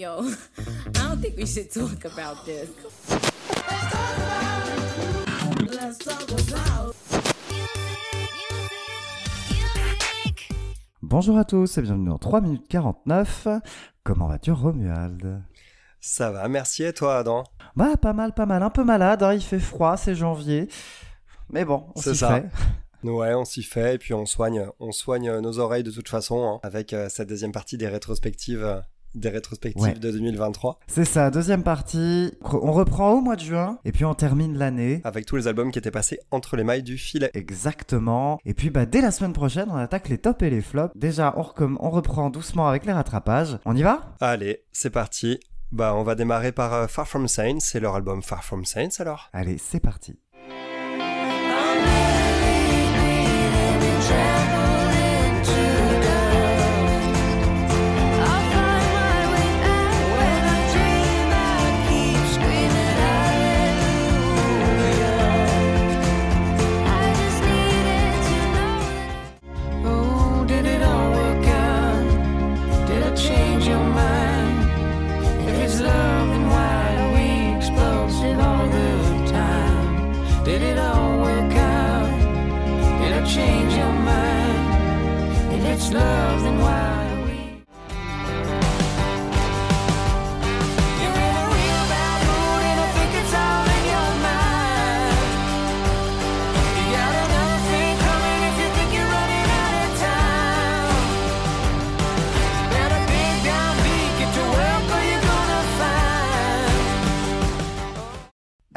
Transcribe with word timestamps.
Yo, 0.00 0.22
I 0.58 0.92
don't 0.92 1.20
think 1.20 1.36
we 1.36 1.44
should 1.44 1.70
talk 1.70 2.06
about 2.06 2.46
this. 2.46 2.70
Bonjour 11.02 11.36
à 11.36 11.44
tous 11.44 11.76
et 11.76 11.82
bienvenue 11.82 12.08
dans 12.08 12.18
3 12.18 12.40
minutes 12.40 12.66
49. 12.68 13.48
Comment 14.02 14.28
vas-tu 14.28 14.52
Romuald? 14.52 15.42
Ça 16.00 16.30
va, 16.30 16.48
merci 16.48 16.84
et 16.84 16.94
toi 16.94 17.18
Adam? 17.18 17.44
Bah 17.76 17.98
pas 18.00 18.14
mal, 18.14 18.32
pas 18.32 18.46
mal, 18.46 18.62
un 18.62 18.70
peu 18.70 18.84
malade, 18.84 19.22
hein, 19.22 19.34
il 19.34 19.42
fait 19.42 19.58
froid, 19.60 19.98
c'est 19.98 20.14
janvier. 20.14 20.68
Mais 21.50 21.66
bon, 21.66 21.88
on 21.94 22.00
C'est 22.00 22.12
s'y 22.14 22.20
ça. 22.20 22.40
fait. 22.40 22.48
Ouais, 23.02 23.32
on 23.32 23.46
s'y 23.46 23.62
fait 23.62 23.94
et 23.94 23.98
puis 23.98 24.12
on 24.12 24.26
soigne, 24.26 24.66
on 24.78 24.92
soigne 24.92 25.38
nos 25.40 25.58
oreilles 25.58 25.82
de 25.82 25.90
toute 25.90 26.08
façon 26.10 26.44
hein, 26.44 26.60
avec 26.62 26.92
euh, 26.92 27.08
cette 27.08 27.30
deuxième 27.30 27.50
partie 27.52 27.78
des 27.78 27.88
rétrospectives, 27.88 28.62
euh, 28.62 28.78
des 29.14 29.28
rétrospectives 29.28 29.82
Ouais. 29.82 29.94
de 29.94 30.10
2023 30.10 30.78
C'est 30.86 31.04
ça, 31.04 31.30
deuxième 31.30 31.62
partie. 31.62 32.32
On 32.42 32.72
reprend 32.72 33.12
au 33.12 33.20
mois 33.20 33.36
de 33.36 33.40
juin 33.40 33.78
et 33.84 33.92
puis 33.92 34.04
on 34.04 34.14
termine 34.14 34.56
l'année. 34.56 35.00
avec 35.04 35.26
tous 35.26 35.36
les 35.36 35.48
albums 35.48 35.70
qui 35.72 35.78
étaient 35.78 35.90
passés 35.90 36.18
entre 36.30 36.56
les 36.56 36.64
mailles 36.64 36.82
du 36.82 36.96
filet. 36.98 37.30
Exactement. 37.34 38.38
Et 38.44 38.54
puis 38.54 38.70
bah 38.70 38.86
dès 38.86 39.00
la 39.00 39.10
semaine 39.10 39.32
prochaine, 39.32 39.68
on 39.70 39.76
attaque 39.76 40.08
les 40.08 40.18
tops 40.18 40.42
et 40.42 40.50
les 40.50 40.60
flops. 40.62 40.92
Déjà, 40.96 41.34
on, 41.36 41.42
recomm- 41.42 41.76
on 41.80 41.90
reprend 41.90 42.30
doucement 42.30 42.68
avec 42.68 42.84
les 42.86 42.92
rattrapages. 42.92 43.58
On 43.64 43.76
y 43.76 43.82
va? 43.82 44.14
Allez, 44.20 44.64
c'est 44.72 44.90
parti. 44.90 45.38
Bah, 45.72 45.94
on 45.94 46.02
va 46.02 46.16
démarrer 46.16 46.50
par 46.50 46.74
euh, 46.74 46.86
Far 46.88 47.06
From 47.06 47.28
Saints, 47.28 47.60
c'est 47.60 47.78
leur 47.78 47.94
album 47.94 48.22
Far 48.22 48.42
From 48.42 48.64
Saints 48.64 48.98
alors? 48.98 49.28
Allez, 49.32 49.56
c'est 49.58 49.78
parti. 49.78 50.18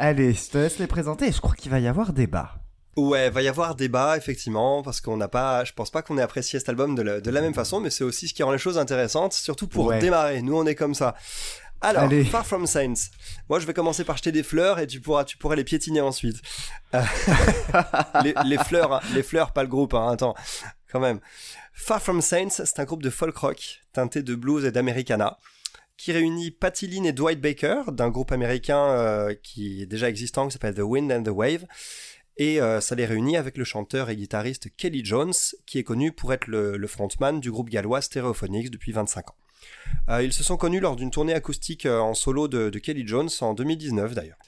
Allez, 0.06 0.34
je 0.34 0.50
te 0.50 0.58
laisse 0.58 0.78
les 0.78 0.86
présenter. 0.86 1.32
Je 1.32 1.40
crois 1.40 1.54
qu'il 1.54 1.70
va 1.70 1.80
y 1.80 1.86
avoir 1.86 2.12
débat. 2.12 2.63
Ouais, 2.96 3.28
va 3.30 3.42
y 3.42 3.48
avoir 3.48 3.74
débat 3.74 4.16
effectivement 4.16 4.82
parce 4.82 5.00
qu'on 5.00 5.16
n'a 5.16 5.28
pas, 5.28 5.64
je 5.64 5.72
pense 5.72 5.90
pas 5.90 6.02
qu'on 6.02 6.16
ait 6.18 6.22
apprécié 6.22 6.58
cet 6.58 6.68
album 6.68 6.94
de 6.94 7.02
la, 7.02 7.20
de 7.20 7.30
la 7.30 7.40
même 7.40 7.54
façon, 7.54 7.80
mais 7.80 7.90
c'est 7.90 8.04
aussi 8.04 8.28
ce 8.28 8.34
qui 8.34 8.42
rend 8.42 8.52
les 8.52 8.58
choses 8.58 8.78
intéressantes, 8.78 9.32
surtout 9.32 9.66
pour 9.66 9.86
Ouais. 9.86 9.98
démarrer. 9.98 10.42
Nous, 10.42 10.56
on 10.56 10.64
est 10.66 10.74
comme 10.76 10.94
ça. 10.94 11.14
Alors, 11.80 12.04
Allez. 12.04 12.24
Far 12.24 12.46
From 12.46 12.66
Saints. 12.66 13.10
Moi, 13.50 13.58
je 13.60 13.66
vais 13.66 13.74
commencer 13.74 14.04
par 14.04 14.16
jeter 14.16 14.32
des 14.32 14.42
fleurs 14.42 14.78
et 14.78 14.86
tu 14.86 15.00
pourras, 15.00 15.24
tu 15.24 15.36
pourras 15.36 15.54
les 15.56 15.64
piétiner 15.64 16.00
ensuite. 16.00 16.36
Euh, 16.94 17.02
les, 18.22 18.34
les 18.44 18.58
fleurs, 18.58 18.92
hein, 18.94 19.00
les 19.14 19.22
fleurs, 19.22 19.52
pas 19.52 19.62
le 19.62 19.68
groupe. 19.68 19.92
Hein, 19.94 20.10
attends, 20.12 20.34
quand 20.90 21.00
même. 21.00 21.20
Far 21.72 22.00
From 22.00 22.20
Saints, 22.22 22.48
c'est 22.64 22.78
un 22.78 22.84
groupe 22.84 23.02
de 23.02 23.10
folk 23.10 23.36
rock 23.36 23.80
teinté 23.92 24.22
de 24.22 24.34
blues 24.34 24.64
et 24.64 24.70
d'americana 24.70 25.38
qui 25.96 26.10
réunit 26.12 26.50
Patty 26.50 26.88
Lynn 26.88 27.06
et 27.06 27.12
Dwight 27.12 27.40
Baker 27.40 27.82
d'un 27.92 28.08
groupe 28.08 28.32
américain 28.32 28.78
euh, 28.78 29.34
qui 29.42 29.82
est 29.82 29.86
déjà 29.86 30.08
existant 30.08 30.46
qui 30.48 30.52
s'appelle 30.52 30.74
The 30.74 30.80
Wind 30.80 31.12
and 31.12 31.22
the 31.22 31.28
Wave. 31.28 31.64
Et 32.36 32.60
euh, 32.60 32.80
ça 32.80 32.94
les 32.94 33.06
réunit 33.06 33.36
avec 33.36 33.56
le 33.56 33.64
chanteur 33.64 34.10
et 34.10 34.16
guitariste 34.16 34.68
Kelly 34.76 35.04
Jones, 35.04 35.32
qui 35.66 35.78
est 35.78 35.84
connu 35.84 36.12
pour 36.12 36.32
être 36.32 36.46
le, 36.46 36.86
frontman 36.86 37.40
du 37.40 37.50
groupe 37.50 37.70
gallois 37.70 38.00
Stereophonics 38.00 38.70
depuis 38.70 38.92
25 38.92 39.30
ans. 39.30 39.36
Euh, 40.08 40.22
ils 40.22 40.32
se 40.32 40.42
sont 40.42 40.56
connus 40.56 40.80
lors 40.80 40.96
d'une 40.96 41.10
tournée 41.10 41.34
acoustique 41.34 41.86
euh, 41.86 41.98
en 41.98 42.14
solo 42.14 42.48
de, 42.48 42.70
Kelly 42.78 43.06
Jones 43.06 43.30
en 43.40 43.54
2019 43.54 44.14
d'ailleurs. 44.14 44.38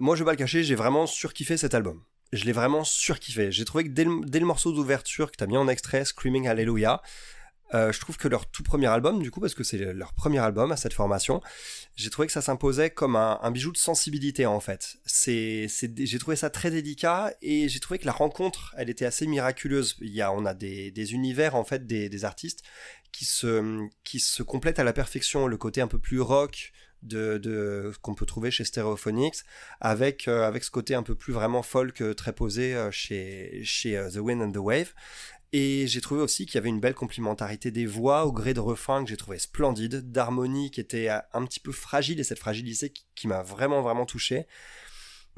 Moi, 0.00 0.16
je 0.16 0.22
vais 0.22 0.24
pas 0.24 0.32
le 0.32 0.38
cacher, 0.38 0.64
j'ai 0.64 0.74
vraiment 0.74 1.06
surkiffé 1.06 1.56
cet 1.56 1.74
album. 1.74 2.02
Je 2.32 2.44
l'ai 2.44 2.52
vraiment 2.52 2.84
surkiffé. 2.84 3.50
J'ai 3.52 3.64
trouvé 3.64 3.84
que 3.84 3.90
dès 3.90 4.04
le, 4.04 4.20
dès 4.26 4.40
le 4.40 4.46
morceau 4.46 4.72
d'ouverture 4.72 5.30
que 5.30 5.36
t'as 5.36 5.46
mis 5.46 5.56
en 5.56 5.66
extrait, 5.68 6.04
Screaming 6.04 6.46
Hallelujah, 6.46 7.00
euh, 7.74 7.92
je 7.92 8.00
trouve 8.00 8.16
que 8.16 8.28
leur 8.28 8.46
tout 8.46 8.62
premier 8.62 8.86
album, 8.86 9.22
du 9.22 9.30
coup, 9.30 9.40
parce 9.40 9.54
que 9.54 9.64
c'est 9.64 9.78
leur 9.78 10.14
premier 10.14 10.38
album 10.38 10.72
à 10.72 10.76
cette 10.76 10.94
formation, 10.94 11.42
j'ai 11.96 12.10
trouvé 12.10 12.26
que 12.26 12.32
ça 12.32 12.40
s'imposait 12.40 12.90
comme 12.90 13.16
un, 13.16 13.50
bijou 13.50 13.72
de 13.72 13.78
sensibilité 13.78 14.46
en 14.46 14.60
fait. 14.60 14.96
J'ai 15.06 16.18
trouvé 16.18 16.36
ça 16.36 16.50
très 16.50 16.70
délicat 16.70 17.34
et 17.42 17.68
j'ai 17.68 17.80
trouvé 17.80 17.98
que 17.98 18.06
la 18.06 18.12
rencontre, 18.12 18.74
elle 18.78 18.90
était 18.90 19.04
assez 19.04 19.26
miraculeuse. 19.26 19.96
Il 20.00 20.14
y 20.14 20.22
a, 20.22 20.32
on 20.32 20.46
a 20.46 20.54
des, 20.54 21.12
univers 21.12 21.54
en 21.54 21.64
fait 21.64 21.86
des, 21.86 22.24
artistes 22.24 22.62
qui 23.12 23.24
se, 23.24 23.86
qui 24.04 24.20
se 24.20 24.42
complètent 24.42 24.78
à 24.78 24.84
la 24.84 24.92
perfection. 24.92 25.46
Le 25.46 25.56
côté 25.56 25.80
un 25.80 25.88
peu 25.88 25.98
plus 25.98 26.20
rock 26.20 26.72
de, 27.02 27.92
qu'on 28.02 28.14
peut 28.14 28.26
trouver 28.26 28.50
chez 28.50 28.64
Stereophonics, 28.64 29.44
avec 29.80 30.26
euh, 30.26 30.46
avec 30.46 30.64
ce 30.64 30.70
côté 30.70 30.96
un 30.96 31.04
peu 31.04 31.14
plus 31.14 31.32
vraiment 31.32 31.62
folk 31.62 32.00
euh, 32.00 32.12
très 32.12 32.32
posé 32.32 32.76
chez 32.90 33.60
chez 33.62 34.04
The 34.12 34.18
Wind 34.18 34.42
and 34.42 34.52
the 34.52 34.56
Wave. 34.56 34.94
Et 35.52 35.86
j'ai 35.86 36.00
trouvé 36.00 36.20
aussi 36.20 36.44
qu'il 36.44 36.56
y 36.56 36.58
avait 36.58 36.68
une 36.68 36.80
belle 36.80 36.94
complémentarité 36.94 37.70
des 37.70 37.86
voix 37.86 38.26
au 38.26 38.32
gré 38.32 38.52
de 38.52 38.60
refrains 38.60 39.02
que 39.02 39.08
j'ai 39.08 39.16
trouvé 39.16 39.38
splendide, 39.38 40.10
d'harmonie 40.10 40.70
qui 40.70 40.80
était 40.80 41.08
euh, 41.08 41.18
un 41.32 41.44
petit 41.46 41.60
peu 41.60 41.72
fragile 41.72 42.20
et 42.20 42.24
cette 42.24 42.38
fragilité 42.38 42.90
qui, 42.90 43.06
qui 43.14 43.28
m'a 43.28 43.42
vraiment 43.42 43.80
vraiment 43.80 44.04
touché. 44.04 44.46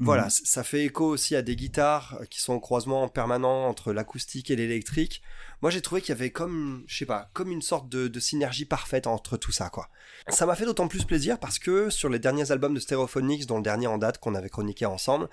Voilà, 0.03 0.29
c- 0.29 0.41
ça 0.45 0.63
fait 0.63 0.85
écho 0.85 1.05
aussi 1.05 1.35
à 1.35 1.41
des 1.41 1.55
guitares 1.55 2.17
euh, 2.21 2.25
qui 2.25 2.41
sont 2.41 2.53
au 2.53 2.59
croisement 2.59 3.07
permanent 3.07 3.67
entre 3.67 3.93
l'acoustique 3.93 4.49
et 4.49 4.55
l'électrique. 4.55 5.21
Moi, 5.61 5.69
j'ai 5.69 5.81
trouvé 5.81 6.01
qu'il 6.01 6.09
y 6.09 6.17
avait 6.17 6.31
comme, 6.31 6.83
je 6.87 6.97
sais 6.97 7.05
pas, 7.05 7.29
comme 7.33 7.51
une 7.51 7.61
sorte 7.61 7.87
de, 7.87 8.07
de 8.07 8.19
synergie 8.19 8.65
parfaite 8.65 9.05
entre 9.05 9.37
tout 9.37 9.51
ça, 9.51 9.69
quoi. 9.69 9.89
Ça 10.27 10.47
m'a 10.47 10.55
fait 10.55 10.65
d'autant 10.65 10.87
plus 10.87 11.05
plaisir 11.05 11.39
parce 11.39 11.59
que 11.59 11.91
sur 11.91 12.09
les 12.09 12.17
derniers 12.17 12.51
albums 12.51 12.73
de 12.73 12.79
Stereophonics, 12.79 13.45
dont 13.45 13.57
le 13.57 13.63
dernier 13.63 13.85
en 13.87 13.99
date 13.99 14.17
qu'on 14.17 14.33
avait 14.33 14.49
chroniqué 14.49 14.87
ensemble, 14.87 15.29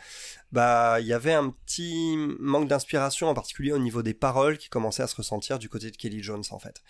bah, 0.52 1.00
il 1.00 1.06
y 1.06 1.14
avait 1.14 1.32
un 1.32 1.48
petit 1.48 2.16
manque 2.38 2.68
d'inspiration, 2.68 3.28
en 3.28 3.34
particulier 3.34 3.72
au 3.72 3.78
niveau 3.78 4.02
des 4.02 4.14
paroles 4.14 4.58
qui 4.58 4.68
commençaient 4.68 5.02
à 5.02 5.06
se 5.06 5.16
ressentir 5.16 5.58
du 5.58 5.70
côté 5.70 5.90
de 5.90 5.96
Kelly 5.96 6.22
Jones, 6.22 6.44
en 6.50 6.58
fait. 6.58 6.82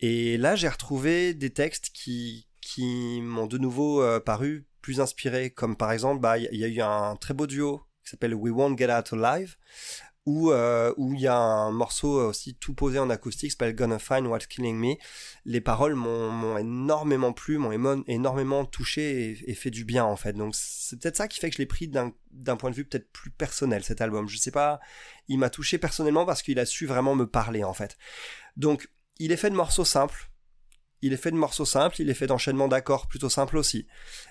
Et 0.00 0.36
là, 0.36 0.56
j'ai 0.56 0.68
retrouvé 0.68 1.34
des 1.34 1.50
textes 1.50 1.90
qui, 1.92 2.48
qui 2.72 3.20
m'ont 3.22 3.46
de 3.46 3.58
nouveau 3.58 4.02
euh, 4.02 4.20
paru 4.20 4.66
plus 4.80 5.00
inspirés, 5.00 5.50
comme 5.50 5.76
par 5.76 5.92
exemple, 5.92 6.20
bah, 6.20 6.38
il 6.38 6.48
y, 6.52 6.58
y 6.58 6.64
a 6.64 6.68
eu 6.68 6.80
un 6.80 7.16
très 7.16 7.34
beau 7.34 7.46
duo 7.46 7.82
qui 8.04 8.10
s'appelle 8.10 8.34
We 8.34 8.52
Won't 8.52 8.78
Get 8.78 8.92
Out 8.92 9.12
Alive, 9.12 9.56
où 10.26 10.52
euh, 10.52 10.94
où 10.96 11.14
il 11.14 11.20
y 11.20 11.26
a 11.26 11.36
un 11.36 11.72
morceau 11.72 12.28
aussi 12.28 12.54
tout 12.54 12.74
posé 12.74 12.98
en 12.98 13.10
acoustique 13.10 13.50
s'appelle 13.50 13.74
Gonna 13.74 13.98
Find 13.98 14.26
What's 14.26 14.46
Killing 14.46 14.76
Me. 14.76 14.94
Les 15.44 15.60
paroles 15.60 15.94
m'ont 15.94 16.56
énormément 16.58 17.32
plu, 17.32 17.58
m'ont 17.58 18.04
énormément 18.06 18.64
touché 18.64 19.30
et, 19.30 19.50
et 19.50 19.54
fait 19.54 19.70
du 19.70 19.84
bien 19.84 20.04
en 20.04 20.16
fait. 20.16 20.34
Donc 20.34 20.54
c'est 20.54 20.98
peut-être 21.00 21.16
ça 21.16 21.26
qui 21.26 21.40
fait 21.40 21.48
que 21.50 21.56
je 21.56 21.62
l'ai 21.62 21.66
pris 21.66 21.88
d'un 21.88 22.56
point 22.56 22.70
de 22.70 22.76
vue 22.76 22.84
peut-être 22.84 23.10
plus 23.10 23.30
personnel 23.30 23.82
cet 23.82 24.00
album. 24.00 24.28
Je 24.28 24.36
sais 24.36 24.52
pas, 24.52 24.78
il 25.28 25.38
m'a 25.38 25.50
touché 25.50 25.78
personnellement 25.78 26.26
parce 26.26 26.42
qu'il 26.42 26.58
a 26.58 26.66
su 26.66 26.86
vraiment 26.86 27.16
me 27.16 27.26
parler 27.26 27.64
en 27.64 27.74
fait. 27.74 27.96
Donc 28.56 28.88
il 29.18 29.32
est 29.32 29.36
fait 29.36 29.50
de 29.50 29.56
morceaux 29.56 29.84
simples. 29.84 30.29
Il 31.02 31.12
est 31.12 31.16
fait 31.16 31.30
de 31.30 31.36
morceaux 31.36 31.64
simples, 31.64 32.00
il 32.00 32.10
est 32.10 32.14
fait 32.14 32.26
d'enchaînements 32.26 32.68
d'accords 32.68 33.06
plutôt 33.06 33.30
simples 33.30 33.56
aussi. 33.56 33.86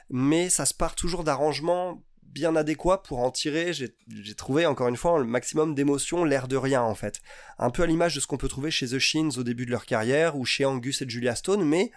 Mais 0.10 0.50
ça 0.50 0.66
se 0.66 0.74
part 0.74 0.95
toujours 0.95 1.24
d'arrangements 1.24 2.04
bien 2.24 2.56
adéquats 2.56 3.00
pour 3.00 3.19
en 3.19 3.31
tirer, 3.31 3.74
j'ai 3.74 4.36
trouvé 4.36 4.66
encore 4.66 4.88
une 4.88 4.98
fois 4.98 5.18
le 5.18 5.25
maximum 5.25 5.74
d'émotions, 5.74 6.24
l'air 6.24 6.48
de 6.48 6.56
rien 6.57 6.81
en 6.81 6.95
fait. 6.95 7.21
Un 7.57 7.71
peu 7.71 7.83
à 7.83 7.88
l'image 7.88 8.16
de 8.16 8.19
ce 8.19 8.27
qu'on 8.27 8.38
peut 8.38 8.48
trouver 8.48 8.71
chez 8.71 8.88
The 8.88 9.00
Shins 9.00 9.31
au 9.38 9.44
début 9.44 9.66
de 9.66 9.71
leur 9.71 9.86
carrière 9.86 10.38
ou 10.38 10.45
chez 10.45 10.66
Angus 10.66 11.01
et 11.01 11.10
Julia 11.10 11.36
Stone, 11.36 11.63
mais 11.63 11.92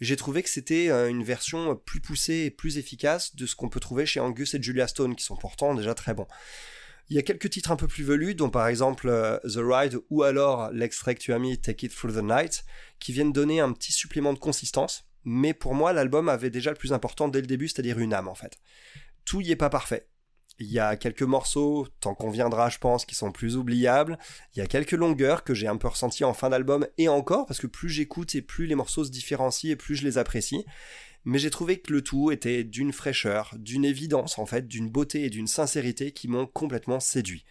j'ai 0.00 0.16
trouvé 0.16 0.42
que 0.42 0.48
c'était 0.48 0.90
euh, 0.90 1.08
une 1.08 1.22
version 1.22 1.76
plus 1.76 2.00
poussée 2.00 2.44
et 2.46 2.50
plus 2.50 2.78
efficace 2.78 3.36
de 3.36 3.46
ce 3.46 3.54
qu'on 3.54 3.68
peut 3.68 3.80
trouver 3.80 4.06
chez 4.06 4.20
Angus 4.20 4.54
et 4.54 4.62
Julia 4.62 4.88
Stone, 4.88 5.14
qui 5.14 5.24
sont 5.24 5.36
pourtant 5.36 5.74
déjà 5.74 5.94
très 5.94 6.14
bons. 6.14 6.26
Il 7.08 7.16
y 7.16 7.18
a 7.18 7.22
quelques 7.22 7.50
titres 7.50 7.70
un 7.70 7.76
peu 7.76 7.86
plus 7.86 8.04
velus, 8.04 8.34
dont 8.34 8.50
par 8.50 8.66
exemple 8.66 9.08
euh, 9.08 9.38
The 9.40 9.58
Ride 9.58 9.98
ou 10.10 10.22
alors 10.22 10.70
l'extrait 10.72 11.14
que 11.14 11.20
tu 11.20 11.32
as 11.32 11.38
mis 11.38 11.60
Take 11.60 11.86
It 11.86 11.94
Through 11.94 12.14
the 12.14 12.22
Night, 12.22 12.64
qui 12.98 13.12
viennent 13.12 13.32
donner 13.32 13.60
un 13.60 13.72
petit 13.72 13.92
supplément 13.92 14.32
de 14.32 14.38
consistance. 14.38 15.04
Mais 15.24 15.54
pour 15.54 15.74
moi, 15.74 15.92
l'album 15.92 16.28
avait 16.28 16.50
déjà 16.50 16.70
le 16.70 16.76
plus 16.76 16.92
important 16.92 17.28
dès 17.28 17.40
le 17.40 17.46
début, 17.46 17.68
c'est-à-dire 17.68 17.98
une 17.98 18.14
âme 18.14 18.28
en 18.28 18.34
fait. 18.34 18.58
Tout 19.24 19.40
y 19.40 19.50
est 19.50 19.56
pas 19.56 19.70
parfait. 19.70 20.08
Il 20.60 20.70
y 20.70 20.78
a 20.78 20.96
quelques 20.96 21.22
morceaux, 21.22 21.88
tant 22.00 22.14
qu'on 22.14 22.30
viendra, 22.30 22.68
je 22.68 22.78
pense, 22.78 23.04
qui 23.04 23.16
sont 23.16 23.32
plus 23.32 23.56
oubliables. 23.56 24.18
Il 24.54 24.60
y 24.60 24.62
a 24.62 24.66
quelques 24.66 24.92
longueurs 24.92 25.42
que 25.42 25.52
j'ai 25.52 25.66
un 25.66 25.76
peu 25.76 25.88
ressenties 25.88 26.24
en 26.24 26.32
fin 26.32 26.48
d'album 26.50 26.86
et 26.96 27.08
encore, 27.08 27.46
parce 27.46 27.58
que 27.58 27.66
plus 27.66 27.88
j'écoute 27.88 28.34
et 28.36 28.42
plus 28.42 28.66
les 28.66 28.76
morceaux 28.76 29.04
se 29.04 29.10
différencient 29.10 29.72
et 29.72 29.76
plus 29.76 29.96
je 29.96 30.04
les 30.04 30.16
apprécie. 30.16 30.64
Mais 31.24 31.38
j'ai 31.38 31.50
trouvé 31.50 31.78
que 31.78 31.92
le 31.92 32.02
tout 32.02 32.30
était 32.30 32.64
d'une 32.64 32.92
fraîcheur, 32.92 33.54
d'une 33.58 33.84
évidence 33.84 34.38
en 34.38 34.46
fait, 34.46 34.68
d'une 34.68 34.90
beauté 34.90 35.24
et 35.24 35.30
d'une 35.30 35.46
sincérité 35.46 36.12
qui 36.12 36.28
m'ont 36.28 36.46
complètement 36.46 37.00
séduit. 37.00 37.44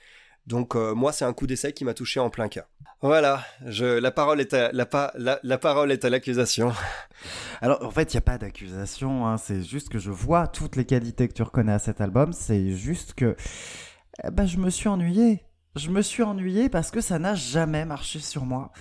Donc 0.46 0.76
euh, 0.76 0.94
moi, 0.94 1.14
c'est 1.14 1.26
un 1.26 1.34
coup 1.34 1.48
d'essai 1.48 1.74
qui 1.74 1.86
m'a 1.86 1.94
touché 1.94 2.20
en 2.20 2.30
plein 2.30 2.50
cœur. 2.50 2.66
Voilà, 3.02 3.44
la 3.62 4.12
parole 4.12 4.40
est 4.40 4.54
à 4.54 4.72
la 4.72 5.58
parole 5.58 5.92
est 5.92 6.06
à 6.06 6.10
l'accusation. 6.10 6.72
Alors, 7.62 7.84
en 7.84 7.92
fait, 7.92 8.14
il 8.14 8.18
n'y 8.18 8.20
a 8.20 8.22
pas 8.22 8.38
d'accusation, 8.38 9.28
hein, 9.28 9.38
c'est 9.38 9.62
juste 9.62 9.90
que 9.90 10.00
je 10.00 10.12
vois 10.12 10.48
toutes 10.48 10.76
les 10.76 10.86
qualités 10.86 11.28
que 11.28 11.34
tu 11.34 11.44
reconnais 11.44 11.74
à 11.74 11.80
cet 11.80 12.00
album, 12.02 12.32
c'est 12.34 12.72
juste 12.72 13.14
que 13.14 13.36
eh 14.24 14.32
ben, 14.32 14.46
je 14.46 14.58
me 14.58 14.70
suis 14.70 14.88
ennuyé. 14.88 15.44
Je 15.76 15.90
me 15.90 16.02
suis 16.02 16.22
ennuyé 16.22 16.70
parce 16.70 16.92
que 16.92 17.02
ça 17.02 17.18
n'a 17.18 17.34
jamais 17.34 17.84
marché 17.84 18.20
sur 18.20 18.46
moi. 18.46 18.72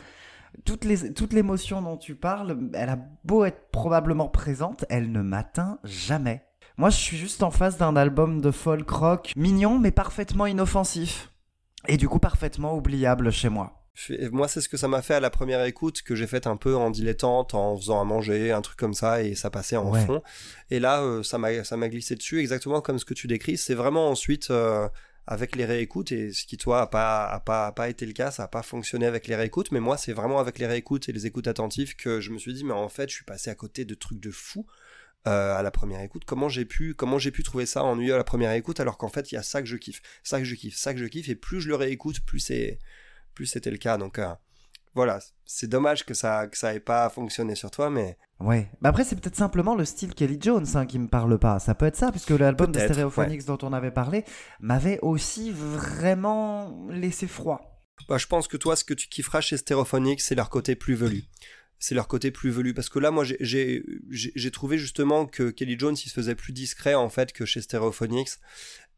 Toutes 0.64 0.84
les, 0.84 1.12
toute 1.12 1.32
l'émotion 1.32 1.80
dont 1.82 1.96
tu 1.96 2.14
parles, 2.14 2.58
elle 2.74 2.88
a 2.90 2.98
beau 3.24 3.44
être 3.44 3.70
probablement 3.72 4.28
présente, 4.28 4.84
elle 4.90 5.10
ne 5.10 5.22
m'atteint 5.22 5.78
jamais. 5.84 6.44
Moi, 6.76 6.90
je 6.90 6.96
suis 6.96 7.16
juste 7.16 7.42
en 7.42 7.50
face 7.50 7.76
d'un 7.78 7.96
album 7.96 8.40
de 8.40 8.50
folk 8.50 8.88
rock 8.90 9.32
mignon, 9.36 9.78
mais 9.78 9.90
parfaitement 9.90 10.46
inoffensif. 10.46 11.30
Et 11.88 11.96
du 11.96 12.08
coup, 12.08 12.18
parfaitement 12.18 12.74
oubliable 12.76 13.30
chez 13.30 13.48
moi. 13.48 13.78
Moi, 14.30 14.48
c'est 14.48 14.62
ce 14.62 14.70
que 14.70 14.78
ça 14.78 14.88
m'a 14.88 15.02
fait 15.02 15.14
à 15.14 15.20
la 15.20 15.28
première 15.28 15.62
écoute, 15.64 16.00
que 16.00 16.14
j'ai 16.14 16.26
fait 16.26 16.46
un 16.46 16.56
peu 16.56 16.74
en 16.76 16.90
dilettante, 16.90 17.54
en 17.54 17.76
faisant 17.76 18.00
à 18.00 18.04
manger, 18.04 18.50
un 18.50 18.62
truc 18.62 18.78
comme 18.78 18.94
ça, 18.94 19.22
et 19.22 19.34
ça 19.34 19.50
passait 19.50 19.76
en 19.76 19.90
Ouais. 19.92 20.06
fond. 20.06 20.22
Et 20.70 20.80
là, 20.80 21.02
euh, 21.02 21.22
ça 21.22 21.36
m'a 21.36 21.62
ça 21.64 21.76
m'a 21.76 21.88
glissé 21.90 22.14
dessus, 22.14 22.40
exactement 22.40 22.80
comme 22.80 22.98
ce 22.98 23.04
que 23.04 23.12
tu 23.14 23.26
décris. 23.26 23.58
C'est 23.58 23.74
vraiment 23.74 24.08
ensuite, 24.08 24.50
euh, 24.50 24.88
avec 25.26 25.56
les 25.56 25.64
réécoutes, 25.64 26.12
et 26.12 26.32
ce 26.32 26.44
qui, 26.44 26.56
toi, 26.56 26.82
a 26.82 26.86
pas, 26.86 27.26
a 27.26 27.40
pas, 27.40 27.66
a 27.68 27.72
pas 27.72 27.88
été 27.88 28.06
le 28.06 28.12
cas, 28.12 28.30
ça 28.30 28.44
a 28.44 28.48
pas 28.48 28.62
fonctionné 28.62 29.06
avec 29.06 29.26
les 29.28 29.36
réécoutes, 29.36 29.70
mais 29.72 29.80
moi, 29.80 29.96
c'est 29.96 30.12
vraiment 30.12 30.40
avec 30.40 30.58
les 30.58 30.66
réécoutes 30.66 31.08
et 31.08 31.12
les 31.12 31.26
écoutes 31.26 31.46
attentives 31.46 31.94
que 31.96 32.20
je 32.20 32.30
me 32.30 32.38
suis 32.38 32.54
dit, 32.54 32.64
mais 32.64 32.72
en 32.72 32.88
fait, 32.88 33.08
je 33.08 33.14
suis 33.14 33.24
passé 33.24 33.50
à 33.50 33.54
côté 33.54 33.84
de 33.84 33.94
trucs 33.94 34.20
de 34.20 34.30
fou. 34.30 34.66
euh, 35.26 35.54
à 35.56 35.62
la 35.62 35.70
première 35.70 36.00
écoute, 36.00 36.24
comment 36.24 36.48
j'ai 36.48 36.64
pu, 36.64 36.94
comment 36.94 37.18
j'ai 37.18 37.30
pu 37.30 37.42
trouver 37.42 37.66
ça 37.66 37.84
ennuyeux 37.84 38.14
à 38.14 38.16
la 38.16 38.24
première 38.24 38.52
écoute 38.52 38.80
alors 38.80 38.98
qu'en 38.98 39.08
fait 39.08 39.30
il 39.30 39.36
y 39.36 39.38
a 39.38 39.42
ça 39.42 39.62
que 39.62 39.68
je 39.68 39.76
kiffe, 39.76 40.02
ça 40.24 40.38
que 40.40 40.44
je 40.44 40.54
kiffe, 40.54 40.76
ça 40.76 40.94
que 40.94 41.00
je 41.00 41.06
kiffe 41.06 41.28
et 41.28 41.36
plus 41.36 41.60
je 41.60 41.68
le 41.68 41.76
réécoute, 41.76 42.20
plus 42.20 42.40
c'est, 42.40 42.78
plus 43.34 43.46
c'était 43.46 43.70
le 43.70 43.78
cas. 43.78 43.98
Donc 43.98 44.18
euh, 44.18 44.32
voilà, 44.94 45.20
c'est 45.46 45.68
dommage 45.68 46.04
que 46.04 46.14
ça 46.14 46.46
que 46.46 46.56
ça 46.56 46.74
ait 46.74 46.80
pas 46.80 47.08
fonctionné 47.08 47.54
sur 47.54 47.70
toi, 47.70 47.90
mais 47.90 48.16
Ouais. 48.42 48.68
Bah 48.80 48.88
après, 48.88 49.04
c'est 49.04 49.16
peut-être 49.16 49.36
simplement 49.36 49.74
le 49.74 49.84
style 49.84 50.14
Kelly 50.14 50.38
Jones 50.40 50.66
hein, 50.74 50.86
qui 50.86 50.98
me 50.98 51.08
parle 51.08 51.38
pas. 51.38 51.58
Ça 51.58 51.74
peut 51.74 51.86
être 51.86 51.96
ça, 51.96 52.10
puisque 52.10 52.30
l'album 52.30 52.72
de 52.72 52.78
Stereophonics 52.78 53.44
dont 53.44 53.58
on 53.62 53.72
avait 53.72 53.90
parlé 53.90 54.24
m'avait 54.60 54.98
aussi 55.00 55.52
vraiment 55.52 56.86
laissé 56.90 57.26
froid. 57.26 57.80
bah, 58.08 58.18
je 58.18 58.26
pense 58.26 58.48
que 58.48 58.56
toi, 58.56 58.74
ce 58.74 58.84
que 58.84 58.94
tu 58.94 59.08
kifferas 59.08 59.42
chez 59.42 59.56
Stereophonics, 59.56 60.20
c'est 60.20 60.34
leur 60.34 60.50
côté 60.50 60.74
plus 60.74 60.94
velu. 60.94 61.24
C'est 61.78 61.94
leur 61.94 62.08
côté 62.08 62.30
plus 62.30 62.50
velu 62.50 62.74
parce 62.74 62.88
que 62.88 62.98
là, 62.98 63.10
moi, 63.10 63.24
j'ai 63.24 64.50
trouvé 64.52 64.78
justement 64.78 65.26
que 65.26 65.50
Kelly 65.50 65.76
Jones, 65.78 65.96
il 66.04 66.08
se 66.08 66.14
faisait 66.14 66.34
plus 66.34 66.52
discret 66.52 66.94
en 66.94 67.08
fait 67.08 67.32
que 67.32 67.44
chez 67.44 67.60
Stereophonics. 67.60 68.30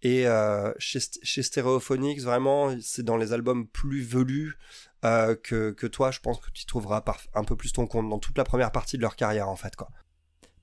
Et 0.02 0.26
euh, 0.26 0.70
chez, 0.78 0.98
chez 1.22 1.42
Stereophonics, 1.42 2.20
vraiment, 2.20 2.76
c'est 2.82 3.02
dans 3.02 3.16
les 3.16 3.32
albums 3.32 3.66
plus 3.66 4.02
velus 4.02 4.58
euh, 5.04 5.34
que, 5.34 5.70
que 5.72 5.86
toi, 5.86 6.10
je 6.10 6.20
pense 6.20 6.38
que 6.40 6.50
tu 6.52 6.66
trouveras 6.66 7.00
par- 7.02 7.20
un 7.34 7.44
peu 7.44 7.56
plus 7.56 7.72
ton 7.72 7.86
compte 7.86 8.08
dans 8.08 8.18
toute 8.18 8.38
la 8.38 8.44
première 8.44 8.70
partie 8.72 8.96
de 8.96 9.02
leur 9.02 9.16
carrière 9.16 9.48
en 9.48 9.56
fait. 9.56 9.76
quoi. 9.76 9.88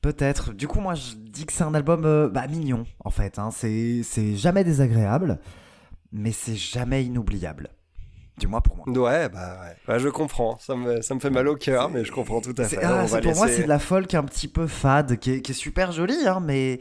Peut-être. 0.02 0.54
Du 0.54 0.68
coup, 0.68 0.80
moi, 0.80 0.96
je 0.96 1.14
dis 1.16 1.46
que 1.46 1.54
c'est 1.54 1.64
un 1.64 1.76
album 1.76 2.06
euh, 2.06 2.28
bah, 2.28 2.48
mignon, 2.48 2.86
en 3.06 3.12
fait. 3.12 3.38
Hein. 3.38 3.50
C'est 3.52 4.04
jamais 4.36 4.64
désagréable, 4.64 5.40
mais 6.12 6.32
c'est 6.32 6.56
jamais 6.56 7.06
inoubliable. 7.06 7.70
Du 8.40 8.48
moins 8.48 8.62
pour 8.62 8.78
moi. 8.78 8.86
Ouais, 8.90 9.30
bah, 9.30 9.60
ouais. 9.62 9.76
Bah, 9.86 10.00
je 10.00 10.10
comprends. 10.10 10.58
Ça 10.58 10.76
me, 10.76 11.02
ça 11.04 11.14
me 11.14 11.20
fait 11.20 11.30
mal 11.30 11.48
au 11.48 11.56
cœur, 11.56 11.90
mais 11.90 12.04
je 12.04 12.12
comprends 12.12 12.42
tout 12.42 12.56
à 12.58 12.64
fait. 12.64 12.84
ah, 12.84 13.06
pour 13.22 13.36
moi, 13.36 13.48
c'est 13.48 13.64
de 13.64 13.68
la 13.68 13.78
folk 13.78 14.14
un 14.16 14.24
petit 14.24 14.48
peu 14.48 14.66
fade, 14.66 15.18
qui 15.18 15.32
est, 15.34 15.42
qui 15.42 15.52
est 15.52 15.56
super 15.56 15.92
jolie, 15.92 16.28
hein, 16.28 16.40
mais 16.42 16.80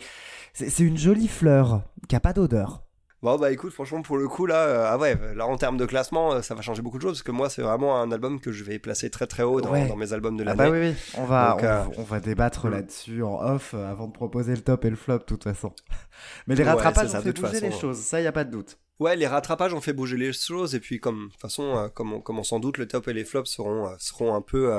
c'est 0.55 0.71
c'est 0.71 0.85
une 0.85 0.97
jolie 0.97 1.29
fleur 1.29 1.83
qui 2.09 2.17
a 2.17 2.21
pas 2.21 2.33
d'odeur. 2.33 2.83
Bon 3.23 3.37
bah 3.37 3.53
écoute 3.53 3.73
franchement 3.75 4.01
pour 4.01 4.17
le 4.17 4.27
coup 4.29 4.47
là 4.47 4.65
euh, 4.67 4.87
ah 4.89 4.97
ouais 4.97 5.15
là 5.35 5.47
en 5.47 5.59
termes 5.59 5.77
de 5.77 5.85
classement 5.85 6.33
euh, 6.33 6.41
ça 6.43 6.55
va 6.55 6.63
changer 6.63 6.81
beaucoup 6.81 6.97
de 6.97 7.03
choses 7.03 7.13
parce 7.19 7.23
que 7.23 7.33
moi 7.33 7.51
c'est 7.51 7.61
vraiment 7.61 8.01
un 8.01 8.11
album 8.13 8.41
que 8.41 8.51
je 8.51 8.65
vais 8.65 8.79
placer 8.79 9.11
très 9.11 9.27
très 9.27 9.43
haut 9.43 9.61
dans, 9.61 9.73
Ouais. 9.73 9.87
dans 9.87 9.97
mes 9.97 10.15
albums 10.15 10.39
de 10.39 10.43
Ah 10.43 10.55
l'année. 10.55 10.57
bah 10.57 10.71
oui, 10.71 10.89
oui. 10.89 10.95
On 11.19 11.25
va, 11.27 11.51
Donc, 11.51 11.61
on, 11.61 11.65
euh, 11.67 11.85
on 11.99 12.03
va 12.05 12.21
débattre 12.21 12.69
hmm. 12.69 12.71
là-dessus 12.73 13.23
en 13.23 13.39
off 13.43 13.75
avant 13.75 14.07
de 14.07 14.13
proposer 14.13 14.55
le 14.55 14.63
top 14.63 14.87
et 14.87 14.91
le 14.91 14.97
flop, 14.97 15.19
de 15.19 15.25
toute 15.25 15.45
façon. 15.45 15.75
Mais 16.47 16.55
les 16.55 16.65
rattrapages 16.65 17.09
ça, 17.09 17.19
ont 17.19 17.23
fait 17.23 17.33
bouger 17.39 17.61
les 17.61 17.73
choses, 17.73 17.99
ça, 17.99 18.23
y 18.23 18.27
a 18.27 18.33
pas 18.33 18.45
de 18.45 18.51
doute. 18.53 18.79
Ouais 19.01 19.17
les 19.17 19.27
rattrapages 19.27 19.75
ont 19.75 19.81
fait 19.83 19.93
bouger 19.93 20.17
les 20.17 20.33
choses 20.33 20.75
et 20.75 20.81
puis 20.81 20.99
comme 20.99 21.27
de 21.27 21.33
toute 21.33 21.41
façon 21.43 21.91
comme, 21.95 22.15
on, 22.15 22.21
comme 22.23 22.39
on 22.39 22.43
s'en 22.43 22.59
doute 22.59 22.79
le 22.79 22.89
top 22.89 23.07
et 23.09 23.13
les 23.13 23.25
flops 23.27 23.51
seront 23.51 23.91
seront 23.99 24.35
un 24.35 24.43
peu 24.43 24.73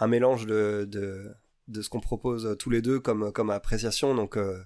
un 0.00 0.06
mélange 0.06 0.46
de, 0.46 0.86
de 0.90 1.34
de 1.68 1.80
ce 1.82 1.88
qu'on 1.88 2.00
propose 2.00 2.56
tous 2.58 2.68
les 2.70 2.82
deux 2.82 3.00
comme 3.00 3.32
comme 3.32 3.48
appréciation 3.50 4.14
donc 4.14 4.36
euh, 4.36 4.58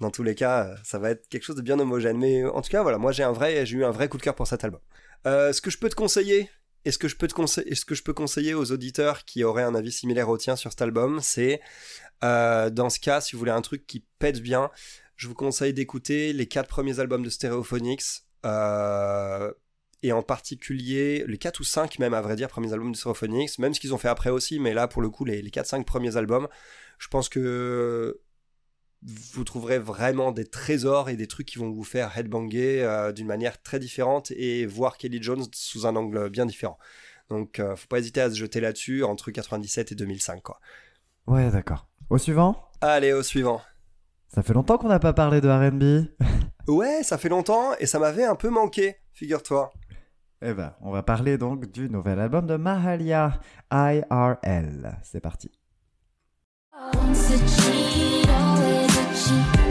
dans 0.00 0.10
tous 0.10 0.22
les 0.22 0.34
cas 0.34 0.64
euh, 0.64 0.76
ça 0.82 0.98
va 0.98 1.10
être 1.10 1.28
quelque 1.28 1.44
chose 1.44 1.56
de 1.56 1.62
bien 1.62 1.78
homogène 1.78 2.18
mais 2.18 2.42
euh, 2.42 2.52
en 2.52 2.62
tout 2.62 2.70
cas 2.70 2.82
voilà 2.82 2.98
moi 2.98 3.12
j'ai 3.12 3.22
un 3.22 3.32
vrai 3.32 3.64
j'ai 3.66 3.76
eu 3.76 3.84
un 3.84 3.90
vrai 3.90 4.08
coup 4.08 4.16
de 4.16 4.22
cœur 4.22 4.34
pour 4.34 4.46
cet 4.46 4.64
album. 4.64 4.80
Euh, 5.26 5.52
ce 5.52 5.60
que 5.60 5.70
je 5.70 5.78
peux 5.78 5.88
te 5.88 5.94
conseiller 5.94 6.48
conseiller 7.34 7.70
est-ce 7.72 7.84
que 7.84 7.94
je 7.94 8.02
peux 8.02 8.14
conseiller 8.14 8.54
aux 8.54 8.72
auditeurs 8.72 9.26
qui 9.26 9.44
auraient 9.44 9.62
un 9.62 9.74
avis 9.74 9.92
similaire 9.92 10.30
au 10.30 10.38
tien 10.38 10.56
sur 10.56 10.70
cet 10.70 10.80
album 10.80 11.20
c'est 11.22 11.60
dans 12.22 12.88
ce 12.90 12.98
cas 12.98 13.20
si 13.20 13.32
vous 13.32 13.38
voulez 13.38 13.50
un 13.50 13.60
truc 13.60 13.86
qui 13.86 14.04
pète 14.18 14.40
bien 14.40 14.70
je 15.16 15.28
vous 15.28 15.34
conseille 15.34 15.74
d'écouter 15.74 16.32
les 16.32 16.46
quatre 16.46 16.68
premiers 16.68 16.98
albums 16.98 17.22
de 17.22 17.28
Stereophonics 17.28 18.24
et 20.02 20.12
en 20.12 20.22
particulier 20.22 21.24
les 21.28 21.36
4 21.36 21.60
ou 21.60 21.64
5 21.64 21.98
même 21.98 22.14
à 22.14 22.22
vrai 22.22 22.34
dire 22.34 22.48
premiers 22.48 22.72
albums 22.72 22.92
de 22.92 22.96
Stereophonics 22.96 23.58
même 23.58 23.74
ce 23.74 23.80
qu'ils 23.80 23.92
ont 23.92 23.98
fait 23.98 24.08
après 24.08 24.30
aussi 24.30 24.58
mais 24.58 24.72
là 24.72 24.88
pour 24.88 25.02
le 25.02 25.10
coup 25.10 25.26
les, 25.26 25.42
les 25.42 25.50
4-5 25.50 25.84
premiers 25.84 26.16
albums 26.16 26.48
je 26.98 27.08
pense 27.08 27.28
que 27.28 28.20
vous 29.02 29.44
trouverez 29.44 29.78
vraiment 29.78 30.30
des 30.32 30.44
trésors 30.44 31.08
et 31.08 31.16
des 31.16 31.26
trucs 31.26 31.46
qui 31.46 31.58
vont 31.58 31.70
vous 31.70 31.84
faire 31.84 32.16
headbanger 32.16 32.82
euh, 32.82 33.12
d'une 33.12 33.26
manière 33.26 33.60
très 33.62 33.78
différente 33.78 34.30
et 34.32 34.66
voir 34.66 34.98
Kelly 34.98 35.22
Jones 35.22 35.44
sous 35.52 35.86
un 35.86 35.96
angle 35.96 36.28
bien 36.28 36.44
différent 36.44 36.78
donc 37.30 37.60
euh, 37.60 37.76
faut 37.76 37.86
pas 37.86 37.98
hésiter 38.00 38.20
à 38.20 38.28
se 38.28 38.36
jeter 38.36 38.60
là-dessus 38.60 39.04
entre 39.04 39.30
97 39.30 39.92
et 39.92 39.94
2005 39.94 40.42
quoi. 40.42 40.60
Ouais, 41.26 41.50
d'accord. 41.50 41.88
Au 42.10 42.18
suivant? 42.18 42.56
Allez 42.80 43.12
au 43.12 43.22
suivant 43.22 43.62
Ça 44.28 44.42
fait 44.42 44.52
longtemps 44.52 44.78
qu'on 44.78 44.88
n'a 44.88 44.98
pas 44.98 45.12
parlé 45.12 45.40
de 45.40 45.48
RB. 45.48 46.08
Ouais, 46.68 47.02
ça 47.02 47.18
fait 47.18 47.30
longtemps 47.30 47.72
et 47.80 47.86
ça 47.86 47.98
m'avait 47.98 48.24
un 48.24 48.36
peu 48.36 48.48
manqué, 48.48 48.96
figure-toi. 49.12 49.72
Eh 50.40 50.52
ben, 50.52 50.74
on 50.82 50.92
va 50.92 51.02
parler 51.02 51.36
donc 51.36 51.72
du 51.72 51.90
nouvel 51.90 52.20
album 52.20 52.46
de 52.46 52.54
Mahalia, 52.56 53.40
IRL. 53.72 54.98
C'est 55.02 55.20
parti. 55.20 55.50
Once 56.94 58.19
a 59.30 59.69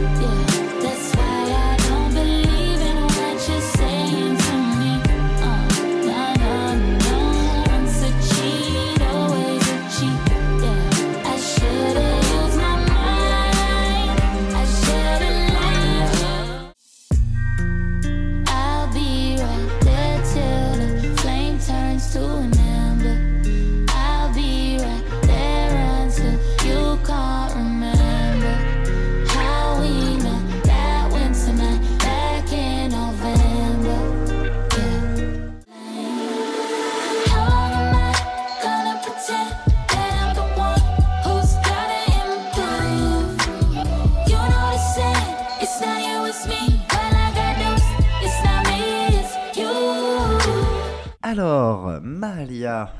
Alors, 51.32 52.02
Mahalia, 52.02 52.92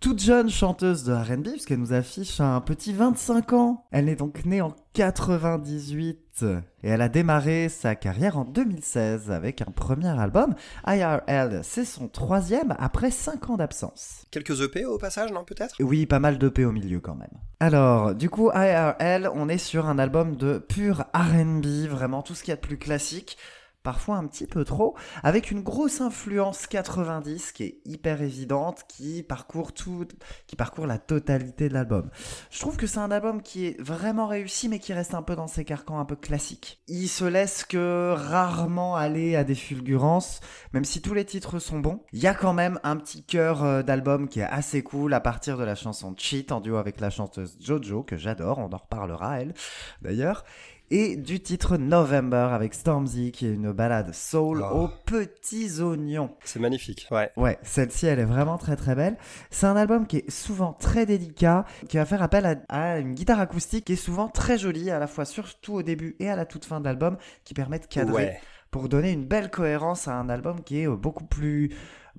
toute 0.00 0.20
jeune 0.20 0.50
chanteuse 0.50 1.04
de 1.04 1.12
RB, 1.12 1.44
puisqu'elle 1.52 1.78
nous 1.78 1.92
affiche 1.92 2.40
un 2.40 2.60
petit 2.60 2.92
25 2.92 3.52
ans. 3.52 3.84
Elle 3.92 4.08
est 4.08 4.16
donc 4.16 4.44
née 4.44 4.60
en 4.60 4.74
98 4.94 6.44
et 6.82 6.88
elle 6.88 7.02
a 7.02 7.08
démarré 7.08 7.68
sa 7.68 7.94
carrière 7.94 8.36
en 8.36 8.44
2016 8.44 9.30
avec 9.30 9.62
un 9.62 9.70
premier 9.70 10.08
album. 10.08 10.56
IRL, 10.84 11.60
c'est 11.62 11.84
son 11.84 12.08
troisième 12.08 12.74
après 12.80 13.12
5 13.12 13.50
ans 13.50 13.56
d'absence. 13.56 14.24
Quelques 14.32 14.60
EP 14.62 14.84
au 14.84 14.98
passage, 14.98 15.30
non 15.30 15.44
peut-être? 15.44 15.76
Oui, 15.78 16.06
pas 16.06 16.18
mal 16.18 16.36
d'EP 16.36 16.64
au 16.64 16.72
milieu 16.72 16.98
quand 16.98 17.14
même. 17.14 17.38
Alors, 17.60 18.12
du 18.12 18.28
coup, 18.28 18.50
IRL, 18.52 19.30
on 19.32 19.48
est 19.48 19.58
sur 19.58 19.86
un 19.86 20.00
album 20.00 20.34
de 20.34 20.58
pur 20.58 21.04
RB, 21.14 21.86
vraiment 21.88 22.22
tout 22.22 22.34
ce 22.34 22.42
qu'il 22.42 22.50
y 22.50 22.54
a 22.54 22.56
de 22.56 22.60
plus 22.60 22.78
classique, 22.78 23.38
parfois 23.82 24.16
un 24.16 24.26
petit 24.26 24.46
peu 24.46 24.64
trop, 24.64 24.96
avec 25.22 25.50
une 25.50 25.62
grosse 25.62 26.00
influence 26.00 26.66
90 26.66 27.52
qui 27.52 27.64
est 27.64 27.80
hyper 27.84 28.22
évidente, 28.22 28.84
qui 28.88 29.22
parcourt 29.22 29.72
tout, 29.72 30.06
qui 30.46 30.56
parcourt 30.56 30.86
la 30.86 30.98
totalité 30.98 31.68
de 31.68 31.74
l'album. 31.74 32.10
Je 32.50 32.58
trouve 32.58 32.76
que 32.76 32.86
c'est 32.86 32.98
un 32.98 33.10
album 33.10 33.42
qui 33.42 33.66
est 33.66 33.80
vraiment 33.80 34.26
réussi, 34.26 34.68
mais 34.68 34.78
qui 34.78 34.92
reste 34.92 35.14
un 35.14 35.22
peu 35.22 35.36
dans 35.36 35.46
ses 35.46 35.64
carcans 35.64 35.98
un 35.98 36.04
peu 36.04 36.16
classiques. 36.16 36.82
Il 36.88 37.08
se 37.08 37.24
laisse 37.24 37.64
que 37.64 38.14
rarement 38.16 38.96
aller 38.96 39.36
à 39.36 39.44
des 39.44 39.54
fulgurances, 39.54 40.40
même 40.72 40.84
si 40.84 41.00
tous 41.00 41.14
les 41.14 41.24
titres 41.24 41.58
sont 41.58 41.80
bons. 41.80 42.02
Il 42.12 42.20
y 42.20 42.26
a 42.26 42.34
quand 42.34 42.52
même 42.52 42.78
un 42.82 42.96
petit 42.96 43.24
cœur 43.24 43.64
euh, 43.64 43.82
d'album 43.82 44.28
qui 44.28 44.40
est 44.40 44.44
assez 44.44 44.82
cool 44.82 45.14
à 45.14 45.20
partir 45.20 45.56
de 45.56 45.64
la 45.64 45.74
chanson 45.74 46.14
Cheat 46.16 46.52
en 46.52 46.60
duo 46.60 46.76
avec 46.76 47.00
la 47.00 47.10
chanteuse 47.10 47.56
Jojo, 47.60 48.02
que 48.02 48.16
j'adore, 48.16 48.58
on 48.58 48.70
en 48.72 48.76
reparlera 48.76 49.40
elle 49.40 49.54
d'ailleurs. 50.02 50.44
Et 50.92 51.16
du 51.16 51.38
titre 51.40 51.76
November 51.76 52.48
avec 52.52 52.74
Stormzy, 52.74 53.30
qui 53.30 53.46
est 53.46 53.54
une 53.54 53.70
balade 53.70 54.12
soul 54.12 54.60
Oh. 54.68 54.74
aux 54.76 54.88
petits 55.06 55.80
oignons. 55.80 56.30
C'est 56.44 56.58
magnifique. 56.58 57.06
Ouais. 57.12 57.30
Ouais, 57.36 57.58
celle-ci, 57.62 58.06
elle 58.06 58.18
est 58.18 58.24
vraiment 58.24 58.58
très 58.58 58.74
très 58.74 58.96
belle. 58.96 59.16
C'est 59.50 59.66
un 59.66 59.76
album 59.76 60.08
qui 60.08 60.16
est 60.16 60.30
souvent 60.30 60.72
très 60.72 61.06
délicat, 61.06 61.64
qui 61.88 61.96
va 61.96 62.04
faire 62.06 62.22
appel 62.22 62.44
à, 62.44 62.56
à 62.68 62.98
une 62.98 63.14
guitare 63.14 63.38
acoustique 63.38 63.84
qui 63.84 63.92
est 63.92 63.96
souvent 63.96 64.26
très 64.26 64.58
jolie, 64.58 64.90
à 64.90 64.98
la 64.98 65.06
fois 65.06 65.24
surtout 65.24 65.74
au 65.74 65.82
début 65.84 66.16
et 66.18 66.28
à 66.28 66.34
la 66.34 66.44
toute 66.44 66.64
fin 66.64 66.80
de 66.80 66.84
l'album, 66.86 67.18
qui 67.44 67.54
permet 67.54 67.78
de 67.78 67.86
cadrer 67.86 68.14
Ouais. 68.24 68.40
pour 68.72 68.88
donner 68.88 69.12
une 69.12 69.26
belle 69.26 69.48
cohérence 69.50 70.08
à 70.08 70.14
un 70.16 70.28
album 70.28 70.60
qui 70.64 70.80
est 70.80 70.88
beaucoup 70.88 71.24
plus 71.24 71.70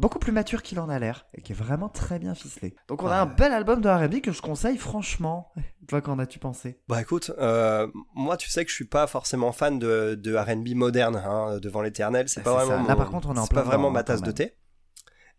beaucoup 0.02 0.20
plus 0.20 0.32
mature 0.32 0.64
qu'il 0.64 0.80
en 0.80 0.90
a 0.90 1.00
l'air 1.00 1.26
et 1.34 1.42
qui 1.42 1.52
est 1.54 1.56
vraiment 1.56 1.88
très 1.88 2.20
bien 2.20 2.36
ficelé. 2.36 2.76
Donc 2.88 3.04
on 3.04 3.08
a 3.08 3.16
un 3.18 3.26
bel 3.26 3.54
album 3.54 3.80
de 3.82 3.88
R&B 3.88 4.20
que 4.22 4.32
je 4.32 4.42
conseille 4.42 4.78
franchement. 4.78 5.52
Toi 5.88 6.02
qu'en 6.02 6.20
as-tu 6.20 6.40
pensé? 6.40 6.80
Bah 6.90 7.02
écoute, 7.02 7.32
euh, 7.38 7.88
moi 8.16 8.36
tu 8.38 8.50
sais 8.50 8.66
que 8.66 8.70
je 8.72 8.76
suis 8.76 8.86
pas 8.88 9.08
forcément 9.08 9.52
fan 9.52 9.80
de, 9.80 10.16
de 10.16 10.36
R&B 10.36 10.76
moderne 10.76 11.16
hein, 11.16 11.60
devant 11.60 11.82
l'éternel. 11.82 12.28
C'est 12.30 12.42
Ah, 12.42 12.44
pas 12.44 12.66
vraiment. 12.66 12.88
Là, 12.88 12.96
par 12.96 13.10
contre, 13.10 13.30
on 13.30 13.36
est 13.36 13.40
en 13.40 13.44
c'est 13.44 13.52
plein 13.52 13.62
pas 13.62 13.68
vraiment 13.68 13.84
dedans, 13.90 13.94
ma 13.94 14.00
hein, 14.00 14.04
tasse 14.04 14.22
de 14.22 14.32
thé. 14.32 14.56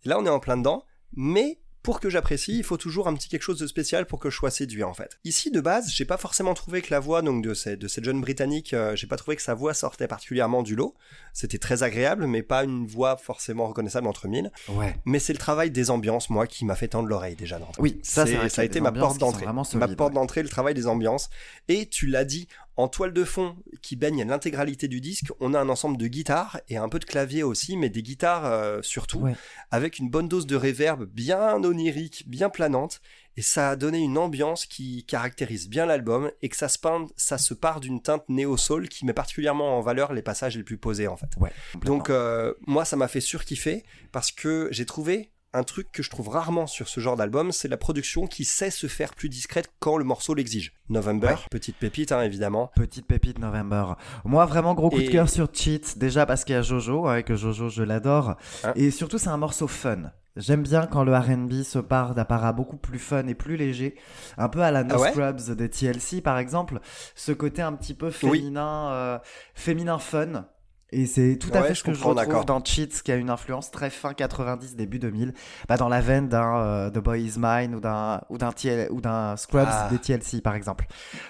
Là 0.04 0.19
on 0.19 0.26
est 0.26 0.31
en 0.31 0.40
plein 0.40 0.57
dedans, 0.57 0.85
mais 1.14 1.62
pour 1.82 1.98
que 1.98 2.08
j'apprécie, 2.08 2.56
il 2.58 2.62
faut 2.64 2.76
toujours 2.76 3.08
un 3.08 3.14
petit 3.14 3.28
quelque 3.28 3.42
chose 3.42 3.58
de 3.58 3.66
spécial 3.66 4.06
pour 4.06 4.20
que 4.20 4.30
je 4.30 4.36
sois 4.36 4.50
séduit 4.50 4.84
en 4.84 4.94
fait. 4.94 5.18
Ici 5.24 5.50
de 5.50 5.60
base, 5.60 5.90
j'ai 5.90 6.04
pas 6.04 6.16
forcément 6.16 6.54
trouvé 6.54 6.80
que 6.80 6.92
la 6.92 7.00
voix 7.00 7.22
donc 7.22 7.42
de, 7.42 7.54
cette- 7.54 7.78
de 7.80 7.88
cette 7.88 8.04
jeune 8.04 8.20
britannique, 8.20 8.72
euh, 8.72 8.94
j'ai 8.94 9.06
pas 9.08 9.16
trouvé 9.16 9.34
que 9.36 9.42
sa 9.42 9.54
voix 9.54 9.74
sortait 9.74 10.06
particulièrement 10.06 10.62
du 10.62 10.76
lot. 10.76 10.94
C'était 11.32 11.58
très 11.58 11.82
agréable, 11.82 12.26
mais 12.26 12.42
pas 12.42 12.62
une 12.64 12.86
voix 12.86 13.16
forcément 13.16 13.66
reconnaissable 13.66 14.06
entre 14.06 14.28
mille. 14.28 14.52
Ouais. 14.68 14.96
Mais 15.04 15.18
c'est 15.18 15.32
le 15.32 15.38
travail 15.38 15.70
des 15.70 15.90
ambiances, 15.90 16.30
moi, 16.30 16.46
qui 16.46 16.64
m'a 16.64 16.76
fait 16.76 16.88
tendre 16.88 17.08
l'oreille 17.08 17.36
déjà. 17.36 17.58
Oui, 17.78 17.98
ça, 18.02 18.22
a 18.22 18.64
été 18.64 18.80
ma 18.80 18.92
porte 18.92 19.18
d'entrée. 19.18 19.46
Ma 19.46 19.88
porte 19.88 20.12
ouais. 20.12 20.14
d'entrée, 20.14 20.42
le 20.42 20.48
travail 20.48 20.74
des 20.74 20.86
ambiances. 20.86 21.30
Et 21.68 21.86
tu 21.86 22.06
l'as 22.06 22.24
dit, 22.24 22.48
en 22.76 22.88
toile 22.88 23.12
de 23.12 23.25
fond 23.25 23.57
qui 23.83 23.97
baigne 23.97 24.25
l'intégralité 24.26 24.88
du 24.88 25.00
disque, 25.00 25.31
on 25.41 25.52
a 25.55 25.61
un 25.61 25.69
ensemble 25.69 25.97
de 25.99 26.07
guitares 26.07 26.61
et 26.69 26.76
un 26.79 26.88
peu 26.88 26.99
de 26.99 27.05
clavier 27.05 27.43
aussi, 27.43 27.76
mais 27.76 27.91
des 27.91 28.02
guitares 28.02 28.47
euh, 28.47 28.81
surtout, 28.83 29.21
Ouais. 29.21 29.35
avec 29.71 29.99
une 29.99 30.09
bonne 30.09 30.29
dose 30.29 30.47
de 30.47 30.57
réverb 30.57 31.05
bien 31.05 31.62
onirique, 31.62 32.25
bien 32.29 32.49
planante. 32.49 33.00
Et 33.37 33.43
ça 33.43 33.71
a 33.71 33.76
donné 33.76 33.99
une 33.99 34.19
ambiance 34.19 34.67
qui 34.67 35.05
caractérise 35.05 35.69
bien 35.69 35.87
l'album 35.87 36.31
et 36.43 36.49
que 36.50 36.57
ça 36.57 36.69
se, 36.69 36.79
peint, 36.79 37.07
ça 37.17 37.38
se 37.38 37.55
part 37.55 37.81
d'une 37.81 38.02
teinte 38.02 38.29
néo-soul 38.29 38.88
qui 38.91 39.07
met 39.07 39.14
particulièrement 39.14 39.79
en 39.79 39.81
valeur 39.81 40.12
les 40.12 40.21
passages 40.23 40.57
les 40.57 40.62
plus 40.64 40.76
posés 40.76 41.09
en 41.09 41.17
fait. 41.17 41.31
Ouais. 41.38 41.50
Donc 41.83 42.11
euh, 42.11 42.52
moi 42.67 42.85
ça 42.85 42.97
m'a 42.97 43.09
fait 43.09 43.23
surkiffer 43.23 43.85
parce 44.12 44.33
que 44.33 44.69
j'ai 44.71 44.85
trouvé 44.85 45.31
un 45.54 45.62
truc 45.64 45.92
que 45.92 46.02
je 46.02 46.11
trouve 46.11 46.28
rarement 46.28 46.66
sur 46.66 46.88
ce 46.88 47.00
genre 47.00 47.16
d'album, 47.16 47.52
c'est 47.52 47.68
la 47.68 47.76
production 47.76 48.26
qui 48.26 48.44
sait 48.44 48.71
se 48.71 48.87
faire 48.87 49.14
plus 49.14 49.28
discrète 49.28 49.71
quand 49.80 49.97
le 49.99 50.04
morceau 50.04 50.35
l'exige. 50.35 50.73
November, 50.88 51.28
Ouais. 51.28 51.37
petite 51.50 51.76
pépite 51.76 52.12
hein, 52.12 52.23
évidemment. 52.23 52.71
Petite 52.75 53.06
pépite 53.06 53.38
November. 53.38 53.94
Moi, 54.25 54.47
vraiment 54.47 54.75
gros 54.75 54.88
coup 54.90 55.00
de 55.02 55.09
cœur 55.09 55.28
sur 55.28 55.49
Cheat. 55.52 55.99
Déjà 55.99 56.25
parce 56.26 56.44
qu'il 56.44 56.54
y 56.54 56.59
a 56.59 56.62
Jojo, 56.62 57.06
avec 57.06 57.35
Jojo, 57.35 57.68
je 57.68 57.82
l'adore. 57.82 58.37
Hein 58.64 58.73
et 58.76 58.90
surtout, 58.90 59.18
c'est 59.18 59.28
un 59.28 59.37
morceau 59.37 59.66
fun. 59.68 60.12
J'aime 60.37 60.62
bien 60.62 60.87
quand 60.87 61.04
le 61.04 61.14
RB 61.14 61.62
se 61.62 61.78
part 61.78 62.14
d'apparat 62.14 62.54
beaucoup 62.54 62.78
plus 62.78 62.99
fun 62.99 63.26
et 63.26 63.35
plus 63.35 63.59
léger. 63.59 63.97
Un 64.38 64.49
peu 64.49 64.62
à 64.62 64.71
la 64.71 64.82
No 64.82 64.94
Ah 64.97 65.00
ouais 65.00 65.11
Scrubs 65.11 65.54
de 65.54 65.66
TLC, 65.66 66.23
par 66.23 66.38
exemple. 66.38 66.80
Ce 67.14 67.32
côté 67.32 67.61
un 67.61 67.75
petit 67.75 67.92
peu 67.92 68.06
Oui. 68.23 68.38
féminin, 68.38 68.90
euh, 68.92 69.18
féminin 69.54 69.99
fun. 69.99 70.47
Et 70.92 71.06
c'est 71.06 71.37
tout 71.38 71.49
à 71.54 71.61
Ouais, 71.62 71.68
fait 71.68 71.75
ce 71.75 71.82
que 71.82 71.92
je 71.94 72.04
retrouve 72.04 72.44
dans 72.44 72.62
Cheats, 72.64 73.00
qui 73.02 73.11
a 73.12 73.16
une 73.16 73.30
influence 73.30 73.70
très 73.70 73.88
fin 73.90 74.12
90, 74.14 74.76
début 74.76 74.99
2000. 74.99 75.32
Bah, 75.68 75.76
dans 75.76 75.88
la 75.88 76.00
veine 76.00 76.28
d'un 76.28 76.56
euh, 76.58 76.90
The 76.90 76.99
Boy 76.99 77.22
Is 77.25 77.34
Mine 77.38 77.75
ou 77.75 77.80
d'un 77.80 78.20
ou 78.28 78.38
d'un 78.38 78.52
TL 78.52 78.88
ou 78.90 79.00
d'un 79.00 79.37
Scrubs 79.37 79.66
Ah. 79.66 79.88
des 79.90 79.99
TLC, 79.99 80.40
par 80.42 80.54
exemple. 80.54 80.87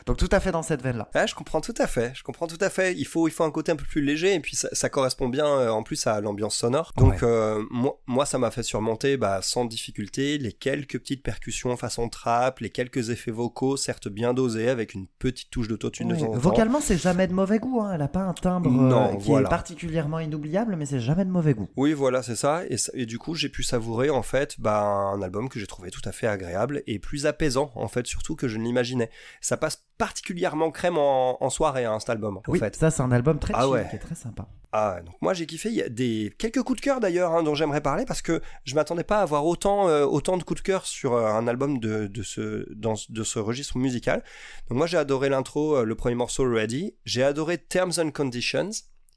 Donc 0.07 0.17
tout 0.17 0.29
à 0.33 0.41
fait 0.41 0.51
dans 0.53 0.63
cette 0.63 0.83
veine-là. 0.83 1.09
Je 1.27 1.35
comprends 1.35 1.61
tout 1.61 1.75
à 1.79 1.87
fait. 1.87 2.13
Je 2.15 2.23
comprends 2.23 2.47
tout 2.47 2.59
à 2.61 2.71
fait. 2.71 2.95
Il 2.95 3.05
faut, 3.07 3.29
il 3.29 3.31
faut 3.31 3.45
un 3.45 3.51
côté 3.51 3.71
un 3.73 3.77
peu 3.77 3.85
plus 3.85 4.03
léger 4.03 4.35
et 4.35 4.41
puis 4.41 4.57
ça, 4.57 4.69
ça 4.73 4.89
correspond 4.89 5.29
bien 5.29 5.47
euh, 5.47 5.71
en 5.71 5.83
plus 5.83 6.07
à 6.07 6.21
l'ambiance 6.21 6.57
sonore. 6.57 6.93
Donc 6.97 7.13
Ouais. 7.13 7.19
euh, 7.23 7.63
moi, 7.71 7.99
moi, 8.07 8.27
ça 8.27 8.39
m'a 8.39 8.51
fait 8.51 8.63
surmonter 8.63 9.17
bah, 9.17 9.41
sans 9.43 9.65
difficulté 9.65 10.39
les 10.39 10.53
quelques 10.53 10.99
petites 10.99 11.23
percussions 11.23 11.77
façon 11.77 12.09
trap, 12.09 12.59
les 12.61 12.71
quelques 12.71 13.11
effets 13.11 13.31
vocaux, 13.31 13.77
certes 13.77 14.09
bien 14.09 14.35
dosés 14.35 14.69
avec 14.69 14.95
une 14.95 15.07
petite 15.19 15.51
touche 15.51 15.69
d'autotune 15.69 16.17
temps. 16.17 16.31
Vocalement, 16.33 16.81
c'est 16.81 16.97
jamais 16.97 17.27
de 17.27 17.33
mauvais 17.33 17.59
goût. 17.59 17.81
Hein. 17.81 17.93
Elle 17.95 18.03
a 18.03 18.09
pas 18.09 18.21
un 18.21 18.33
timbre 18.35 18.71
Non, 18.71 19.17
qui 19.17 19.27
voilà. 19.29 19.47
est 19.49 19.51
particulièrement 19.53 20.19
inoubliable, 20.19 20.77
mais 20.77 20.87
c'est 20.87 20.99
jamais 20.99 21.27
de 21.27 21.31
mauvais 21.31 21.53
goût. 21.53 21.69
Oui, 21.77 21.93
voilà, 21.93 22.23
c'est 22.23 22.37
ça. 22.37 22.63
Et, 22.95 23.05
du 23.05 23.19
coup, 23.19 23.35
j'ai 23.35 23.51
pu 23.51 23.63
savourer 23.63 24.09
en 24.09 24.23
fait 24.23 24.59
bah, 24.59 24.81
un 24.81 25.21
album 25.21 25.51
que 25.51 25.61
j'ai 25.61 25.67
trouvé 25.67 25.91
tout 25.91 26.01
à 26.07 26.13
fait 26.13 26.27
agréable 26.27 26.83
et 26.87 26.99
plus 26.99 27.27
apaisant 27.27 27.71
en 27.75 27.87
fait, 27.87 28.07
surtout 28.07 28.35
que 28.35 28.49
je 28.49 28.57
ne 28.57 28.65
l'imaginais. 28.65 29.11
Ça 29.43 29.59
passe 29.59 29.85
particulièrement 29.99 30.71
crème 30.71 30.97
en, 30.97 31.37
en 31.45 31.51
soirée, 31.51 31.85
hein, 31.85 32.01
cet 32.01 32.09
album. 32.09 32.39
En 32.39 32.43
oui, 32.49 32.61
fait. 32.61 32.75
ça, 32.75 32.91
c'est 32.91 33.03
un 33.03 33.13
album 33.13 33.39
très 33.39 33.53
Ah 33.55 33.65
chill, 33.65 33.73
ouais. 33.73 33.87
qui 33.91 33.97
est 33.97 33.99
très 33.99 34.15
sympa. 34.15 34.49
Ah, 34.75 35.01
donc 35.05 35.15
moi 35.21 35.35
j'ai 35.35 35.45
kiffé. 35.45 35.69
Il 35.69 35.75
y 35.75 35.83
a 35.83 35.91
des 35.91 36.35
quelques 36.39 36.63
coups 36.63 36.81
de 36.81 36.85
cœur 36.85 36.99
d'ailleurs 36.99 37.33
hein, 37.33 37.43
dont 37.43 37.55
j'aimerais 37.55 37.83
parler 37.83 38.07
parce 38.07 38.23
que 38.23 38.41
je 38.65 38.75
m'attendais 38.75 39.05
pas 39.05 39.19
à 39.19 39.23
avoir 39.23 39.45
autant 39.45 39.87
euh, 39.91 40.07
autant 40.07 40.39
de 40.39 40.43
coups 40.43 40.63
de 40.63 40.65
cœur 40.65 40.87
sur 40.87 41.13
euh, 41.13 41.27
un 41.27 41.47
album 41.47 41.79
de, 41.79 42.07
de 42.07 42.23
ce 42.23 42.67
dans, 42.73 42.95
de 43.11 43.23
ce 43.23 43.39
registre 43.39 43.77
musical. 43.77 44.25
Donc 44.71 44.79
moi 44.79 44.87
j'ai 44.87 44.97
adoré 44.97 45.29
l'intro, 45.29 45.77
euh, 45.77 45.85
le 45.85 45.95
premier 45.95 46.15
morceau 46.15 46.51
Ready. 46.51 46.95
J'ai 47.05 47.23
adoré 47.23 47.59
Terms 47.59 47.93
and 47.99 48.13
Conditions 48.13 48.71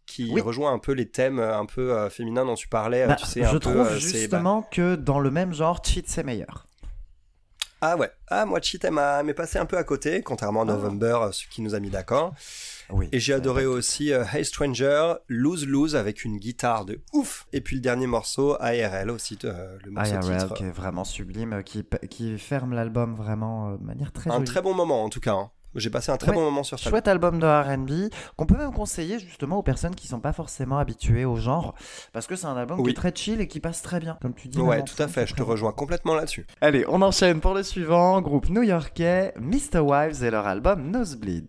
qui 0.06 0.30
Oui. 0.32 0.42
rejoint 0.42 0.72
un 0.74 0.80
peu 0.80 0.92
les 0.94 1.10
thèmes 1.10 1.40
euh, 1.40 1.58
un 1.58 1.66
peu 1.66 1.94
euh, 1.94 2.10
féminins 2.10 2.46
dont 2.46 2.56
tu 2.56 2.68
parlais. 2.68 3.04
euh, 3.04 3.08
Bah, 3.08 3.16
tu 3.16 3.26
sais, 3.26 3.44
un 3.44 3.52
je 3.52 3.58
trouve 3.58 3.84
c'est, 3.88 3.94
bah, 3.94 3.98
justement 4.00 4.62
que 4.64 4.96
dans 4.96 5.20
le 5.20 5.32
même 5.32 5.54
genre, 5.54 5.82
Cheat, 5.84 6.08
c'est 6.08 6.24
meilleur. 6.24 6.68
Ah 7.82 7.98
ouais. 7.98 8.10
Ah 8.30 8.46
moi 8.46 8.60
Cheat 8.62 8.84
m'est 8.86 9.34
passé 9.34 9.60
un 9.60 9.66
peu 9.66 9.78
à 9.78 9.84
côté, 9.84 10.24
contrairement 10.24 10.62
à 10.62 10.64
Ah. 10.64 10.74
November, 10.74 11.28
ce 11.34 11.46
qui 11.48 11.62
nous 11.62 11.76
a 11.76 11.80
mis 11.80 11.90
d'accord. 11.90 12.34
Oui. 12.90 13.10
Et 13.12 13.20
j'ai 13.20 13.34
adoré 13.34 13.66
aussi 13.66 14.14
euh, 14.14 14.24
Hey 14.34 14.46
Stranger, 14.46 15.14
Lose 15.28 15.68
Lose 15.68 15.96
avec 15.96 16.24
une 16.24 16.38
guitare 16.38 16.86
de 16.86 17.02
ouf. 17.14 17.46
Et 17.52 17.62
puis 17.62 17.76
le 17.76 17.82
dernier 17.82 18.08
morceau, 18.08 18.56
ARL 18.60 19.12
aussi, 19.12 19.38
euh, 19.44 19.78
le 19.84 19.92
morceau 19.92 20.14
IRL, 20.14 20.38
titre. 20.44 20.54
qui 20.56 20.64
est 20.64 20.72
vraiment 20.72 21.04
sublime, 21.04 21.62
qui, 21.64 21.84
qui 22.10 22.38
ferme 22.40 22.74
l'album 22.74 23.16
vraiment 23.16 23.70
euh, 23.72 23.78
de 23.78 23.84
manière 23.84 24.12
très 24.12 24.30
Un 24.32 24.36
jolie. 24.36 24.46
très 24.46 24.62
bon 24.62 24.74
moment 24.74 25.04
en 25.04 25.10
tout 25.10 25.20
cas. 25.20 25.34
hein. 25.34 25.52
J'ai 25.76 25.90
passé 25.90 26.12
un 26.12 26.18
très 26.18 26.32
Ouais. 26.32 26.36
bon 26.38 26.44
moment 26.44 26.64
sur 26.64 26.80
ça. 26.80 26.90
Chouette 26.90 27.08
album 27.08 27.40
de 27.40 27.46
R&B 27.46 28.10
qu'on 28.38 28.46
peut 28.46 28.58
même 28.58 28.72
conseiller 28.74 29.20
justement 29.20 29.58
aux 29.58 29.64
personnes 29.64 29.94
qui 29.96 30.08
sont 30.08 30.20
pas 30.20 30.34
forcément 30.34 30.78
habituées 30.78 31.26
au 31.26 31.36
genre 31.36 31.76
parce 32.14 32.28
que 32.28 32.36
c'est 32.36 32.48
un 32.48 32.56
album 32.58 32.82
qui 32.84 32.90
est 32.90 32.94
très 32.94 33.14
chill 33.14 33.42
et 33.42 33.48
qui 33.48 33.60
passe 33.60 33.82
très 33.82 34.00
bien 34.00 34.18
comme 34.22 34.34
tu 34.34 34.48
dis. 34.48 34.60
Ouais, 34.60 34.84
tout 34.84 35.02
à 35.02 35.08
fait, 35.08 35.28
je 35.28 35.34
te 35.36 35.44
rejoins 35.44 35.72
complètement 35.72 36.16
là-dessus. 36.16 36.46
Allez, 36.62 36.86
on 36.88 37.02
enchaîne 37.02 37.42
pour 37.42 37.54
le 37.54 37.64
suivant, 37.64 38.22
groupe 38.22 38.50
new-yorkais 38.50 39.34
Mr. 39.40 39.80
Wives 39.80 40.24
et 40.24 40.32
leur 40.32 40.48
album 40.48 40.90
Nosebleeds. 40.92 41.44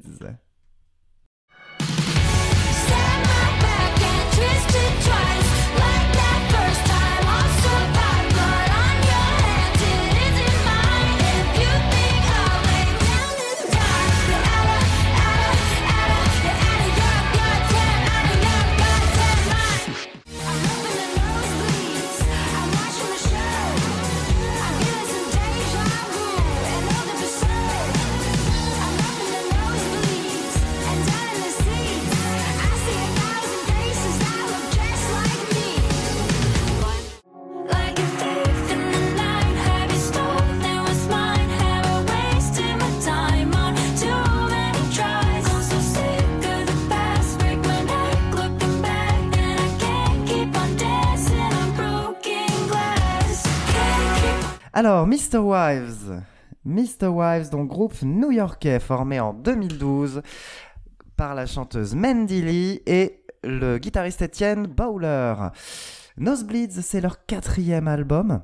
Alors, 54.78 55.06
Mr. 55.06 55.38
Wives, 55.38 56.22
Mr. 56.66 57.06
Wives, 57.06 57.48
donc 57.48 57.66
groupe 57.66 57.94
new-yorkais 58.02 58.78
formé 58.78 59.18
en 59.18 59.32
2012 59.32 60.20
par 61.16 61.34
la 61.34 61.46
chanteuse 61.46 61.94
Mandy 61.94 62.42
Lee 62.42 62.82
et 62.84 63.24
le 63.42 63.78
guitariste 63.78 64.20
Etienne 64.20 64.66
Bowler. 64.66 65.32
Nosebleeds, 66.18 66.82
c'est 66.82 67.00
leur 67.00 67.24
quatrième 67.24 67.88
album 67.88 68.42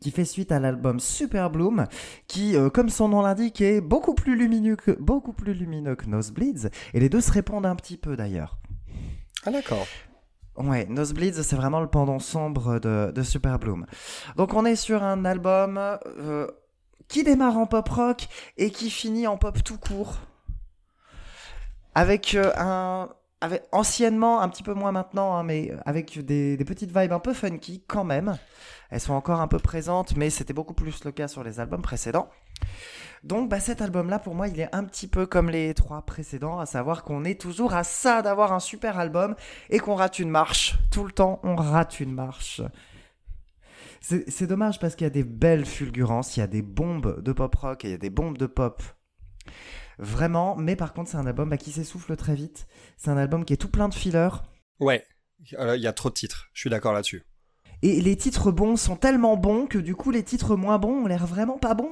qui 0.00 0.12
fait 0.12 0.24
suite 0.24 0.52
à 0.52 0.60
l'album 0.60 1.00
Super 1.00 1.50
Bloom, 1.50 1.86
qui, 2.28 2.54
euh, 2.54 2.70
comme 2.70 2.88
son 2.88 3.08
nom 3.08 3.20
l'indique, 3.20 3.60
est 3.60 3.80
beaucoup 3.80 4.14
plus 4.14 4.36
lumineux 4.36 4.76
que, 4.76 4.92
beaucoup 4.92 5.32
plus 5.32 5.52
lumineux 5.52 5.96
que 5.96 6.06
Nosebleeds, 6.06 6.68
et 6.94 7.00
les 7.00 7.08
deux 7.08 7.20
se 7.20 7.32
répondent 7.32 7.66
un 7.66 7.74
petit 7.74 7.96
peu 7.96 8.14
d'ailleurs. 8.14 8.56
Ah 9.44 9.50
d'accord. 9.50 9.88
Ouais, 10.62 10.86
Nosebleeds, 10.90 11.42
c'est 11.42 11.56
vraiment 11.56 11.80
le 11.80 11.86
pendant 11.86 12.18
sombre 12.18 12.78
de, 12.78 13.22
Super 13.22 13.58
Bloom. 13.58 13.86
Donc 14.36 14.52
on 14.52 14.66
est 14.66 14.76
sur 14.76 15.02
un 15.02 15.24
album 15.24 15.78
euh, 15.78 16.46
qui 17.08 17.24
démarre 17.24 17.56
en 17.56 17.66
pop 17.66 17.88
rock 17.88 18.28
et 18.58 18.70
qui 18.70 18.90
finit 18.90 19.26
en 19.26 19.38
pop 19.38 19.62
tout 19.64 19.78
court. 19.78 20.16
Avec 21.94 22.34
euh, 22.34 22.52
un... 22.56 23.08
Anciennement, 23.72 24.42
un 24.42 24.50
petit 24.50 24.62
peu 24.62 24.74
moins 24.74 24.92
maintenant, 24.92 25.34
hein, 25.34 25.44
mais 25.44 25.72
avec 25.86 26.22
des 26.22 26.62
petites 26.66 26.94
vibes 26.94 27.12
un 27.12 27.20
peu 27.20 27.32
funky 27.32 27.82
quand 27.86 28.04
même. 28.04 28.36
Elles 28.90 29.00
sont 29.00 29.14
encore 29.14 29.40
un 29.40 29.48
peu 29.48 29.58
présentes, 29.58 30.14
mais 30.14 30.28
c'était 30.28 30.52
beaucoup 30.52 30.74
plus 30.74 31.04
le 31.04 31.10
cas 31.10 31.26
sur 31.26 31.42
les 31.42 31.58
albums 31.58 31.80
précédents. 31.80 32.28
Donc 33.22 33.50
bah, 33.50 33.60
cet 33.60 33.82
album-là, 33.82 34.18
pour 34.18 34.34
moi, 34.34 34.48
il 34.48 34.58
est 34.60 34.74
un 34.74 34.84
petit 34.84 35.06
peu 35.06 35.26
comme 35.26 35.50
les 35.50 35.74
trois 35.74 36.02
précédents, 36.02 36.58
à 36.58 36.66
savoir 36.66 37.02
qu'on 37.04 37.24
est 37.24 37.40
toujours 37.40 37.74
à 37.74 37.84
ça 37.84 38.22
d'avoir 38.22 38.52
un 38.52 38.60
super 38.60 38.98
album 38.98 39.34
et 39.68 39.78
qu'on 39.78 39.94
rate 39.94 40.18
une 40.18 40.30
marche. 40.30 40.78
Tout 40.90 41.04
le 41.04 41.12
temps, 41.12 41.40
on 41.42 41.54
rate 41.54 42.00
une 42.00 42.12
marche. 42.12 42.62
C'est 44.00 44.46
dommage 44.46 44.78
parce 44.78 44.94
qu'il 44.96 45.04
y 45.04 45.06
a 45.06 45.10
des 45.10 45.24
belles 45.24 45.66
fulgurances, 45.66 46.36
il 46.36 46.40
y 46.40 46.42
a 46.42 46.46
des 46.46 46.62
bombes 46.62 47.20
de 47.22 47.32
pop 47.32 47.54
rock 47.54 47.84
et 47.84 47.88
il 47.88 47.90
y 47.90 47.94
a 47.94 47.98
des 47.98 48.08
bombes 48.08 48.38
de 48.38 48.46
pop. 48.46 48.82
Vraiment, 49.98 50.56
mais 50.56 50.76
par 50.76 50.94
contre, 50.94 51.10
c'est 51.10 51.18
un 51.18 51.26
album 51.26 51.50
bah, 51.50 51.58
qui 51.58 51.72
s'essouffle 51.72 52.16
très 52.16 52.34
vite. 52.34 52.66
C'est 52.96 53.10
un 53.10 53.18
album 53.18 53.44
qui 53.44 53.52
est 53.52 53.58
tout 53.58 53.70
plein 53.70 53.90
de 53.90 53.94
fillers. 53.94 54.30
Ouais. 54.78 55.04
Euh, 55.58 55.76
Il 55.76 55.82
y 55.82 55.86
a 55.86 55.92
trop 55.92 56.08
de 56.08 56.14
titres. 56.14 56.48
Je 56.54 56.60
suis 56.60 56.70
d'accord 56.70 56.94
là-dessus. 56.94 57.22
Et 57.82 58.00
les 58.02 58.16
titres 58.16 58.50
bons 58.52 58.76
sont 58.76 58.96
tellement 58.96 59.36
bons 59.36 59.66
que 59.66 59.78
du 59.78 59.94
coup, 59.94 60.10
les 60.10 60.22
titres 60.22 60.54
moins 60.54 60.78
bons 60.78 61.04
ont 61.04 61.06
l'air 61.06 61.26
vraiment 61.26 61.58
pas 61.58 61.74
bons. 61.74 61.88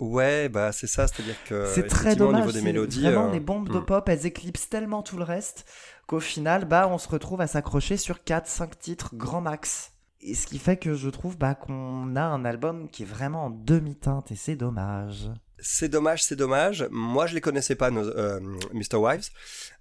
Ouais, 0.00 0.48
bah 0.48 0.72
c'est 0.72 0.88
ça, 0.88 1.06
c'est-à-dire 1.06 1.36
que 1.46 1.66
c'est 1.72 1.86
très 1.86 2.16
dommage. 2.16 2.42
au 2.42 2.46
niveau 2.46 2.52
des 2.52 2.62
mélodies. 2.62 3.02
Vraiment, 3.02 3.28
euh, 3.28 3.32
les 3.32 3.40
bombes 3.40 3.68
de 3.68 3.78
hmm. 3.78 3.84
pop, 3.84 4.08
elles 4.08 4.26
éclipsent 4.26 4.68
tellement 4.68 5.02
tout 5.02 5.16
le 5.16 5.24
reste 5.24 5.64
qu'au 6.06 6.20
final, 6.20 6.64
bah, 6.64 6.88
on 6.90 6.98
se 6.98 7.08
retrouve 7.08 7.40
à 7.40 7.46
s'accrocher 7.46 7.96
sur 7.96 8.16
4-5 8.18 8.70
titres 8.78 9.10
grand 9.14 9.40
max. 9.40 9.92
Et 10.20 10.34
ce 10.34 10.48
qui 10.48 10.58
fait 10.58 10.76
que 10.76 10.94
je 10.94 11.08
trouve 11.08 11.38
bah, 11.38 11.54
qu'on 11.54 12.16
a 12.16 12.22
un 12.22 12.44
album 12.44 12.88
qui 12.90 13.04
est 13.04 13.06
vraiment 13.06 13.46
en 13.46 13.50
demi-teinte 13.50 14.32
et 14.32 14.36
c'est 14.36 14.56
dommage. 14.56 15.30
C'est 15.60 15.88
dommage, 15.88 16.24
c'est 16.24 16.36
dommage. 16.36 16.88
Moi, 16.90 17.26
je 17.26 17.34
les 17.34 17.40
connaissais 17.40 17.76
pas, 17.76 17.90
nos, 17.90 18.04
euh, 18.04 18.40
Mr. 18.72 18.96
Wives. 18.96 19.28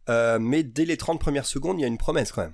Euh, 0.10 0.38
mais 0.40 0.64
dès 0.64 0.86
les 0.86 0.98
30 0.98 1.20
premières 1.20 1.46
secondes, 1.46 1.80
il 1.80 1.82
y 1.82 1.86
a 1.86 1.88
une 1.88 1.98
promesse 1.98 2.32
quand 2.32 2.44
même. 2.44 2.54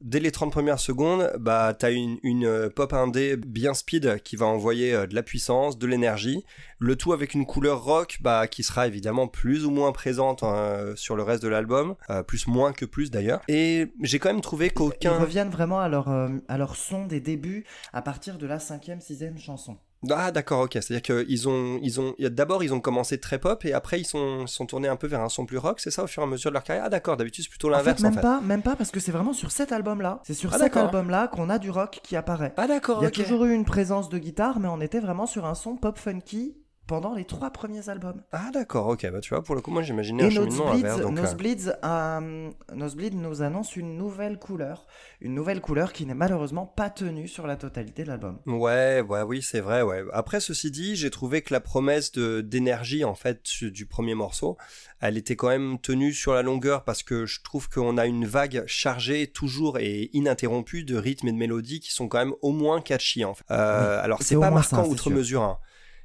Dès 0.00 0.20
les 0.20 0.30
30 0.30 0.52
premières 0.52 0.78
secondes, 0.78 1.32
bah, 1.40 1.74
t'as 1.76 1.90
une, 1.90 2.18
une 2.22 2.44
euh, 2.46 2.70
pop 2.70 2.92
indé 2.92 3.36
bien 3.36 3.74
speed 3.74 4.22
qui 4.22 4.36
va 4.36 4.46
envoyer 4.46 4.94
euh, 4.94 5.06
de 5.06 5.14
la 5.14 5.22
puissance, 5.24 5.76
de 5.76 5.86
l'énergie. 5.86 6.44
Le 6.78 6.94
tout 6.94 7.12
avec 7.12 7.34
une 7.34 7.46
couleur 7.46 7.82
rock, 7.82 8.18
bah, 8.20 8.46
qui 8.46 8.62
sera 8.62 8.86
évidemment 8.86 9.26
plus 9.26 9.64
ou 9.64 9.70
moins 9.70 9.90
présente 9.90 10.44
euh, 10.44 10.94
sur 10.94 11.16
le 11.16 11.24
reste 11.24 11.42
de 11.42 11.48
l'album. 11.48 11.96
Euh, 12.10 12.22
plus 12.22 12.46
moins 12.46 12.72
que 12.72 12.84
plus 12.84 13.10
d'ailleurs. 13.10 13.40
Et 13.48 13.92
j'ai 14.02 14.18
quand 14.20 14.28
même 14.32 14.40
trouvé 14.40 14.66
Ils 14.66 14.72
qu'aucun... 14.72 15.18
reviennent 15.18 15.50
vraiment 15.50 15.80
à 15.80 15.88
leur, 15.88 16.08
euh, 16.08 16.28
à 16.46 16.58
leur 16.58 16.76
son 16.76 17.06
des 17.06 17.20
débuts 17.20 17.64
à 17.92 18.00
partir 18.02 18.38
de 18.38 18.46
la 18.46 18.60
cinquième, 18.60 19.00
sixième 19.00 19.38
chanson. 19.38 19.76
Ah 20.08 20.30
d'accord, 20.30 20.60
ok. 20.60 20.72
C'est-à-dire 20.74 21.02
qu'ils 21.02 21.48
ont, 21.48 21.80
ils 21.82 22.00
ont, 22.00 22.14
d'abord 22.18 22.62
ils 22.62 22.72
ont 22.72 22.80
commencé 22.80 23.18
très 23.18 23.38
pop 23.38 23.64
et 23.64 23.72
après 23.72 24.00
ils 24.00 24.04
sont, 24.04 24.46
sont 24.46 24.66
tournés 24.66 24.88
un 24.88 24.96
peu 24.96 25.06
vers 25.08 25.20
un 25.20 25.28
son 25.28 25.44
plus 25.44 25.58
rock. 25.58 25.80
C'est 25.80 25.90
ça 25.90 26.04
au 26.04 26.06
fur 26.06 26.22
et 26.22 26.26
à 26.26 26.28
mesure 26.28 26.50
de 26.50 26.54
leur 26.54 26.62
carrière? 26.62 26.84
Ah 26.86 26.88
d'accord. 26.88 27.16
D'habitude 27.16 27.44
c'est 27.44 27.50
plutôt 27.50 27.68
En 27.68 27.72
fait, 27.72 27.78
l'inverse 27.78 28.00
même 28.02 28.20
pas, 28.20 28.40
même 28.40 28.62
pas, 28.62 28.76
parce 28.76 28.90
que 28.90 29.00
c'est 29.00 29.12
vraiment 29.12 29.32
sur 29.32 29.50
cet 29.50 29.72
album-là. 29.72 30.20
C'est 30.24 30.34
sur 30.34 30.54
Ah, 30.54 30.58
cet 30.58 30.76
album-là 30.76 31.28
qu'on 31.28 31.50
a 31.50 31.58
du 31.58 31.70
rock 31.70 32.00
qui 32.02 32.14
apparaît. 32.16 32.54
Ah 32.56 32.66
d'accord, 32.68 32.98
Il 33.00 33.04
y 33.04 33.08
a 33.08 33.10
toujours 33.10 33.44
eu 33.44 33.52
une 33.54 33.64
présence 33.64 34.08
de 34.08 34.18
guitare, 34.18 34.60
mais 34.60 34.68
on 34.68 34.80
était 34.80 35.00
vraiment 35.00 35.26
sur 35.26 35.46
un 35.46 35.54
son 35.54 35.76
pop 35.76 35.98
funky 35.98 36.56
pendant 36.88 37.14
les 37.14 37.24
trois 37.24 37.50
premiers 37.50 37.88
albums. 37.88 38.22
Ah 38.32 38.50
d'accord, 38.52 38.88
ok. 38.88 39.08
Bah 39.12 39.20
tu 39.20 39.28
vois, 39.28 39.44
pour 39.44 39.54
le 39.54 39.60
coup 39.60 39.70
moi 39.70 39.82
j'imaginais 39.82 40.24
un 40.24 40.30
cheminement 40.30 40.72
Nosebleeds, 40.72 40.86
inverse. 40.86 41.00
Donc, 41.02 41.18
euh, 41.18 41.22
Nosebleeds, 41.22 41.72
euh, 41.84 42.50
Nosebleed 42.74 43.14
nous 43.14 43.42
annonce 43.42 43.76
une 43.76 43.96
nouvelle 43.96 44.38
couleur. 44.38 44.86
Une 45.20 45.34
nouvelle 45.34 45.60
couleur 45.60 45.92
qui 45.92 46.06
n'est 46.06 46.14
malheureusement 46.14 46.66
pas 46.66 46.90
tenue 46.90 47.28
sur 47.28 47.46
la 47.46 47.56
totalité 47.56 48.02
de 48.02 48.08
l'album. 48.08 48.38
Ouais, 48.46 49.02
ouais, 49.02 49.22
oui, 49.22 49.42
c'est 49.42 49.60
vrai, 49.60 49.82
ouais. 49.82 50.02
Après, 50.12 50.40
ceci 50.40 50.70
dit, 50.70 50.96
j'ai 50.96 51.10
trouvé 51.10 51.42
que 51.42 51.52
la 51.52 51.60
promesse 51.60 52.10
de 52.12 52.40
d'énergie, 52.40 53.04
en 53.04 53.14
fait, 53.14 53.42
du 53.62 53.84
premier 53.84 54.14
morceau, 54.14 54.56
elle 55.00 55.18
était 55.18 55.36
quand 55.36 55.48
même 55.48 55.78
tenue 55.78 56.14
sur 56.14 56.32
la 56.32 56.42
longueur 56.42 56.84
parce 56.84 57.02
que 57.02 57.26
je 57.26 57.42
trouve 57.42 57.68
qu'on 57.68 57.98
a 57.98 58.06
une 58.06 58.24
vague 58.24 58.64
chargée 58.66 59.26
toujours 59.26 59.78
et 59.78 60.08
ininterrompue 60.14 60.84
de 60.84 60.96
rythmes 60.96 61.28
et 61.28 61.32
de 61.32 61.36
mélodies 61.36 61.80
qui 61.80 61.92
sont 61.92 62.08
quand 62.08 62.18
même 62.18 62.34
au 62.40 62.52
moins 62.52 62.80
catchy, 62.80 63.24
en 63.26 63.34
fait. 63.34 63.44
Euh, 63.50 64.02
alors, 64.02 64.18
c'est 64.20 64.28
c'est 64.28 64.40
pas 64.40 64.46
ça, 64.46 64.50
marquant 64.52 64.84
c'est 64.84 64.90
outre 64.90 65.10
mesure, 65.10 65.42
hein. 65.42 65.58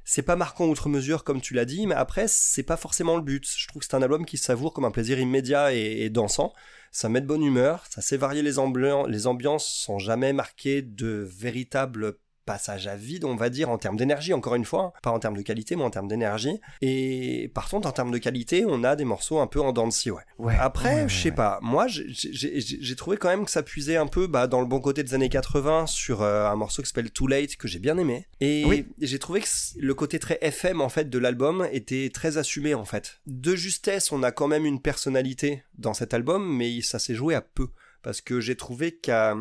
C'est 0.04 0.22
pas 0.22 0.36
marquant 0.36 0.66
outre 0.66 0.88
mesure 0.88 1.24
comme 1.24 1.40
tu 1.40 1.54
l'as 1.54 1.64
dit, 1.64 1.86
mais 1.86 1.94
après 1.94 2.28
c'est 2.28 2.62
pas 2.62 2.76
forcément 2.76 3.16
le 3.16 3.22
but. 3.22 3.46
Je 3.56 3.66
trouve 3.68 3.80
que 3.80 3.86
c'est 3.86 3.96
un 3.96 4.02
album 4.02 4.26
qui 4.26 4.36
savoure 4.38 4.72
comme 4.72 4.84
un 4.84 4.90
plaisir 4.90 5.18
immédiat 5.18 5.72
et, 5.72 6.10
dansant. 6.10 6.52
Ça 6.92 7.08
met 7.08 7.20
de 7.20 7.26
bonne 7.26 7.42
humeur, 7.42 7.84
ça 7.90 8.02
sait 8.02 8.16
varier 8.16 8.42
les, 8.42 8.58
ambian- 8.58 9.06
les 9.08 9.26
ambiances 9.26 9.66
sans 9.66 9.98
jamais 9.98 10.32
marquer 10.32 10.82
de 10.82 11.26
véritables 11.28 12.18
passages 12.44 12.86
à 12.86 12.96
vide, 12.96 13.24
on 13.24 13.36
va 13.36 13.50
dire, 13.50 13.70
en 13.70 13.78
termes 13.78 13.96
d'énergie, 13.96 14.32
encore 14.32 14.54
une 14.54 14.64
fois, 14.64 14.82
hein. 14.96 14.98
pas 15.02 15.10
en 15.10 15.18
termes 15.18 15.36
de 15.36 15.42
qualité, 15.42 15.76
mais 15.76 15.82
en 15.82 15.90
termes 15.90 16.08
d'énergie. 16.08 16.60
Et 16.82 17.50
par 17.54 17.68
contre, 17.68 17.88
en 17.88 17.92
termes 17.92 18.10
de 18.10 18.18
qualité, 18.18 18.64
on 18.66 18.84
a 18.84 18.96
des 18.96 19.04
morceaux 19.04 19.38
un 19.40 19.46
peu 19.46 19.60
en 19.60 19.72
dents 19.72 19.86
de 19.88 19.92
scie, 19.92 20.10
ouais. 20.10 20.22
Ouais. 20.38 20.54
Après, 20.58 21.02
ouais, 21.02 21.08
je 21.08 21.14
sais 21.16 21.30
ouais. 21.30 21.34
pas. 21.34 21.58
Moi, 21.62 21.86
j'ai- 21.88 22.94
trouvé 22.96 23.16
quand 23.16 23.28
même 23.28 23.44
que 23.44 23.50
ça 23.50 23.62
puisait 23.62 23.96
un 23.96 24.06
peu 24.06 24.26
bah, 24.26 24.46
dans 24.46 24.60
le 24.60 24.66
bon 24.66 24.80
côté 24.80 25.02
des 25.02 25.14
années 25.14 25.28
80 25.28 25.86
sur 25.86 26.22
euh, 26.22 26.46
un 26.46 26.54
morceau 26.56 26.82
qui 26.82 26.88
s'appelle 26.88 27.10
Too 27.10 27.26
Late 27.26 27.56
que 27.56 27.66
j'ai 27.68 27.78
bien 27.78 27.98
aimé. 27.98 28.26
Et 28.40 28.64
Oui. 28.66 28.86
j'ai 29.00 29.18
trouvé 29.18 29.40
que 29.40 29.46
le 29.78 29.94
côté 29.94 30.18
très 30.18 30.38
FM 30.40 30.80
en 30.80 30.88
fait 30.88 31.10
de 31.10 31.18
l'album 31.18 31.66
était 31.72 32.10
très 32.12 32.36
assumé 32.38 32.74
en 32.74 32.84
fait. 32.84 33.20
De 33.26 33.56
justesse, 33.56 34.12
on 34.12 34.22
a 34.22 34.30
quand 34.30 34.48
même 34.48 34.64
une 34.64 34.80
personnalité 34.80 35.62
dans 35.78 35.94
cet 35.94 36.14
album, 36.14 36.56
mais 36.56 36.80
ça 36.82 36.98
s'est 36.98 37.14
joué 37.14 37.34
à 37.34 37.40
peu. 37.40 37.68
Parce 38.04 38.20
que 38.20 38.38
j'ai 38.38 38.54
trouvé 38.54 38.92
qu'à 38.92 39.34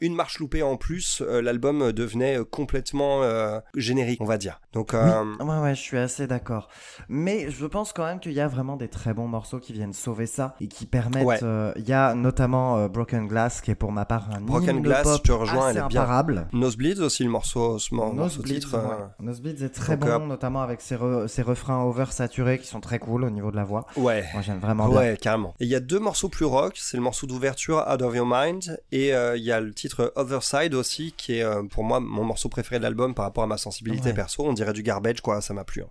une 0.00 0.14
marche 0.14 0.40
loupée 0.40 0.62
en 0.62 0.76
plus, 0.76 1.22
euh, 1.22 1.40
l'album 1.40 1.92
devenait 1.92 2.40
euh, 2.40 2.44
complètement 2.44 3.22
euh, 3.22 3.60
générique, 3.76 4.20
on 4.20 4.24
va 4.24 4.38
dire. 4.38 4.60
Donc, 4.72 4.94
euh, 4.94 5.24
Ouais, 5.40 5.58
ouais, 5.58 5.74
je 5.74 5.80
suis 5.80 5.98
assez 5.98 6.26
d'accord. 6.26 6.68
Mais 7.08 7.50
je 7.50 7.66
pense 7.66 7.92
quand 7.92 8.04
même 8.04 8.20
qu'il 8.20 8.32
y 8.32 8.40
a 8.40 8.48
vraiment 8.48 8.76
des 8.76 8.88
très 8.88 9.12
bons 9.12 9.28
morceaux 9.28 9.58
qui 9.60 9.72
viennent 9.72 9.92
sauver 9.92 10.26
ça 10.26 10.54
et 10.60 10.66
qui 10.68 10.86
permettent. 10.86 11.26
Ouais. 11.26 11.38
euh, 11.42 11.72
Il 11.76 11.88
y 11.88 11.92
a 11.92 12.14
notamment 12.14 12.78
euh, 12.78 12.88
Broken 12.88 13.26
Glass 13.28 13.60
qui 13.60 13.70
est 13.70 13.74
pour 13.74 13.92
ma 13.92 14.04
part 14.04 14.28
un 14.34 14.40
Broken 14.40 14.80
Glass, 14.80 15.02
pop 15.02 15.16
je 15.18 15.22
te 15.22 15.32
rejoins, 15.32 15.68
assez 15.68 15.78
elle 15.78 15.84
est 15.84 15.88
bien. 15.88 16.00
imparable. 16.02 16.46
Nosebleeds 16.52 17.00
aussi, 17.00 17.22
le 17.24 17.30
morceau, 17.30 17.78
ce 17.78 17.94
mor- 17.94 18.14
morceau 18.14 18.38
Nosebleeds, 18.38 18.60
titre. 18.60 18.76
ouais. 18.78 19.04
Nosebleeds 19.20 19.64
est 19.64 19.68
très 19.74 19.96
donc, 19.96 20.08
bon, 20.08 20.24
euh, 20.24 20.26
notamment 20.26 20.62
avec 20.62 20.80
ses, 20.80 20.96
re- 20.96 21.28
ses 21.28 21.42
refrains 21.42 21.82
oversaturés 21.82 22.58
qui 22.58 22.66
sont 22.66 22.80
très 22.80 22.98
cool 22.98 23.24
au 23.24 23.30
niveau 23.30 23.50
de 23.50 23.56
la 23.56 23.64
voix. 23.64 23.86
ouais. 23.96 24.24
Moi 24.32 24.42
j'aime 24.42 24.58
vraiment 24.58 24.88
bien. 24.88 24.96
Ouais, 24.98 25.18
carrément. 25.20 25.54
Et 25.60 25.64
il 25.64 25.70
y 25.70 25.74
a 25.74 25.80
deux 25.80 25.98
morceaux 26.00 26.28
plus 26.28 26.46
rock, 26.46 26.74
c'est 26.78 26.96
le 26.96 27.02
morceau 27.02 27.26
d'ouverture 27.26 27.84
Out 27.92 28.00
of 28.02 28.14
Your 28.14 28.26
Mind 28.26 28.80
et 28.90 29.14
euh, 29.14 29.36
il 29.36 29.42
y 29.42 29.52
a 29.52 29.60
le 29.60 29.74
titre 29.74 30.12
Other 30.16 30.42
Side 30.42 30.74
aussi 30.74 31.12
qui 31.16 31.36
est 31.38 31.42
euh, 31.42 31.62
pour 31.64 31.84
moi 31.84 32.00
mon 32.00 32.24
morceau 32.24 32.48
préféré 32.48 32.78
de 32.78 32.84
l'album 32.84 33.14
par 33.14 33.24
rapport 33.26 33.44
à 33.44 33.46
ma 33.46 33.58
sensibilité 33.58 34.08
Ouais. 34.08 34.14
perso, 34.14 34.44
on 34.46 34.52
dirait 34.62 34.72
du 34.72 34.82
garbage 34.82 35.20
quoi, 35.20 35.40
ça 35.40 35.54
m'a 35.54 35.64
plu. 35.64 35.82
hein. 35.82 35.90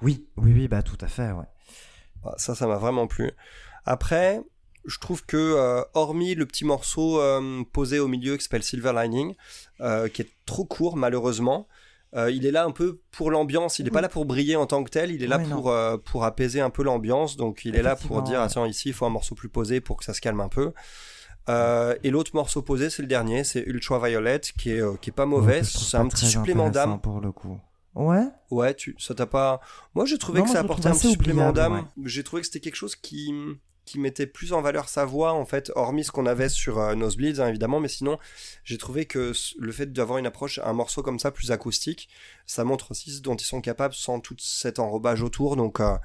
Oui, 0.00 0.26
oui, 0.36 0.52
oui, 0.54 0.68
bah 0.68 0.82
tout 0.82 0.98
à 1.00 1.08
fait, 1.08 1.32
ouais. 1.32 1.44
Ah, 2.24 2.34
Ça 2.36 2.54
ça 2.54 2.66
m'a 2.66 2.76
vraiment 2.76 3.06
plu. 3.06 3.30
Après, 3.84 4.40
je 4.86 4.98
trouve 4.98 5.24
que 5.24 5.36
euh, 5.36 5.82
hormis 5.94 6.34
le 6.34 6.46
petit 6.46 6.64
morceau 6.64 7.20
euh, 7.20 7.62
posé 7.72 7.98
au 8.00 8.08
milieu 8.08 8.36
qui 8.36 8.42
s'appelle 8.44 8.62
Silver 8.62 8.92
Lining 8.94 9.34
euh, 9.80 10.08
qui 10.08 10.22
est 10.22 10.30
trop 10.46 10.64
court 10.64 10.96
malheureusement, 10.96 11.66
il 12.14 12.44
est 12.44 12.50
là 12.50 12.64
un 12.66 12.72
peu 12.72 13.00
pour 13.10 13.30
l'ambiance, 13.30 13.78
il 13.78 13.84
n'est 13.84 13.90
Oui. 13.90 13.94
pas 13.94 14.00
là 14.02 14.08
pour 14.10 14.26
briller 14.26 14.54
en 14.56 14.66
tant 14.66 14.84
que 14.84 14.90
tel, 14.90 15.10
il 15.12 15.22
est 15.24 15.26
là 15.26 15.38
pour, 15.38 15.74
pour 16.04 16.24
apaiser 16.24 16.60
un 16.60 16.68
peu 16.68 16.82
l'ambiance, 16.82 17.36
donc 17.38 17.64
il 17.64 17.74
est 17.74 17.80
là 17.82 17.96
pour 17.96 18.20
dire, 18.22 18.46
tiens, 18.50 18.66
ici 18.66 18.90
il 18.90 18.92
faut 18.92 19.06
un 19.06 19.10
morceau 19.10 19.34
plus 19.34 19.48
posé 19.48 19.80
pour 19.80 19.96
que 19.96 20.04
ça 20.04 20.12
se 20.12 20.20
calme 20.20 20.40
un 20.42 20.48
peu. 20.50 20.72
Euh, 21.48 21.96
et 22.04 22.10
l'autre 22.10 22.32
morceau 22.34 22.60
posé, 22.60 22.90
c'est 22.90 23.00
le 23.00 23.08
dernier, 23.08 23.44
c'est 23.44 23.62
Ultraviolet, 23.62 24.40
qui 24.58 24.72
est, 24.72 24.80
euh, 24.82 24.94
qui 25.00 25.08
est 25.08 25.12
pas 25.12 25.24
mauvais, 25.26 25.60
Ouais, 25.60 25.64
c'est 25.64 25.96
un 25.96 26.06
petit 26.06 26.26
supplément 26.26 26.68
d'âme. 26.68 27.00
pour 27.00 27.20
le 27.22 27.32
coup. 27.32 27.58
Ouais. 27.94 28.24
Ouais, 28.50 28.74
tu, 28.74 28.96
ça 28.98 29.14
t'a 29.14 29.26
pas. 29.26 29.60
Moi, 29.94 30.06
j'ai 30.06 30.18
trouvé 30.18 30.38
Non, 30.40 30.44
que 30.46 30.50
ça 30.50 30.60
apportait 30.60 30.86
un 30.88 30.92
petit 30.92 31.10
supplément 31.10 31.52
d'âme. 31.52 31.86
J'ai 32.04 32.24
trouvé 32.24 32.40
que 32.42 32.46
c'était 32.46 32.60
quelque 32.60 32.76
chose 32.76 32.96
qui 32.96 33.32
qui 33.84 33.98
mettait 33.98 34.28
plus 34.28 34.52
en 34.52 34.60
valeur 34.62 34.88
sa 34.88 35.04
voix 35.04 35.32
en 35.32 35.44
fait, 35.44 35.72
hormis 35.74 36.04
ce 36.04 36.12
qu'on 36.12 36.24
avait 36.26 36.48
sur 36.48 36.78
euh, 36.78 36.94
Nosebleeds 36.94 37.40
hein, 37.40 37.48
évidemment, 37.48 37.80
mais 37.80 37.88
sinon 37.88 38.16
j'ai 38.62 38.78
trouvé 38.78 39.06
que 39.06 39.32
le 39.58 39.72
fait 39.72 39.92
d'avoir 39.92 40.18
une 40.18 40.26
approche, 40.26 40.60
un 40.62 40.72
morceau 40.72 41.02
comme 41.02 41.18
ça 41.18 41.32
plus 41.32 41.50
acoustique, 41.50 42.08
ça 42.46 42.62
montre 42.62 42.92
aussi 42.92 43.10
ce 43.10 43.20
dont 43.22 43.34
ils 43.34 43.44
sont 43.44 43.60
capables 43.60 43.92
sans 43.92 44.20
tout 44.20 44.36
cet 44.38 44.78
enrobage 44.78 45.20
autour. 45.22 45.56
Donc 45.56 45.80
euh, 45.80 45.96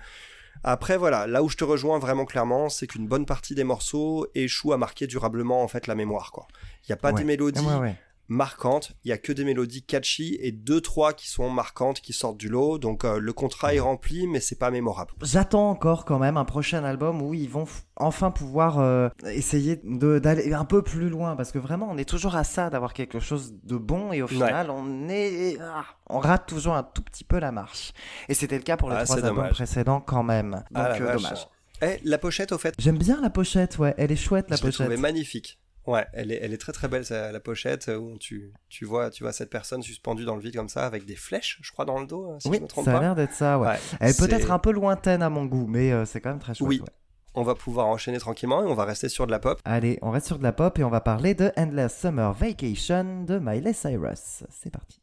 après 0.64 0.98
voilà, 0.98 1.28
là 1.28 1.44
où 1.44 1.50
je 1.50 1.56
te 1.56 1.64
rejoins 1.64 2.00
vraiment 2.00 2.26
clairement, 2.26 2.68
c'est 2.70 2.88
qu'une 2.88 3.08
bonne 3.08 3.28
partie 3.28 3.54
des 3.54 3.64
morceaux 3.64 4.26
échouent 4.34 4.74
à 4.74 4.78
marquer 4.78 5.06
durablement 5.06 5.62
en 5.62 5.68
fait 5.68 5.86
la 5.86 5.94
mémoire 5.94 6.32
quoi. 6.32 6.48
Il 6.86 6.90
y 6.90 6.94
a 6.94 6.98
pas 6.98 7.10
Ouais. 7.12 7.20
des 7.20 7.26
mélodies 7.26 7.60
Ouais, 7.64 7.76
ouais. 7.76 7.96
Marquantes. 8.28 8.94
Il 9.04 9.10
y 9.10 9.12
a 9.12 9.18
que 9.18 9.32
des 9.32 9.44
mélodies 9.46 9.84
catchy 9.84 10.38
et 10.42 10.52
deux 10.52 10.82
trois 10.82 11.14
qui 11.14 11.30
sont 11.30 11.50
marquantes 11.50 12.02
qui 12.02 12.14
sortent 12.14 12.38
du 12.38 12.50
lot. 12.50 12.78
Donc 12.78 13.06
euh, 13.06 13.20
le 13.20 13.34
contrat 13.34 13.74
est 13.74 13.80
rempli, 13.80 14.28
mais 14.28 14.40
c'est 14.40 14.58
pas 14.60 14.72
mémorable. 14.72 15.14
J'attends 15.22 15.70
encore 15.70 16.06
quand 16.06 16.20
même 16.20 16.38
un 16.38 16.46
prochain 16.46 16.84
album 16.84 17.22
où 17.22 17.34
ils 17.34 17.50
vont 17.50 17.66
enfin 17.96 18.32
pouvoir 18.32 18.80
euh, 18.80 19.10
essayer 19.26 19.80
d'aller 19.84 20.54
un 20.54 20.66
peu 20.66 20.82
plus 20.82 21.10
loin 21.10 21.36
parce 21.36 21.52
que 21.52 21.58
vraiment 21.60 21.88
on 21.90 21.98
est 21.98 22.08
toujours 22.08 22.36
à 22.36 22.44
ça 22.44 22.70
d'avoir 22.70 22.94
quelque 22.94 23.20
chose 23.20 23.54
de 23.64 23.78
bon 23.78 24.12
et 24.14 24.22
au 24.22 24.28
final 24.28 24.70
on 24.70 25.10
est 25.10 25.58
ah, 25.62 25.86
on 26.10 26.20
rate 26.20 26.48
toujours 26.48 26.76
un 26.76 26.84
tout 26.84 27.02
petit 27.02 27.24
peu 27.24 27.40
la 27.40 27.52
marche. 27.52 27.94
Et 28.30 28.34
c'était 28.34 28.58
le 28.58 28.64
cas 28.64 28.78
pour 28.78 28.90
les 28.90 28.96
Ah, 28.98 29.04
trois 29.06 29.18
albums 29.18 29.36
dommage. 29.36 29.52
précédents 29.54 30.02
quand 30.02 30.24
même. 30.24 30.52
Donc 30.52 30.64
Ah, 30.76 30.94
euh, 30.96 31.06
vache. 31.06 31.22
dommage. 31.22 31.48
Eh, 31.82 32.00
la 32.04 32.18
pochette 32.18 32.52
au 32.54 32.58
fait, 32.58 32.74
J'aime 32.80 32.98
bien 32.98 33.20
la 33.22 33.30
pochette, 33.30 33.78
ouais, 33.78 33.94
elle 33.98 34.12
est 34.12 34.16
chouette 34.16 34.50
la 34.50 34.56
je 34.56 34.62
pochette. 34.64 34.88
trouvée 34.88 34.98
magnifique. 34.98 35.60
Ouais, 35.88 36.06
elle 36.14 36.32
est, 36.32 36.40
elle 36.44 36.54
est 36.54 36.58
très 36.58 36.74
très 36.74 36.88
belle 36.90 37.06
ça, 37.06 37.32
la 37.32 37.40
pochette 37.40 37.88
euh, 37.90 37.96
où 37.98 38.18
tu, 38.18 38.52
tu 38.70 38.84
vois 38.86 39.10
tu 39.10 39.24
vois 39.24 39.32
cette 39.32 39.50
personne 39.50 39.82
suspendue 39.82 40.26
dans 40.26 40.36
le 40.36 40.42
vide 40.42 40.56
comme 40.56 40.68
ça 40.70 40.86
avec 40.86 41.06
des 41.06 41.16
flèches, 41.16 41.58
je 41.62 41.72
crois 41.72 41.86
dans 41.86 42.00
le 42.00 42.06
dos, 42.06 42.30
euh, 42.34 42.38
si 42.40 42.50
oui, 42.50 42.58
je 42.58 42.64
me 42.64 42.68
trompe 42.68 42.86
ça 42.86 42.98
a 42.98 43.00
l'air 43.02 43.16
d'être 43.16 43.34
ça, 43.34 43.58
ouais. 43.58 43.68
Ouais, 43.70 43.76
Elle 44.02 44.14
peut 44.14 44.26
c'est- 44.30 44.34
être 44.34 44.52
un 44.52 44.60
peu 44.60 44.72
lointaine 44.72 45.22
à 45.24 45.30
mon 45.30 45.46
goût, 45.46 45.66
mais 45.66 45.92
euh, 45.94 46.06
c'est 46.06 46.20
quand 46.22 46.30
même 46.30 46.40
très 46.40 46.54
chouette. 46.54 46.68
Oui. 46.70 46.80
ouais. 46.82 46.86
On 47.36 47.44
va 47.44 47.54
pouvoir 47.56 47.86
enchaîner 47.88 48.18
tranquillement 48.18 48.64
et 48.64 48.66
on 48.66 48.74
va 48.74 48.84
rester 48.84 49.10
sur 49.10 49.28
de 49.28 49.32
la 49.32 49.38
pop. 49.40 49.60
Allez, 49.64 50.00
on 50.02 50.10
reste 50.12 50.26
sur 50.28 50.40
de 50.40 50.44
la 50.44 50.52
pop 50.52 50.78
et 50.80 50.84
on 50.84 50.90
va 50.90 51.02
parler 51.02 51.36
de 51.36 51.52
Endless 51.56 51.96
Summer 51.98 52.34
Vacation 52.34 53.24
de 53.26 53.38
Miley 53.40 53.74
Cyrus. 53.74 54.44
C'est 54.50 54.72
parti. 54.72 55.00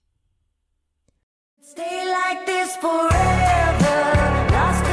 Stay 1.63 1.81
like 1.83 2.45
this 2.45 2.77
forever, 2.81 4.51
lost 4.53 4.85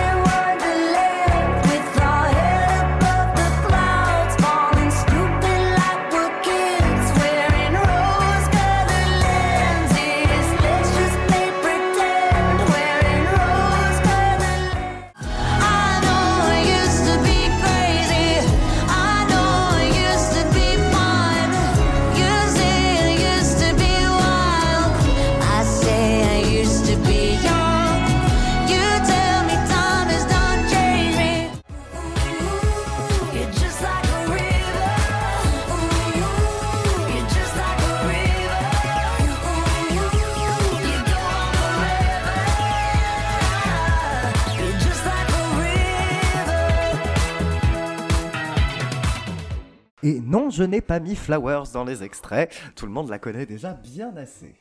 Et 50.04 50.20
non, 50.20 50.50
je 50.50 50.64
n'ai 50.64 50.82
pas 50.82 51.00
mis 51.00 51.16
Flowers 51.16 51.72
dans 51.74 51.84
les 51.84 52.04
extraits. 52.04 52.54
Tout 52.76 52.86
le 52.86 52.92
monde 52.92 53.10
la 53.10 53.20
connaît 53.20 53.46
déjà 53.46 53.74
bien 53.74 54.16
assez. 54.18 54.56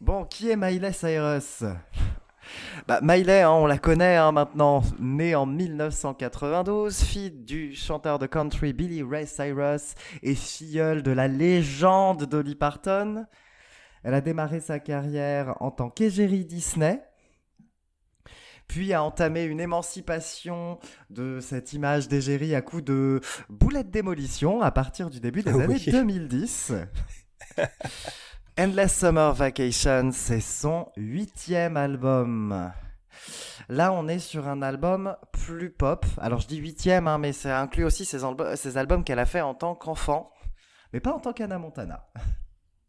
Bon, 0.00 0.24
qui 0.24 0.50
est 0.50 0.56
Miley 0.56 0.92
Cyrus? 0.92 1.64
Bah, 2.86 3.00
Miley, 3.02 3.42
hein, 3.42 3.50
on 3.50 3.66
la 3.66 3.76
connaît 3.76 4.16
hein, 4.16 4.32
maintenant, 4.32 4.82
née 4.98 5.34
en 5.34 5.44
1992, 5.44 7.02
fille 7.02 7.30
du 7.30 7.74
chanteur 7.74 8.18
de 8.18 8.26
country 8.26 8.72
Billy 8.72 9.02
Ray 9.02 9.26
Cyrus 9.26 9.94
et 10.22 10.34
filleule 10.34 11.02
de 11.02 11.10
la 11.10 11.28
légende 11.28 12.24
Dolly 12.24 12.54
Parton. 12.54 13.26
Elle 14.04 14.14
a 14.14 14.20
démarré 14.20 14.60
sa 14.60 14.78
carrière 14.78 15.56
en 15.60 15.70
tant 15.70 15.90
qu'égérie 15.90 16.44
Disney, 16.44 17.02
puis 18.68 18.92
a 18.92 19.02
entamé 19.02 19.44
une 19.44 19.60
émancipation 19.60 20.78
de 21.10 21.40
cette 21.40 21.72
image 21.72 22.06
d'égérie 22.08 22.54
à 22.54 22.62
coup 22.62 22.80
de 22.80 23.20
boulettes 23.48 23.90
démolition 23.90 24.62
à 24.62 24.70
partir 24.70 25.10
du 25.10 25.20
début 25.20 25.42
des 25.42 25.52
Oui. 25.52 25.64
années 25.64 25.78
2010. 25.86 26.74
Endless 28.58 28.98
Summer 28.98 29.32
Vacation, 29.34 30.10
c'est 30.12 30.40
son 30.40 30.88
huitième 30.96 31.76
album. 31.76 32.72
Là, 33.68 33.92
on 33.92 34.08
est 34.08 34.18
sur 34.18 34.48
un 34.48 34.62
album 34.62 35.16
plus 35.32 35.70
pop. 35.70 36.04
Alors, 36.18 36.40
je 36.40 36.46
dis 36.48 36.56
huitième, 36.56 37.06
hein, 37.08 37.18
mais 37.18 37.32
ça 37.32 37.60
inclut 37.60 37.84
aussi 37.84 38.04
ces 38.04 38.76
albums 38.76 39.04
qu'elle 39.04 39.18
a 39.18 39.26
fait 39.26 39.40
en 39.40 39.54
tant 39.54 39.74
qu'enfant, 39.74 40.30
mais 40.92 41.00
pas 41.00 41.12
en 41.12 41.20
tant 41.20 41.32
qu'Anna 41.32 41.58
Montana. 41.58 42.08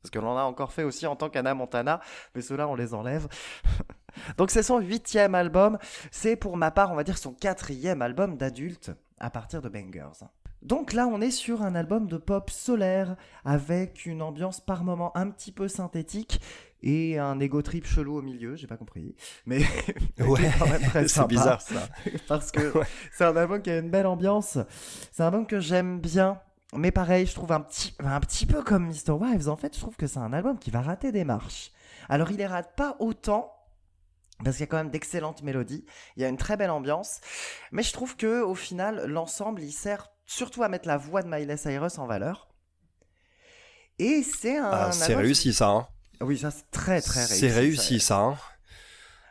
Parce 0.02 0.12
que 0.12 0.20
l'on 0.20 0.38
a 0.38 0.44
encore 0.44 0.72
fait 0.72 0.84
aussi 0.84 1.06
en 1.08 1.16
tant 1.16 1.30
qu'Anna 1.30 1.54
Montana, 1.54 2.00
mais 2.36 2.42
ceux-là, 2.42 2.68
on 2.68 2.76
les 2.76 2.94
enlève. 2.94 3.28
Donc, 4.38 4.50
c'est 4.52 4.64
son 4.64 4.80
huitième 4.80 5.36
album. 5.36 5.78
C'est 6.12 6.36
pour 6.36 6.58
ma 6.58 6.72
part, 6.72 6.92
on 6.92 6.96
va 6.96 7.04
dire, 7.04 7.18
son 7.18 7.34
quatrième 7.34 8.02
album 8.02 8.38
d'adulte 8.38 8.92
à 9.20 9.30
partir 9.30 9.62
de 9.62 9.70
Bangers. 9.70 10.26
Donc 10.62 10.92
là, 10.92 11.08
on 11.08 11.22
est 11.22 11.32
sur 11.32 11.62
un 11.62 11.74
album 11.74 12.08
de 12.08 12.18
pop 12.18 12.50
solaire 12.50 13.16
avec 13.46 14.06
une 14.06 14.22
ambiance 14.22 14.60
par 14.60 14.84
moment 14.84 15.16
un 15.16 15.30
petit 15.30 15.54
peu 15.54 15.70
synthétique 15.70 16.42
et 16.82 17.18
un 17.18 17.40
ego 17.40 17.62
trip 17.62 17.86
chelou 17.86 18.18
au 18.18 18.22
milieu, 18.22 18.58
j'ai 18.58 18.68
pas 18.68 18.76
compris. 18.76 19.16
Mais 19.46 19.60
Ouais, 20.20 20.52
c'est 21.08 21.28
bizarre 21.28 21.62
ça. 21.62 21.88
parce 22.28 22.52
que 22.52 22.78
Ouais. 22.78 22.86
c'est 23.14 23.24
un 23.24 23.38
album 23.38 23.62
qui 23.62 23.70
a 23.70 23.78
une 23.78 23.90
belle 23.90 24.08
ambiance. 24.08 24.58
C'est 25.14 25.24
un 25.24 25.28
album 25.28 25.48
que 25.48 25.62
j'aime 25.62 26.02
bien. 26.02 26.42
Mais 26.76 26.92
pareil, 26.92 27.26
je 27.26 27.34
trouve 27.34 27.52
un 27.52 27.62
petit, 27.62 27.96
un 28.00 28.20
petit 28.20 28.46
peu 28.46 28.62
comme 28.64 28.88
Mr. 28.88 29.12
Wives. 29.12 29.50
En 29.50 29.56
fait, 29.56 29.74
je 29.76 29.80
trouve 29.80 29.96
que 29.96 30.06
c'est 30.08 30.20
un 30.20 30.34
album 30.34 30.60
qui 30.60 30.70
va 30.72 30.82
rater 30.82 31.12
des 31.12 31.24
marches. 31.24 31.72
Alors, 32.10 32.30
il 32.32 32.38
les 32.38 32.46
rate 32.48 32.76
pas 32.76 32.96
autant. 33.00 33.54
Parce 34.44 34.56
qu'il 34.56 34.62
y 34.62 34.64
a 34.64 34.68
quand 34.68 34.78
même 34.78 34.90
d'excellentes 34.90 35.44
mélodies, 35.44 35.84
il 36.16 36.22
y 36.22 36.26
a 36.26 36.30
une 36.30 36.38
très 36.38 36.56
belle 36.56 36.70
ambiance, 36.70 37.20
mais 37.74 37.84
je 37.84 37.92
trouve 37.92 38.16
que 38.16 38.42
au 38.42 38.56
final 38.56 39.06
l'ensemble 39.08 39.62
il 39.62 39.74
sert 39.74 40.12
surtout 40.26 40.64
à 40.64 40.70
mettre 40.70 40.88
la 40.88 40.96
voix 40.96 41.22
de 41.24 41.28
Miley 41.28 41.58
Cyrus 41.58 41.98
en 41.98 42.08
valeur. 42.08 42.48
Et 43.98 44.24
c'est 44.24 44.58
un 44.58 44.70
Ah, 44.72 44.92
c'est 44.94 45.14
réussi 45.16 45.52
ça. 45.54 45.68
Hein. 45.68 45.88
Oui, 46.22 46.38
ça 46.38 46.52
c'est 46.52 46.72
très 46.72 47.02
très 47.02 47.20
réussi. 47.26 47.40
C'est 47.42 47.52
réussi 47.52 48.00
ça. 48.00 48.20
hein. 48.20 48.38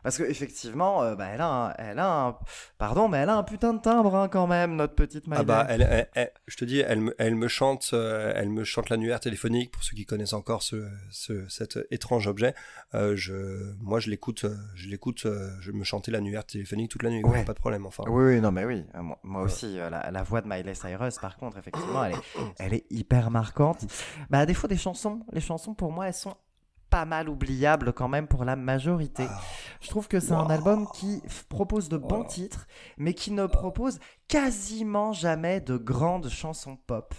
Parce 0.09 0.17
que 0.17 0.23
effectivement, 0.23 1.03
euh, 1.03 1.15
bah, 1.17 1.27
elle 1.35 1.43
a, 1.43 1.47
un, 1.67 1.73
elle 1.77 1.99
a 1.99 2.27
un, 2.29 2.39
pardon, 2.79 3.09
mais 3.09 3.19
elle 3.19 3.29
a 3.29 3.37
un 3.37 3.43
putain 3.43 3.75
de 3.75 3.79
timbre 3.83 4.15
hein, 4.17 4.29
quand 4.29 4.47
même, 4.47 4.75
notre 4.75 4.95
petite 4.95 5.27
Miley. 5.27 5.41
Ah 5.41 5.43
bah, 5.45 5.67
elle, 5.69 5.83
elle- 5.83 6.09
elle- 6.15 6.33
je 6.47 6.57
te 6.57 6.65
dis, 6.65 6.81
elle 6.81 7.01
me, 7.01 7.15
elle 7.19 7.35
me 7.35 7.47
chante, 7.47 7.91
euh, 7.93 8.33
elle 8.35 8.49
me 8.49 8.65
chante 8.65 8.89
l'annuaire 8.89 9.21
téléphonique 9.21 9.71
pour 9.71 9.85
ceux 9.85 9.95
qui 9.95 10.07
connaissent 10.07 10.33
encore 10.33 10.63
ce, 10.63 10.89
ce- 11.11 11.47
cet 11.51 11.79
étrange 11.91 12.27
objet. 12.27 12.55
Euh, 12.95 13.17
je, 13.17 13.75
moi, 13.83 14.01
je 14.01 14.09
l'écoute, 14.09 14.45
euh, 14.45 14.57
je 14.75 14.89
l'écoute, 14.89 15.27
euh, 15.27 15.51
je 15.61 15.73
me 15.73 15.85
chantais 15.85 16.11
l'annuaire 16.11 16.47
téléphonique 16.47 16.91
toute 16.91 17.03
la 17.03 17.11
nuit, 17.11 17.23
Ouais. 17.23 17.45
pas 17.45 17.53
de 17.53 17.59
problème. 17.59 17.85
Enfin, 17.85 18.05
Oui, 18.09 18.25
oui, 18.37 18.41
non, 18.41 18.51
mais 18.51 18.65
oui. 18.65 18.87
Moi, 18.95 19.19
moi 19.23 19.43
aussi, 19.43 19.77
la, 19.77 20.11
la 20.11 20.23
voix 20.23 20.41
de 20.41 20.49
Miley 20.49 20.73
Cyrus, 20.75 21.19
par 21.19 21.37
contre, 21.37 21.59
effectivement, 21.59 22.03
elle 22.07 22.15
est, 22.15 22.55
elle 22.61 22.73
est 22.73 22.87
hyper 22.89 23.31
marquante. 23.31 23.85
Bah, 24.31 24.39
à 24.39 24.47
défaut 24.47 24.69
des 24.69 24.79
chansons, 24.79 25.21
les 25.33 25.43
chansons 25.43 25.75
pour 25.75 25.93
moi, 25.93 26.07
elles 26.09 26.15
sont 26.15 26.35
pas 26.91 27.05
mal 27.05 27.29
oubliables 27.29 27.93
quand 27.93 28.09
même 28.09 28.27
pour 28.27 28.45
la 28.45 28.57
majorité. 28.57 29.27
Ah. 29.29 29.41
Je 29.81 29.89
trouve 29.89 30.09
que 30.09 30.21
c'est 30.21 30.33
un 30.33 30.51
album 30.51 30.87
qui 30.95 31.23
propose 31.49 31.89
de 31.89 31.97
bons 31.97 32.25
titres, 32.25 32.67
mais 32.97 33.15
qui 33.15 33.31
ne 33.31 33.47
propose 33.47 33.99
quasiment 34.27 35.13
jamais 35.13 35.61
de 35.61 35.77
grandes 35.77 36.29
chansons 36.29 36.77
pop, 36.77 37.15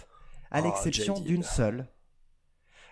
à 0.50 0.60
Oh, 0.60 0.64
l'exception 0.64 1.18
d'une 1.20 1.42
seule. 1.42 1.88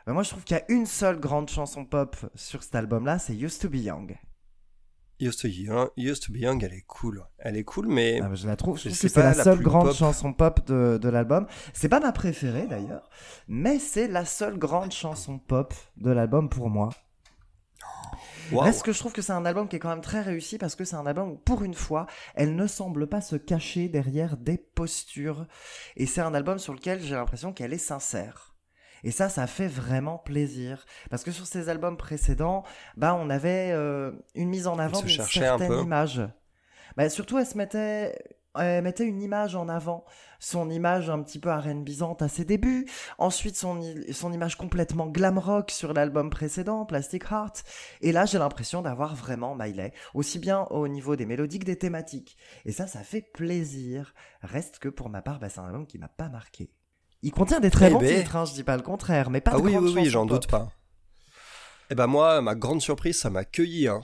Bah, 0.06 0.12
moi, 0.12 0.22
je 0.22 0.30
trouve 0.30 0.44
qu'il 0.44 0.56
y 0.56 0.60
a 0.60 0.64
une 0.72 0.86
seule 0.86 1.20
grande 1.20 1.50
chanson 1.50 1.84
pop 1.84 2.16
sur 2.34 2.62
cet 2.62 2.74
album-là, 2.74 3.18
c'est 3.18 3.34
Used 3.34 3.60
to 3.60 3.68
Be 3.68 3.76
Young. 3.76 4.16
Used 5.20 5.40
to, 5.40 5.48
Young, 5.48 5.88
Used 5.96 6.22
to 6.24 6.33
Be 6.33 6.37
Young, 6.37 6.62
elle 6.62 6.72
est 6.74 6.85
cool. 6.87 7.24
Elle 7.38 7.57
est 7.57 7.64
cool, 7.64 7.88
mais 7.88 8.20
Ah, 8.22 8.28
bah, 8.28 8.35
je 8.37 8.46
la 8.46 8.57
trouve, 8.57 8.76
je 8.78 8.85
trouve 8.88 8.98
que 8.98 9.09
c'est 9.09 9.20
la 9.20 9.35
la 9.35 9.44
seule 9.44 9.61
grande 9.61 9.87
pop. 9.88 9.96
chanson 9.96 10.33
pop 10.33 10.64
de, 10.66 10.98
de 11.00 11.09
l'album. 11.09 11.46
C'est 11.72 11.88
pas 11.88 12.00
ma 12.00 12.12
préférée 12.12 12.66
d'ailleurs, 12.68 13.11
mais 13.48 13.78
c'est 13.78 14.07
la 14.09 14.24
seule 14.24 14.59
grande 14.59 14.92
chanson 14.92 15.38
pop 15.38 15.74
de 15.96 16.11
l'album 16.11 16.48
pour 16.48 16.70
moi. 16.70 16.90
Reste 18.52 18.83
que 18.83 18.92
je 18.92 18.98
trouve 18.98 19.12
que 19.12 19.20
c'est 19.20 19.33
un 19.33 19.44
album 19.44 19.68
qui 19.68 19.76
est 19.76 19.78
quand 19.78 19.90
même 19.90 20.00
très 20.00 20.22
réussi 20.22 20.57
parce 20.57 20.74
que 20.74 20.85
c'est 20.85 20.96
un 20.96 21.04
album 21.04 21.33
où, 21.33 21.37
pour 21.37 21.62
une 21.64 21.74
fois, 21.74 22.07
elle 22.35 22.57
ne 22.57 22.66
semble 22.66 23.07
pas 23.07 23.20
se 23.20 23.37
cacher 23.37 23.88
derrière 23.90 24.38
des 24.38 24.57
postures. 24.57 25.46
Et 25.96 26.07
c'est 26.07 26.22
un 26.22 26.33
album 26.33 26.59
sur 26.59 26.72
lequel 26.72 27.02
j'ai 27.02 27.14
l'impression 27.14 27.52
qu'elle 27.52 27.74
est 27.74 27.78
sincère. 27.78 28.54
Et 29.04 29.11
ça, 29.11 29.28
ça 29.28 29.46
fait 29.46 29.68
vraiment 29.68 30.18
plaisir. 30.18 30.84
Parce 31.11 31.24
que 31.24 31.30
sur 31.30 31.46
ses 31.46 31.68
albums 31.68 31.96
précédents, 31.96 32.64
bah, 32.96 33.14
on 33.14 33.30
avait 33.30 33.70
euh, 33.72 34.12
une 34.34 34.48
mise 34.48 34.66
en 34.66 34.78
avant 34.78 35.02
d'une 35.02 35.20
un 35.20 35.24
certaine 35.24 35.68
peu. 35.68 35.82
image. 35.82 36.22
Bah, 36.96 37.08
surtout, 37.11 37.38
elle 37.38 37.46
se 37.46 37.56
mettait, 37.56 38.18
elle 38.56 38.82
mettait 38.82 39.04
une 39.04 39.22
image 39.22 39.54
en 39.54 39.68
avant. 39.68 40.04
Son 40.40 40.70
image 40.70 41.11
un 41.11 41.22
petit 41.22 41.38
peu 41.38 41.50
R&Bisante 41.50 42.22
à 42.22 42.28
ses 42.28 42.44
débuts. 42.44 42.88
Ensuite, 43.18 43.56
son, 43.56 43.80
son 44.12 44.32
image 44.32 44.56
complètement 44.56 45.06
glam 45.06 45.38
rock 45.38 45.70
sur 45.70 45.92
l'album 45.92 46.30
précédent, 46.30 46.84
Plastic 46.84 47.24
Heart. 47.30 47.64
Et 48.00 48.12
là, 48.12 48.24
j'ai 48.24 48.38
l'impression 48.38 48.82
d'avoir 48.82 49.14
vraiment 49.14 49.54
Miley, 49.54 49.92
aussi 50.14 50.38
bien 50.38 50.62
au 50.70 50.88
niveau 50.88 51.16
des 51.16 51.26
mélodies 51.26 51.58
que 51.58 51.64
des 51.66 51.78
thématiques. 51.78 52.37
Et 52.64 52.72
ça, 52.72 52.87
ça 52.87 53.02
fait 53.02 53.22
plaisir. 53.22 54.14
Reste 54.42 54.78
que 54.78 54.88
pour 54.88 55.08
ma 55.08 55.22
part, 55.22 55.38
bah, 55.38 55.48
c'est 55.48 55.61
un 55.61 55.66
album 55.66 55.87
qui 55.87 55.98
m'a 55.98 56.08
pas 56.08 56.28
marqué. 56.28 56.70
Il 57.22 57.33
contient 57.33 57.61
des 57.61 57.70
très 57.70 57.88
Eh 57.88 57.90
bons 57.92 58.00
ben. 58.00 58.18
titres, 58.20 58.37
hein, 58.37 58.44
je 58.44 58.52
dis 58.52 58.62
pas 58.64 58.76
le 58.76 58.83
contraire, 58.83 59.31
mais 59.31 59.40
pas 59.40 59.52
Ah 59.54 59.59
de 59.59 59.62
oui, 59.62 59.76
oui, 59.76 59.92
oui, 59.94 60.07
j'en 60.11 60.24
doute 60.26 60.46
pas. 60.46 60.70
Et 61.90 61.94
ben 61.94 62.07
moi, 62.07 62.40
ma 62.42 62.54
grande 62.54 62.81
surprise, 62.83 63.18
ça 63.18 63.31
m'a 63.31 63.44
cueilli. 63.44 63.88
Hein. 63.88 64.02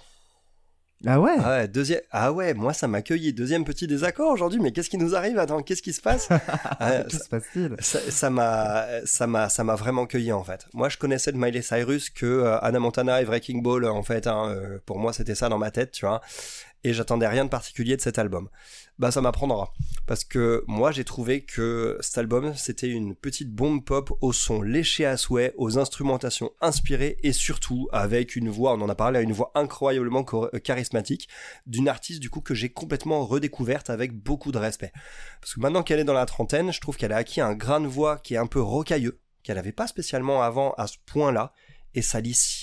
Ah 1.07 1.20
ouais 1.20 1.35
Ah 1.38 1.50
ouais, 1.50 1.68
deuxième... 1.68 2.00
ah 2.12 2.33
ouais, 2.33 2.55
moi 2.55 2.72
ça 2.72 2.88
m'a 2.88 3.03
cueilli. 3.03 3.35
Deuxième 3.35 3.64
petit 3.64 3.87
désaccord 3.87 4.31
aujourd'hui, 4.33 4.59
mais 4.59 4.72
qu'est-ce 4.72 4.88
qui 4.88 4.96
nous 4.96 5.14
arrive 5.14 5.38
Attends, 5.38 5.62
qu'est-ce 5.62 5.83
qui 5.83 5.92
se 5.92 6.00
passe? 6.00 6.29
Ah, 6.31 7.03
Que 7.11 7.12
se 7.16 7.29
passe-t-il? 7.29 7.77
ça 7.81 8.31
m'a 8.31 8.87
ça 9.05 9.27
m'a 9.27 9.50
ça 9.50 9.64
m'a 9.64 9.74
vraiment 9.74 10.07
cueilli 10.07 10.33
en 10.33 10.42
fait. 10.44 10.66
Moi 10.72 10.88
je 10.88 10.96
connaissais 10.96 11.31
de 11.31 11.37
Miley 11.37 11.61
Cyrus 11.61 12.09
que 12.09 12.24
euh, 12.24 12.59
Anna 12.61 12.79
Montana 12.79 13.20
et 13.20 13.27
Breaking 13.27 13.59
Ball 13.59 13.85
en 13.85 14.03
fait 14.03 14.27
hein, 14.27 14.48
euh, 14.48 14.79
pour 14.87 14.98
moi 14.98 15.12
c'était 15.12 15.35
ça 15.35 15.50
dans 15.50 15.59
ma 15.59 15.70
tête, 15.70 15.90
tu 15.90 16.07
vois. 16.07 16.22
Et 16.85 16.94
j'attendais 16.94 17.29
rien 17.29 17.44
de 17.44 17.50
particulier 17.50 17.96
de 17.96 18.00
cet 18.03 18.18
album. 18.18 18.48
Bah 18.98 19.11
ça 19.11 19.20
m'apprendra 19.20 19.72
parce 20.07 20.22
que 20.22 20.62
moi 20.68 20.92
j'ai 20.92 21.02
trouvé 21.02 21.40
que 21.40 21.98
cet 22.00 22.16
album 22.18 22.54
c'était 22.54 22.88
une 22.88 23.16
petite 23.16 23.50
bombe 23.50 23.85
pop 23.85 24.16
au 24.20 24.33
son 24.33 24.62
léché 24.62 25.04
à 25.04 25.16
souhait, 25.16 25.52
aux 25.57 25.78
instrumentations 25.78 26.52
inspirées 26.61 27.16
et 27.24 27.33
surtout 27.33 27.88
avec 27.90 28.37
une 28.37 28.50
voix, 28.50 28.74
on 28.74 28.80
en 28.83 28.88
a 28.88 28.94
parlé, 28.94 29.20
une 29.20 29.33
voix 29.33 29.50
incroyablement 29.57 30.24
euh, 30.35 30.59
charismatique 30.61 31.28
d'une 31.66 31.88
artiste 31.88 32.20
du 32.20 32.30
coup 32.30 32.40
que 32.40 32.54
j'ai 32.54 32.68
complètement 32.68 33.24
redécouverte 33.24 33.90
avec 33.90 34.12
beaucoup 34.12 34.52
de 34.52 34.59
respect. 34.59 34.92
Parce 35.40 35.54
que 35.54 35.61
maintenant 35.61 35.83
qu'elle 35.83 35.98
est 35.98 36.04
dans 36.04 36.12
la 36.12 36.26
trentaine, 36.26 36.72
je 36.72 36.80
trouve 36.80 36.96
qu'elle 36.96 37.12
a 37.12 37.16
acquis 37.16 37.40
un 37.40 37.54
grain 37.54 37.80
de 37.80 37.88
voix 37.88 38.18
qui 38.18 38.35
est 38.35 38.38
un 38.38 38.46
peu 38.46 38.61
rocailleux, 38.61 39.20
qu'elle 39.42 39.57
n'avait 39.57 39.72
pas 39.72 39.88
spécialement 39.88 40.42
avant 40.42 40.72
à 40.74 40.87
ce 40.87 40.98
point-là, 41.07 41.52
et 41.94 42.02
ça, 42.02 42.20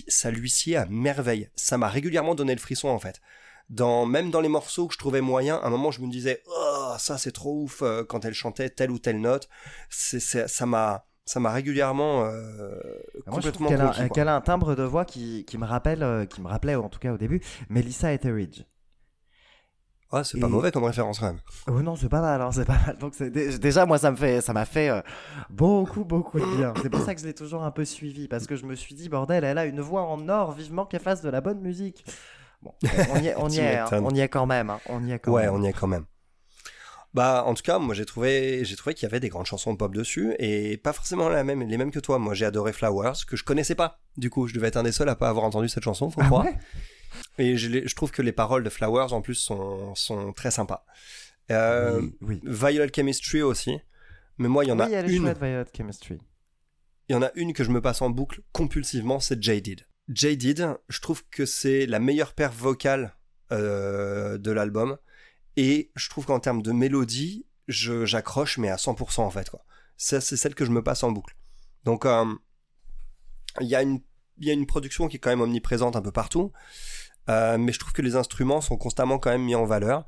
ça 0.08 0.32
lui 0.32 0.50
sied 0.50 0.76
à 0.76 0.86
merveille. 0.86 1.50
Ça 1.56 1.78
m'a 1.78 1.90
régulièrement 1.90 2.36
donné 2.36 2.54
le 2.54 2.60
frisson 2.60 2.90
en 2.90 3.00
fait. 3.00 3.22
Dans, 3.72 4.06
même 4.06 4.32
dans 4.32 4.42
les 4.42 4.50
morceaux 4.50 4.86
que 4.88 4.94
je 4.94 5.00
trouvais 5.00 5.22
moyens, 5.22 5.60
à 5.64 5.68
un 5.68 5.70
moment 5.70 5.92
je 5.92 6.02
me 6.02 6.12
disais 6.12 6.44
oh 6.48 6.94
ça 7.00 7.18
c'est 7.18 7.32
trop 7.32 7.64
ouf 7.64 7.82
euh, 7.82 8.04
quand 8.04 8.26
elle 8.26 8.34
chantait 8.34 8.70
telle 8.70 8.92
ou 8.92 9.00
telle 9.00 9.20
note. 9.22 9.48
C'est, 9.90 10.20
c'est- 10.20 10.48
ça 10.50 10.66
m'a 10.66 11.06
ça 11.24 11.40
m'a 11.40 11.52
régulièrement 11.52 12.26
euh, 12.26 12.30
Moi, 13.28 13.40
je 13.42 13.50
trouve 13.50 13.52
complètement 13.52 13.70
qu'elle 13.70 13.82
a, 13.82 14.10
qu'elle 14.10 14.28
a 14.28 14.36
un 14.36 14.42
timbre 14.42 14.76
de 14.76 14.84
voix 14.84 15.06
qui, 15.06 15.46
qui 15.46 15.58
me 15.58 15.66
rappelle, 15.66 16.04
euh, 16.04 16.26
qui 16.26 16.42
me 16.42 16.48
rappelait 16.48 16.76
en 16.76 16.90
tout 16.90 17.00
cas 17.00 17.14
au 17.14 17.18
début, 17.18 17.40
Melissa 17.70 18.12
Etheridge. 18.12 18.64
Ouais, 20.12 20.26
c'est 20.26 20.38
pas 20.42 20.50
mauvais 20.50 20.74
comme 20.74 20.84
référence 20.84 21.20
quand 21.20 21.28
même. 21.28 21.40
Oh 21.68 21.82
non, 21.82 21.96
c'est 21.96 22.10
pas 22.10 22.20
mal, 22.20 22.42
hein, 22.42 22.52
c'est 22.52 22.66
pas 22.66 22.78
mal. 22.86 22.98
Donc 22.98 23.14
c'est 23.16 23.30
déjà 23.32 23.86
moi 23.86 23.98
ça 23.98 24.12
me 24.12 24.18
fait, 24.18 24.42
ça 24.42 24.52
m'a 24.52 24.66
fait 24.66 24.90
euh, 24.90 25.02
beaucoup 25.50 26.04
beaucoup 26.04 26.38
de 26.42 26.58
bien. 26.58 26.74
C'est 26.82 26.90
pour 26.90 27.00
ça 27.00 27.16
que 27.16 27.22
je 27.22 27.26
l'ai 27.28 27.34
toujours 27.34 27.64
un 27.64 27.72
peu 27.72 27.86
suivi 27.86 28.28
parce 28.28 28.46
que 28.48 28.58
je 28.58 28.66
me 28.66 28.76
suis 28.76 28.96
dit 28.96 29.08
bordel, 29.08 29.46
elle 29.46 29.58
a 29.58 29.64
une 29.66 29.80
voix 29.80 30.02
en 30.02 30.28
or, 30.28 30.52
vivement 30.52 30.86
qu'elle 30.86 31.00
fasse 31.00 31.22
de 31.22 31.30
la 31.30 31.40
bonne 31.40 31.62
musique. 31.62 32.04
Bon, 32.62 32.74
on 33.12 33.20
y 33.20 33.28
est, 33.28 33.36
on 33.38 33.50
y 33.50 33.58
est, 33.58 33.78
hein, 33.78 33.88
on 34.04 34.14
y 34.14 34.20
est 34.22 34.30
quand 34.30 34.46
même, 34.46 34.70
hein, 34.70 34.80
on 34.88 35.04
y 35.06 35.12
est 35.14 35.20
quand 35.20 35.32
Ouais, 35.32 35.44
même. 35.46 35.54
on 35.54 35.64
y 35.64 35.68
est 35.68 35.74
quand 35.74 35.88
même. 35.88 36.06
Bah, 37.14 37.44
en 37.46 37.54
tout 37.56 37.64
cas, 37.64 37.78
moi 37.78 37.94
j'ai 37.94 38.06
trouvé, 38.06 38.64
j'ai 38.64 38.76
trouvé 38.78 38.94
qu'il 38.94 39.04
y 39.04 39.10
avait 39.12 39.20
des 39.20 39.28
grandes 39.28 39.46
chansons 39.46 39.76
pop 39.76 39.94
dessus 39.94 40.34
et 40.40 40.78
pas 40.78 40.94
forcément 40.94 41.28
la 41.28 41.44
même, 41.44 41.62
les 41.68 41.78
mêmes 41.78 41.92
que 41.92 42.00
toi. 42.00 42.20
Moi 42.20 42.34
j'ai 42.36 42.46
adoré 42.46 42.72
Flowers, 42.72 43.26
que 43.28 43.36
je 43.36 43.44
connaissais 43.44 43.76
pas. 43.76 44.00
Du 44.16 44.30
coup, 44.30 44.48
je 44.48 44.54
devais 44.54 44.68
être 44.70 44.78
un 44.78 44.84
des 44.84 44.94
seuls 44.94 45.10
à 45.10 45.16
pas 45.16 45.28
avoir 45.28 45.44
entendu 45.46 45.68
cette 45.68 45.84
chanson, 45.84 46.10
faut 46.10 46.22
Ah 46.24 46.26
croire. 46.28 46.46
ouais? 46.46 46.58
Et 47.38 47.58
je, 47.58 47.94
trouve 47.96 48.12
que 48.12 48.22
les 48.22 48.32
paroles 48.32 48.64
de 48.64 48.70
Flowers 48.70 49.12
en 49.12 49.22
plus 49.22 49.36
sont, 49.36 49.94
sont 49.96 50.32
très 50.32 50.52
sympas. 50.52 50.86
Euh, 51.52 52.00
oui, 52.00 52.16
oui. 52.22 52.42
Violet 52.46 52.90
Chemistry 52.96 53.42
aussi. 53.42 53.78
Mais 54.38 54.48
moi, 54.48 54.64
il 54.64 54.70
y 54.70 54.72
en 54.72 54.80
Oui, 54.80 54.96
a 54.96 55.00
elle 55.00 55.10
est 55.12 55.14
une. 55.16 55.24
chouette, 55.24 55.38
Violet 55.40 55.66
Chemistry. 55.76 56.18
Il 57.10 57.14
y 57.14 57.16
en 57.16 57.22
a 57.22 57.32
une 57.36 57.52
que 57.52 57.66
je 57.66 57.72
me 57.72 57.82
passe 57.82 58.02
en 58.02 58.10
boucle 58.10 58.40
compulsivement, 58.54 59.20
c'est 59.20 59.42
Jaded. 59.44 59.86
Jaded, 60.10 60.78
je 60.90 61.00
trouve 61.00 61.24
que 61.30 61.46
c'est 61.46 61.86
la 61.86 62.00
meilleure 62.00 62.34
paire 62.34 62.52
vocale 62.52 63.16
euh, 63.52 64.38
de 64.38 64.52
l'album. 64.52 64.98
Et 65.58 65.92
je 65.96 66.10
trouve 66.10 66.26
qu'en 66.26 66.40
termes 66.40 66.62
de 66.62 66.72
mélodie, 66.72 67.46
j'accroche, 67.68 68.58
mais 68.58 68.70
à 68.70 68.78
100% 68.78 69.20
en 69.22 69.30
fait. 69.32 69.50
quoi. 69.50 69.64
Ça, 69.98 70.22
c'est 70.22 70.38
celle 70.38 70.56
que 70.56 70.66
je 70.66 70.72
me 70.72 70.84
passe 70.84 71.04
en 71.04 71.12
boucle. 71.12 71.36
Donc, 71.84 72.06
euh, 72.06 72.26
il 73.60 73.68
y, 73.68 73.76
a 73.76 73.82
une- 73.82 74.02
il 74.38 74.48
y 74.48 74.50
a 74.50 74.54
une 74.54 74.66
production 74.66 75.08
qui 75.08 75.18
est 75.18 75.20
quand 75.20 75.30
même 75.30 75.42
omniprésente 75.42 75.96
un 75.96 76.02
peu 76.02 76.12
partout. 76.12 76.52
Euh, 77.30 77.58
mais 77.58 77.72
je 77.72 77.80
trouve 77.80 77.94
que 77.94 78.02
les 78.02 78.16
instruments 78.16 78.62
sont 78.62 78.78
constamment 78.78 79.20
quand 79.20 79.30
même 79.30 79.44
mis 79.44 79.56
en 79.56 79.66
valeur. 79.66 80.06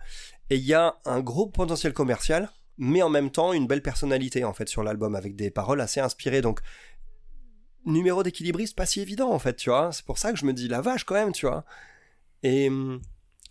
Et 0.49 0.55
il 0.55 0.63
y 0.63 0.73
a 0.73 0.95
un 1.05 1.21
gros 1.21 1.47
potentiel 1.47 1.93
commercial, 1.93 2.49
mais 2.77 3.01
en 3.03 3.09
même 3.09 3.29
temps 3.29 3.53
une 3.53 3.67
belle 3.67 3.83
personnalité 3.83 4.43
en 4.43 4.53
fait 4.53 4.67
sur 4.67 4.83
l'album, 4.83 5.13
avec 5.15 5.35
des 5.35 5.51
paroles 5.51 5.81
assez 5.81 5.99
inspirées. 5.99 6.41
Donc, 6.41 6.61
numéro 7.85 8.23
d'équilibriste 8.23 8.75
pas 8.75 8.85
si 8.85 9.01
évident 9.01 9.31
en 9.31 9.39
fait, 9.39 9.55
tu 9.55 9.69
vois. 9.69 9.91
C'est 9.91 10.05
pour 10.05 10.17
ça 10.17 10.31
que 10.31 10.37
je 10.39 10.45
me 10.45 10.53
dis 10.53 10.67
la 10.67 10.81
vache 10.81 11.03
quand 11.03 11.15
même, 11.15 11.31
tu 11.31 11.45
vois. 11.47 11.63
Et 12.43 12.69
hum, 12.69 12.99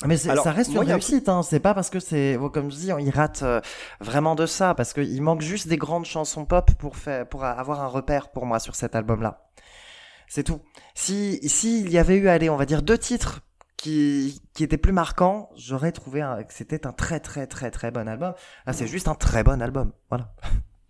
Mais 0.07 0.29
Alors, 0.29 0.45
ça 0.45 0.53
reste 0.53 0.71
moi, 0.73 0.85
une 0.85 0.91
un 0.91 0.95
réussite, 0.95 1.29
hein. 1.29 1.43
c'est 1.43 1.61
pas 1.61 1.75
parce 1.75 1.91
que 1.91 2.01
c'est, 2.01 2.39
comme 2.53 2.71
je 2.71 2.77
dis, 2.77 2.91
il 2.99 3.11
rate 3.11 3.43
euh, 3.43 3.61
vraiment 4.01 4.35
de 4.35 4.47
ça, 4.47 4.75
parce 4.75 4.93
qu'il 4.93 5.23
manque 5.23 5.41
juste 5.43 5.69
des 5.69 5.77
grandes 5.77 6.05
chansons 6.07 6.45
pop 6.45 6.71
pour, 6.79 6.97
faire, 6.97 7.29
pour 7.29 7.45
avoir 7.45 7.81
un 7.83 7.87
repère 7.87 8.31
pour 8.31 8.45
moi 8.47 8.59
sur 8.59 8.75
cet 8.75 8.95
album-là. 8.97 9.49
C'est 10.29 10.45
tout. 10.45 10.61
Si 10.95 11.41
s'il 11.49 11.91
y 11.91 11.99
avait 11.99 12.17
eu, 12.17 12.29
allez, 12.29 12.49
on 12.51 12.57
va 12.57 12.65
dire 12.67 12.83
deux 12.83 12.99
titres 12.99 13.43
qui, 13.77 14.41
qui 14.55 14.65
étaient 14.65 14.79
plus 14.79 14.93
marquants, 14.93 15.51
j'aurais 15.57 15.93
trouvé 15.93 16.23
un- 16.23 16.43
que 16.43 16.53
c'était 16.55 16.87
un 16.87 16.93
très 16.93 17.21
très 17.21 17.47
très 17.47 17.71
très 17.71 17.91
bon 17.91 18.09
album. 18.09 18.33
Là, 18.67 18.73
c'est 18.73 18.87
juste 18.87 19.09
un 19.09 19.15
très 19.15 19.43
bon 19.45 19.61
album. 19.61 19.93
Voilà. 20.09 20.35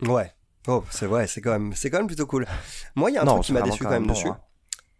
ouais. 0.03 0.33
Oh, 0.69 0.85
c'est 0.91 1.07
vrai, 1.07 1.27
c'est 1.27 1.41
quand 1.41 1.51
même, 1.53 1.73
c'est 1.75 1.91
quand 1.91 1.99
même 1.99 2.07
plutôt 2.07 2.27
cool. 2.27 2.47
Moi, 2.95 3.11
il 3.11 3.15
y 3.15 3.19
a 3.19 3.23
un 3.23 3.25
Non, 3.25 3.35
truc 3.35 3.47
qui 3.47 3.53
m'a 3.53 3.63
déçu 3.63 3.83
quand 3.85 3.91
même 3.91 4.07
dessus. 4.07 4.29
hein. 4.29 4.39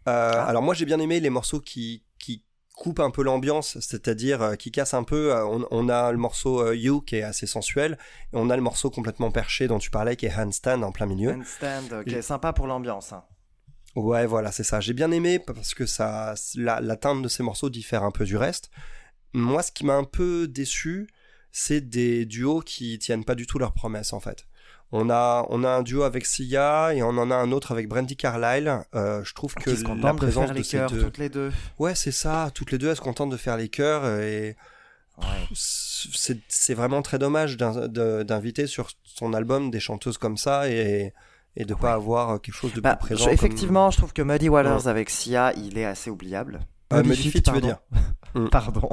Euh, 0.07 0.31
Ah. 0.35 0.45
Alors 0.45 0.61
moi, 0.61 0.73
j'ai 0.73 0.85
bien 0.85 0.99
aimé 0.99 1.19
les 1.19 1.29
morceaux 1.29 1.59
qui 1.61 2.03
qui 2.19 2.43
coupent 2.75 2.99
un 2.99 3.11
peu 3.11 3.23
l'ambiance, 3.23 3.79
c'est-à-dire 3.79 4.41
euh, 4.41 4.55
qui 4.55 4.71
cassent 4.71 4.93
un 4.95 5.03
peu. 5.03 5.31
Euh, 5.33 5.45
On, 5.45 5.65
on 5.71 5.87
a 5.89 6.11
le 6.11 6.17
morceau 6.17 6.59
euh, 6.61 6.75
You 6.75 7.01
qui 7.01 7.15
est 7.17 7.23
assez 7.23 7.47
sensuel, 7.47 7.97
et 8.33 8.35
on 8.35 8.49
a 8.49 8.55
le 8.57 8.61
morceau 8.61 8.89
complètement 8.89 9.31
perché 9.31 9.67
dont 9.67 9.79
tu 9.79 9.89
parlais 9.91 10.15
qui 10.17 10.25
est 10.25 10.35
Handstand 10.35 10.81
en 10.83 10.91
plein 10.91 11.05
milieu. 11.05 11.31
Handstand, 11.33 12.03
qui 12.05 12.15
est 12.15 12.21
sympa 12.21 12.51
pour 12.51 12.67
l'ambiance. 12.67 13.13
hein. 13.13 13.23
Ouais, 13.95 14.25
voilà, 14.25 14.51
c'est 14.51 14.63
ça. 14.63 14.79
J'ai 14.81 14.93
bien 14.93 15.11
aimé 15.11 15.37
parce 15.39 15.75
que 15.75 15.85
ça, 15.85 16.33
la, 16.55 16.81
la 16.81 16.95
teinte 16.97 17.21
de 17.21 17.27
ces 17.27 17.43
morceaux 17.43 17.69
diffère 17.69 18.03
un 18.03 18.11
peu 18.11 18.25
du 18.25 18.35
reste. 18.35 18.71
Moi, 19.33 19.61
ce 19.63 19.71
qui 19.71 19.85
m'a 19.85 19.93
un 19.95 20.03
peu 20.03 20.47
déçu, 20.47 21.07
c'est 21.51 21.79
des 21.81 22.25
duos 22.25 22.61
qui 22.61 22.97
tiennent 22.99 23.23
pas 23.23 23.35
du 23.35 23.45
tout 23.45 23.59
leurs 23.59 23.73
promesses, 23.73 24.11
en 24.11 24.19
fait. 24.19 24.47
On 24.95 25.09
a, 25.09 25.43
on 25.49 25.63
a 25.63 25.69
un 25.69 25.81
duo 25.81 26.03
avec 26.03 26.25
Sia 26.27 26.93
et 26.93 27.01
on 27.01 27.09
en 27.17 27.31
a 27.31 27.35
un 27.35 27.51
autre 27.51 27.71
avec 27.71 27.87
Brandy 27.89 28.15
Carlyle. 28.15 28.79
Euh, 28.93 29.23
je 29.23 29.33
trouve 29.33 29.55
que 29.55 29.71
Qui 29.71 29.75
se 29.77 29.81
la 29.83 29.89
contentent 29.89 30.13
de 30.13 30.17
présence 30.19 30.45
faire 30.45 30.53
de, 30.53 30.57
les 30.59 30.63
ces 30.63 30.77
cœurs 30.77 30.91
deux. 30.91 31.01
toutes 31.03 31.17
les 31.17 31.29
deux. 31.29 31.51
Ouais, 31.79 31.95
c'est 31.95 32.11
ça. 32.11 32.51
Toutes 32.53 32.71
les 32.71 32.77
deux, 32.77 32.89
elles 32.89 32.95
se 32.95 33.01
contentent 33.01 33.31
de 33.31 33.37
faire 33.37 33.57
les 33.57 33.69
chœurs 33.69 34.05
et 34.19 34.55
Ouais. 35.17 35.25
c'est 36.49 36.73
vraiment 36.73 37.01
très 37.01 37.17
dommage 37.19 37.55
d'in- 37.57 37.87
de- 37.87 38.23
d'inviter 38.23 38.65
sur 38.67 38.89
son 39.03 39.33
album 39.33 39.69
des 39.71 39.79
chanteuses 39.79 40.17
comme 40.17 40.37
ça 40.37 40.69
et, 40.69 41.13
et 41.55 41.65
de 41.65 41.73
pas 41.73 41.93
avoir 41.93 42.39
quelque 42.41 42.55
chose 42.55 42.73
de 42.73 42.81
Bah, 42.81 42.95
plus 42.95 43.07
présent. 43.07 43.19
je- 43.21 43.25
comme- 43.25 43.33
effectivement, 43.33 43.91
je 43.91 43.97
trouve 43.97 44.13
que 44.13 44.21
Muddy 44.23 44.49
Waters 44.49 44.87
avec 44.87 45.09
Sia, 45.09 45.53
il 45.55 45.77
est 45.77 45.85
assez 45.85 46.09
oubliable. 46.09 46.59
Euh, 46.93 47.03
Muddy 47.03 47.29
Feet, 47.29 47.43
tu 47.43 47.51
veux 47.51 47.61
pardon. 47.61 47.67
dire 47.67 47.77
Mm. 48.35 48.49
Pardon. 48.51 48.89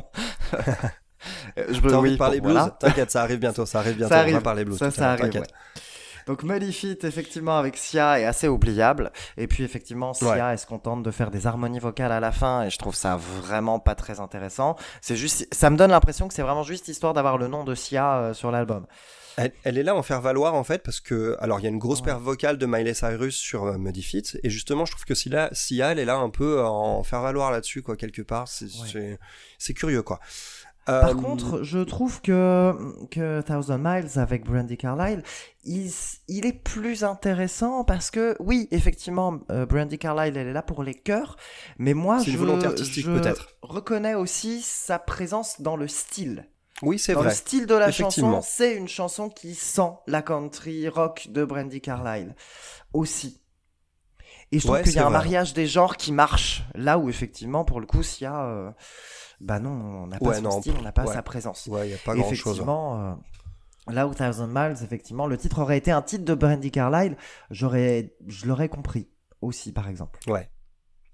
Euh, 0.55 0.59
je 1.71 1.81
veux 1.81 1.91
T'as 1.91 1.97
envie 1.97 2.09
oui, 2.09 2.13
de 2.15 2.19
parler 2.19 2.41
bon, 2.41 2.49
blues 2.49 2.59
voilà. 2.59 2.77
T'inquiète, 2.79 3.11
ça 3.11 3.23
arrive 3.23 3.39
bientôt, 3.39 3.65
ça 3.67 3.79
arrive 3.81 3.97
bientôt. 3.97 4.11
Ça 4.15 4.19
On 4.19 4.23
arrive. 4.23 4.35
va 4.35 4.41
parler 4.41 4.65
blues. 4.65 4.79
Ça, 4.79 4.91
ça 4.91 5.13
arrive. 5.13 5.43
Ouais. 6.31 6.37
Donc 6.37 6.43
Muddy 6.45 6.97
effectivement, 7.03 7.59
avec 7.59 7.77
Sia, 7.77 8.21
est 8.21 8.25
assez 8.25 8.49
oubliable. 8.49 9.11
Et 9.37 9.47
puis, 9.47 9.65
effectivement, 9.65 10.15
Sia, 10.15 10.29
Ouais. 10.31 10.39
elle 10.53 10.59
se 10.59 10.67
contente 10.67 11.03
de 11.03 11.11
faire 11.11 11.31
des 11.31 11.47
harmonies 11.47 11.81
vocales 11.81 12.13
à 12.13 12.21
la 12.21 12.33
fin. 12.33 12.63
Et 12.65 12.71
je 12.71 12.79
trouve 12.79 12.95
ça 12.95 13.17
vraiment 13.17 13.79
pas 13.81 13.95
très 13.95 14.21
intéressant. 14.21 14.77
C'est 15.01 15.17
juste, 15.17 15.47
ça 15.53 15.71
me 15.71 15.77
donne 15.77 15.91
l'impression 15.91 16.29
que 16.29 16.35
c'est 16.35 16.43
vraiment 16.43 16.63
juste 16.63 16.89
histoire 16.89 17.15
d'avoir 17.15 17.39
le 17.39 17.49
nom 17.49 17.65
de 17.65 17.75
Sia 17.75 18.17
euh, 18.19 18.35
sur 18.35 18.51
l'album. 18.51 18.87
Elle, 19.37 19.53
elle 19.65 19.79
est 19.79 19.83
là 19.85 19.95
en 19.95 20.03
faire 20.03 20.21
valoir 20.21 20.55
en 20.55 20.65
fait 20.65 20.83
parce 20.83 21.01
que 21.01 21.37
alors 21.41 21.61
il 21.61 21.63
y 21.63 21.67
a 21.67 21.71
une 21.71 21.79
grosse 21.79 22.01
Ouais. 22.01 22.07
paire 22.07 22.19
vocale 22.19 22.59
de 22.59 22.67
Miley 22.67 22.93
Cyrus 22.95 23.37
sur 23.37 23.65
euh, 23.65 23.79
Feet 24.03 24.39
et 24.43 24.51
justement 24.51 24.85
je 24.85 24.91
trouve 24.93 25.05
que 25.05 25.15
Sia, 25.15 25.49
Sia 25.53 25.93
elle 25.93 26.01
est 26.01 26.05
là 26.05 26.17
un 26.17 26.31
peu 26.31 26.61
à 26.61 26.71
en 26.71 27.03
faire 27.05 27.23
valoir 27.23 27.53
là-dessus 27.53 27.81
quoi 27.81 27.97
quelque 27.97 28.23
part 28.23 28.49
c'est 28.49 28.67
c'est 29.57 29.73
curieux 29.73 30.03
quoi. 30.03 30.19
Par 31.01 31.11
Euh, 31.11 31.15
contre, 31.15 31.63
je 31.63 31.79
trouve 31.79 32.21
que, 32.21 32.75
que 33.11 33.43
Thousand 33.43 33.79
Miles 33.79 34.19
avec 34.19 34.45
Brandy 34.45 34.77
Carlyle, 34.77 35.23
il, 35.63 35.87
est 36.29 36.53
plus 36.65 37.05
intéressant 37.05 37.85
parce 37.85 38.11
que, 38.11 38.35
oui, 38.41 38.67
effectivement, 38.71 39.39
euh, 39.51 39.67
Brandy 39.67 39.99
Carlyle, 39.99 40.37
elle 40.37 40.49
est 40.49 40.53
là 40.53 40.63
pour 40.63 40.83
les 40.83 40.95
chœurs, 40.95 41.37
mais 41.79 41.95
moi, 41.95 42.19
je, 42.19 42.31
je 42.33 43.33
reconnais 43.63 44.15
aussi 44.15 44.63
sa 44.63 44.99
présence 44.99 45.61
dans 45.61 45.77
le 45.77 45.87
style. 45.87 46.49
oui 46.83 46.99
c'est 46.99 47.13
Dans 47.13 47.21
vrai. 47.21 47.29
le 47.31 47.35
style 47.35 47.67
de 47.67 47.75
la 47.75 47.93
chanson, 47.93 48.41
c'est 48.43 48.75
une 48.75 48.89
chanson 48.89 49.29
qui 49.29 49.55
sent 49.55 49.93
la 50.07 50.23
country 50.23 50.89
rock 50.89 51.29
de 51.31 51.45
Brandy 51.45 51.81
Carlyle 51.81 52.35
aussi. 52.93 53.41
Et 54.53 54.59
je 54.59 54.67
trouve 54.67 54.75
Ouais, 54.77 54.83
qu'il 54.83 54.95
y 54.95 54.99
a 54.99 55.07
un 55.07 55.11
mariage 55.11 55.55
des 55.55 55.67
genres 55.67 55.97
qui 55.97 56.11
marche. 56.13 56.65
Là 56.75 56.99
où 56.99 57.09
effectivement, 57.09 57.65
pour 57.65 57.81
le 57.81 57.87
coup, 57.87 58.03
s'il 58.03 58.25
y 58.25 58.27
a... 58.27 58.45
euh, 58.47 58.71
Bah 59.41 59.59
non, 59.59 59.71
on 59.71 60.07
n'a 60.07 60.19
pas 60.19 60.27
Ouais, 60.29 60.37
son 60.37 60.43
non, 60.43 60.61
style, 60.61 60.75
on 60.79 60.83
n'a 60.83 60.93
pas 60.93 61.05
ouais. 61.07 61.15
sa 61.15 61.23
présence. 61.23 61.67
Ouais 61.67 61.89
il 61.89 61.91
y 61.93 61.95
a 61.95 61.99
pas 61.99 62.15
grand 62.15 62.25
chose. 62.25 62.33
effectivement, 62.41 63.01
euh, 63.01 63.15
là 63.93 64.07
où 64.07 64.15
Thousand 64.15 64.47
Miles, 64.49 64.77
effectivement, 64.83 65.27
le 65.27 65.37
titre 65.39 65.61
aurait 65.61 65.79
été 65.79 65.91
un 65.91 66.03
titre 66.03 66.25
de 66.25 66.35
Brandy 66.35 66.71
Carlyle, 66.71 67.17
j'aurais, 67.51 68.15
je 68.27 68.47
l'aurais 68.47 68.69
compris 68.69 69.09
aussi, 69.41 69.73
par 69.73 69.89
exemple. 69.89 70.19
Ouais. 70.29 70.51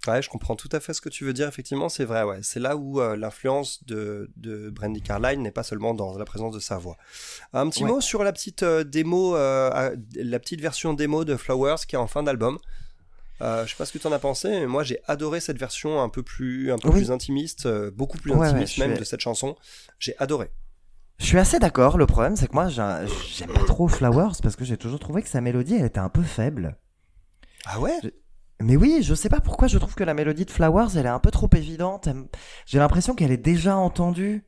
Ouais, 0.08 0.22
je 0.22 0.28
comprends 0.28 0.54
tout 0.54 0.68
à 0.70 0.78
fait 0.78 0.94
ce 0.94 1.00
que 1.00 1.08
tu 1.08 1.24
veux 1.24 1.32
dire. 1.32 1.48
Effectivement, 1.48 1.88
c'est 1.88 2.04
vrai. 2.04 2.22
Ouais, 2.22 2.38
c'est 2.42 2.60
là 2.60 2.76
où 2.76 3.00
euh, 3.00 3.16
l'influence 3.16 3.82
de, 3.86 4.30
de 4.36 4.70
Brandy 4.70 5.02
Carlyle 5.02 5.42
n'est 5.42 5.50
pas 5.50 5.64
seulement 5.64 5.94
dans 5.94 6.16
la 6.16 6.24
présence 6.24 6.54
de 6.54 6.60
sa 6.60 6.78
voix. 6.78 6.96
Un 7.52 7.68
petit 7.68 7.82
Ouais. 7.82 7.90
mot 7.90 8.00
sur 8.00 8.22
la 8.22 8.32
petite 8.32 8.62
euh, 8.62 8.84
démo, 8.84 9.34
euh, 9.34 9.96
la 10.14 10.38
petite 10.38 10.60
version 10.60 10.94
démo 10.94 11.24
de 11.24 11.34
Flowers 11.36 11.78
qui 11.88 11.96
est 11.96 11.98
en 11.98 12.06
fin 12.06 12.22
d'album. 12.22 12.58
Euh, 13.42 13.64
je 13.66 13.70
sais 13.70 13.76
pas 13.76 13.84
ce 13.84 13.92
que 13.92 13.98
tu 13.98 14.06
en 14.06 14.12
as 14.12 14.18
pensé, 14.18 14.48
mais 14.48 14.66
moi 14.66 14.82
j'ai 14.82 14.98
adoré 15.06 15.40
cette 15.40 15.58
version 15.58 16.00
un 16.02 16.08
peu 16.08 16.22
plus, 16.22 16.72
un 16.72 16.78
peu 16.78 16.88
Oui. 16.88 16.94
plus 17.00 17.10
intimiste, 17.10 17.66
euh, 17.66 17.90
beaucoup 17.90 18.16
plus 18.18 18.32
Ouais, 18.32 18.48
intimiste 18.48 18.78
même 18.78 18.92
suis- 18.92 19.00
de 19.00 19.04
cette 19.04 19.20
chanson. 19.20 19.56
J'ai 19.98 20.14
adoré. 20.18 20.50
Je 21.18 21.24
suis 21.26 21.38
assez 21.38 21.58
d'accord. 21.58 21.96
Le 21.98 22.06
problème, 22.06 22.36
c'est 22.36 22.46
que 22.46 22.52
moi, 22.54 22.68
j'ai- 22.68 23.06
j'aime 23.34 23.52
pas 23.52 23.64
trop 23.64 23.88
Flowers 23.88 24.32
parce 24.42 24.54
que 24.56 24.64
j'ai 24.64 24.76
toujours 24.76 24.98
trouvé 25.00 25.22
que 25.22 25.28
sa 25.28 25.40
mélodie, 25.40 25.74
elle 25.74 25.84
était 25.86 25.98
un 25.98 26.08
peu 26.10 26.22
faible. 26.22 26.76
Ah 27.64 27.80
ouais? 27.80 27.98
Mais 28.60 28.76
oui, 28.76 29.02
je 29.02 29.14
sais 29.14 29.28
pas 29.28 29.40
pourquoi 29.40 29.68
je 29.68 29.76
trouve 29.78 29.94
que 29.94 30.04
la 30.04 30.14
mélodie 30.14 30.44
de 30.46 30.50
Flowers, 30.50 30.88
elle 30.96 31.04
est 31.06 31.10
un 31.10 31.18
peu 31.18 31.30
trop 31.30 31.48
évidente. 31.54 32.08
J'ai 32.66 32.78
l'impression 32.78 33.14
qu'elle 33.14 33.32
est 33.32 33.36
déjà 33.38 33.76
entendue. 33.76 34.44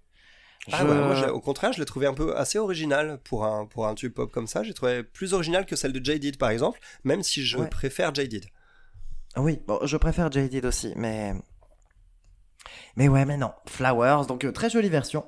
Ah 0.73 0.79
Je- 0.81 0.87
ouais, 0.87 0.95
moi, 0.99 1.15
j'ai- 1.15 1.29
au 1.31 1.41
contraire, 1.41 1.73
je 1.73 1.79
l'ai 1.79 1.87
trouvé 1.87 2.07
un 2.07 2.15
peu 2.15 2.37
assez 2.37 2.59
original 2.59 3.19
pour 3.25 3.45
un, 3.47 3.65
pour 3.67 3.87
un 3.87 3.95
tube 3.95 4.13
pop 4.13 4.31
comme 4.31 4.47
ça. 4.47 4.63
J'ai 4.63 4.75
trouvé 4.75 5.03
plus 5.03 5.33
original 5.35 5.65
que 5.67 5.77
celle 5.77 5.93
de 5.93 6.05
Jaded 6.05 6.37
par 6.39 6.51
exemple, 6.51 6.79
même 7.05 7.23
si 7.23 7.45
je 7.45 7.59
Ouais. 7.59 7.69
préfère 7.69 8.15
Jaded. 8.15 8.45
Oui, 9.37 9.61
bon, 9.67 9.79
je 9.85 9.97
préfère 9.97 10.31
Jaded 10.33 10.65
aussi, 10.65 10.93
mais. 10.97 11.35
Mais 12.97 13.09
ouais, 13.09 13.25
mais 13.25 13.37
non. 13.37 13.53
Flowers, 13.67 14.27
donc 14.27 14.45
euh, 14.45 14.53
très 14.53 14.71
jolie 14.71 14.89
version. 14.89 15.25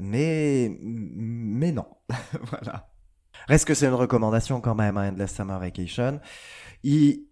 Mais. 0.00 0.74
Mais 0.80 1.72
non. 1.72 1.86
voilà. 2.50 2.90
Reste 3.48 3.66
que 3.66 3.74
c'est 3.74 3.86
une 3.86 3.94
recommandation 3.94 4.60
quand 4.60 4.74
même, 4.74 4.96
hein, 4.96 5.08
Endless 5.10 5.34
Summer 5.34 5.58
Vacation. 5.58 6.20
Il. 6.82 7.26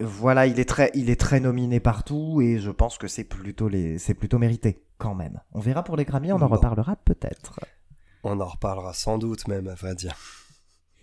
Voilà, 0.00 0.46
il 0.46 0.60
est 0.60 0.68
très, 0.68 0.92
il 0.94 1.10
est 1.10 1.18
très 1.18 1.40
nominé 1.40 1.80
partout 1.80 2.40
et 2.40 2.60
je 2.60 2.70
pense 2.70 2.98
que 2.98 3.08
c'est 3.08 3.24
plutôt 3.24 3.68
les, 3.68 3.98
c'est 3.98 4.14
plutôt 4.14 4.38
mérité 4.38 4.84
quand 4.96 5.16
même. 5.16 5.40
On 5.50 5.58
verra 5.58 5.82
pour 5.82 5.96
les 5.96 6.04
Grammy, 6.04 6.30
on 6.30 6.36
en 6.36 6.38
Bon. 6.38 6.54
reparlera 6.54 6.94
peut-être. 6.94 7.58
On 8.22 8.38
en 8.38 8.46
reparlera 8.46 8.94
sans 8.94 9.18
doute 9.18 9.48
même, 9.48 9.66
à 9.66 9.74
vrai 9.74 9.96
dire. 9.96 10.14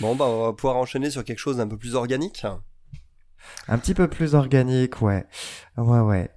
bon, 0.00 0.16
bah, 0.16 0.24
on 0.24 0.44
va 0.46 0.52
pouvoir 0.54 0.76
enchaîner 0.76 1.10
sur 1.10 1.22
quelque 1.22 1.38
chose 1.38 1.58
d'un 1.58 1.68
peu 1.68 1.76
plus 1.76 1.94
organique. 1.96 2.46
Un 3.68 3.78
petit 3.78 3.94
peu 3.94 4.08
plus 4.08 4.34
organique, 4.34 5.02
ouais. 5.02 5.26
Ouais, 5.76 6.00
ouais. 6.00 6.30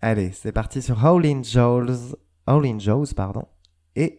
Allez, 0.00 0.32
c'est 0.32 0.52
parti 0.52 0.82
sur 0.82 1.04
Howlin' 1.04 1.42
Joe's, 1.42 2.16
Howlin' 2.46 2.78
Joe's, 2.78 3.14
pardon. 3.14 3.46
Et 3.94 4.18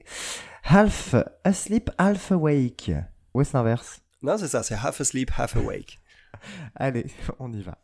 Half 0.63 1.15
Asleep, 1.43 1.89
Half 1.97 2.31
Awake. 2.31 2.91
Ouais, 3.33 3.43
c'est 3.43 3.53
l'inverse? 3.53 4.01
Non, 4.21 4.37
c'est 4.37 4.47
ça, 4.47 4.63
c'est 4.63 4.75
half 4.75 4.99
asleep, 4.99 5.31
half 5.37 5.55
awake. 5.55 5.99
Allez, 6.75 7.05
on 7.39 7.53
y 7.53 7.61
va. 7.61 7.77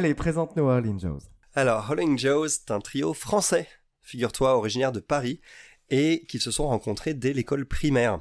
Allez, 0.00 0.14
présente-nous 0.14 0.66
Howlin' 0.66 0.98
Joe's. 0.98 1.24
Alors, 1.54 1.90
Howling 1.90 2.18
Joe's, 2.18 2.60
c'est 2.66 2.70
un 2.70 2.80
trio 2.80 3.12
français, 3.12 3.68
figure-toi, 4.00 4.56
originaire 4.56 4.92
de 4.92 5.00
Paris, 5.00 5.42
et 5.90 6.24
qui 6.26 6.38
se 6.38 6.50
sont 6.50 6.68
rencontrés 6.68 7.12
dès 7.12 7.34
l'école 7.34 7.66
primaire. 7.66 8.20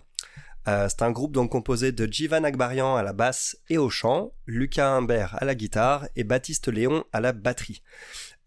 Euh, 0.67 0.89
c'est 0.89 1.03
un 1.03 1.11
groupe 1.11 1.31
donc 1.31 1.53
composé 1.53 1.93
de 1.93 2.05
Jivan 2.11 2.43
Akbarian 2.43 2.97
à 2.97 3.01
la 3.01 3.13
basse 3.13 3.55
et 3.69 3.77
au 3.77 3.89
chant, 3.89 4.33
Lucas 4.45 4.89
Humbert 4.89 5.37
à 5.39 5.45
la 5.45 5.55
guitare 5.55 6.05
et 6.17 6.25
Baptiste 6.25 6.67
Léon 6.67 7.05
à 7.13 7.21
la 7.21 7.31
batterie. 7.31 7.81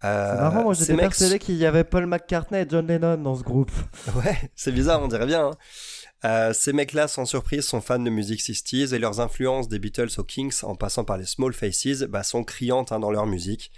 Euh, 0.05 0.35
C'est 0.35 0.42
marrant, 0.42 0.62
moi 0.64 0.75
j'étais 0.75 0.92
mecs 0.92 1.01
persuadé 1.01 1.38
qu'il 1.38 1.55
y 1.55 1.64
avait 1.64 1.85
Paul 1.85 2.05
McCartney 2.05 2.61
et 2.61 2.66
John 2.68 2.87
Lennon 2.87 3.16
dans 3.16 3.35
ce 3.37 3.42
groupe. 3.42 3.71
Ouais, 4.14 4.37
c'est 4.55 4.73
bizarre, 4.73 5.01
on 5.01 5.09
dirait 5.09 5.25
bien. 5.25 5.47
hein. 5.47 5.57
Euh, 6.24 6.52
ces 6.52 6.72
mecs-là, 6.72 7.08
sans 7.08 7.24
surprise, 7.24 7.64
sont 7.64 7.80
fans 7.80 7.98
de 7.98 8.11
musique 8.11 8.40
60s 8.40 8.94
et 8.94 8.98
leurs 8.98 9.20
influences 9.20 9.68
des 9.68 9.78
Beatles 9.78 10.11
aux 10.18 10.24
Kings, 10.24 10.62
en 10.62 10.76
passant 10.76 11.04
par 11.04 11.18
les 11.18 11.26
Small 11.26 11.52
Faces, 11.52 12.02
bah, 12.02 12.22
sont 12.22 12.44
criantes 12.44 12.92
hein, 12.92 13.00
dans 13.00 13.11
leur 13.11 13.26
musique. 13.26 13.72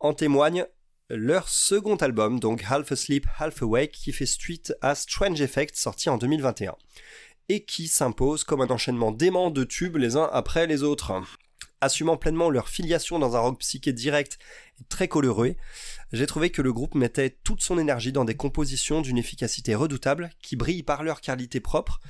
En 0.00 0.12
témoigne 0.12 0.66
leur 1.08 1.48
second 1.48 1.96
album, 1.96 2.40
donc 2.40 2.64
Half 2.68 2.92
Asleep, 2.92 3.26
Half 3.38 3.62
Awake, 3.62 3.92
qui 3.92 4.12
fait 4.12 4.26
suite 4.26 4.74
à 4.80 4.94
Strange 4.96 5.40
Effect, 5.40 5.76
sorti 5.76 6.10
en 6.10 6.18
2021, 6.18 6.74
et 7.48 7.64
qui 7.64 7.86
s'impose 7.86 8.42
comme 8.42 8.60
un 8.60 8.70
enchaînement 8.70 9.12
dément 9.12 9.50
de 9.50 9.62
tubes 9.62 9.96
les 9.96 10.16
uns 10.16 10.28
après 10.32 10.66
les 10.66 10.82
autres. 10.82 11.12
Assumant 11.82 12.16
pleinement 12.16 12.48
leur 12.48 12.68
filiation 12.68 13.18
dans 13.18 13.36
un 13.36 13.40
rock 13.40 13.58
psyché 13.60 13.92
direct 13.92 14.38
et 14.80 14.84
très 14.88 15.08
coloré, 15.08 15.58
j'ai 16.12 16.26
trouvé 16.26 16.50
que 16.50 16.62
le 16.62 16.72
groupe 16.72 16.94
mettait 16.94 17.36
toute 17.44 17.60
son 17.60 17.78
énergie 17.78 18.12
dans 18.12 18.24
des 18.24 18.34
compositions 18.34 19.02
d'une 19.02 19.18
efficacité 19.18 19.74
redoutable 19.74 20.30
qui 20.40 20.56
brillent 20.56 20.82
par 20.82 21.02
leur 21.02 21.20
qualité 21.20 21.60
propre, 21.60 22.00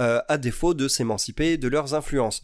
euh, 0.00 0.20
à 0.28 0.38
défaut 0.38 0.72
de 0.72 0.88
s'émanciper 0.88 1.58
de 1.58 1.68
leurs 1.68 1.92
influences. 1.94 2.42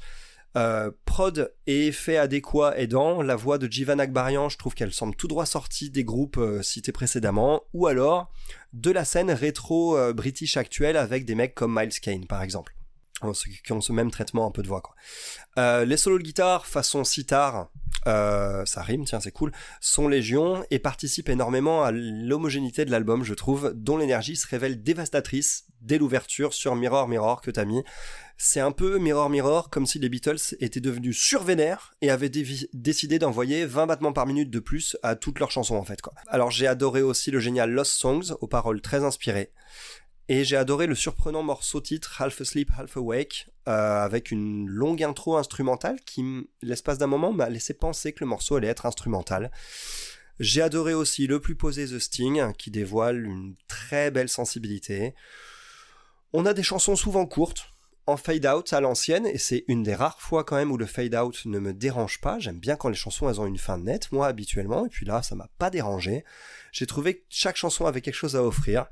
Euh, 0.57 0.91
prod 1.05 1.55
et 1.67 1.89
effets 1.89 2.17
adéquats 2.17 2.77
aidant, 2.77 3.23
la 3.23 3.37
voix 3.37 3.59
de 3.59 3.71
Jivan 3.71 3.99
Akbarian, 3.99 4.49
je 4.49 4.59
trouve 4.59 4.75
qu'elle 4.75 4.93
semble 4.93 5.15
tout 5.15 5.29
droit 5.29 5.47
sortie 5.47 5.91
des 5.91 6.05
groupes 6.05 6.39
euh, 6.39 6.63
cités 6.63 6.93
précédemment, 6.93 7.63
ou 7.75 7.87
alors 7.87 8.31
de 8.73 8.91
la 8.91 9.05
scène 9.05 9.31
rétro-british 9.31 10.57
actuelle 10.57 10.97
avec 10.97 11.25
des 11.25 11.35
mecs 11.35 11.55
comme 11.55 11.79
Miles 11.79 12.01
Kane 12.01 12.27
par 12.27 12.43
exemple. 12.43 12.78
Qui 13.65 13.73
ont 13.73 13.81
ce 13.81 13.93
même 13.93 14.11
traitement 14.11 14.47
un 14.47 14.51
peu 14.51 14.63
de 14.63 14.69
voix 14.69 14.81
quoi. 14.81 14.95
Euh, 15.59 15.85
les 15.85 15.97
solos 15.97 16.19
de 16.19 16.23
guitare 16.23 16.67
façon 16.67 17.03
sitar, 17.03 17.71
euh, 18.07 18.65
ça 18.65 18.83
rime, 18.83 19.05
tiens 19.05 19.21
c'est 19.21 19.33
cool, 19.33 19.53
sont 19.81 20.07
légion 20.07 20.65
et 20.71 20.79
participent 20.79 21.29
énormément 21.29 21.83
à 21.83 21.91
l'homogénéité 21.91 22.85
de 22.85 22.91
l'album, 22.91 23.25
je 23.25 23.35
trouve, 23.35 23.73
dont 23.75 23.97
l'énergie 23.97 24.37
se 24.37 24.47
révèle 24.47 24.83
dévastatrice 24.83 25.65
dès 25.81 25.99
l'ouverture 25.99 26.55
sur 26.55 26.75
Mirror 26.75 27.09
Mirror 27.09 27.41
que 27.41 27.51
t'as 27.51 27.65
mis. 27.65 27.83
C'est 28.37 28.61
un 28.61 28.71
peu 28.71 28.99
Mirror 28.99 29.31
Mirror 29.31 29.69
comme 29.69 29.87
si 29.87 29.99
les 29.99 30.09
Beatles 30.09 30.55
étaient 30.61 30.81
devenus 30.81 31.19
survénères 31.19 31.95
et 32.01 32.11
avaient 32.11 32.31
décidé 32.73 33.19
d'envoyer 33.19 33.67
20 33.67 33.87
battements 33.87 34.13
par 34.13 34.27
minute 34.27 34.51
de 34.51 34.61
plus 34.61 34.97
à 35.03 35.17
toutes 35.17 35.41
leurs 35.41 35.51
chansons 35.51 35.77
en 35.77 35.85
fait 35.85 36.01
quoi. 36.01 36.15
Alors 36.29 36.53
j'ai 36.53 36.69
adoré 36.69 37.03
aussi 37.03 37.33
le 37.33 37.41
génial 37.41 37.71
Lost 37.71 37.93
Songs 37.93 38.37
aux 38.41 38.47
paroles 38.47 38.81
très 38.81 39.03
inspirées. 39.03 39.53
Et 40.31 40.45
j'ai 40.45 40.57
adoré 40.57 40.87
le 40.87 40.95
surprenant 40.95 41.43
morceau 41.43 41.81
titre 41.81 42.21
Half 42.21 42.43
Asleep, 42.43 42.71
Half 42.77 42.99
Awake, 42.99 43.49
euh, 43.67 44.05
avec 44.05 44.31
une 44.31 44.69
longue 44.69 45.03
intro 45.03 45.39
instrumentale 45.39 45.99
qui, 46.05 46.23
l'espace 46.61 46.99
d'un 46.99 47.07
moment, 47.07 47.33
m'a 47.33 47.49
laissé 47.49 47.73
penser 47.73 48.13
que 48.13 48.21
le 48.21 48.27
morceau 48.27 48.57
allait 48.57 48.69
être 48.69 48.85
instrumental. 48.85 49.51
J'ai 50.39 50.61
adoré 50.61 50.93
aussi 50.93 51.27
le 51.27 51.41
plus 51.41 51.55
posé 51.55 51.87
The 51.87 51.99
Sting, 51.99 52.53
qui 52.59 52.71
dévoile 52.71 53.25
une 53.25 53.57
très 53.69 54.11
belle 54.11 54.29
sensibilité. 54.29 55.15
On 56.35 56.45
a 56.45 56.53
des 56.53 56.63
chansons 56.63 56.95
souvent 56.95 57.25
courtes, 57.25 57.73
en 58.09 58.17
fade 58.17 58.47
out 58.47 58.73
à 58.73 58.81
l'ancienne, 58.81 59.27
et 59.27 59.37
c'est 59.37 59.65
une 59.69 59.83
des 59.83 59.95
rares 59.95 60.21
fois 60.21 60.43
quand 60.43 60.57
même 60.57 60.73
où 60.73 60.79
le 60.79 60.87
fade 60.87 61.15
out 61.15 61.43
ne 61.45 61.59
me 61.59 61.75
dérange 61.75 62.21
pas. 62.21 62.39
J'aime 62.39 62.59
bien 62.59 62.77
quand 62.77 62.89
les 62.89 62.95
chansons 62.95 63.29
elles 63.29 63.41
ont 63.41 63.47
une 63.47 63.59
fin 63.59 63.77
nette, 63.77 64.13
moi 64.13 64.27
habituellement, 64.27 64.87
et 64.87 64.89
puis 64.89 65.05
là 65.05 65.23
ça 65.23 65.35
m'a 65.35 65.51
pas 65.59 65.69
dérangé. 65.69 66.25
J'ai 66.73 66.87
trouvé 66.87 67.19
que 67.19 67.25
chaque 67.29 67.57
chanson 67.57 67.85
avait 67.85 68.01
quelque 68.01 68.15
chose 68.15 68.35
à 68.35 68.43
offrir 68.43 68.87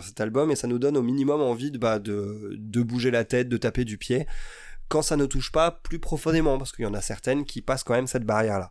cet 0.00 0.20
album 0.20 0.50
et 0.50 0.56
ça 0.56 0.66
nous 0.66 0.78
donne 0.78 0.96
au 0.96 1.02
minimum 1.02 1.40
envie 1.40 1.70
de, 1.70 1.78
bah, 1.78 1.98
de, 1.98 2.54
de 2.56 2.82
bouger 2.82 3.10
la 3.10 3.24
tête, 3.24 3.48
de 3.48 3.56
taper 3.56 3.84
du 3.84 3.98
pied, 3.98 4.26
quand 4.88 5.02
ça 5.02 5.16
ne 5.16 5.26
touche 5.26 5.52
pas 5.52 5.70
plus 5.70 5.98
profondément, 5.98 6.56
parce 6.56 6.72
qu'il 6.72 6.84
y 6.84 6.88
en 6.88 6.94
a 6.94 7.00
certaines 7.00 7.44
qui 7.44 7.60
passent 7.62 7.84
quand 7.84 7.94
même 7.94 8.06
cette 8.06 8.24
barrière-là. 8.24 8.70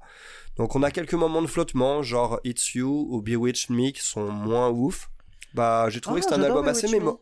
Donc 0.56 0.76
on 0.76 0.82
a 0.84 0.90
quelques 0.92 1.14
moments 1.14 1.42
de 1.42 1.48
flottement, 1.48 2.02
genre 2.02 2.40
It's 2.44 2.74
You 2.74 3.08
ou 3.12 3.22
Bewitched 3.22 3.70
Me 3.70 3.92
qui 3.92 4.02
sont 4.02 4.32
moins 4.32 4.70
ouf. 4.70 5.10
Bah 5.54 5.88
j'ai 5.90 6.02
trouvé 6.02 6.22
Ah, 6.22 6.24
que 6.24 6.30
c'est 6.30 6.36
un 6.36 6.42
j'adore 6.42 6.58
album 6.58 6.70
assez 6.70 6.88
mémo. 6.88 7.22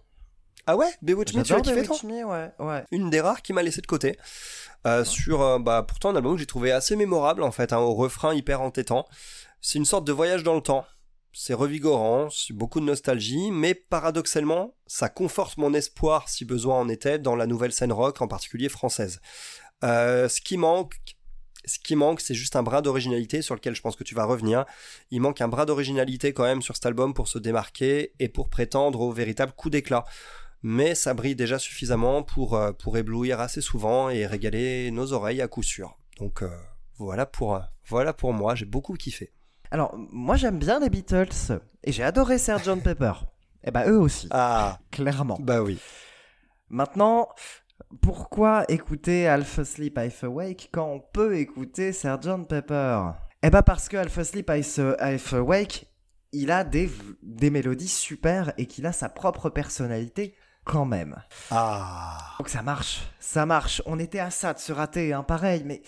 Ah 0.67 0.77
ouais? 0.77 0.89
Bewitched 1.01 1.35
Me, 1.35 1.43
tu 1.43 1.53
as 1.53 1.61
kiffé 1.61 1.83
toi? 1.83 1.97
Me, 2.05 2.23
ouais, 2.23 2.51
ouais. 2.59 2.83
une 2.91 3.09
des 3.09 3.21
rares 3.21 3.41
qui 3.41 3.53
m'a 3.53 3.61
laissé 3.61 3.81
de 3.81 3.87
côté. 3.87 4.17
Euh, 4.87 5.03
sur, 5.03 5.41
euh, 5.41 5.59
bah, 5.59 5.83
pourtant 5.87 6.09
un 6.09 6.15
album 6.15 6.33
que 6.33 6.39
j'ai 6.39 6.45
trouvé 6.45 6.71
assez 6.71 6.95
mémorable 6.95 7.43
en 7.43 7.51
fait, 7.51 7.73
hein, 7.73 7.79
au 7.79 7.93
refrain 7.93 8.33
hyper 8.33 8.61
entêtant. 8.61 9.05
C'est 9.61 9.77
une 9.79 9.85
sorte 9.85 10.05
de 10.05 10.11
voyage 10.13 10.43
dans 10.43 10.55
le 10.55 10.61
temps. 10.61 10.85
C'est 11.37 11.53
revigorant, 11.53 12.29
beaucoup 12.51 12.79
de 12.79 12.85
nostalgie, 12.85 13.51
mais 13.51 13.73
paradoxalement, 13.73 14.73
ça 14.87 15.09
conforte 15.09 15.57
mon 15.57 15.73
espoir, 15.73 16.29
si 16.29 16.45
besoin 16.45 16.79
en 16.79 16.87
était, 16.87 17.19
dans 17.19 17.35
la 17.35 17.45
nouvelle 17.45 17.73
scène 17.73 17.91
rock, 17.91 18.21
en 18.21 18.27
particulier 18.27 18.69
française. 18.69 19.19
Euh, 19.83 20.29
ce 20.29 20.39
qui 20.39 20.57
manque, 20.57 20.95
qui 21.85 21.95
manque, 21.97 22.21
c'est 22.21 22.35
juste 22.35 22.55
un 22.55 22.63
bras 22.63 22.81
d'originalité 22.81 23.41
sur 23.41 23.53
lequel 23.53 23.75
je 23.75 23.81
pense 23.81 23.97
que 23.97 24.03
tu 24.05 24.15
vas 24.15 24.23
revenir. 24.23 24.65
Il 25.11 25.21
manque 25.21 25.41
un 25.41 25.49
bras 25.49 25.65
d'originalité 25.65 26.33
quand 26.33 26.43
même 26.43 26.61
sur 26.61 26.75
cet 26.75 26.85
album 26.85 27.13
pour 27.13 27.27
se 27.27 27.37
démarquer 27.37 28.13
et 28.19 28.29
pour 28.29 28.49
prétendre 28.49 29.01
au 29.01 29.11
véritable 29.11 29.51
coup 29.51 29.69
d'éclat. 29.69 30.05
Mais 30.63 30.95
ça 30.95 31.13
brille 31.13 31.35
déjà 31.35 31.59
suffisamment 31.59 32.23
pour, 32.23 32.55
euh, 32.55 32.71
pour 32.71 32.97
éblouir 32.97 33.41
assez 33.41 33.61
souvent 33.61 34.09
et 34.09 34.25
régaler 34.25 34.89
nos 34.89 35.11
oreilles 35.11 35.41
à 35.41 35.47
coup 35.47 35.63
sûr. 35.63 35.97
Donc 36.17 36.41
euh, 36.41 36.49
voilà, 36.97 37.25
pour, 37.25 37.59
voilà 37.87 38.13
pour 38.13 38.33
moi, 38.33 38.55
j'ai 38.55 38.65
beaucoup 38.65 38.93
kiffé. 38.93 39.33
Alors, 39.75 39.93
moi 40.13 40.37
j'aime 40.37 40.57
bien 40.57 40.79
les 40.79 40.89
Beatles 40.89 41.59
et 41.83 41.91
j'ai 41.91 42.01
adoré 42.03 42.37
Sgt 42.37 42.81
Pepper. 42.81 43.11
Et 43.61 43.71
bah 43.71 43.85
eux 43.89 43.99
aussi, 43.99 44.29
Ah, 44.31 44.79
clairement. 44.89 45.37
bah 45.41 45.61
oui. 45.61 45.77
Maintenant, 46.69 47.27
pourquoi 48.01 48.63
écouter 48.69 49.27
Alpha 49.27 49.65
Sleep 49.65 49.97
Half 49.97 50.23
Awake 50.23 50.69
quand 50.71 50.85
on 50.87 51.01
peut 51.01 51.35
écouter 51.35 51.91
Sgt 51.91 52.47
Pepper? 52.47 53.01
Eh 53.43 53.49
bah 53.49 53.63
parce 53.63 53.89
que 53.89 53.97
Alpha 53.97 54.23
Sleep 54.23 54.49
Half 54.49 55.33
Awake, 55.33 55.87
il 56.31 56.51
a 56.51 56.63
des, 56.63 56.89
des 57.21 57.49
mélodies 57.49 57.89
super 57.89 58.53
et 58.57 58.67
qu'il 58.67 58.85
a 58.85 58.93
sa 58.93 59.09
propre 59.09 59.49
personnalité 59.49 60.35
quand 60.63 60.85
même. 60.85 61.21
Ah. 61.51 62.17
Donc 62.39 62.47
ça 62.47 62.61
marche, 62.61 63.01
ça 63.19 63.45
marche. 63.45 63.81
On 63.85 63.99
était 63.99 64.19
à 64.19 64.31
ça 64.31 64.53
de 64.53 64.59
se 64.59 64.71
rater, 64.71 65.11
hein, 65.11 65.23
pareil, 65.23 65.63
mais 65.65 65.81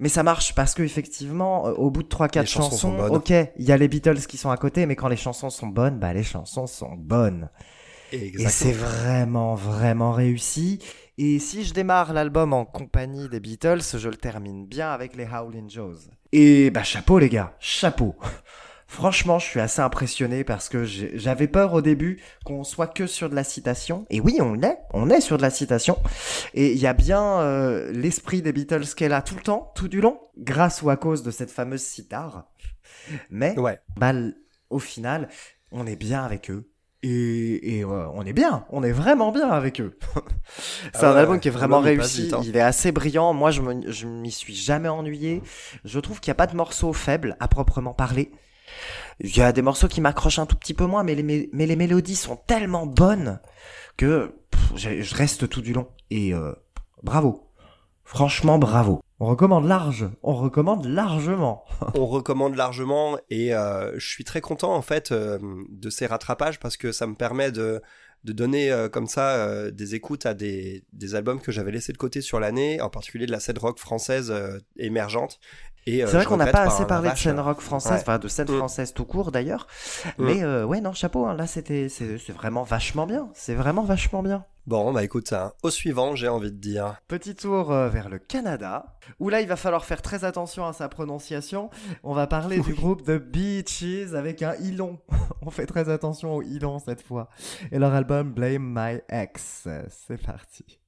mais 0.00 0.08
ça 0.08 0.22
marche 0.22 0.54
parce 0.54 0.74
que 0.74 0.82
effectivement, 0.82 1.68
euh, 1.68 1.72
au 1.72 1.90
bout 1.90 2.02
de 2.02 2.08
3-4 2.08 2.40
Les 2.40 2.46
chansons 2.46 2.98
ok, 2.98 3.30
il 3.30 3.64
y 3.64 3.70
a 3.70 3.76
les 3.76 3.86
Beatles 3.86 4.26
qui 4.26 4.38
sont 4.38 4.50
à 4.50 4.56
côté, 4.56 4.86
mais 4.86 4.96
quand 4.96 5.08
les 5.08 5.16
chansons 5.16 5.50
sont 5.50 5.68
bonnes, 5.68 5.98
bah 5.98 6.12
les 6.12 6.22
chansons 6.22 6.66
sont 6.66 6.94
bonnes. 6.96 7.50
Et 8.12 8.48
c'est 8.48 8.72
vraiment, 8.72 9.54
vraiment 9.54 10.12
réussi. 10.12 10.80
Et 11.18 11.38
si 11.38 11.64
je 11.64 11.74
démarre 11.74 12.12
l'album 12.12 12.52
en 12.52 12.64
compagnie 12.64 13.28
des 13.28 13.40
Beatles, 13.40 13.82
je 13.82 14.08
le 14.08 14.16
termine 14.16 14.66
bien 14.66 14.90
avec 14.90 15.14
les 15.14 15.26
Howlin' 15.26 15.68
Joes. 15.68 16.08
Et 16.32 16.70
bah 16.70 16.82
chapeau 16.82 17.18
les 17.18 17.28
gars, 17.28 17.54
chapeau. 17.60 18.16
Franchement, 18.90 19.38
je 19.38 19.46
suis 19.46 19.60
assez 19.60 19.80
impressionné 19.80 20.42
parce 20.42 20.68
que 20.68 20.84
j'avais 20.84 21.46
peur 21.46 21.74
au 21.74 21.80
début 21.80 22.20
qu'on 22.44 22.64
soit 22.64 22.88
que 22.88 23.06
sur 23.06 23.30
de 23.30 23.36
la 23.36 23.44
citation. 23.44 24.04
Et 24.10 24.18
oui, 24.20 24.38
on 24.40 24.60
est, 24.64 24.78
on 24.92 25.08
est 25.10 25.20
sur 25.20 25.36
de 25.36 25.42
la 25.42 25.50
citation. 25.50 25.96
Et 26.54 26.72
il 26.72 26.78
y 26.78 26.88
a 26.88 26.92
bien 26.92 27.38
euh, 27.38 27.92
l'esprit 27.92 28.42
des 28.42 28.52
Beatles 28.52 28.86
qu'elle 28.96 29.12
a 29.12 29.22
tout 29.22 29.36
le 29.36 29.42
temps, 29.42 29.70
tout 29.76 29.86
du 29.86 30.00
long, 30.00 30.18
grâce 30.38 30.82
ou 30.82 30.90
à 30.90 30.96
cause 30.96 31.22
de 31.22 31.30
cette 31.30 31.52
fameuse 31.52 31.82
sitar. 31.82 32.50
Mais 33.30 33.56
Ouais. 33.56 33.78
bah, 33.96 34.12
au 34.70 34.80
final, 34.80 35.28
on 35.70 35.86
est 35.86 35.94
bien 35.94 36.24
avec 36.24 36.50
eux. 36.50 36.68
Et, 37.04 37.78
et, 37.78 37.84
euh, 37.84 38.08
on 38.12 38.26
est 38.26 38.32
bien, 38.32 38.66
on 38.70 38.82
est 38.82 38.90
vraiment 38.90 39.30
bien 39.30 39.50
avec 39.50 39.80
eux. 39.80 39.96
c'est 40.92 41.04
Ah 41.04 41.12
un 41.12 41.16
album 41.16 41.38
qui 41.38 41.46
est 41.46 41.52
vraiment 41.52 41.78
réussi, 41.78 42.22
vite, 42.24 42.34
hein. 42.34 42.40
il 42.44 42.56
est 42.56 42.60
assez 42.60 42.90
brillant. 42.90 43.34
Moi, 43.34 43.52
je 43.52 44.06
m'y 44.06 44.32
suis 44.32 44.54
jamais 44.56 44.88
ennuyé. 44.88 45.42
Je 45.84 46.00
trouve 46.00 46.18
qu'il 46.18 46.30
n'y 46.32 46.32
a 46.32 46.42
pas 46.42 46.48
de 46.48 46.56
morceaux 46.56 46.92
faibles 46.92 47.36
à 47.38 47.46
proprement 47.46 47.94
parler. 47.94 48.32
Il 49.20 49.36
y 49.36 49.42
a 49.42 49.52
des 49.52 49.62
morceaux 49.62 49.88
qui 49.88 50.00
m'accrochent 50.00 50.38
un 50.38 50.46
tout 50.46 50.56
petit 50.56 50.74
peu 50.74 50.86
moins, 50.86 51.02
mais 51.04 51.14
les, 51.14 51.76
mélodies 51.76 52.16
sont 52.16 52.36
tellement 52.36 52.86
bonnes 52.86 53.38
que 53.96 54.34
je 54.74 55.14
reste 55.14 55.48
tout 55.48 55.60
du 55.60 55.72
long. 55.72 55.88
Et 56.10 56.32
euh, 56.32 56.52
bravo. 57.02 57.46
Franchement, 58.04 58.58
bravo. 58.58 59.00
On 59.20 59.26
recommande 59.26 59.66
large. 59.66 60.08
On 60.22 60.34
recommande 60.34 60.86
largement. 60.86 61.64
on 61.94 62.06
recommande 62.06 62.56
largement 62.56 63.18
et 63.28 63.54
euh, 63.54 63.92
je 63.98 64.08
suis 64.08 64.24
très 64.24 64.40
content 64.40 64.74
en 64.74 64.80
fait 64.82 65.12
euh, 65.12 65.38
de 65.68 65.90
ces 65.90 66.06
rattrapages 66.06 66.58
parce 66.58 66.78
que 66.78 66.90
ça 66.90 67.06
me 67.06 67.14
permet 67.14 67.52
de, 67.52 67.82
donner 68.24 68.86
comme 68.92 69.06
ça 69.06 69.70
des 69.70 69.94
écoutes 69.94 70.26
à 70.26 70.34
des, 70.34 70.84
des 70.92 71.14
albums 71.14 71.40
que 71.40 71.52
j'avais 71.52 71.72
laissés 71.72 71.92
de 71.92 71.98
côté 71.98 72.20
sur 72.20 72.40
l'année, 72.40 72.80
en 72.80 72.90
particulier 72.90 73.26
de 73.26 73.32
la 73.32 73.40
scène 73.40 73.58
rock 73.58 73.78
française 73.78 74.34
émergente. 74.76 75.40
Euh, 75.88 76.06
C'est 76.06 76.16
vrai 76.16 76.24
qu'on 76.26 76.36
n'a 76.36 76.46
pas 76.52 76.62
assez 76.62 76.84
parlé 76.84 77.10
de 77.10 77.16
scène 77.16 77.40
rock 77.40 77.60
française, 77.60 77.92
ouais. 77.92 77.98
enfin 78.00 78.18
de 78.18 78.28
scène 78.28 78.46
Mm. 78.50 78.58
française 78.58 78.92
tout 78.92 79.04
court 79.04 79.32
d'ailleurs. 79.32 79.66
Mm. 80.18 80.24
Mais 80.24 80.42
euh, 80.42 80.64
ouais, 80.64 80.80
non, 80.80 80.92
chapeau, 80.92 81.26
hein, 81.26 81.34
là 81.34 81.46
c'était 81.46 81.88
c'est 81.88 82.18
c'est 82.18 82.32
vraiment 82.32 82.62
vachement 82.62 83.06
bien. 83.06 83.28
C'est 83.34 83.54
vraiment 83.54 83.82
vachement 83.82 84.22
bien. 84.22 84.44
Bon, 84.66 84.92
bah 84.92 85.02
écoute, 85.02 85.32
hein, 85.32 85.52
au 85.62 85.70
suivant, 85.70 86.14
j'ai 86.14 86.28
envie 86.28 86.52
de 86.52 86.58
dire. 86.58 86.96
Petit 87.08 87.34
tour 87.34 87.72
euh, 87.72 87.88
vers 87.88 88.08
le 88.10 88.18
Canada, 88.18 88.98
où 89.18 89.28
là 89.30 89.40
il 89.40 89.48
va 89.48 89.56
falloir 89.56 89.84
faire 89.84 90.02
très 90.02 90.22
attention 90.24 90.66
à 90.66 90.72
sa 90.74 90.88
prononciation. 90.88 91.70
On 92.04 92.12
va 92.14 92.26
parler 92.26 92.60
du 92.60 92.74
groupe 92.74 93.02
The 93.02 93.12
Beaches 93.18 94.12
avec 94.14 94.42
un 94.42 94.54
ilon. 94.56 94.98
On 95.42 95.50
fait 95.50 95.66
très 95.66 95.88
attention 95.88 96.34
au 96.36 96.42
ilon 96.42 96.78
cette 96.78 97.02
fois. 97.02 97.30
Et 97.72 97.78
leur 97.78 97.94
album 97.94 98.32
Blame 98.32 98.62
My 98.62 99.00
Ex. 99.08 99.66
C'est 99.88 100.22
parti. 100.22 100.78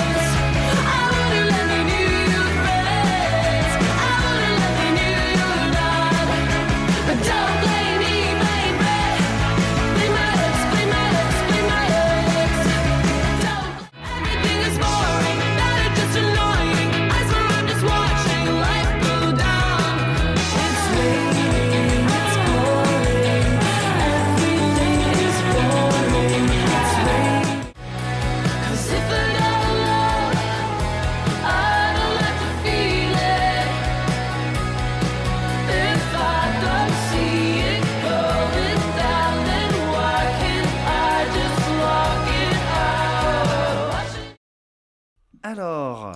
Alors, 45.43 46.13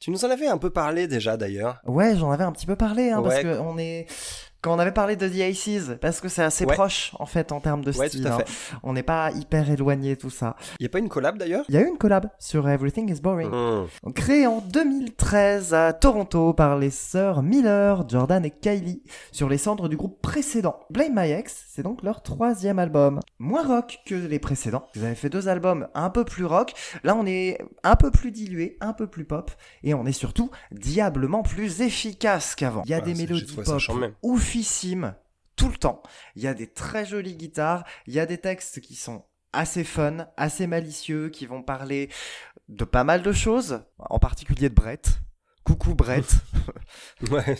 Tu 0.00 0.10
nous 0.10 0.24
en 0.24 0.30
avais 0.30 0.46
un 0.46 0.58
peu 0.58 0.70
parlé 0.70 1.08
déjà 1.08 1.36
d'ailleurs. 1.36 1.80
ouais, 1.84 2.16
j'en 2.16 2.30
avais 2.30 2.44
un 2.44 2.52
petit 2.52 2.66
peu 2.66 2.76
parlé, 2.76 3.10
hein, 3.10 3.20
parce 3.22 3.36
Ouais. 3.36 3.42
que 3.42 3.58
on 3.58 3.76
est. 3.78 4.06
Quand 4.60 4.74
on 4.74 4.78
avait 4.80 4.92
parlé 4.92 5.14
de 5.14 5.28
The 5.28 5.40
Aces, 5.40 5.96
parce 6.00 6.20
que 6.20 6.28
c'est 6.28 6.42
assez 6.42 6.64
Ouais. 6.64 6.74
proche 6.74 7.12
en 7.20 7.26
fait 7.26 7.52
en 7.52 7.60
termes 7.60 7.84
de 7.84 7.96
Ouais, 7.96 8.08
style. 8.08 8.22
tout 8.22 8.28
à 8.28 8.34
hein. 8.34 8.44
On 8.82 8.92
n'est 8.92 9.04
pas 9.04 9.30
hyper 9.30 9.70
éloigné 9.70 10.16
tout 10.16 10.30
ça. 10.30 10.56
Il 10.80 10.82
y 10.82 10.86
a 10.86 10.88
pas 10.88 10.98
une 10.98 11.08
collab 11.08 11.38
d'ailleurs? 11.38 11.64
Il 11.68 11.74
y 11.76 11.78
a 11.78 11.82
eu 11.82 11.86
une 11.86 11.96
collab 11.98 12.28
sur 12.40 12.68
Everything 12.68 13.08
is 13.14 13.20
Boring. 13.20 13.50
Mmh. 13.50 14.12
Créé 14.14 14.46
en 14.48 14.60
2013 14.60 15.74
à 15.74 15.92
Toronto 15.92 16.52
par 16.54 16.76
les 16.76 16.90
sœurs 16.90 17.42
Miller, 17.42 18.08
Jordan 18.08 18.44
et 18.44 18.50
Kylie, 18.50 19.02
sur 19.32 19.48
les 19.48 19.58
cendres 19.58 19.88
du 19.88 19.96
groupe 19.96 20.20
précédent. 20.20 20.80
Blame 20.90 21.12
My 21.14 21.30
Ex, 21.30 21.64
c'est 21.68 21.82
donc 21.82 22.02
leur 22.02 22.22
troisième 22.22 22.78
album. 22.78 23.20
Moins 23.38 23.62
rock 23.66 24.00
que 24.06 24.14
les 24.14 24.38
précédents. 24.38 24.86
Ils 24.96 25.04
avaient 25.04 25.14
fait 25.14 25.30
deux 25.30 25.48
albums 25.48 25.86
un 25.94 26.10
peu 26.10 26.24
plus 26.24 26.44
rock. 26.44 26.72
Là, 27.04 27.14
on 27.14 27.26
est 27.26 27.58
un 27.84 27.94
peu 27.96 28.10
plus 28.10 28.32
dilué, 28.32 28.76
un 28.80 28.92
peu 28.92 29.06
plus 29.06 29.24
pop, 29.24 29.50
et 29.84 29.94
on 29.94 30.04
est 30.04 30.12
surtout 30.12 30.50
diablement 30.72 31.42
plus 31.42 31.80
efficace 31.80 32.54
qu'avant. 32.54 32.82
Il 32.86 32.90
y 32.90 32.94
a 32.94 32.98
Ouais, 32.98 33.04
des 33.04 33.14
mélodies 33.14 33.54
pop 33.54 33.78
charmant. 33.78 34.08
Tout 35.56 35.68
le 35.68 35.76
temps. 35.76 36.02
Il 36.36 36.42
y 36.42 36.46
a 36.46 36.54
des 36.54 36.66
très 36.66 37.04
jolies 37.04 37.36
guitares, 37.36 37.84
il 38.06 38.14
y 38.14 38.20
a 38.20 38.26
des 38.26 38.38
textes 38.38 38.80
qui 38.80 38.94
sont 38.94 39.24
assez 39.52 39.84
fun, 39.84 40.28
assez 40.36 40.66
malicieux, 40.66 41.28
qui 41.30 41.46
vont 41.46 41.62
parler 41.62 42.10
de 42.68 42.84
pas 42.84 43.04
mal 43.04 43.22
de 43.22 43.32
choses, 43.32 43.82
en 43.98 44.18
particulier 44.18 44.68
de 44.68 44.74
Brett. 44.74 45.20
Coucou 45.68 45.94
Brett, 45.94 46.24
Ouais. 47.30 47.56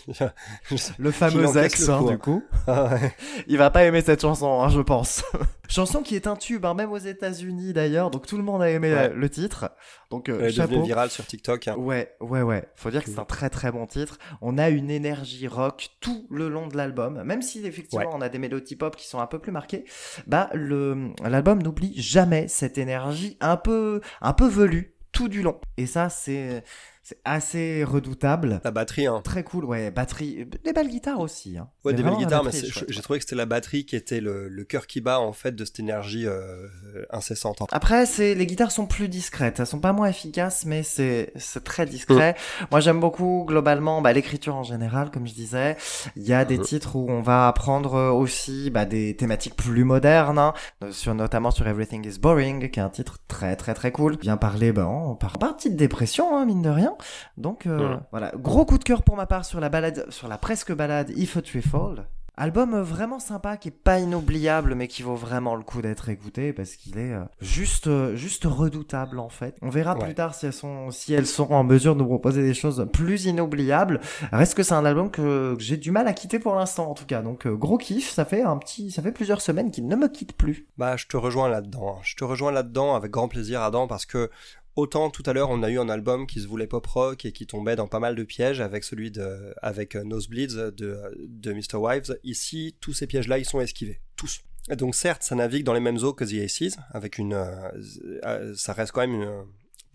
le 0.97 1.11
fameux 1.11 1.45
ex, 1.63 1.87
hein, 1.89 2.03
du 2.03 2.17
coup. 2.17 2.43
Ah 2.65 2.85
ouais. 2.85 3.13
Il 3.47 3.59
va 3.59 3.69
pas 3.69 3.83
aimer 3.85 4.01
cette 4.01 4.21
chanson, 4.21 4.61
hein, 4.63 4.69
je 4.69 4.81
pense. 4.81 5.23
chanson 5.69 6.01
qui 6.01 6.15
est 6.15 6.25
un 6.25 6.35
tube, 6.35 6.65
hein, 6.65 6.73
même 6.73 6.91
aux 6.91 6.97
États-Unis 6.97 7.71
d'ailleurs, 7.71 8.09
donc 8.09 8.25
tout 8.25 8.35
le 8.37 8.41
monde 8.43 8.63
a 8.63 8.69
aimé 8.71 8.91
Ouais. 8.91 9.09
euh, 9.11 9.13
le 9.13 9.29
titre. 9.29 9.69
Donc 10.09 10.27
euh, 10.27 10.49
chapeau. 10.49 10.81
virale 10.81 11.11
sur 11.11 11.23
TikTok. 11.23 11.69
Ouais, 11.77 12.15
ouais, 12.19 12.41
ouais. 12.41 12.67
Faut 12.75 12.89
dire 12.89 13.03
que 13.03 13.11
c'est 13.11 13.19
un 13.19 13.25
très 13.25 13.51
très 13.51 13.71
bon 13.71 13.85
titre. 13.85 14.17
On 14.41 14.57
a 14.57 14.69
une 14.69 14.89
énergie 14.89 15.47
rock 15.47 15.89
tout 16.01 16.25
le 16.31 16.49
long 16.49 16.65
de 16.67 16.75
l'album, 16.75 17.21
même 17.21 17.43
si 17.43 17.63
effectivement 17.63 18.09
on 18.11 18.21
a 18.21 18.29
des 18.29 18.39
mélodies 18.39 18.75
pop 18.75 18.95
qui 18.95 19.07
sont 19.07 19.19
un 19.19 19.27
peu 19.27 19.37
plus 19.37 19.51
marquées. 19.51 19.85
Bah 20.25 20.49
le 20.55 21.09
l'album 21.23 21.61
n'oublie 21.61 21.93
jamais 22.01 22.47
cette 22.47 22.79
énergie 22.79 23.37
un 23.39 23.55
peu 23.55 24.01
un 24.21 24.33
peu 24.33 24.47
velue 24.47 24.95
tout 25.11 25.27
du 25.27 25.43
long. 25.43 25.59
Et 25.77 25.85
ça 25.85 26.09
c'est 26.09 26.63
C'est 27.09 27.17
assez 27.25 27.83
redoutable. 27.83 28.61
La 28.63 28.69
batterie, 28.69 29.07
hein. 29.07 29.21
Très 29.23 29.43
cool, 29.43 29.65
ouais. 29.65 29.89
Batterie, 29.89 30.45
des 30.63 30.73
belles 30.73 30.89
guitares 30.89 31.19
aussi. 31.19 31.57
Hein. 31.57 31.67
Ouais, 31.83 31.91
Mais 31.91 31.97
des 31.97 32.03
belles 32.03 32.17
guitares, 32.17 32.43
mais 32.43 32.51
batterie 32.51 32.85
j'ai 32.87 33.01
trouvé 33.01 33.17
que 33.17 33.25
c'était 33.25 33.35
la 33.35 33.47
batterie 33.47 33.83
qui 33.83 33.95
était 33.95 34.21
le, 34.21 34.47
le 34.47 34.63
cœur 34.63 34.85
qui 34.85 35.01
bat 35.01 35.19
en 35.19 35.33
fait 35.33 35.55
de 35.55 35.65
cette 35.65 35.79
énergie 35.79 36.27
euh, 36.27 36.67
incessante. 37.09 37.63
Après, 37.71 38.05
c'est 38.05 38.35
les 38.35 38.45
guitares 38.45 38.69
sont 38.71 38.85
plus 38.85 39.09
discrètes. 39.09 39.59
Elles 39.59 39.65
sont 39.65 39.79
pas 39.79 39.91
moins 39.91 40.05
efficaces, 40.07 40.65
mais 40.67 40.83
c'est 40.83 41.33
c'est 41.35 41.63
très 41.63 41.87
discret. 41.87 42.35
Moi, 42.69 42.79
j'aime 42.79 42.99
beaucoup 42.99 43.43
globalement 43.47 44.03
bah, 44.03 44.13
l'écriture 44.13 44.55
en 44.55 44.63
général, 44.63 45.09
comme 45.09 45.25
je 45.25 45.33
disais. 45.33 45.77
Il 46.15 46.27
y 46.27 46.33
a 46.33 46.45
des 46.45 46.59
Mhm. 46.59 46.63
titres 46.63 46.95
où 46.95 47.07
on 47.09 47.21
va 47.23 47.47
apprendre 47.47 47.95
euh, 47.95 48.11
aussi 48.11 48.69
bah, 48.69 48.85
des 48.85 49.15
thématiques 49.15 49.55
plus 49.55 49.83
modernes, 49.83 50.37
hein, 50.37 50.53
euh, 50.83 50.91
sur 50.91 51.15
notamment 51.15 51.49
sur 51.49 51.67
Everything 51.67 52.05
Is 52.07 52.19
Boring, 52.19 52.69
qui 52.69 52.79
est 52.79 52.83
un 52.83 52.89
titre 52.89 53.17
très 53.27 53.55
très 53.55 53.73
très 53.73 53.91
cool. 53.91 54.15
Bien 54.17 54.37
parler, 54.37 54.71
bah, 54.71 54.87
on 54.87 55.15
part 55.15 55.39
partie 55.39 55.71
de 55.71 55.75
dépression, 55.75 56.37
hein, 56.37 56.45
mine 56.45 56.61
de 56.61 56.69
rien. 56.69 56.95
Donc 57.37 57.65
euh, 57.65 57.97
voilà, 58.11 58.31
gros 58.35 58.65
coup 58.65 58.77
de 58.77 58.83
cœur 58.83 59.03
pour 59.03 59.15
ma 59.15 59.25
part 59.25 59.45
sur 59.45 59.59
la 59.59 59.69
balade, 59.69 60.05
sur 60.09 60.27
la 60.27 60.37
presque 60.37 60.73
balade 60.73 61.09
If 61.15 61.37
a 61.37 61.41
Tree 61.41 61.61
Fall. 61.61 62.07
Album 62.41 62.73
euh, 62.73 62.83
vraiment 62.83 63.19
sympa, 63.19 63.57
qui 63.57 63.67
est 63.67 63.71
pas 63.71 63.99
inoubliable, 63.99 64.73
mais 64.73 64.87
qui 64.87 65.03
vaut 65.03 65.15
vraiment 65.17 65.55
le 65.57 65.63
coup 65.63 65.81
d'être 65.81 66.07
écouté 66.07 66.53
parce 66.53 66.77
qu'il 66.77 66.97
est 66.97 67.11
euh, 67.11 67.25
juste, 67.41 67.89
juste 68.15 68.45
redoutable 68.45 69.19
en 69.19 69.27
fait. 69.27 69.57
On 69.61 69.67
verra 69.69 69.93
Ouais. 69.97 70.05
plus 70.05 70.13
tard 70.15 70.33
si 70.33 70.45
elles 70.45 70.53
sont, 70.53 70.89
si 70.89 71.13
elles 71.13 71.25
en 71.49 71.65
mesure 71.65 71.95
de 71.95 71.99
nous 71.99 72.05
proposer 72.07 72.41
des 72.41 72.53
choses 72.53 72.87
plus 72.93 73.25
inoubliables. 73.25 73.99
Reste 74.31 74.53
que 74.55 74.63
c'est 74.63 74.73
un 74.73 74.85
album 74.85 75.11
que, 75.11 75.57
j'ai 75.59 75.75
du 75.75 75.91
mal 75.91 76.07
à 76.07 76.13
quitter 76.13 76.39
pour 76.39 76.55
l'instant 76.55 76.89
en 76.89 76.93
tout 76.93 77.05
cas. 77.05 77.21
Donc 77.21 77.45
gros 77.45 77.77
kiff, 77.77 78.09
ça 78.09 78.23
fait 78.23 78.41
un 78.41 78.55
petit, 78.57 78.89
ça 78.89 79.01
fait 79.01 79.11
plusieurs 79.11 79.41
semaines 79.41 79.69
qu'il 79.69 79.85
ne 79.89 79.97
me 79.97 80.07
quitte 80.07 80.31
plus. 80.37 80.65
Bah, 80.77 80.95
je 80.95 81.07
te 81.07 81.17
rejoins 81.17 81.49
là-dedans. 81.49 81.95
hein. 81.97 82.01
Je 82.03 82.15
te 82.15 82.23
rejoins 82.23 82.53
là-dedans 82.53 82.95
avec 82.95 83.11
grand 83.11 83.27
plaisir, 83.27 83.61
Adam, 83.61 83.85
parce 83.85 84.05
que 84.05 84.29
autant 84.79 85.09
tout 85.09 85.23
à 85.25 85.33
l'heure 85.33 85.49
on 85.49 85.61
a 85.63 85.69
eu 85.69 85.77
un 85.77 85.89
album 85.89 86.25
qui 86.25 86.41
se 86.41 86.47
voulait 86.47 86.67
pop 86.67 86.85
rock 86.87 87.25
et 87.25 87.31
qui 87.31 87.45
tombait 87.45 87.75
dans 87.75 87.87
pas 87.87 87.99
mal 87.99 88.15
de 88.15 88.23
pièges 88.23 88.61
avec 88.61 88.83
celui 88.83 89.11
de, 89.11 89.53
avec 89.61 89.95
euh, 89.95 90.03
Nosebleeds 90.03 90.71
de, 90.71 91.53
Mr. 91.53 91.75
Wives. 91.77 92.17
Ici, 92.23 92.75
tous 92.79 92.93
ces 92.93 93.07
pièges-là, 93.07 93.37
ils 93.37 93.45
sont 93.45 93.61
esquivés. 93.61 93.99
Tous. 94.15 94.41
Donc 94.69 94.95
certes, 94.95 95.23
ça 95.23 95.35
navigue 95.35 95.63
dans 95.63 95.73
les 95.73 95.79
mêmes 95.79 95.97
eaux 95.97 96.13
que 96.13 96.23
The 96.23 96.43
Aces, 96.45 96.77
avec 96.91 97.17
une, 97.17 97.33
euh, 97.33 97.69
euh, 98.23 98.53
ça 98.55 98.73
reste 98.73 98.91
quand 98.91 99.01
même 99.01 99.13
une, 99.13 99.45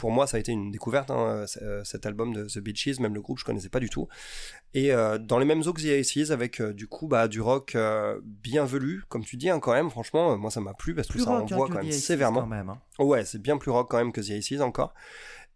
pour 0.05 0.13
moi, 0.13 0.27
ça 0.27 0.37
a 0.37 0.41
été 0.41 0.53
une 0.53 0.71
découverte, 0.71 1.11
hein, 1.11 1.47
c- 1.47 1.59
euh, 1.63 1.83
cet 1.83 2.05
album 2.05 2.35
de 2.35 2.45
The 2.45 2.59
Beaches, 2.59 3.01
même 3.01 3.15
le 3.15 3.23
groupe, 3.23 3.39
je 3.39 3.45
connaissais 3.47 3.71
pas 3.71 3.81
du 3.81 3.89
tout. 3.89 4.07
Et 4.75 4.93
euh, 4.93 5.17
dans 5.17 5.39
les 5.39 5.47
mêmes 5.47 5.63
eaux 5.67 5.73
que 5.73 5.81
The 5.81 5.99
Aces, 5.99 6.31
avec 6.31 6.61
euh, 6.61 6.75
du 6.75 6.87
coup 6.89 7.09
bah, 7.09 7.27
du 7.27 7.41
rock 7.41 7.75
euh, 7.75 8.21
bien 8.23 8.67
velu, 8.67 9.03
comme 9.09 9.25
tu 9.25 9.39
dis, 9.39 9.49
hein, 9.49 9.61
quand 9.61 9.73
même, 9.73 9.89
franchement, 9.89 10.33
euh, 10.33 10.37
moi 10.37 10.51
ça 10.51 10.61
m'a 10.61 10.75
plu 10.75 10.95
parce 10.95 11.09
que 11.09 11.15
Plus 11.15 11.25
ça 11.25 11.31
hein, 11.31 11.41
envoie 11.41 11.69
que 11.69 11.73
quand 11.73 11.79
même 11.79 11.89
Aces, 11.89 12.05
sévèrement. 12.05 12.43
quand 12.43 12.47
même. 12.49 12.69
hein. 12.69 12.79
Ouais, 12.99 13.25
c'est 13.25 13.41
bien 13.41 13.57
plus 13.57 13.71
rock 13.71 13.89
quand 13.91 13.97
même 13.97 14.13
que 14.13 14.21
The 14.21 14.33
Aces 14.33 14.61
encore. 14.61 14.93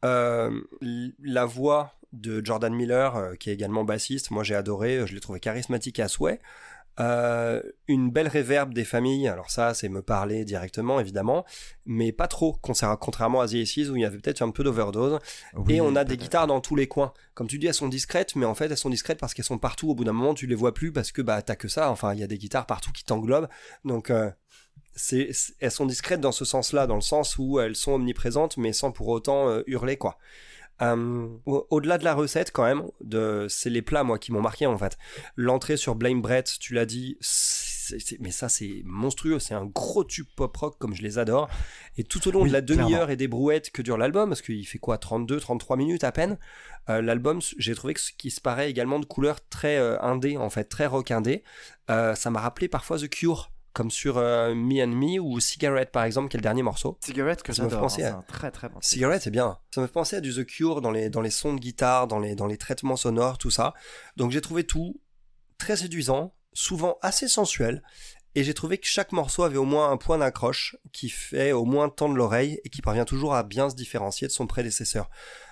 Euh, 0.06 0.50
la 1.22 1.44
voix 1.44 1.92
de 2.14 2.42
Jordan 2.42 2.72
Miller, 2.74 3.16
euh, 3.16 3.34
qui 3.34 3.50
est 3.50 3.52
également 3.52 3.84
bassiste, 3.84 4.30
moi 4.30 4.44
j'ai 4.44 4.54
adoré, 4.54 5.06
je 5.06 5.12
l'ai 5.14 5.20
trouvé 5.20 5.40
charismatique 5.40 6.00
à 6.00 6.08
souhait. 6.08 6.40
Euh, 7.00 7.62
une 7.86 8.10
belle 8.10 8.26
réverb 8.28 8.74
des 8.74 8.84
familles, 8.84 9.28
alors 9.28 9.50
ça 9.50 9.72
c'est 9.72 9.88
me 9.88 10.02
parler 10.02 10.44
directement 10.44 10.98
évidemment, 10.98 11.44
mais 11.86 12.10
pas 12.12 12.26
trop, 12.26 12.54
contra- 12.60 12.96
contrairement 12.96 13.40
à 13.40 13.46
The 13.46 13.54
Aces 13.54 13.88
où 13.88 13.96
il 13.96 14.02
y 14.02 14.04
avait 14.04 14.18
peut-être 14.18 14.42
un 14.42 14.50
peu 14.50 14.64
d'overdose. 14.64 15.18
Oui, 15.54 15.74
Et 15.74 15.80
on 15.80 15.94
a 15.94 16.04
des 16.04 16.16
guitares 16.16 16.46
dans 16.48 16.60
tous 16.60 16.74
les 16.76 16.88
coins. 16.88 17.12
Comme 17.34 17.46
tu 17.46 17.58
dis, 17.58 17.66
elles 17.68 17.74
sont 17.74 17.88
discrètes, 17.88 18.34
mais 18.34 18.46
en 18.46 18.54
fait, 18.54 18.66
elles 18.66 18.76
sont 18.76 18.90
discrètes 18.90 19.20
parce 19.20 19.32
qu'elles 19.32 19.44
sont 19.44 19.58
partout. 19.58 19.90
Au 19.90 19.94
bout 19.94 20.04
d'un 20.04 20.12
moment, 20.12 20.34
tu 20.34 20.46
les 20.48 20.56
vois 20.56 20.74
plus 20.74 20.92
parce 20.92 21.12
que 21.12 21.22
bah 21.22 21.40
t'as 21.42 21.54
que 21.56 21.68
ça. 21.68 21.90
Enfin, 21.90 22.14
il 22.14 22.20
y 22.20 22.24
a 22.24 22.26
des 22.26 22.38
guitares 22.38 22.66
partout 22.66 22.90
qui 22.90 23.04
t'englobent. 23.04 23.48
Donc, 23.84 24.10
euh, 24.10 24.30
c'est- 24.94 25.30
elles 25.60 25.70
sont 25.70 25.86
discrètes 25.86 26.20
dans 26.20 26.32
ce 26.32 26.44
sens-là, 26.44 26.86
dans 26.88 26.96
le 26.96 27.00
sens 27.00 27.38
où 27.38 27.60
elles 27.60 27.76
sont 27.76 27.92
omniprésentes, 27.92 28.56
mais 28.56 28.72
sans 28.72 28.90
pour 28.90 29.06
autant 29.08 29.48
euh, 29.48 29.62
hurler, 29.66 29.96
quoi. 29.96 30.18
Euh, 30.80 31.28
au- 31.46 31.66
au-delà 31.70 31.98
de 31.98 32.04
la 32.04 32.14
recette, 32.14 32.52
quand 32.52 32.64
même, 32.64 32.84
de, 33.00 33.46
c'est 33.48 33.70
les 33.70 33.82
plats, 33.82 34.04
moi, 34.04 34.18
qui 34.18 34.30
m'ont 34.32 34.40
marqué, 34.40 34.66
en 34.66 34.78
fait. 34.78 34.96
L'entrée 35.36 35.76
sur 35.76 35.94
Blame 35.94 36.22
Brett, 36.22 36.56
tu 36.60 36.72
l'as 36.74 36.86
dit, 36.86 37.16
mais 38.20 38.30
ça, 38.30 38.48
c'est 38.48 38.82
monstrueux. 38.84 39.38
C'est 39.38 39.54
un 39.54 39.64
gros 39.64 40.04
tube 40.04 40.26
pop 40.36 40.56
rock, 40.56 40.76
comme 40.78 40.94
je 40.94 41.02
les 41.02 41.18
adore. 41.18 41.48
Et 41.96 42.04
tout 42.04 42.26
au 42.28 42.30
long 42.30 42.42
Oui, 42.42 42.48
de 42.48 42.52
la 42.52 42.60
demi-heure 42.60 43.10
et 43.10 43.16
des 43.16 43.28
brouettes 43.28 43.70
que 43.70 43.82
dure 43.82 43.96
l'album, 43.98 44.28
parce 44.28 44.42
qu'il 44.42 44.66
fait 44.66 44.78
quoi, 44.78 44.98
32, 44.98 45.40
33 45.40 45.76
minutes 45.76 46.04
à 46.04 46.12
peine, 46.12 46.38
euh, 46.90 47.02
l'album, 47.02 47.40
j'ai 47.58 47.74
trouvé 47.74 47.94
que 47.94 48.00
ce 48.00 48.12
qui 48.12 48.30
se 48.30 48.40
paraît 48.40 48.70
également 48.70 48.98
de 49.00 49.04
couleur 49.06 49.38
très 49.48 49.78
euh, 49.78 50.00
indé, 50.00 50.36
en 50.36 50.50
fait, 50.50 50.64
très 50.64 50.86
rock 50.86 51.10
indé. 51.10 51.42
Ça 51.88 52.30
m'a 52.30 52.40
rappelé 52.40 52.68
parfois 52.68 52.98
The 52.98 53.08
Cure, 53.08 53.50
comme 53.78 53.90
sur 53.90 54.18
euh, 54.18 54.54
Me 54.54 54.82
and 54.84 54.88
Me 54.88 55.18
ou 55.20 55.40
Cigarette, 55.40 55.90
par 55.92 56.02
exemple, 56.04 56.28
qui 56.28 56.36
est 56.36 56.40
le 56.40 56.42
dernier 56.42 56.62
morceau. 56.62 56.98
Cigarette 57.02 57.42
que 57.42 57.52
Ça 57.52 57.62
me 57.62 57.68
fait 57.68 57.76
j'adore, 57.76 57.84
hein, 57.84 57.88
penser 57.88 58.02
c'est 58.02 58.08
à- 58.08 58.16
un 58.16 58.22
très 58.22 58.50
très 58.50 58.68
bon. 58.68 58.74
titre. 58.80 58.86
Cigarette, 58.88 59.22
c'est 59.22 59.30
bien. 59.30 59.56
Ça 59.74 59.80
me 59.80 59.86
fait 59.86 59.92
penser 59.92 60.16
à 60.16 60.20
du 60.20 60.34
The 60.34 60.44
Cure 60.44 60.80
dans 60.80 60.90
les, 60.90 61.08
dans 61.10 61.20
les 61.20 61.30
sons 61.30 61.54
de 61.54 61.60
guitare, 61.60 62.08
dans 62.08 62.18
les, 62.18 62.34
dans 62.34 62.46
les 62.46 62.56
traitements 62.58 62.96
sonores, 62.96 63.38
tout 63.38 63.50
ça. 63.50 63.72
Donc 64.16 64.32
j'ai 64.32 64.40
trouvé 64.40 64.64
tout 64.64 65.00
très 65.58 65.76
séduisant, 65.76 66.34
souvent 66.52 66.98
assez 67.02 67.28
sensuel. 67.28 67.82
Et 68.34 68.44
j'ai 68.44 68.52
trouvé 68.54 68.78
que 68.78 68.86
chaque 68.86 69.12
morceau 69.12 69.42
avait 69.44 69.56
au 69.56 69.64
moins 69.64 69.90
un 69.90 69.96
point 69.96 70.18
d'accroche 70.18 70.76
qui 70.92 71.08
fait 71.08 71.52
au 71.52 71.64
moins 71.64 71.88
tendre 71.88 72.14
l'oreille 72.14 72.60
et 72.64 72.68
qui 72.68 72.82
parvient 72.82 73.04
toujours 73.06 73.34
à 73.34 73.42
bien 73.42 73.70
se 73.70 73.74
différencier 73.74 74.28
de 74.28 74.32
son 74.32 74.46
prédécesseur. 74.46 75.08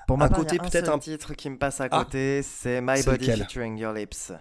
Pour 0.06 0.18
ma 0.18 0.28
part, 0.28 0.38
côté 0.38 0.58
peut-être 0.58 0.90
un- 0.90 0.98
titre 0.98 1.34
qui 1.34 1.48
me 1.50 1.58
passe 1.58 1.80
à 1.80 1.88
Ah. 1.90 2.04
côté, 2.04 2.42
c'est 2.42 2.80
My 2.80 3.02
Body 3.02 3.30
featuring 3.32 3.76
Your 3.78 3.92
Lips. 3.92 4.32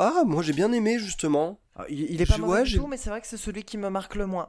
Ah, 0.00 0.22
moi 0.26 0.42
j'ai 0.42 0.52
bien 0.52 0.72
aimé 0.72 0.98
justement. 0.98 1.60
Ah, 1.76 1.84
Il, 1.88 2.00
il 2.10 2.20
est 2.22 2.26
pas 2.26 2.34
Je- 2.36 2.40
mauvais 2.40 2.60
ouais, 2.60 2.64
du 2.64 2.76
tout, 2.76 2.86
mais 2.86 2.96
c'est 2.96 3.10
vrai 3.10 3.20
que 3.20 3.26
c'est 3.26 3.36
celui 3.36 3.64
qui 3.64 3.76
me 3.78 3.88
marque 3.90 4.14
le 4.14 4.26
moins. 4.26 4.48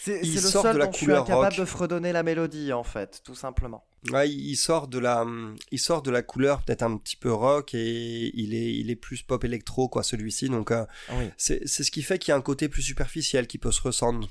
C'est 0.00 0.22
le 0.22 0.40
sort 0.40 0.62
seul 0.62 0.74
de 0.74 0.78
la 0.78 0.86
dont 0.86 0.92
je 0.92 0.96
suis 0.98 1.12
incapable 1.12 1.44
rock. 1.46 1.56
de 1.58 1.64
fredonner 1.66 2.12
la 2.12 2.22
mélodie, 2.22 2.72
en 2.72 2.84
fait, 2.84 3.20
tout 3.22 3.34
simplement. 3.34 3.84
Ouais, 4.10 4.30
il 4.30 4.56
sort 4.56 4.88
de 4.88 4.98
la, 4.98 5.26
il 5.70 5.78
sort 5.78 6.02
de 6.02 6.10
la 6.10 6.22
couleur 6.22 6.62
peut-être 6.62 6.82
un 6.82 6.96
petit 6.96 7.16
peu 7.16 7.32
rock 7.32 7.74
et 7.74 8.30
il 8.34 8.54
est, 8.54 8.74
il 8.74 8.90
est 8.90 8.96
plus 8.96 9.22
pop 9.22 9.44
électro 9.44 9.88
quoi 9.88 10.02
celui-ci. 10.02 10.48
Donc 10.48 10.70
euh, 10.70 10.84
Oui. 11.18 11.30
c'est 11.38 11.66
c'est 11.66 11.84
ce 11.84 11.90
qui 11.90 12.02
fait 12.02 12.18
qu'il 12.18 12.32
y 12.32 12.32
a 12.32 12.36
un 12.36 12.42
côté 12.42 12.68
plus 12.68 12.82
superficiel 12.82 13.46
qui 13.46 13.56
peut 13.58 13.72
se 13.72 13.80
ressentir, 13.82 14.28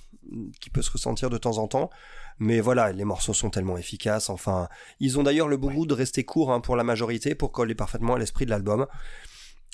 qui 0.59 0.69
peut 0.69 0.81
se 0.83 0.91
ressentir 0.91 1.29
de 1.29 1.37
temps 1.37 1.57
en 1.59 1.67
temps. 1.67 1.89
Mais 2.39 2.59
voilà, 2.59 2.91
les 2.91 3.05
morceaux 3.05 3.33
sont 3.33 3.49
tellement 3.51 3.77
efficaces. 3.77 4.29
Enfin, 4.29 4.67
ils 4.99 5.19
ont 5.19 5.23
d'ailleurs 5.23 5.47
le 5.47 5.57
bon 5.57 5.71
goût 5.71 5.85
de 5.85 5.93
rester 5.93 6.23
courts 6.23 6.51
hein, 6.51 6.61
pour 6.61 6.75
la 6.75 6.83
majorité, 6.83 7.35
pour 7.35 7.51
coller 7.51 7.75
parfaitement 7.75 8.15
à 8.15 8.19
l'esprit 8.19 8.45
de 8.45 8.49
l'album. 8.51 8.87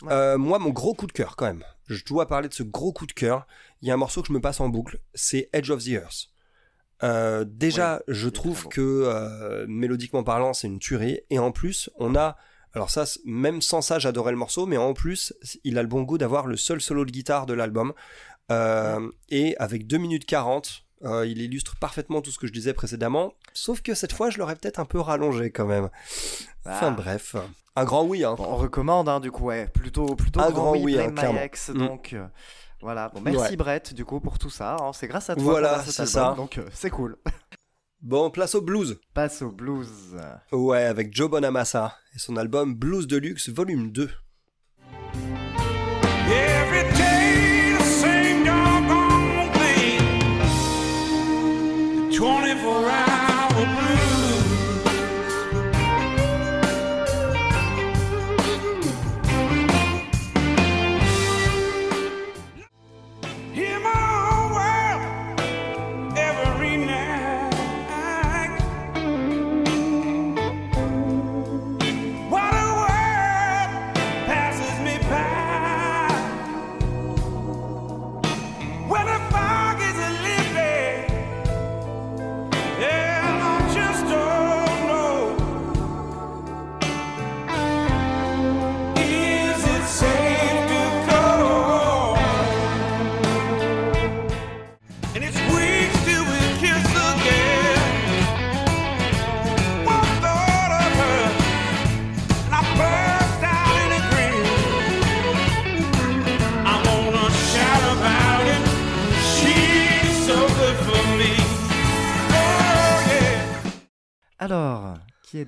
Ouais. 0.01 0.11
Euh, 0.11 0.37
moi, 0.37 0.59
mon 0.59 0.69
gros 0.69 0.93
coup 0.93 1.07
de 1.07 1.11
cœur, 1.11 1.35
quand 1.35 1.45
même. 1.45 1.63
Je 1.87 2.03
dois 2.05 2.27
parler 2.27 2.49
de 2.49 2.53
ce 2.53 2.63
gros 2.63 2.93
coup 2.93 3.05
de 3.05 3.13
cœur. 3.13 3.47
Il 3.81 3.87
y 3.87 3.91
a 3.91 3.93
un 3.93 3.97
morceau 3.97 4.21
que 4.21 4.27
je 4.27 4.33
me 4.33 4.41
passe 4.41 4.59
en 4.59 4.69
boucle. 4.69 4.99
C'est 5.13 5.49
Edge 5.53 5.69
of 5.69 5.83
the 5.83 5.89
Earth. 5.89 6.29
Euh, 7.01 7.45
déjà, 7.47 8.01
je 8.07 8.29
trouve 8.29 8.67
que 8.67 8.81
euh, 8.81 9.65
mélodiquement 9.67 10.23
parlant, 10.23 10.53
c'est 10.53 10.67
une 10.67 10.79
tuerie. 10.79 11.19
Et 11.29 11.39
en 11.39 11.51
plus, 11.51 11.89
on 11.97 12.15
a. 12.15 12.37
Alors 12.73 12.91
ça, 12.91 13.05
même 13.25 13.61
sans 13.61 13.81
ça, 13.81 13.97
j'adorais 13.97 14.31
le 14.31 14.37
morceau, 14.37 14.67
mais 14.67 14.77
en 14.77 14.93
plus, 14.93 15.33
il 15.63 15.77
a 15.77 15.81
le 15.81 15.87
bon 15.87 16.03
goût 16.03 16.19
d'avoir 16.19 16.45
le 16.45 16.55
seul 16.55 16.81
solo 16.81 17.03
de 17.03 17.11
guitare 17.11 17.45
de 17.45 17.53
l'album. 17.53 17.93
Et 19.29 19.55
avec 19.57 19.87
2 19.87 19.97
minutes 19.97 20.25
40, 20.25 20.85
euh, 21.03 21.25
il 21.25 21.41
illustre 21.41 21.75
parfaitement 21.77 22.21
tout 22.21 22.31
ce 22.31 22.37
que 22.39 22.47
je 22.47 22.51
disais 22.53 22.73
précédemment. 22.73 23.33
Sauf 23.53 23.81
que 23.81 23.93
cette 23.93 24.13
fois, 24.13 24.29
je 24.29 24.37
l'aurais 24.37 24.55
peut-être 24.55 24.79
un 24.79 24.85
peu 24.85 24.99
rallongé 24.99 25.51
quand 25.51 25.65
même. 25.65 25.89
Enfin 26.65 26.87
Ah. 26.87 26.91
bref, 26.91 27.35
un 27.75 27.83
grand 27.85 28.03
oui. 28.05 28.23
Hein. 28.23 28.35
Bon, 28.35 28.45
on 28.45 28.55
recommande, 28.57 29.07
hein, 29.09 29.19
du 29.19 29.31
coup, 29.31 29.45
ouais. 29.45 29.67
Plutôt, 29.67 30.15
plutôt 30.15 30.39
Un 30.41 30.51
grand, 30.51 30.71
grand 30.73 30.77
oui, 30.83 30.93
Blame 30.95 31.17
hein, 31.17 31.33
My. 31.33 31.39
Ex, 31.39 31.69
Mm. 31.69 31.77
donc... 31.77 32.13
euh, 32.13 32.25
voilà, 32.81 33.09
bon, 33.09 33.19
merci 33.21 33.39
Ouais. 33.51 33.55
Brett 33.57 33.93
du 33.93 34.05
coup 34.05 34.21
pour 34.21 34.39
tout 34.39 34.49
ça, 34.49 34.77
hein. 34.79 34.91
c'est 34.93 35.07
grâce 35.09 35.29
à 35.29 35.35
toi 35.35 35.43
Voilà, 35.43 35.83
c'est 35.83 36.05
ça. 36.05 36.33
donc 36.37 36.57
euh, 36.57 36.65
c'est 36.73 36.89
cool. 36.89 37.17
Bon, 38.01 38.29
place 38.29 38.55
au 38.55 38.61
blues. 38.61 38.97
Passe 39.13 39.41
au 39.41 39.51
blues. 39.51 40.15
Ouais, 40.53 40.83
avec 40.85 41.13
Joe 41.13 41.29
Bonamassa 41.29 41.97
et 42.15 42.19
son 42.19 42.37
album 42.37 42.73
Blues 42.73 43.07
Deluxe 43.07 43.49
Volume 43.49 43.91
2. 43.91 44.09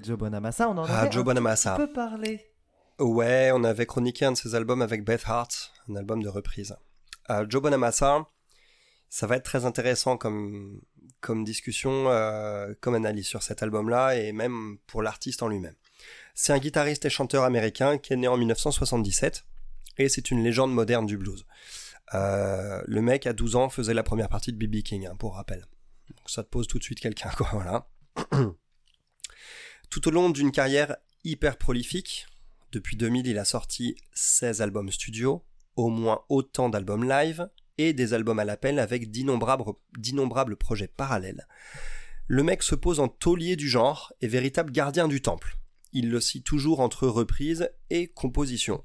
Joe 0.03 0.17
Bonamassa 0.17 0.69
On 0.69 0.77
en 0.77 0.85
Ah, 0.85 1.01
avait 1.01 1.11
Joe 1.11 1.21
un 1.21 1.25
Bonamassa. 1.25 1.75
petit 1.75 1.87
peu 1.87 1.93
parlé. 1.93 2.47
Ouais, 2.99 3.51
on 3.53 3.63
avait 3.63 3.85
chroniqué 3.85 4.25
un 4.25 4.31
de 4.33 4.37
ses 4.37 4.53
albums 4.55 4.81
avec 4.81 5.03
Beth 5.03 5.23
Hart, 5.25 5.71
un 5.89 5.95
album 5.95 6.21
de 6.21 6.29
reprise. 6.29 6.75
Euh, 7.29 7.45
Joe 7.49 7.61
Bonamassa, 7.61 8.27
ça 9.09 9.27
va 9.27 9.37
être 9.37 9.43
très 9.45 9.65
intéressant 9.65 10.17
comme, 10.17 10.81
comme 11.19 11.43
discussion, 11.43 12.05
euh, 12.09 12.73
comme 12.79 12.93
analyse 12.95 13.25
sur 13.27 13.41
cet 13.43 13.63
album-là, 13.63 14.15
et 14.17 14.31
même 14.33 14.77
pour 14.87 15.01
l'artiste 15.01 15.41
en 15.43 15.47
lui-même. 15.47 15.75
C'est 16.35 16.53
un 16.53 16.59
guitariste 16.59 17.05
et 17.05 17.09
chanteur 17.09 17.43
américain 17.43 17.97
qui 17.97 18.13
est 18.13 18.17
né 18.17 18.27
en 18.27 18.37
1977, 18.37 19.45
et 19.97 20.09
c'est 20.09 20.29
une 20.31 20.43
légende 20.43 20.73
moderne 20.73 21.05
du 21.05 21.17
blues. 21.17 21.45
Euh, 22.13 22.81
le 22.85 23.01
mec, 23.01 23.25
à 23.25 23.33
12 23.33 23.55
ans, 23.55 23.69
faisait 23.69 23.93
la 23.93 24.03
première 24.03 24.29
partie 24.29 24.51
de 24.53 24.57
B.B. 24.57 24.81
King, 24.83 25.07
hein, 25.07 25.15
pour 25.17 25.35
rappel. 25.35 25.65
Donc 26.09 26.29
ça 26.29 26.43
te 26.43 26.49
pose 26.49 26.67
tout 26.67 26.77
de 26.77 26.83
suite 26.83 26.99
quelqu'un, 26.99 27.29
quoi, 27.37 27.47
voilà. 27.53 27.87
Tout 29.91 30.07
au 30.07 30.11
long 30.11 30.29
d'une 30.29 30.51
carrière 30.51 30.95
hyper 31.25 31.57
prolifique, 31.57 32.25
depuis 32.71 32.95
2000, 32.95 33.27
il 33.27 33.37
a 33.37 33.43
sorti 33.43 33.97
16 34.13 34.61
albums 34.61 34.89
studio, 34.89 35.43
au 35.75 35.89
moins 35.89 36.21
autant 36.29 36.69
d'albums 36.69 37.07
live 37.07 37.49
et 37.77 37.91
des 37.91 38.13
albums 38.13 38.39
à 38.39 38.45
l'appel 38.45 38.79
avec 38.79 39.11
d'innombrables, 39.11 40.55
projets 40.55 40.87
parallèles. 40.87 41.45
Le 42.27 42.41
mec 42.41 42.63
se 42.63 42.75
pose 42.75 43.01
en 43.01 43.09
taulier 43.09 43.57
du 43.57 43.67
genre 43.67 44.13
et 44.21 44.29
véritable 44.29 44.71
gardien 44.71 45.09
du 45.09 45.21
temple. 45.21 45.57
Il 45.91 46.09
le 46.09 46.21
cite 46.21 46.45
toujours 46.45 46.79
entre 46.79 47.07
reprise 47.07 47.69
et 47.89 48.07
composition. 48.07 48.81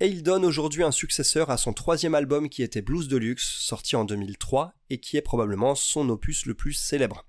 Et 0.00 0.08
il 0.08 0.22
donne 0.22 0.44
aujourd'hui 0.44 0.82
un 0.82 0.90
successeur 0.90 1.48
à 1.48 1.56
son 1.56 1.72
troisième 1.72 2.14
album 2.14 2.50
qui 2.50 2.62
était 2.62 2.82
Blues 2.82 3.08
Deluxe, 3.08 3.48
sorti 3.60 3.96
en 3.96 4.04
2003 4.04 4.74
et 4.90 4.98
qui 4.98 5.16
est 5.16 5.22
probablement 5.22 5.74
son 5.74 6.06
opus 6.10 6.44
le 6.44 6.52
plus 6.52 6.74
célèbre. 6.74 7.24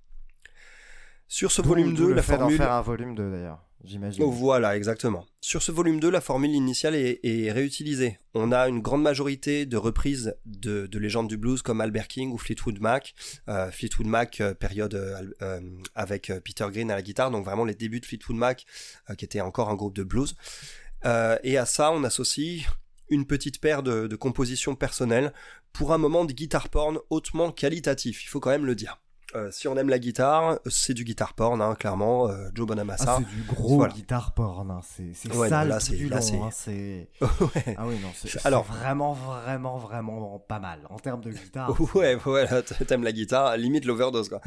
Sur 1.27 1.51
ce 1.51 1.61
volume 1.61 1.95
D'où 1.95 2.03
2, 2.03 2.09
le 2.09 2.15
la 2.15 2.21
formule... 2.21 2.57
faire 2.57 2.71
un 2.71 2.81
volume 2.81 3.15
2 3.15 3.31
d'ailleurs, 3.31 3.59
j'imagine. 3.83 4.23
Oh, 4.23 4.31
voilà, 4.31 4.77
exactement. 4.77 5.25
Sur 5.41 5.63
ce 5.63 5.71
volume 5.71 5.99
2, 5.99 6.09
la 6.09 6.21
formule 6.21 6.51
initiale 6.51 6.95
est, 6.95 7.19
est 7.23 7.51
réutilisée. 7.51 8.19
On 8.35 8.51
a 8.51 8.67
une 8.67 8.79
grande 8.79 9.01
majorité 9.01 9.65
de 9.65 9.77
reprises 9.77 10.35
de, 10.45 10.85
de 10.85 10.99
légendes 10.99 11.27
du 11.27 11.37
blues 11.37 11.61
comme 11.61 11.81
Albert 11.81 12.07
King 12.07 12.31
ou 12.31 12.37
Fleetwood 12.37 12.79
Mac. 12.79 13.15
Euh, 13.49 13.71
Fleetwood 13.71 14.07
Mac, 14.07 14.39
euh, 14.39 14.53
période 14.53 14.93
euh, 14.93 15.59
avec 15.95 16.31
Peter 16.43 16.67
Green 16.71 16.91
à 16.91 16.95
la 16.95 17.01
guitare, 17.01 17.31
donc 17.31 17.43
vraiment 17.43 17.65
les 17.65 17.75
débuts 17.75 17.99
de 17.99 18.05
Fleetwood 18.05 18.37
Mac, 18.37 18.65
qui 19.17 19.25
était 19.25 19.41
encore 19.41 19.69
un 19.69 19.75
groupe 19.75 19.95
de 19.95 20.03
blues. 20.03 20.35
Et 21.43 21.57
à 21.57 21.65
ça, 21.65 21.91
on 21.91 22.03
associe 22.03 22.65
une 23.09 23.25
petite 23.25 23.61
paire 23.61 23.83
de, 23.83 24.07
de 24.07 24.15
compositions 24.15 24.75
personnelles 24.75 25.31
pour 25.73 25.93
un 25.93 25.97
moment 25.97 26.25
de 26.25 26.33
guitare 26.33 26.69
porn 26.69 26.99
hautement 27.09 27.51
qualitatif, 27.51 28.23
il 28.23 28.27
faut 28.27 28.39
quand 28.39 28.49
même 28.49 28.65
le 28.65 28.75
dire. 28.75 29.01
Euh, 29.35 29.51
si 29.51 29.67
on 29.67 29.75
aime 29.75 29.89
la 29.89 29.99
guitare, 29.99 30.59
c'est 30.65 30.93
du 30.93 31.03
guitar 31.03 31.33
porn, 31.33 31.61
hein, 31.61 31.75
clairement. 31.75 32.29
euh, 32.29 32.47
Joe 32.53 32.65
Bonamassa. 32.65 33.17
Ah, 33.17 33.19
c'est 33.19 33.35
du 33.35 33.43
gros 33.43 33.75
Voilà. 33.75 33.93
guitare 33.93 34.33
porn, 34.33 34.71
hein. 34.71 34.79
c'est 34.83 35.33
Ouais, 35.35 35.49
sale 35.49 35.67
là, 35.67 35.79
du 35.79 36.07
long, 36.07 36.21
c'est- 36.51 37.07
hein, 37.21 37.27
ouais. 37.55 37.75
Ah 37.77 37.85
oui, 37.85 37.99
non, 38.01 38.09
c'est 38.15 38.45
Alors- 38.45 38.63
vraiment, 38.63 39.13
vraiment, 39.13 39.77
vraiment 39.77 40.39
pas 40.39 40.59
mal. 40.59 40.79
En 40.89 40.97
termes 40.97 41.21
de 41.21 41.31
guitare, 41.31 41.69
Ouais, 41.95 42.17
ouais, 42.25 42.47
t'aimes 42.87 43.03
la 43.03 43.11
guitare, 43.11 43.57
limite 43.57 43.85
l'overdose, 43.85 44.29
quoi. 44.29 44.39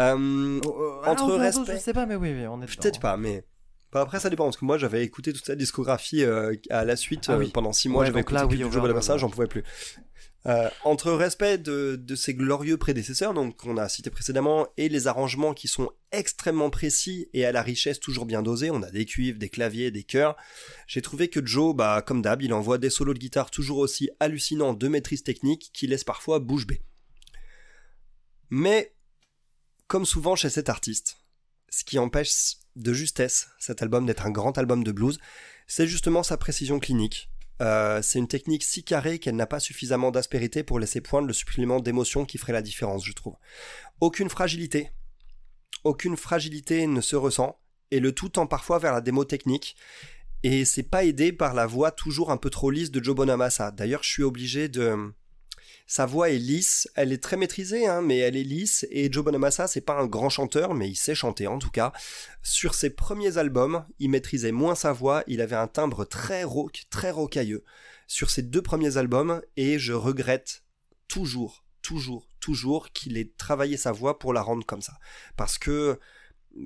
Euh, 0.00 0.60
Oh, 0.66 1.02
euh, 1.04 1.08
Entre 1.10 1.32
respect- 1.36 1.74
Je 1.76 1.78
sais 1.78 1.92
pas, 1.92 2.06
mais 2.06 2.16
oui, 2.16 2.32
oui, 2.34 2.46
on 2.46 2.60
est 2.62 2.66
Peut-être 2.66 2.94
dedans. 2.94 3.00
pas, 3.00 3.16
mais. 3.16 3.44
Bah, 3.92 4.00
après, 4.00 4.18
ça 4.20 4.30
dépend, 4.30 4.44
parce 4.44 4.56
que 4.56 4.64
moi, 4.64 4.78
j'avais 4.78 5.04
écouté 5.04 5.32
toute 5.32 5.44
sa 5.44 5.54
discographie 5.54 6.24
euh, 6.24 6.54
à 6.70 6.84
la 6.84 6.96
suite 6.96 7.26
Ah 7.28 7.36
oui. 7.36 7.50
pendant 7.52 7.72
six 7.72 7.88
mois. 7.88 8.00
Ouais, 8.00 8.06
j'avais 8.06 8.20
écouté 8.20 8.34
là, 8.38 8.46
oui, 8.46 8.56
du 8.56 8.62
Joe 8.62 8.80
Bonamassa, 8.80 9.18
j'en 9.18 9.28
pouvais 9.28 9.46
plus. 9.46 9.62
Euh, 10.46 10.68
entre 10.82 11.12
respect 11.12 11.58
de, 11.58 11.94
de 11.94 12.14
ses 12.16 12.34
glorieux 12.34 12.76
prédécesseurs, 12.76 13.32
donc 13.32 13.56
qu'on 13.58 13.76
a 13.76 13.88
cité 13.88 14.10
précédemment, 14.10 14.66
et 14.76 14.88
les 14.88 15.06
arrangements 15.06 15.54
qui 15.54 15.68
sont 15.68 15.92
extrêmement 16.10 16.68
précis 16.68 17.28
et 17.32 17.44
à 17.44 17.52
la 17.52 17.62
richesse 17.62 18.00
toujours 18.00 18.26
bien 18.26 18.42
dosée, 18.42 18.70
on 18.70 18.82
a 18.82 18.90
des 18.90 19.04
cuivres, 19.04 19.38
des 19.38 19.48
claviers, 19.48 19.92
des 19.92 20.02
chœurs, 20.02 20.36
j'ai 20.88 21.00
trouvé 21.00 21.28
que 21.28 21.44
Joe, 21.44 21.76
bah, 21.76 22.02
comme 22.04 22.22
d'hab, 22.22 22.42
il 22.42 22.52
envoie 22.52 22.78
des 22.78 22.90
solos 22.90 23.14
de 23.14 23.20
guitare 23.20 23.52
toujours 23.52 23.78
aussi 23.78 24.10
hallucinants 24.18 24.74
de 24.74 24.88
maîtrise 24.88 25.22
technique 25.22 25.70
qui 25.72 25.86
laissent 25.86 26.02
parfois 26.02 26.40
bouche 26.40 26.66
bée. 26.66 26.82
Mais, 28.50 28.94
comme 29.86 30.04
souvent 30.04 30.34
chez 30.34 30.50
cet 30.50 30.68
artiste, 30.68 31.18
ce 31.70 31.84
qui 31.84 31.98
empêche 31.98 32.56
de 32.74 32.92
justesse 32.92 33.48
cet 33.58 33.80
album 33.80 34.06
d'être 34.06 34.26
un 34.26 34.30
grand 34.30 34.58
album 34.58 34.82
de 34.82 34.92
blues, 34.92 35.18
c'est 35.68 35.86
justement 35.86 36.22
sa 36.22 36.36
précision 36.36 36.80
clinique. 36.80 37.31
Euh, 37.60 38.00
c'est 38.02 38.18
une 38.18 38.28
technique 38.28 38.64
si 38.64 38.82
carrée 38.82 39.18
qu'elle 39.18 39.36
n'a 39.36 39.46
pas 39.46 39.60
suffisamment 39.60 40.10
d'aspérité 40.10 40.62
pour 40.62 40.78
laisser 40.78 41.00
poindre 41.00 41.26
le 41.26 41.32
supplément 41.32 41.80
d'émotion 41.80 42.24
qui 42.24 42.38
ferait 42.38 42.52
la 42.52 42.62
différence, 42.62 43.04
je 43.04 43.12
trouve. 43.12 43.36
Aucune 44.00 44.28
fragilité. 44.28 44.90
Aucune 45.84 46.16
fragilité 46.16 46.86
ne 46.86 47.00
se 47.00 47.16
ressent, 47.16 47.60
et 47.90 48.00
le 48.00 48.12
tout 48.12 48.30
tend 48.30 48.46
parfois 48.46 48.78
vers 48.78 48.92
la 48.92 49.00
démo 49.00 49.24
technique, 49.24 49.76
et 50.42 50.64
c'est 50.64 50.82
pas 50.82 51.04
aidé 51.04 51.32
par 51.32 51.54
la 51.54 51.66
voix 51.66 51.90
toujours 51.90 52.30
un 52.30 52.36
peu 52.36 52.50
trop 52.50 52.70
lisse 52.70 52.90
de 52.90 53.02
Joe 53.02 53.14
Bonamassa. 53.14 53.70
D'ailleurs, 53.70 54.02
je 54.02 54.10
suis 54.10 54.22
obligé 54.22 54.68
de... 54.68 55.12
Sa 55.86 56.06
voix 56.06 56.30
est 56.30 56.38
lisse, 56.38 56.88
elle 56.94 57.12
est 57.12 57.22
très 57.22 57.36
maîtrisée, 57.36 57.86
hein, 57.86 58.02
mais 58.02 58.18
elle 58.18 58.36
est 58.36 58.44
lisse, 58.44 58.86
et 58.90 59.12
Joe 59.12 59.24
Bonamassa, 59.24 59.66
c'est 59.66 59.80
pas 59.80 59.98
un 59.98 60.06
grand 60.06 60.30
chanteur, 60.30 60.74
mais 60.74 60.88
il 60.88 60.96
sait 60.96 61.14
chanter 61.14 61.46
en 61.46 61.58
tout 61.58 61.70
cas. 61.70 61.92
Sur 62.42 62.74
ses 62.74 62.90
premiers 62.90 63.38
albums, 63.38 63.84
il 63.98 64.10
maîtrisait 64.10 64.52
moins 64.52 64.74
sa 64.74 64.92
voix, 64.92 65.22
il 65.26 65.40
avait 65.40 65.56
un 65.56 65.68
timbre 65.68 66.04
très 66.04 66.44
rauque, 66.44 66.84
très 66.90 67.10
rocailleux. 67.10 67.64
Sur 68.06 68.30
ses 68.30 68.42
deux 68.42 68.62
premiers 68.62 68.96
albums, 68.96 69.42
et 69.56 69.78
je 69.78 69.92
regrette 69.92 70.64
toujours, 71.08 71.64
toujours, 71.82 72.28
toujours 72.40 72.90
qu'il 72.92 73.18
ait 73.18 73.32
travaillé 73.36 73.76
sa 73.76 73.92
voix 73.92 74.18
pour 74.18 74.32
la 74.32 74.42
rendre 74.42 74.64
comme 74.64 74.82
ça. 74.82 74.94
Parce 75.36 75.58
que 75.58 75.98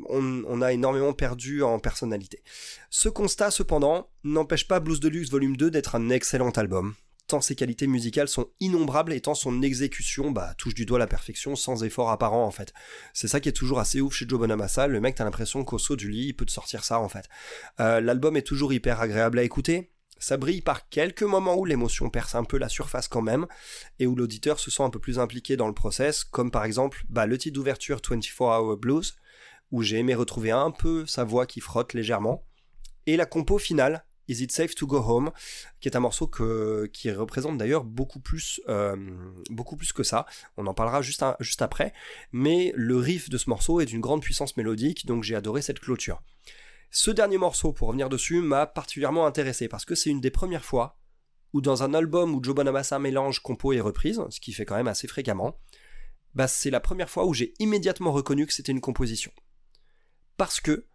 on, 0.08 0.42
on 0.46 0.62
a 0.62 0.72
énormément 0.72 1.12
perdu 1.12 1.62
en 1.62 1.78
personnalité. 1.78 2.42
Ce 2.90 3.08
constat, 3.08 3.50
cependant, 3.50 4.10
n'empêche 4.24 4.66
pas 4.66 4.80
Blues 4.80 5.00
Deluxe 5.00 5.30
Volume 5.30 5.56
2 5.56 5.70
d'être 5.70 5.94
un 5.94 6.10
excellent 6.10 6.50
album. 6.50 6.94
Tant 7.26 7.40
ses 7.40 7.56
qualités 7.56 7.86
musicales 7.86 8.28
sont 8.28 8.50
innombrables 8.60 9.12
et 9.12 9.20
tant 9.20 9.34
son 9.34 9.62
exécution 9.62 10.30
bah, 10.30 10.54
touche 10.58 10.74
du 10.74 10.86
doigt 10.86 10.98
la 10.98 11.06
perfection 11.06 11.56
sans 11.56 11.82
effort 11.82 12.10
apparent 12.10 12.44
en 12.44 12.50
fait. 12.50 12.72
C'est 13.14 13.28
ça 13.28 13.40
qui 13.40 13.48
est 13.48 13.52
toujours 13.52 13.80
assez 13.80 14.00
ouf 14.00 14.14
chez 14.14 14.26
Joe 14.28 14.38
Bonamassa, 14.38 14.86
le 14.86 15.00
mec 15.00 15.16
t'as 15.16 15.24
l'impression 15.24 15.64
qu'au 15.64 15.78
saut 15.78 15.96
du 15.96 16.08
lit 16.08 16.28
il 16.28 16.34
peut 16.34 16.46
te 16.46 16.52
sortir 16.52 16.84
ça 16.84 17.00
en 17.00 17.08
fait. 17.08 17.28
Euh, 17.80 18.00
L'album 18.00 18.36
est 18.36 18.46
toujours 18.46 18.72
hyper 18.72 19.00
agréable 19.00 19.38
à 19.38 19.42
écouter, 19.42 19.90
ça 20.18 20.36
brille 20.36 20.62
par 20.62 20.88
quelques 20.88 21.22
moments 21.22 21.56
où 21.56 21.64
l'émotion 21.64 22.08
perce 22.08 22.34
un 22.34 22.44
peu 22.44 22.58
la 22.58 22.68
surface 22.68 23.08
quand 23.08 23.22
même, 23.22 23.46
et 23.98 24.06
où 24.06 24.14
l'auditeur 24.14 24.58
se 24.58 24.70
sent 24.70 24.82
un 24.82 24.90
peu 24.90 24.98
plus 24.98 25.18
impliqué 25.18 25.56
dans 25.56 25.68
le 25.68 25.74
process, 25.74 26.24
comme 26.24 26.50
par 26.50 26.64
exemple 26.64 27.04
bah, 27.08 27.26
le 27.26 27.36
titre 27.36 27.54
d'ouverture 27.54 28.00
24 28.08 28.40
Hour 28.40 28.76
Blues, 28.76 29.16
où 29.70 29.82
j'ai 29.82 29.98
aimé 29.98 30.14
retrouver 30.14 30.52
un 30.52 30.70
peu 30.70 31.06
sa 31.06 31.24
voix 31.24 31.46
qui 31.46 31.60
frotte 31.60 31.92
légèrement, 31.92 32.46
et 33.06 33.16
la 33.16 33.26
compo 33.26 33.58
finale, 33.58 34.04
Is 34.28 34.42
It 34.42 34.52
Safe 34.52 34.74
to 34.74 34.86
Go 34.86 34.98
Home, 34.98 35.30
qui 35.80 35.88
est 35.88 35.96
un 35.96 36.00
morceau 36.00 36.26
que, 36.26 36.88
qui 36.92 37.10
représente 37.10 37.58
d'ailleurs 37.58 37.84
beaucoup 37.84 38.20
plus, 38.20 38.60
euh, 38.68 38.96
beaucoup 39.50 39.76
plus 39.76 39.92
que 39.92 40.02
ça. 40.02 40.26
On 40.56 40.66
en 40.66 40.74
parlera 40.74 41.02
juste, 41.02 41.24
juste 41.40 41.62
après. 41.62 41.92
Mais 42.32 42.72
le 42.74 42.96
riff 42.96 43.28
de 43.28 43.38
ce 43.38 43.48
morceau 43.48 43.80
est 43.80 43.86
d'une 43.86 44.00
grande 44.00 44.22
puissance 44.22 44.56
mélodique, 44.56 45.06
donc 45.06 45.22
j'ai 45.22 45.36
adoré 45.36 45.62
cette 45.62 45.80
clôture. 45.80 46.22
Ce 46.90 47.10
dernier 47.10 47.38
morceau, 47.38 47.72
pour 47.72 47.88
revenir 47.88 48.08
dessus, 48.08 48.40
m'a 48.40 48.66
particulièrement 48.66 49.26
intéressé 49.26 49.68
parce 49.68 49.84
que 49.84 49.94
c'est 49.94 50.10
une 50.10 50.20
des 50.20 50.30
premières 50.30 50.64
fois 50.64 50.98
où 51.52 51.60
dans 51.60 51.82
un 51.82 51.94
album 51.94 52.34
où 52.34 52.42
Joe 52.42 52.54
Bonamassa 52.54 52.98
mélange 52.98 53.40
compo 53.40 53.72
et 53.72 53.80
reprise, 53.80 54.20
ce 54.30 54.40
qui 54.40 54.52
fait 54.52 54.64
quand 54.64 54.76
même 54.76 54.88
assez 54.88 55.06
fréquemment, 55.06 55.58
bah 56.34 56.48
c'est 56.48 56.70
la 56.70 56.80
première 56.80 57.08
fois 57.10 57.24
où 57.24 57.32
j'ai 57.32 57.54
immédiatement 57.58 58.12
reconnu 58.12 58.46
que 58.46 58.52
c'était 58.52 58.72
une 58.72 58.80
composition. 58.80 59.32
Parce 60.36 60.60
que 60.60 60.86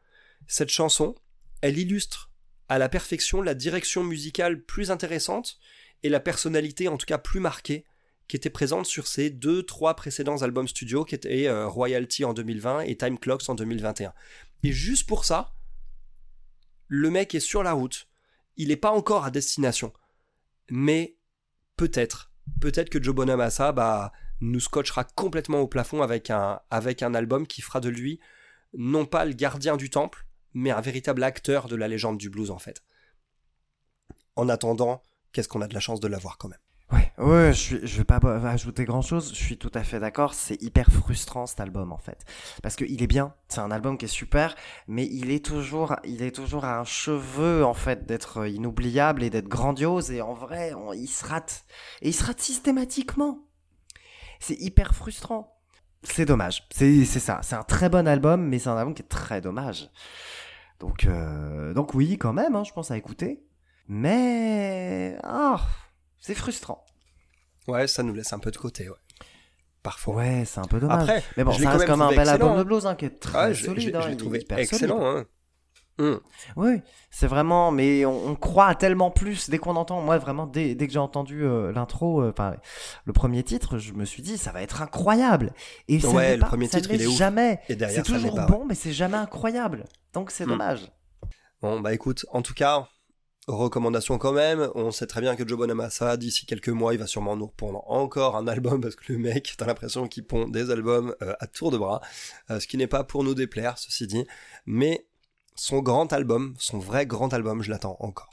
cette 0.47 0.69
chanson, 0.69 1.15
elle 1.61 1.77
illustre 1.77 2.30
à 2.71 2.77
la 2.77 2.87
perfection 2.87 3.41
la 3.41 3.53
direction 3.53 4.01
musicale 4.01 4.63
plus 4.63 4.91
intéressante 4.91 5.59
et 6.03 6.09
la 6.09 6.21
personnalité 6.21 6.87
en 6.87 6.95
tout 6.95 7.05
cas 7.05 7.17
plus 7.17 7.41
marquée 7.41 7.83
qui 8.29 8.37
était 8.37 8.49
présente 8.49 8.85
sur 8.85 9.07
ces 9.07 9.29
deux, 9.29 9.63
trois 9.63 9.93
précédents 9.93 10.41
albums 10.41 10.69
studio 10.69 11.03
qui 11.03 11.13
étaient 11.13 11.49
euh, 11.49 11.67
Royalty 11.67 12.23
en 12.23 12.33
2020 12.33 12.83
et 12.83 12.95
Time 12.95 13.19
Clocks 13.19 13.49
en 13.49 13.55
2021. 13.55 14.13
Et 14.63 14.71
juste 14.71 15.05
pour 15.05 15.25
ça, 15.25 15.53
le 16.87 17.09
mec 17.09 17.35
est 17.35 17.41
sur 17.41 17.61
la 17.61 17.73
route. 17.73 18.07
Il 18.55 18.69
n'est 18.69 18.77
pas 18.77 18.91
encore 18.91 19.25
à 19.25 19.31
destination. 19.31 19.91
Mais 20.69 21.17
peut-être, 21.75 22.31
peut-être 22.61 22.89
que 22.89 23.03
Joe 23.03 23.13
Bonamassa 23.13 23.73
bah, 23.73 24.13
nous 24.39 24.61
scotchera 24.61 25.03
complètement 25.03 25.59
au 25.59 25.67
plafond 25.67 26.01
avec 26.01 26.29
un, 26.29 26.61
avec 26.69 27.03
un 27.03 27.13
album 27.15 27.45
qui 27.45 27.61
fera 27.61 27.81
de 27.81 27.89
lui 27.89 28.21
non 28.73 29.05
pas 29.05 29.25
le 29.25 29.33
gardien 29.33 29.75
du 29.75 29.89
temple, 29.89 30.25
mais 30.53 30.71
un 30.71 30.81
véritable 30.81 31.23
acteur 31.23 31.67
de 31.67 31.75
la 31.75 31.87
légende 31.87 32.17
du 32.17 32.29
blues 32.29 32.51
en 32.51 32.59
fait. 32.59 32.83
En 34.35 34.49
attendant, 34.49 35.01
qu'est-ce 35.33 35.47
qu'on 35.47 35.61
a 35.61 35.67
de 35.67 35.73
la 35.73 35.79
chance 35.79 35.99
de 35.99 36.07
l'avoir 36.07 36.37
quand 36.37 36.49
même? 36.49 36.59
Ouais, 36.91 37.13
ouais, 37.19 37.53
je, 37.53 37.59
suis, 37.59 37.77
vais 37.77 38.03
pas 38.03 38.19
ajouter 38.49 38.83
grand 38.83 39.01
chose, 39.01 39.29
je 39.33 39.41
suis 39.41 39.57
tout 39.57 39.71
à 39.73 39.83
fait 39.83 39.99
d'accord, 39.99 40.33
c'est 40.33 40.61
hyper 40.61 40.91
frustrant 40.91 41.45
cet 41.45 41.61
album 41.61 41.93
en 41.93 41.97
fait. 41.97 42.25
Parce 42.61 42.75
qu'il 42.75 43.01
est 43.01 43.07
bien, 43.07 43.33
c'est 43.47 43.61
un 43.61 43.71
album 43.71 43.97
qui 43.97 44.05
est 44.05 44.09
super, 44.09 44.55
mais 44.87 45.07
il 45.09 45.31
est 45.31 45.45
toujours, 45.45 45.95
il 46.03 46.21
est 46.21 46.35
toujours 46.35 46.65
à 46.65 46.79
un 46.79 46.83
cheveu 46.83 47.63
en 47.63 47.73
fait 47.73 48.05
d'être 48.05 48.45
inoubliable 48.45 49.23
et 49.23 49.29
d'être 49.29 49.47
grandiose, 49.47 50.11
et 50.11 50.21
en 50.21 50.33
vrai, 50.33 50.73
il 50.93 51.07
se 51.07 51.25
rate. 51.25 51.63
Et 52.01 52.09
il 52.09 52.13
se 52.13 52.25
rate 52.25 52.41
systématiquement. 52.41 53.39
C'est 54.41 54.59
hyper 54.59 54.93
frustrant. 54.93 55.61
c'est 56.03 56.25
dommage. 56.25 56.67
C'est 56.71 57.05
ça. 57.05 57.39
C'est 57.41 57.55
un 57.55 57.63
très 57.63 57.87
bon 57.87 58.05
album, 58.05 58.45
mais 58.47 58.59
c'est 58.59 58.69
un 58.69 58.77
album 58.77 58.93
qui 58.93 59.03
est 59.03 59.07
très 59.07 59.39
dommage. 59.39 59.89
Donc, 60.81 61.05
euh, 61.05 61.73
donc 61.75 61.93
oui, 61.93 62.17
quand 62.17 62.33
même, 62.33 62.55
hein, 62.55 62.63
je 62.63 62.73
pense 62.73 62.89
à 62.89 62.97
écouter. 62.97 63.43
Mais 63.87 65.15
ah, 65.23 65.61
c'est 66.19 66.33
frustrant. 66.33 66.83
Ouais, 67.67 67.85
ça 67.87 68.01
nous 68.01 68.15
laisse 68.15 68.33
un 68.33 68.39
peu 68.39 68.49
de 68.49 68.57
côté, 68.57 68.89
ouais. 68.89 68.95
Parfois. 69.83 70.15
Ouais, 70.15 70.43
c'est 70.45 70.59
un 70.59 70.65
peu 70.65 70.79
dommage. 70.79 71.03
Après, 71.03 71.23
mais 71.37 71.43
bon, 71.43 71.51
ça 71.53 71.63
quand 71.63 71.69
reste 71.69 71.79
même 71.81 71.87
comme 71.87 72.01
un 72.01 72.09
bel 72.09 72.27
album 72.27 72.55
de 72.55 72.61
hein. 72.61 72.63
blues 72.63 72.85
hein, 72.87 72.95
qui 72.95 73.05
est 73.05 73.19
très 73.19 73.47
Ouais, 73.47 73.53
je, 73.53 73.59
je- 73.59 73.65
solide. 73.65 73.91
je 73.93 73.97
hein, 73.97 74.07
l'ai 74.07 74.13
est 74.13 74.17
trouvé 74.17 74.45
excellent. 74.57 75.05
Hein. 75.05 75.25
Hum. 75.99 76.19
Oui, 76.55 76.81
c'est 77.11 77.27
vraiment, 77.27 77.69
mais 77.71 78.05
on, 78.05 78.29
on 78.29 78.35
croit 78.35 78.73
tellement 78.75 79.11
plus 79.11 79.49
dès 79.49 79.57
qu'on 79.59 79.75
entend. 79.75 80.01
Moi, 80.01 80.17
vraiment, 80.17 80.47
dès, 80.47 80.73
dès 80.73 80.87
que 80.87 80.93
j'ai 80.93 80.99
entendu 80.99 81.43
euh, 81.43 81.71
l'intro, 81.71 82.21
euh, 82.23 82.31
enfin 82.31 82.55
le 83.05 83.13
premier 83.13 83.43
titre, 83.43 83.77
je 83.77 83.93
me 83.93 84.05
suis 84.05 84.23
dit, 84.23 84.37
ça 84.37 84.51
va 84.51 84.61
être 84.63 84.81
incroyable. 84.81 85.53
Et 85.87 85.99
ça 85.99 86.09
Ouais, 86.09 86.35
le 86.35 86.41
pas, 86.41 86.47
premier 86.47 86.67
ça 86.67 86.79
titre, 86.81 86.93
il 86.93 87.01
est 87.01 87.11
jamais. 87.11 87.59
C'est 87.67 88.03
toujours 88.03 88.33
pas, 88.35 88.45
bon, 88.47 88.65
mais 88.65 88.73
c'est 88.75 88.93
jamais 88.93 89.17
incroyable. 89.17 89.83
Donc 90.13 90.31
c'est 90.31 90.45
Hmm. 90.45 90.49
dommage. 90.49 90.91
Bon, 91.61 91.79
bah 91.81 91.93
écoute, 91.93 92.25
en 92.31 92.41
tout 92.41 92.55
cas, 92.55 92.87
recommandation 93.47 94.17
quand 94.17 94.31
même. 94.31 94.69
On 94.75 94.91
sait 94.91 95.05
très 95.07 95.21
bien 95.21 95.35
que 95.35 95.47
Joe 95.47 95.57
Bonamassa, 95.57 96.17
d'ici 96.17 96.45
quelques 96.47 96.69
mois, 96.69 96.93
il 96.93 96.99
va 96.99 97.05
sûrement 97.05 97.35
nous 97.35 97.47
pondre 97.47 97.83
encore 97.91 98.35
un 98.35 98.47
album 98.47 98.81
parce 98.81 98.95
que 98.95 99.11
le 99.13 99.19
mec, 99.19 99.53
t'as 99.57 99.65
l'impression 99.67 100.07
qu'il 100.07 100.25
pond 100.25 100.47
des 100.47 100.71
albums 100.71 101.13
euh, 101.21 101.33
à 101.39 101.47
tour 101.47 101.69
de 101.69 101.77
bras. 101.77 102.01
Ce 102.49 102.65
qui 102.65 102.77
n'est 102.77 102.87
pas 102.87 103.03
pour 103.03 103.23
nous 103.23 103.35
déplaire, 103.35 103.77
ceci 103.77 104.07
dit. 104.07 104.25
Mais 104.65 105.05
son 105.55 105.81
grand 105.81 106.11
album, 106.13 106.53
son 106.57 106.79
vrai 106.79 107.05
grand 107.05 107.33
album, 107.33 107.61
je 107.61 107.69
l'attends 107.69 107.97
encore. 107.99 108.29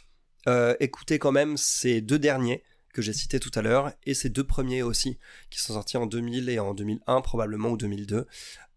Euh, 0.47 0.75
écoutez 0.81 1.19
quand 1.19 1.33
même 1.33 1.57
ces 1.57 2.01
deux 2.01 2.19
derniers 2.19 2.63
que 2.95 3.03
j'ai 3.03 3.13
cités 3.13 3.39
tout 3.39 3.51
à 3.55 3.63
l'heure 3.63 3.93
et 4.05 4.15
ces 4.15 4.31
deux 4.31 4.45
premiers 4.45 4.83
aussi 4.83 5.19
qui 5.51 5.61
sont 5.61 5.75
sortis 5.75 5.97
en 5.97 6.07
2000 6.07 6.49
et 6.49 6.59
en 6.59 6.75
2001 6.75 7.21
probablement 7.21 7.71
ou 7.71 7.77
2002. 7.77 8.27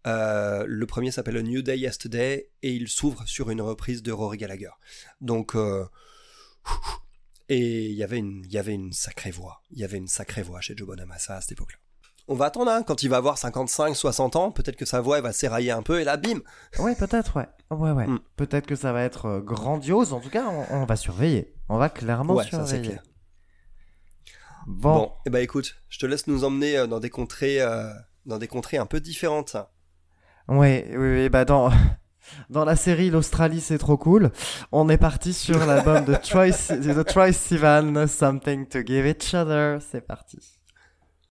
Euh, 0.06 0.64
le 0.66 0.86
premier 0.86 1.10
s'appelle 1.10 1.36
A 1.36 1.42
New 1.42 1.62
Day 1.62 1.78
Yesterday 1.78 2.50
et 2.62 2.72
il 2.72 2.88
s'ouvre 2.88 3.26
sur 3.26 3.50
une 3.50 3.60
reprise 3.60 4.02
de 4.02 4.12
Rory 4.12 4.38
Gallagher. 4.38 4.70
Donc, 5.20 5.54
euh, 5.54 5.84
et 7.48 7.86
il 7.86 7.94
y 7.94 8.02
avait 8.02 8.18
une, 8.18 8.92
sacrée 8.92 9.30
voix. 9.30 9.62
Il 9.70 9.78
y 9.78 9.84
avait 9.84 9.98
une 9.98 10.08
sacrée 10.08 10.42
voix 10.42 10.60
chez 10.60 10.76
Joe 10.76 10.86
Bonamassa 10.86 11.36
à 11.36 11.40
cette 11.40 11.52
époque-là. 11.52 11.78
On 12.28 12.34
va 12.34 12.46
attendre, 12.46 12.70
hein, 12.70 12.82
quand 12.82 13.02
il 13.02 13.08
va 13.08 13.16
avoir 13.16 13.36
55, 13.36 13.94
60 13.96 14.36
ans, 14.36 14.50
peut-être 14.52 14.76
que 14.76 14.84
sa 14.84 15.00
voix 15.00 15.16
elle 15.18 15.24
va 15.24 15.32
s'érailler 15.32 15.72
un 15.72 15.82
peu 15.82 16.00
et 16.00 16.04
là, 16.04 16.16
bim 16.16 16.38
Ouais, 16.78 16.94
peut-être, 16.94 17.36
ouais. 17.36 17.48
Ouais, 17.70 17.90
ouais. 17.90 18.06
Hmm. 18.06 18.20
Peut-être 18.36 18.66
que 18.66 18.76
ça 18.76 18.92
va 18.92 19.02
être 19.02 19.26
euh, 19.26 19.40
grandiose. 19.40 20.12
En 20.12 20.20
tout 20.20 20.30
cas, 20.30 20.44
on, 20.46 20.82
on 20.82 20.84
va 20.84 20.96
surveiller. 20.96 21.54
On 21.68 21.78
va 21.78 21.88
clairement 21.88 22.34
Ouais, 22.34 22.44
ça 22.44 22.64
surveiller. 22.64 22.88
clair. 22.90 23.02
Bon. 24.66 24.94
Bon, 24.94 25.12
et 25.26 25.30
bah 25.30 25.40
écoute, 25.40 25.74
je 25.88 25.98
te 25.98 26.06
laisse 26.06 26.26
nous 26.28 26.44
emmener 26.44 26.78
euh, 26.78 26.86
dans 26.86 27.00
des 27.00 27.10
contrées, 27.10 27.60
euh, 27.60 27.90
dans 28.26 28.38
des 28.38 28.46
contrées 28.46 28.76
un 28.78 28.86
peu 28.86 29.00
différentes. 29.00 29.56
Ouais, 30.48 30.86
oui, 30.92 30.96
oui, 31.22 31.28
bah 31.28 31.44
dans, 31.44 31.70
dans 32.50 32.64
la 32.64 32.76
série 32.76 33.10
L'Australie 33.10 33.60
c'est 33.60 33.78
trop 33.78 33.96
cool, 33.96 34.30
on 34.70 34.88
est 34.88 34.98
parti 34.98 35.32
sur 35.32 35.64
l'album 35.66 36.04
de 36.04 36.14
Troy, 36.22 36.50
de 36.50 37.02
Troy 37.02 37.32
Sivan, 37.32 38.06
Something 38.06 38.66
to 38.68 38.86
Give 38.86 39.06
Each 39.06 39.34
Other. 39.34 39.80
C'est 39.82 40.06
parti. 40.06 40.38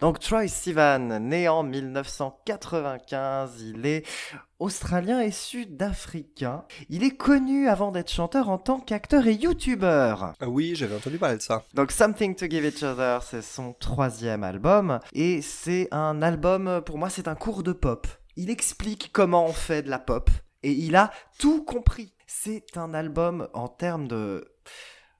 Donc 0.00 0.20
Troy 0.20 0.46
Sivan, 0.46 1.18
né 1.18 1.48
en 1.48 1.64
1995, 1.64 3.62
il 3.62 3.84
est 3.84 4.06
australien 4.60 5.20
et 5.20 5.32
sud-africain. 5.32 6.64
Il 6.88 7.02
est 7.02 7.16
connu 7.16 7.68
avant 7.68 7.90
d'être 7.90 8.10
chanteur 8.10 8.48
en 8.48 8.58
tant 8.58 8.78
qu'acteur 8.78 9.26
et 9.26 9.34
youtubeur. 9.34 10.34
Ah 10.40 10.48
oui, 10.48 10.76
j'avais 10.76 10.94
entendu 10.94 11.18
parler 11.18 11.38
de 11.38 11.42
ça. 11.42 11.64
Donc 11.74 11.90
Something 11.90 12.36
to 12.36 12.46
Give 12.48 12.64
Each 12.64 12.84
Other, 12.84 13.24
c'est 13.24 13.42
son 13.42 13.72
troisième 13.72 14.44
album. 14.44 15.00
Et 15.14 15.42
c'est 15.42 15.88
un 15.90 16.22
album, 16.22 16.80
pour 16.86 16.96
moi, 16.96 17.10
c'est 17.10 17.26
un 17.26 17.34
cours 17.34 17.64
de 17.64 17.72
pop. 17.72 18.06
Il 18.36 18.50
explique 18.50 19.10
comment 19.12 19.46
on 19.46 19.52
fait 19.52 19.82
de 19.82 19.90
la 19.90 19.98
pop. 19.98 20.30
Et 20.62 20.70
il 20.70 20.94
a 20.94 21.10
tout 21.40 21.64
compris. 21.64 22.14
C'est 22.28 22.76
un 22.76 22.94
album 22.94 23.48
en 23.52 23.66
termes 23.66 24.06
de... 24.06 24.46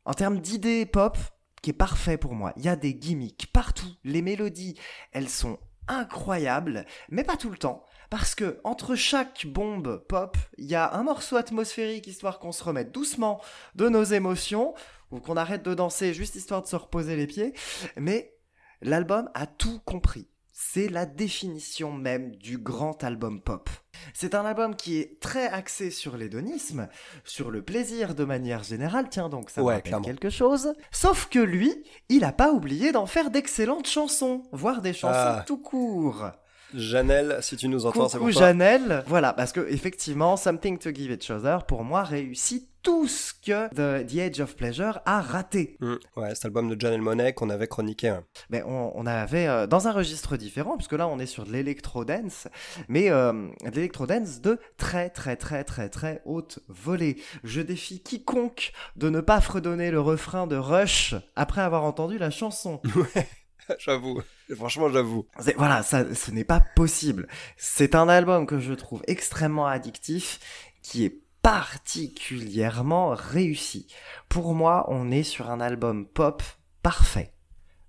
En 0.04 0.14
termes 0.14 0.38
d'idées 0.38 0.86
pop, 0.86 1.18
qui 1.62 1.70
est 1.70 1.74
parfait 1.74 2.16
pour 2.16 2.34
moi. 2.34 2.52
Il 2.56 2.64
y 2.64 2.68
a 2.68 2.76
des 2.76 2.94
gimmicks 2.94 3.50
partout. 3.52 3.90
Les 4.04 4.22
mélodies, 4.22 4.78
elles 5.12 5.28
sont 5.28 5.58
incroyables, 5.88 6.86
mais 7.08 7.24
pas 7.24 7.36
tout 7.36 7.50
le 7.50 7.58
temps. 7.58 7.84
Parce 8.10 8.34
que 8.34 8.60
entre 8.64 8.94
chaque 8.94 9.46
bombe 9.46 10.04
pop, 10.08 10.36
il 10.56 10.66
y 10.66 10.74
a 10.74 10.94
un 10.94 11.02
morceau 11.02 11.36
atmosphérique 11.36 12.06
histoire 12.06 12.38
qu'on 12.38 12.52
se 12.52 12.64
remette 12.64 12.92
doucement 12.92 13.40
de 13.74 13.88
nos 13.88 14.04
émotions, 14.04 14.74
ou 15.10 15.20
qu'on 15.20 15.36
arrête 15.36 15.62
de 15.62 15.74
danser 15.74 16.14
juste 16.14 16.34
histoire 16.34 16.62
de 16.62 16.66
se 16.66 16.76
reposer 16.76 17.16
les 17.16 17.26
pieds. 17.26 17.54
Mais 17.96 18.34
l'album 18.82 19.30
a 19.34 19.46
tout 19.46 19.80
compris. 19.80 20.28
C'est 20.60 20.88
la 20.88 21.06
définition 21.06 21.92
même 21.92 22.34
du 22.34 22.58
grand 22.58 23.04
album 23.04 23.40
pop. 23.40 23.70
C'est 24.12 24.34
un 24.34 24.44
album 24.44 24.74
qui 24.74 24.98
est 24.98 25.20
très 25.20 25.46
axé 25.46 25.92
sur 25.92 26.16
l'hédonisme, 26.16 26.88
sur 27.22 27.52
le 27.52 27.62
plaisir 27.62 28.16
de 28.16 28.24
manière 28.24 28.64
générale, 28.64 29.06
tiens 29.08 29.28
donc 29.28 29.50
ça 29.50 29.62
Ouais, 29.62 29.74
rappelle 29.76 30.00
quelque 30.02 30.30
chose. 30.30 30.72
Sauf 30.90 31.28
que 31.28 31.38
lui, 31.38 31.84
il 32.08 32.24
a 32.24 32.32
pas 32.32 32.50
oublié 32.50 32.90
d'en 32.90 33.06
faire 33.06 33.30
d'excellentes 33.30 33.86
chansons, 33.86 34.42
voire 34.50 34.82
des 34.82 34.92
chansons 34.92 35.14
Ah. 35.16 35.44
tout 35.46 35.58
court. 35.58 36.26
Janelle, 36.74 37.38
si 37.40 37.56
tu 37.56 37.68
nous 37.68 37.86
entends, 37.86 38.08
c'est 38.08 38.18
pour 38.18 38.28
toi. 38.28 38.40
Janelle. 38.48 39.04
Voilà, 39.06 39.32
parce 39.32 39.52
que 39.52 39.64
effectivement, 39.70 40.36
Something 40.36 40.78
to 40.78 40.90
Give 40.92 41.12
Each 41.12 41.30
Other, 41.30 41.66
pour 41.66 41.84
moi, 41.84 42.02
réussit 42.02 42.68
tout 42.88 43.06
ce 43.06 43.34
que 43.34 43.68
The, 43.68 44.06
The 44.06 44.18
Age 44.18 44.40
of 44.40 44.56
Pleasure 44.56 45.00
a 45.04 45.20
raté. 45.20 45.76
Mm. 45.80 45.96
Ouais, 46.16 46.34
cet 46.34 46.46
album 46.46 46.74
de 46.74 46.80
Janelle 46.80 47.02
Monet 47.02 47.34
qu'on 47.34 47.50
avait 47.50 47.66
chroniqué. 47.66 48.08
hein. 48.08 48.24
Mais 48.48 48.62
on, 48.62 48.98
on 48.98 49.04
avait 49.04 49.46
euh, 49.46 49.66
dans 49.66 49.88
un 49.88 49.92
registre 49.92 50.38
différent, 50.38 50.78
puisque 50.78 50.94
là 50.94 51.06
on 51.06 51.18
est 51.18 51.26
sur 51.26 51.44
de 51.44 51.52
l'électro-dance, 51.52 52.48
mais 52.88 53.10
euh, 53.10 53.34
de 53.62 53.74
l'électro-dance 53.74 54.40
de 54.40 54.58
très 54.78 55.10
très 55.10 55.36
très 55.36 55.64
très 55.64 55.90
très 55.90 56.22
haute 56.24 56.60
volée. 56.68 57.20
Je 57.44 57.60
défie 57.60 58.02
quiconque 58.02 58.72
de 58.96 59.10
ne 59.10 59.20
pas 59.20 59.42
fredonner 59.42 59.90
le 59.90 60.00
refrain 60.00 60.46
de 60.46 60.56
Rush 60.56 61.14
après 61.36 61.60
avoir 61.60 61.84
entendu 61.84 62.16
la 62.16 62.30
chanson. 62.30 62.80
j'avoue. 63.78 64.22
Franchement, 64.56 64.88
j'avoue. 64.88 65.26
Voilà, 65.58 65.82
ça, 65.82 66.14
ce 66.14 66.30
n'est 66.30 66.44
pas 66.44 66.64
possible. 66.74 67.28
C'est 67.58 67.94
un 67.94 68.08
album 68.08 68.46
que 68.46 68.58
je 68.58 68.72
trouve 68.72 69.02
extrêmement 69.06 69.66
addictif, 69.66 70.40
qui 70.80 71.04
est 71.04 71.27
particulièrement 71.48 73.14
réussi. 73.14 73.86
Pour 74.28 74.54
moi, 74.54 74.84
on 74.88 75.10
est 75.10 75.22
sur 75.22 75.50
un 75.50 75.60
album 75.60 76.06
pop 76.06 76.42
parfait. 76.82 77.32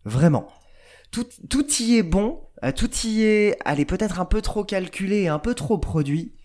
Vraiment. 0.05 0.47
Tout, 1.11 1.27
tout 1.49 1.69
y 1.81 1.97
est 1.97 2.03
bon, 2.03 2.39
euh, 2.63 2.71
tout 2.71 2.89
y 3.03 3.23
est, 3.23 3.57
allez, 3.65 3.83
peut-être 3.83 4.21
un 4.21 4.25
peu 4.25 4.41
trop 4.41 4.63
calculé 4.63 5.27
un 5.27 5.39
peu 5.39 5.55
trop 5.55 5.77
produit. 5.77 6.37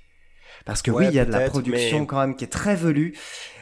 Parce 0.65 0.83
que 0.83 0.91
Ouais, 0.91 1.07
oui, 1.07 1.13
il 1.13 1.17
y 1.17 1.19
a 1.21 1.25
de 1.25 1.33
la 1.33 1.49
production 1.49 2.01
mais- 2.01 2.07
quand 2.07 2.21
même 2.21 2.37
qui 2.37 2.45
est 2.45 2.49
très 2.49 2.75
velue, 2.77 3.15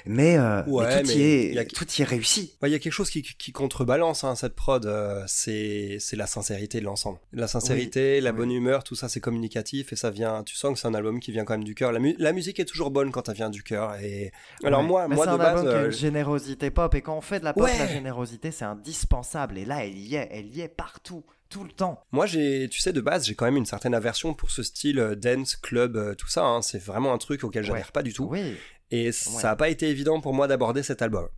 mais, 0.05 0.36
euh, 0.36 0.62
mais 0.66 1.01
tout, 1.03 1.09
mais 1.09 1.14
y 1.14 1.22
est, 1.22 1.47
il 1.49 1.55
y 1.55 1.59
a- 1.59 1.64
tout 1.64 1.86
y 1.97 2.03
est 2.03 2.05
réussi. 2.05 2.57
Ouais, 2.62 2.68
Il 2.68 2.72
y 2.72 2.74
a 2.74 2.78
quelque 2.78 2.93
chose 2.93 3.11
qui, 3.11 3.22
qui 3.22 3.53
contrebalance 3.53 4.24
hein, 4.24 4.34
cette 4.34 4.55
prod, 4.55 4.84
euh, 4.86 5.22
c'est 5.26 5.99
la 6.12 6.26
sincérité 6.26 6.80
de 6.80 6.84
l'ensemble. 6.84 7.18
La 7.32 7.47
sincérité, 7.49 8.20
la 8.20 8.30
oui. 8.30 8.36
bonne 8.36 8.51
humeur, 8.53 8.84
tout 8.84 8.95
ça 8.95 9.09
c'est 9.09 9.20
communicatif 9.20 9.93
et 9.93 9.97
ça 9.97 10.11
vient, 10.11 10.43
tu 10.43 10.55
sens 10.57 10.74
que 10.74 10.78
c'est 10.78 10.88
un 10.88 10.95
album 10.95 11.20
qui 11.20 11.32
vient 11.32 11.45
quand 11.45 11.55
même 11.55 11.64
du 11.64 11.74
cœur. 11.74 11.93
La, 11.93 11.99
mu- 12.01 12.16
la 12.18 12.32
musique 12.32 12.59
est 12.61 12.64
toujours 12.64 12.90
bonne 12.90 13.11
quand 13.12 13.28
elle 13.28 13.36
vient 13.36 13.51
du 13.51 13.62
cœur. 13.62 13.95
Et 14.03 14.32
alors 14.64 14.82
moi, 14.82 15.09
moi 15.09 15.26
de 15.26 15.30
un 15.32 15.38
base, 15.38 15.59
album 15.61 15.66
euh, 15.68 15.86
une 15.86 15.93
générosité 15.93 16.70
pop 16.70 16.95
et 16.95 17.01
quand 17.03 17.16
on 17.16 17.20
fait 17.20 17.38
de 17.40 17.45
la 17.45 17.53
pop, 17.53 17.66
la 17.66 17.86
générosité 17.86 18.51
c'est 18.51 18.64
indispensable 18.64 19.59
et 19.59 19.64
là 19.64 19.84
elle 19.84 19.97
y 19.99 20.16
est, 20.16 20.28
elle 20.32 20.47
y 20.55 20.61
est 20.61 20.68
partout, 20.68 21.24
tout 21.53 21.64
le 21.64 21.70
temps. 21.72 22.03
Moi, 22.12 22.26
j'ai, 22.26 22.68
tu 22.70 22.80
sais, 22.80 22.92
de 22.92 23.00
base, 23.00 23.26
j'ai 23.26 23.34
quand 23.34 23.44
même 23.44 23.57
une 23.57 23.66
certaine 23.66 23.94
aversion 23.94 24.34
pour 24.34 24.50
ce 24.50 24.62
style 24.62 24.98
euh, 24.98 25.14
dance, 25.14 25.57
club, 25.57 25.96
euh, 25.96 26.14
tout 26.14 26.28
ça. 26.28 26.44
hein. 26.44 26.62
C'est 26.62 26.82
vraiment 26.82 27.12
un 27.12 27.18
truc 27.18 27.44
auquel 27.44 27.62
j'adhère 27.64 27.86
Ouais. 27.86 27.92
pas 27.92 28.03
du 28.03 28.12
tout. 28.12 28.28
Oui. 28.30 28.57
Et 28.90 29.12
ça 29.12 29.48
n'a 29.48 29.57
pas 29.57 29.68
été 29.68 29.88
évident 29.88 30.20
pour 30.20 30.34
moi 30.34 30.48
d'aborder 30.48 30.82
cet 30.82 31.03
album. 31.03 31.28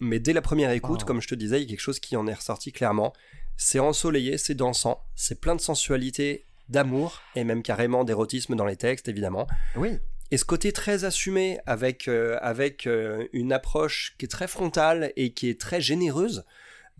Mais 0.00 0.18
dès 0.20 0.32
la 0.32 0.42
première 0.42 0.70
écoute, 0.70 1.00
Oh. 1.02 1.06
comme 1.06 1.20
je 1.22 1.28
te 1.28 1.34
disais, 1.34 1.58
il 1.60 1.64
y 1.64 1.66
a 1.66 1.70
quelque 1.70 1.80
chose 1.80 2.00
qui 2.00 2.16
en 2.16 2.26
est 2.26 2.34
ressorti 2.34 2.72
clairement. 2.72 3.12
C'est 3.56 3.78
ensoleillé, 3.78 4.38
c'est 4.38 4.54
dansant, 4.54 5.02
c'est 5.14 5.40
plein 5.40 5.54
de 5.54 5.60
sensualité, 5.60 6.46
d'amour, 6.68 7.20
et 7.36 7.44
même 7.44 7.62
carrément 7.62 8.04
d'érotisme 8.04 8.56
dans 8.56 8.64
les 8.64 8.76
textes, 8.76 9.08
évidemment. 9.08 9.46
Oui. 9.76 9.98
Et 10.30 10.38
ce 10.38 10.44
côté 10.46 10.72
très 10.72 11.04
assumé, 11.04 11.58
avec, 11.66 12.08
euh, 12.08 12.38
avec 12.40 12.86
euh, 12.86 13.26
une 13.32 13.52
approche 13.52 14.14
qui 14.18 14.24
est 14.24 14.28
très 14.28 14.48
frontale 14.48 15.12
et 15.16 15.32
qui 15.34 15.48
est 15.50 15.60
très 15.60 15.80
généreuse, 15.80 16.44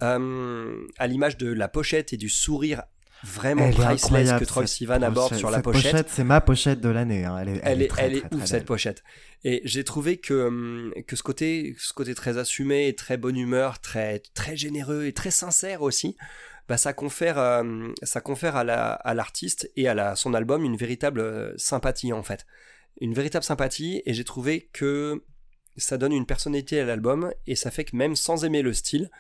euh, 0.03 0.87
à 0.99 1.07
l'image 1.07 1.37
de 1.37 1.53
la 1.53 1.69
pochette 1.69 2.13
et 2.13 2.17
du 2.17 2.29
sourire 2.29 2.83
vraiment 3.23 3.65
Elle 3.67 3.75
priceless 3.75 4.33
que 4.39 4.45
Troy 4.45 4.67
Sivan 4.67 5.01
aborde 5.03 5.35
sur 5.35 5.51
la 5.51 5.59
Cette 5.59 5.65
pochette. 5.65 6.09
c'est 6.11 6.25
ma 6.25 6.41
pochette 6.43 6.81
de 6.81 6.91
l'année. 6.91 7.25
hein. 7.25 7.39
Elle 7.41 7.49
est, 7.49 7.61
Elle 7.63 7.83
est, 7.83 7.87
très, 7.89 8.05
elle 8.07 8.17
est 8.17 8.21
très, 8.29 8.37
ouf 8.37 8.45
cette 8.45 8.67
pochette. 8.67 9.03
Et 9.45 9.63
j'ai 9.65 9.83
trouvé 9.85 10.19
que, 10.19 10.47
hum, 10.49 10.93
que 11.07 11.17
ce, 11.17 11.23
côté, 11.23 11.75
ce 11.79 11.93
côté 11.95 12.15
très 12.15 12.37
assumé 12.37 12.87
et 12.89 12.95
très 12.95 13.17
bonne 13.17 13.37
humeur, 13.37 13.81
très, 13.81 14.19
très 14.35 14.57
généreux 14.57 15.05
et 15.07 15.13
très 15.15 15.31
sincère 15.31 15.81
aussi, 15.81 16.17
bah, 16.69 16.77
ça 16.77 16.93
confère, 16.93 17.39
euh, 17.39 17.89
ça 18.03 18.21
confère 18.21 18.57
à 18.57 18.65
la- 18.65 18.93
à 18.93 19.15
l'artiste 19.15 19.71
et 19.77 19.89
à 19.89 19.95
la, 19.95 20.17
son 20.17 20.35
album 20.35 20.65
une 20.65 20.77
véritable 20.77 21.21
euh, 21.21 21.53
sympathie 21.57 22.13
en 22.13 22.23
fait. 22.23 22.45
Une 23.01 23.15
véritable 23.15 23.45
sympathie 23.45 24.03
et 24.07 24.13
j'ai 24.15 24.25
trouvé 24.25 24.69
que 24.73 25.23
ça 25.79 25.97
donne 25.99 26.13
une 26.13 26.27
personnalité 26.27 26.79
à 26.81 26.85
l'album 26.85 27.33
et 27.47 27.55
ça 27.57 27.71
fait 27.71 27.85
que 27.85 27.97
même 27.97 28.17
sans 28.17 28.45
aimer 28.45 28.63
le 28.63 28.73
style, 28.73 29.11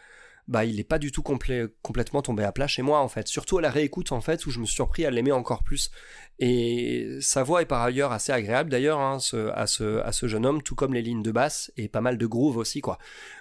bah 0.46 0.64
il 0.66 0.78
est 0.78 0.84
pas 0.84 0.98
du 0.98 1.10
tout 1.10 1.22
complet, 1.22 1.64
complètement 1.82 2.20
tombé 2.20 2.44
à 2.44 2.52
plat 2.52 2.66
chez 2.66 2.82
moi 2.82 3.00
en 3.00 3.08
fait. 3.08 3.28
Surtout 3.28 3.56
à 3.58 3.62
la 3.62 3.70
réécoute 3.70 4.12
en 4.12 4.20
fait 4.20 4.44
où 4.44 4.50
je 4.50 4.60
me 4.60 4.66
suis 4.66 4.74
surpris 4.74 5.06
à 5.06 5.10
l'aimer 5.10 5.32
encore 5.32 5.62
plus. 5.62 5.90
Et 6.38 7.18
sa 7.20 7.42
voix 7.44 7.62
est 7.62 7.66
par 7.66 7.80
ailleurs 7.82 8.10
assez 8.12 8.32
agréable 8.32 8.68
d'ailleurs 8.68 8.98
hein, 9.00 9.20
ce- 9.20 9.50
à, 9.54 9.66
ce, 9.66 10.00
à 10.02 10.12
ce 10.12 10.26
jeune 10.26 10.44
homme, 10.44 10.62
tout 10.62 10.74
comme 10.74 10.92
les 10.92 11.00
lignes 11.00 11.22
de 11.22 11.30
basse 11.30 11.72
et 11.76 11.88
pas 11.88 12.00
mal 12.00 12.18
de 12.18 12.26
groove 12.26 12.56
aussi 12.56 12.80
quoi. 12.80 12.98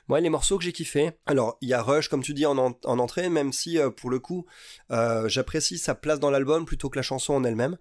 Moi 0.07 0.21
les 0.21 0.29
morceaux 0.29 0.57
que 0.57 0.63
j'ai 0.63 0.71
kiffé, 0.71 1.11
alors 1.25 1.57
il 1.61 1.69
y 1.69 1.73
a 1.73 1.81
Rush 1.81 2.07
comme 2.07 2.21
tu 2.23 2.33
dis 2.33 2.45
en, 2.45 2.57
en- 2.57 2.77
en 2.85 2.99
entrée, 2.99 3.29
même 3.29 3.51
si 3.51 3.79
euh, 3.79 3.89
pour 3.89 4.09
le 4.09 4.19
coup 4.19 4.45
euh, 4.91 5.27
j'apprécie 5.27 5.77
sa 5.79 5.95
place 5.95 6.19
dans 6.19 6.29
l'album 6.29 6.65
plutôt 6.65 6.89
que 6.89 6.97
la 6.97 7.01
chanson 7.03 7.33
en 7.33 7.43
elle-même. 7.43 7.77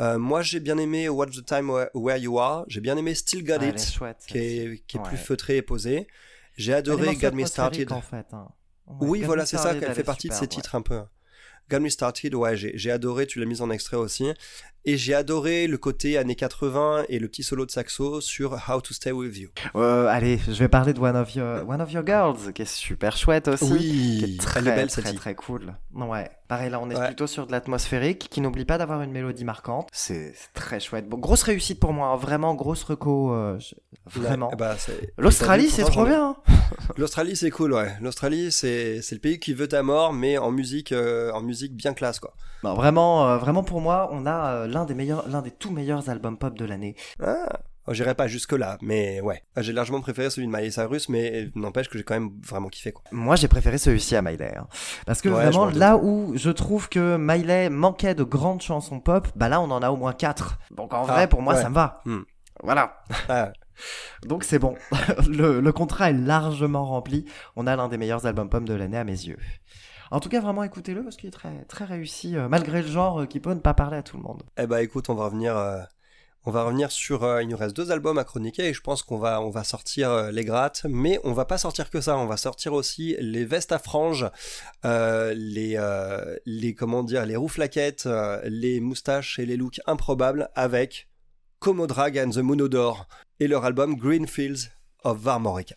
Euh, 0.00 0.18
moi 0.18 0.42
j'ai 0.42 0.58
bien 0.60 0.78
aimé 0.78 1.08
What's 1.08 1.36
the 1.36 1.44
Time 1.46 1.70
Where, 1.94 2.16
You 2.18 2.38
Are, 2.40 2.64
j'ai 2.66 2.80
bien 2.80 2.96
aimé 2.96 3.14
Still 3.14 3.44
Got 3.44 3.58
Ah, 3.60 3.66
It 3.66 3.80
chouette. 3.80 4.24
qui 4.26 4.38
est, 4.38 4.84
qui 4.86 4.96
est 4.96 5.00
Ouais. 5.00 5.06
plus 5.08 5.16
feutré 5.18 5.58
et 5.58 5.62
posé. 5.62 6.08
J'ai 6.56 6.72
adoré 6.72 7.14
Got 7.16 7.32
Me 7.32 7.44
Started. 7.46 7.92
en 7.92 8.00
fait. 8.00 8.26
hein. 8.32 8.48
Oui, 9.00 9.22
voilà, 9.22 9.46
c'est 9.46 9.56
ça 9.56 9.74
qu'elle 9.74 9.84
elle 9.84 9.94
fait 9.94 10.04
partie 10.04 10.28
de 10.28 10.34
ouais. 10.34 10.46
titres 10.46 10.74
un 10.74 10.82
peu. 10.82 11.00
Got 11.70 11.80
Me 11.80 11.88
Started, 11.88 12.34
ouais, 12.34 12.56
j'ai 12.56 12.76
j'ai 12.76 12.90
adoré, 12.90 13.26
tu 13.26 13.40
l'as 13.40 13.46
mise 13.46 13.62
en 13.62 13.70
extrait 13.70 13.96
aussi. 13.96 14.32
Et 14.86 14.98
j'ai 14.98 15.14
adoré 15.14 15.66
le 15.66 15.78
côté 15.78 16.18
années 16.18 16.34
80 16.34 17.04
et 17.08 17.18
le 17.18 17.26
petit 17.28 17.42
solo 17.42 17.64
de 17.64 17.70
saxo 17.70 18.20
sur 18.20 18.52
How 18.68 18.82
to 18.82 18.92
Stay 18.92 19.12
With 19.12 19.34
You. 19.38 19.48
Euh, 19.76 20.06
allez, 20.08 20.38
je 20.46 20.52
vais 20.52 20.68
parler 20.68 20.92
de 20.92 21.00
One 21.00 21.16
of 21.16 21.34
Your, 21.34 21.66
One 21.66 21.80
of 21.80 21.90
Your 21.90 22.04
Girls, 22.06 22.52
qui 22.54 22.60
est 22.62 22.68
super 22.70 23.16
chouette 23.16 23.48
aussi. 23.48 23.66
qui 24.22 24.34
est 24.34 24.40
très, 24.40 24.60
elle 24.60 24.68
est 24.68 24.74
belle 24.76 24.88
très, 24.88 25.00
celle-ci. 25.00 25.16
très 25.16 25.34
cool. 25.34 25.74
Ouais, 25.94 26.28
pareil, 26.48 26.68
là, 26.68 26.80
on 26.82 26.90
est 26.90 26.96
Ouais. 26.98 27.06
plutôt 27.06 27.26
sur 27.26 27.46
de 27.46 27.52
l'atmosphérique, 27.52 28.28
qui 28.30 28.42
n'oublie 28.42 28.66
pas 28.66 28.76
d'avoir 28.76 29.00
une 29.00 29.10
mélodie 29.10 29.44
marquante. 29.46 29.88
C'est 29.90 30.34
très 30.52 30.80
chouette. 30.80 31.08
Bon, 31.08 31.16
grosse 31.16 31.44
réussite 31.44 31.80
pour 31.80 31.94
moi, 31.94 32.08
hein, 32.08 32.16
vraiment 32.16 32.54
grosse 32.54 32.82
reco. 32.82 33.32
euh, 33.32 33.58
je- 33.58 33.74
Vraiment. 34.06 34.50
Ouais, 34.50 34.56
bah, 34.56 34.74
c'est- 34.76 35.14
L'Australie, 35.16 35.70
c'est 35.70 35.84
trop 35.84 36.04
bien. 36.04 36.36
hein. 36.36 36.36
L'Australie, 36.98 37.36
c'est 37.36 37.50
cool, 37.50 37.72
ouais. 37.72 37.90
L'Australie, 38.02 38.52
c'est 38.52 39.00
le 39.12 39.18
pays 39.18 39.38
qui 39.40 39.54
veut 39.54 39.66
ta 39.68 39.82
mort, 39.82 40.12
mais 40.12 40.36
en 40.36 40.50
musique, 40.50 40.92
euh, 40.92 41.32
en 41.32 41.40
musique 41.40 41.74
bien 41.74 41.94
classe, 41.94 42.20
quoi. 42.20 42.34
Non, 42.64 42.74
vraiment, 42.74 43.36
vraiment 43.38 43.62
pour 43.62 43.80
moi, 43.82 44.08
on 44.12 44.24
a 44.26 44.66
l'un 44.74 44.84
des 44.84 44.94
meilleurs, 44.94 45.26
l'un 45.28 45.40
des 45.40 45.50
tout 45.50 45.70
meilleurs 45.70 46.08
albums 46.10 46.36
pop 46.36 46.54
de 46.58 46.64
l'année. 46.66 46.94
Ah, 47.22 47.48
oh, 47.86 47.94
j'irai 47.94 48.14
pas 48.14 48.26
jusque 48.26 48.52
là, 48.52 48.76
mais 48.82 49.20
ouais. 49.22 49.42
Ah, 49.56 49.62
J'ai 49.62 49.72
largement 49.72 50.00
préféré 50.00 50.28
celui 50.30 50.46
de 50.48 50.52
Miley 50.52 50.70
Cyrus, 50.70 51.08
mais 51.08 51.48
n'empêche 51.54 51.88
que 51.88 51.96
j'ai 51.96 52.04
quand 52.04 52.14
même 52.14 52.30
vraiment 52.42 52.68
kiffé, 52.68 52.92
quoi. 52.92 53.04
Moi, 53.12 53.36
j'ai 53.36 53.48
préféré 53.48 53.78
celui-ci 53.78 54.16
à 54.16 54.22
Miley. 54.22 54.54
hein. 54.56 54.66
Parce 55.06 55.22
que 55.22 55.28
Ouais, 55.30 55.44
vraiment, 55.46 55.66
là 55.66 55.96
où 55.96 56.32
je 56.36 56.50
trouve 56.50 56.88
que 56.88 57.16
Miley 57.18 57.70
manquait 57.70 58.14
de 58.14 58.24
grandes 58.24 58.60
chansons 58.62 59.00
pop, 59.00 59.28
bah 59.36 59.48
là, 59.48 59.60
on 59.60 59.70
en 59.70 59.82
a 59.82 59.90
au 59.90 59.96
moins 59.96 60.12
quatre. 60.12 60.58
Donc 60.70 60.92
en 60.92 61.04
Ah, 61.04 61.12
vrai, 61.12 61.28
pour 61.28 61.40
moi, 61.40 61.54
ouais. 61.54 61.62
ça 61.62 61.70
me 61.70 61.74
va. 61.74 62.02
Hmm. 62.04 62.22
Voilà. 62.62 62.98
Ah, 63.28 63.52
Donc 64.26 64.44
c'est 64.44 64.58
bon. 64.60 64.76
le, 65.28 65.60
le 65.60 65.72
contrat 65.72 66.10
est 66.10 66.14
largement 66.14 66.84
rempli. 66.84 67.24
On 67.56 67.66
a 67.66 67.74
l'un 67.76 67.88
des 67.88 67.98
meilleurs 67.98 68.24
albums 68.26 68.48
pop 68.48 68.64
de 68.64 68.72
l'année 68.74 68.96
à 68.98 69.04
mes 69.04 69.12
yeux. 69.26 69.38
En 70.14 70.20
tout 70.20 70.28
cas, 70.28 70.38
vraiment 70.38 70.62
écoutez-le 70.62 71.02
parce 71.02 71.16
qu'il 71.16 71.26
est 71.26 71.32
très, 71.32 71.64
très 71.64 71.84
réussi, 71.84 72.36
euh, 72.36 72.46
malgré 72.48 72.82
le 72.82 72.86
genre 72.86 73.22
euh, 73.22 73.26
qui 73.26 73.40
peut 73.40 73.52
ne 73.52 73.58
pas 73.58 73.74
parler 73.74 73.96
à 73.96 74.04
tout 74.04 74.16
le 74.16 74.22
monde. 74.22 74.44
Eh 74.56 74.68
bah 74.68 74.80
écoute, 74.80 75.10
on 75.10 75.16
va 75.16 75.24
revenir, 75.24 75.56
euh, 75.56 75.80
on 76.44 76.52
va 76.52 76.62
revenir 76.62 76.92
sur. 76.92 77.40
il 77.40 77.48
nous 77.48 77.56
reste 77.56 77.74
deux 77.74 77.90
albums 77.90 78.16
à 78.16 78.22
chroniquer 78.22 78.68
et 78.68 78.72
je 78.72 78.80
pense 78.80 79.02
qu'on 79.02 79.18
va, 79.18 79.40
on 79.40 79.50
va 79.50 79.64
sortir 79.64 80.30
les 80.30 80.44
grattes, 80.44 80.86
mais 80.88 81.18
on 81.24 81.32
va 81.32 81.46
pas 81.46 81.58
sortir 81.58 81.90
que 81.90 82.00
ça. 82.00 82.16
On 82.16 82.26
va 82.26 82.36
sortir 82.36 82.74
aussi 82.74 83.16
les 83.18 83.44
vestes 83.44 83.72
à 83.72 83.80
franges, 83.80 84.30
les, 84.84 85.80
les 86.46 86.74
comment 86.76 87.02
dire, 87.02 87.26
les 87.26 87.34
rouflaquettes, 87.34 88.06
euh, 88.06 88.40
les 88.44 88.78
moustaches 88.78 89.40
et 89.40 89.46
les 89.46 89.56
looks 89.56 89.80
improbables 89.84 90.48
avec 90.54 91.08
Como 91.58 91.88
Drag 91.88 92.16
and 92.20 92.30
the 92.30 92.38
Monodore 92.38 93.08
et 93.40 93.48
leur 93.48 93.64
album 93.64 93.96
Greenfields 93.96 94.70
of 95.02 95.18
Varmorica. 95.18 95.74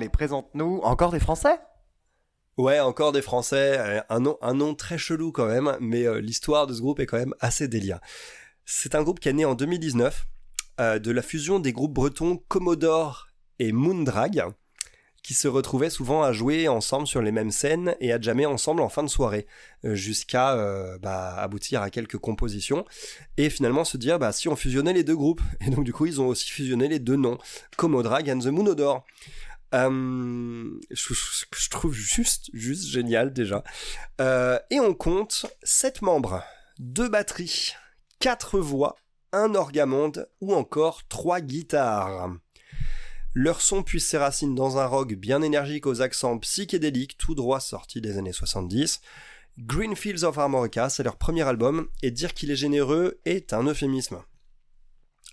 Allez, 0.00 0.08
présente-nous 0.08 0.80
encore 0.82 1.12
des 1.12 1.20
Français 1.20 1.60
Ouais, 2.56 2.80
encore 2.80 3.12
des 3.12 3.20
Français, 3.20 3.76
euh, 3.78 4.00
un 4.08 4.20
nom, 4.20 4.38
un 4.40 4.54
nom 4.54 4.74
très 4.74 4.96
chelou 4.96 5.30
quand 5.30 5.44
même, 5.44 5.76
mais 5.78 6.06
euh, 6.06 6.22
l'histoire 6.22 6.66
de 6.66 6.72
ce 6.72 6.80
groupe 6.80 7.00
est 7.00 7.04
quand 7.04 7.18
même 7.18 7.34
assez 7.38 7.68
délire. 7.68 8.00
C'est 8.64 8.94
un 8.94 9.02
groupe 9.02 9.20
qui 9.20 9.28
est 9.28 9.34
né 9.34 9.44
en 9.44 9.54
2019 9.54 10.26
euh, 10.80 10.98
de 10.98 11.10
la 11.10 11.20
fusion 11.20 11.58
des 11.58 11.74
groupes 11.74 11.92
bretons 11.92 12.38
Commodore 12.48 13.28
et 13.58 13.72
Moondrag, 13.72 14.42
qui 15.22 15.34
se 15.34 15.48
retrouvaient 15.48 15.90
souvent 15.90 16.22
à 16.22 16.32
jouer 16.32 16.66
ensemble 16.66 17.06
sur 17.06 17.20
les 17.20 17.30
mêmes 17.30 17.50
scènes 17.50 17.94
et 18.00 18.10
à 18.10 18.18
jammer 18.18 18.46
ensemble 18.46 18.80
en 18.80 18.88
fin 18.88 19.02
de 19.02 19.08
soirée, 19.10 19.46
jusqu'à 19.84 20.56
bah, 21.02 21.34
aboutir 21.36 21.82
à 21.82 21.90
quelques 21.90 22.16
compositions, 22.16 22.86
et 23.36 23.50
finalement 23.50 23.84
se 23.84 23.98
dire 23.98 24.18
bah, 24.18 24.32
si 24.32 24.48
on 24.48 24.56
fusionnait 24.56 24.94
les 24.94 25.04
deux 25.04 25.16
groupes. 25.16 25.42
Et 25.60 25.68
donc 25.68 25.84
du 25.84 25.92
coup 25.92 26.06
ils 26.06 26.22
ont 26.22 26.28
aussi 26.28 26.50
fusionné 26.50 26.88
les 26.88 27.00
deux 27.00 27.16
noms, 27.16 27.36
Commodore 27.76 28.20
and 28.26 28.38
the 28.38 28.46
Moonodore. 28.46 29.04
Euh, 29.74 30.80
je, 30.90 31.68
trouve 31.70 31.94
juste, 31.94 32.50
juste 32.52 32.86
génial 32.86 33.32
déjà. 33.32 33.62
Euh, 34.20 34.58
et 34.70 34.80
on 34.80 34.94
compte 34.94 35.46
7 35.62 36.02
membres, 36.02 36.42
2 36.78 37.08
batteries, 37.08 37.74
4 38.18 38.58
voix, 38.58 38.96
un 39.32 39.54
orgamonde 39.54 40.28
ou 40.40 40.54
encore 40.54 41.06
3 41.08 41.40
guitares. 41.40 42.30
Leur 43.32 43.60
son 43.60 43.84
puise 43.84 44.04
ses 44.04 44.18
racines 44.18 44.56
dans 44.56 44.78
un 44.78 44.86
rock 44.86 45.14
bien 45.14 45.40
énergique 45.40 45.86
aux 45.86 46.02
accents 46.02 46.36
psychédéliques 46.38 47.16
tout 47.16 47.36
droit 47.36 47.60
sorti 47.60 48.00
des 48.00 48.18
années 48.18 48.32
70. 48.32 49.00
Greenfields 49.58 50.24
of 50.24 50.38
Armorica, 50.38 50.90
c'est 50.90 51.04
leur 51.04 51.16
premier 51.16 51.42
album, 51.42 51.88
et 52.02 52.10
dire 52.10 52.34
qu'il 52.34 52.50
est 52.50 52.56
généreux 52.56 53.20
est 53.24 53.52
un 53.52 53.64
euphémisme. 53.64 54.22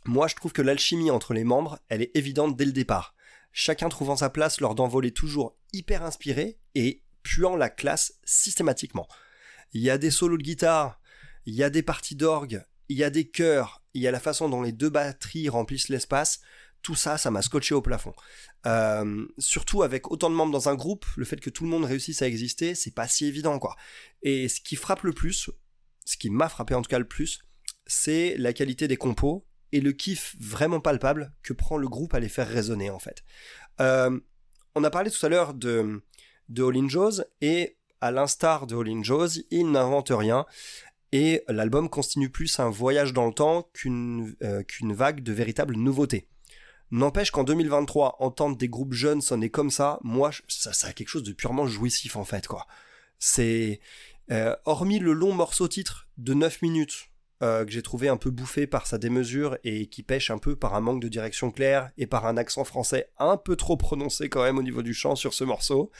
Moi, 0.05 0.27
je 0.27 0.35
trouve 0.35 0.53
que 0.53 0.61
l'alchimie 0.61 1.09
entre 1.09 1.33
les 1.33 1.43
membres, 1.43 1.79
elle 1.89 2.01
est 2.01 2.15
évidente 2.15 2.55
dès 2.55 2.65
le 2.65 2.71
départ. 2.71 3.15
Chacun 3.51 3.89
trouvant 3.89 4.17
sa 4.17 4.29
place 4.29 4.61
lors 4.61 4.75
d'envolées 4.75 5.11
toujours 5.11 5.57
hyper 5.73 6.03
inspirées 6.03 6.59
et 6.75 7.03
puant 7.23 7.55
la 7.55 7.69
classe 7.69 8.13
systématiquement. 8.23 9.07
Il 9.73 9.81
y 9.81 9.89
a 9.89 9.97
des 9.97 10.11
solos 10.11 10.37
de 10.37 10.43
guitare, 10.43 11.01
il 11.45 11.55
y 11.55 11.63
a 11.63 11.69
des 11.69 11.83
parties 11.83 12.15
d'orgue, 12.15 12.63
il 12.89 12.97
y 12.97 13.03
a 13.03 13.09
des 13.09 13.29
chœurs, 13.29 13.83
il 13.93 14.01
y 14.01 14.07
a 14.07 14.11
la 14.11 14.19
façon 14.19 14.49
dont 14.49 14.61
les 14.61 14.71
deux 14.71 14.89
batteries 14.89 15.49
remplissent 15.49 15.89
l'espace. 15.89 16.39
Tout 16.81 16.95
ça, 16.95 17.17
ça 17.17 17.31
m'a 17.31 17.41
scotché 17.41 17.73
au 17.73 17.81
plafond. 17.81 18.13
Euh, 18.65 19.25
surtout 19.37 19.83
avec 19.83 20.11
autant 20.11 20.29
de 20.29 20.35
membres 20.35 20.51
dans 20.51 20.69
un 20.69 20.75
groupe, 20.75 21.05
le 21.17 21.25
fait 21.25 21.39
que 21.39 21.49
tout 21.49 21.63
le 21.63 21.69
monde 21.69 21.85
réussisse 21.85 22.21
à 22.21 22.27
exister, 22.27 22.75
c'est 22.75 22.93
pas 22.93 23.07
si 23.07 23.25
évident 23.25 23.59
quoi. 23.59 23.75
Et 24.21 24.47
ce 24.47 24.61
qui 24.61 24.75
frappe 24.75 25.03
le 25.03 25.13
plus, 25.13 25.49
ce 26.05 26.17
qui 26.17 26.29
m'a 26.29 26.47
frappé 26.47 26.75
en 26.75 26.81
tout 26.81 26.89
cas 26.89 26.99
le 26.99 27.07
plus, 27.07 27.41
c'est 27.87 28.35
la 28.37 28.53
qualité 28.53 28.87
des 28.87 28.97
compos 28.97 29.45
et 29.71 29.81
le 29.81 29.91
kiff 29.91 30.35
vraiment 30.39 30.79
palpable 30.79 31.33
que 31.43 31.53
prend 31.53 31.77
le 31.77 31.87
groupe 31.87 32.13
à 32.13 32.19
les 32.19 32.29
faire 32.29 32.47
résonner 32.47 32.89
en 32.89 32.99
fait. 32.99 33.23
Euh, 33.79 34.19
on 34.75 34.83
a 34.83 34.89
parlé 34.89 35.11
tout 35.11 35.25
à 35.25 35.29
l'heure 35.29 35.53
de, 35.53 36.01
de 36.49 36.63
All 36.63 36.77
In 36.77 36.89
Jaws 36.89 37.23
et 37.41 37.77
à 38.01 38.11
l'instar 38.11 38.67
de 38.67 38.75
All 38.75 38.89
In 38.89 39.03
Jaws, 39.03 39.39
il 39.49 39.71
n'invente 39.71 40.11
rien 40.11 40.45
et 41.11 41.43
l'album 41.47 41.89
continue 41.89 42.29
plus 42.29 42.59
un 42.59 42.69
voyage 42.69 43.13
dans 43.13 43.27
le 43.27 43.33
temps 43.33 43.69
qu'une 43.73 44.35
euh, 44.43 44.63
vague 44.83 45.23
de 45.23 45.33
véritables 45.33 45.75
nouveautés. 45.75 46.27
N'empêche 46.91 47.31
qu'en 47.31 47.43
2023, 47.43 48.17
entendre 48.19 48.55
des 48.55 48.69
groupes 48.69 48.93
jeunes 48.93 49.21
sonner 49.21 49.49
comme 49.49 49.71
ça, 49.71 49.99
moi, 50.03 50.31
ça, 50.47 50.71
ça 50.73 50.87
a 50.87 50.93
quelque 50.93 51.09
chose 51.09 51.23
de 51.23 51.33
purement 51.33 51.67
jouissif 51.67 52.15
en 52.15 52.23
fait, 52.23 52.47
quoi. 52.47 52.65
C'est, 53.19 53.81
euh, 54.31 54.55
hormis 54.65 54.99
le 54.99 55.13
long 55.13 55.33
morceau 55.33 55.67
titre 55.67 56.07
de 56.17 56.33
9 56.33 56.61
minutes, 56.61 57.09
euh, 57.43 57.65
que 57.65 57.71
j'ai 57.71 57.81
trouvé 57.81 58.09
un 58.09 58.17
peu 58.17 58.29
bouffé 58.31 58.65
par 58.67 58.87
sa 58.87 58.97
démesure 58.97 59.57
et 59.63 59.87
qui 59.87 60.01
pêche 60.03 60.31
un 60.31 60.37
peu 60.39 60.55
par 60.55 60.73
un 60.75 60.81
manque 60.81 61.01
de 61.01 61.07
direction 61.07 61.51
claire 61.51 61.89
et 61.97 62.07
par 62.07 62.25
un 62.25 62.35
accent 62.37 62.63
français 62.63 63.09
un 63.19 63.37
peu 63.37 63.55
trop 63.55 63.77
prononcé 63.77 64.27
quand 64.29 64.41
même 64.43 64.57
au 64.57 64.63
niveau 64.63 64.81
du 64.81 64.93
chant 64.93 65.15
sur 65.15 65.33
ce 65.33 65.43
morceau. 65.43 65.91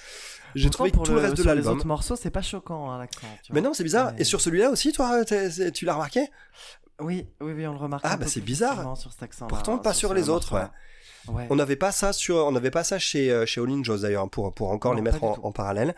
J'ai 0.55 0.69
trouvé 0.69 0.89
que 0.91 0.95
pour 0.95 1.03
tout 1.05 1.13
le, 1.13 1.19
reste 1.19 1.35
de 1.37 1.41
sur 1.43 1.51
les 1.51 1.55
l'album. 1.57 1.77
autres 1.77 1.87
morceaux, 1.87 2.15
c'est 2.15 2.31
pas 2.31 2.41
choquant 2.41 2.89
hein, 2.91 2.97
l'accent. 2.99 3.27
Mais 3.51 3.61
non, 3.61 3.73
c'est 3.73 3.83
bizarre. 3.83 4.13
Mais- 4.15 4.21
Et 4.21 4.23
sur 4.23 4.41
celui-là 4.41 4.71
aussi, 4.71 4.91
toi, 4.91 5.23
tu 5.25 5.85
l'as 5.85 5.93
remarqué? 5.93 6.21
Oui, 6.99 7.27
oui, 7.41 7.53
oui, 7.53 7.67
on 7.67 7.73
le 7.73 7.77
remarque. 7.77 8.03
Ah, 8.07 8.17
bah, 8.17 8.25
c'est 8.27 8.41
bizarre. 8.41 8.71
facilement 8.71 8.95
Sur 8.95 9.11
cet 9.11 9.21
accent 9.23 9.45
Pourtant, 9.47 9.77
pas 9.77 9.93
sur 9.93 10.13
les 10.15 10.29
autres, 10.29 10.55
Ouais. 10.55 10.65
On 11.49 11.55
n'avait 11.55 11.75
pas 11.75 11.91
ça 11.91 12.13
sur, 12.13 12.37
on 12.37 12.51
n'avait 12.51 12.71
pas 12.71 12.83
ça 12.83 12.99
chez 12.99 13.31
euh, 13.31 13.45
chez 13.45 13.61
All 13.61 13.69
In 13.69 13.83
Jaws 13.83 13.99
d'ailleurs 13.99 14.29
pour 14.29 14.53
pour 14.53 14.71
encore 14.71 14.91
Non, 14.91 14.97
les 14.97 15.01
mettre 15.01 15.23
en, 15.23 15.37
en 15.41 15.51
parallèle. 15.51 15.95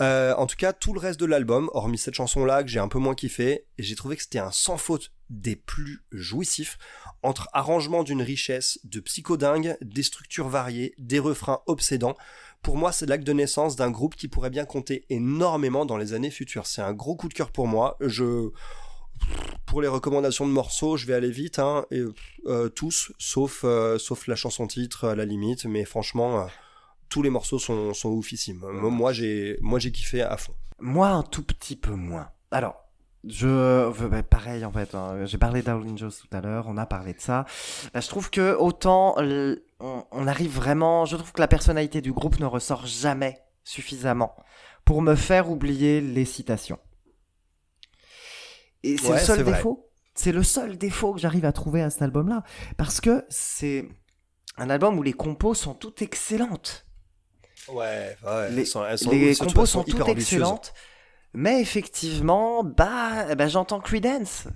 Euh, 0.00 0.34
en 0.36 0.46
tout 0.46 0.56
cas, 0.56 0.72
tout 0.72 0.92
le 0.92 1.00
reste 1.00 1.18
de 1.20 1.26
l'album, 1.26 1.70
hormis 1.72 1.98
cette 1.98 2.14
chanson 2.14 2.44
là 2.44 2.62
que 2.62 2.68
j'ai 2.68 2.80
un 2.80 2.88
peu 2.88 2.98
moins 2.98 3.14
kiffé, 3.14 3.66
j'ai 3.78 3.94
trouvé 3.94 4.16
que 4.16 4.22
c'était 4.22 4.38
un 4.38 4.50
sans 4.50 4.76
faute 4.76 5.12
des 5.30 5.56
plus 5.56 6.04
jouissifs 6.12 6.78
entre 7.22 7.48
arrangements 7.52 8.02
d'une 8.02 8.22
richesse, 8.22 8.78
de 8.84 9.00
psychodingue, 9.00 9.76
des 9.82 10.02
structures 10.02 10.48
variées, 10.48 10.94
des 10.98 11.18
refrains 11.18 11.60
obsédants. 11.66 12.16
Pour 12.62 12.76
moi, 12.76 12.92
c'est 12.92 13.06
l'acte 13.06 13.26
de 13.26 13.32
naissance 13.32 13.76
d'un 13.76 13.90
groupe 13.90 14.16
qui 14.16 14.28
pourrait 14.28 14.50
bien 14.50 14.64
compter 14.64 15.04
énormément 15.10 15.84
dans 15.84 15.96
les 15.96 16.12
années 16.12 16.30
futures. 16.30 16.66
C'est 16.66 16.82
un 16.82 16.92
gros 16.92 17.16
coup 17.16 17.28
de 17.28 17.34
cœur 17.34 17.50
pour 17.50 17.66
moi. 17.66 17.96
Je 18.00 18.50
pour 19.66 19.82
les 19.82 19.88
recommandations 19.88 20.46
de 20.46 20.52
morceaux, 20.52 20.96
je 20.96 21.06
vais 21.06 21.14
aller 21.14 21.30
vite, 21.30 21.58
hein, 21.58 21.84
et, 21.90 22.02
euh, 22.46 22.68
tous, 22.68 23.12
sauf, 23.18 23.62
euh, 23.64 23.98
sauf 23.98 24.26
la 24.26 24.36
chanson 24.36 24.66
titre 24.66 25.06
à 25.08 25.14
la 25.14 25.24
limite, 25.24 25.64
mais 25.66 25.84
franchement, 25.84 26.40
euh, 26.40 26.46
tous 27.08 27.22
les 27.22 27.30
morceaux 27.30 27.58
sont, 27.58 27.92
sont 27.94 28.10
oufissimes. 28.10 28.64
Moi, 28.72 28.90
moi, 28.90 29.12
j'ai, 29.12 29.58
moi, 29.60 29.78
j'ai 29.78 29.92
kiffé 29.92 30.22
à 30.22 30.36
fond. 30.36 30.54
Moi, 30.80 31.08
un 31.08 31.22
tout 31.22 31.42
petit 31.42 31.76
peu 31.76 31.92
moins. 31.92 32.28
Alors, 32.50 32.76
je 33.26 33.88
veux 33.90 34.08
bah, 34.08 34.22
pareil 34.22 34.64
en 34.64 34.70
fait. 34.72 34.94
hein, 34.94 35.26
J'ai 35.26 35.38
parlé 35.38 35.60
d'Howlin' 35.62 35.96
Joe 35.96 36.16
tout 36.16 36.36
à 36.36 36.40
l'heure. 36.40 36.66
On 36.68 36.76
a 36.76 36.86
parlé 36.86 37.12
de 37.14 37.20
ça. 37.20 37.44
Bah, 37.92 38.00
je 38.00 38.08
trouve 38.08 38.30
que 38.30 38.54
autant 38.54 39.16
l- 39.18 39.60
on, 39.80 40.04
on 40.12 40.26
arrive 40.28 40.54
vraiment. 40.54 41.04
Je 41.04 41.16
trouve 41.16 41.32
que 41.32 41.40
la 41.40 41.48
personnalité 41.48 42.00
du 42.00 42.12
groupe 42.12 42.38
ne 42.38 42.46
ressort 42.46 42.86
jamais 42.86 43.38
suffisamment 43.64 44.36
pour 44.84 45.02
me 45.02 45.14
faire 45.16 45.50
oublier 45.50 46.00
les 46.00 46.24
citations. 46.24 46.78
Et 48.82 48.96
c'est 48.96 49.08
Ouais, 49.08 49.18
le 49.20 49.24
seul 49.24 49.44
défaut. 49.44 49.90
C'est 50.14 50.32
le 50.32 50.42
seul 50.42 50.76
défaut 50.78 51.14
que 51.14 51.20
j'arrive 51.20 51.44
à 51.44 51.52
trouver 51.52 51.82
à 51.82 51.90
cet 51.90 52.02
album-là, 52.02 52.42
parce 52.76 53.00
que 53.00 53.24
c'est 53.28 53.88
un 54.56 54.68
album 54.70 54.98
où 54.98 55.02
les 55.02 55.12
compos 55.12 55.54
sont 55.54 55.74
toutes 55.74 56.02
excellentes. 56.02 56.86
Ouais, 57.68 58.16
ouais. 58.26 58.50
Les, 58.50 58.60
elles 58.62 58.66
sont- 58.66 58.84
elles 58.84 58.98
sont- 58.98 59.10
les 59.10 59.36
compos 59.36 59.66
sont 59.66 59.84
hyper 59.84 60.06
toutes 60.06 60.16
excellentes, 60.16 60.74
mais 61.34 61.60
effectivement, 61.60 62.64
bah, 62.64 63.26
eh 63.30 63.34
ben, 63.36 63.48
j'entends 63.48 63.80
Creedence 63.80 64.48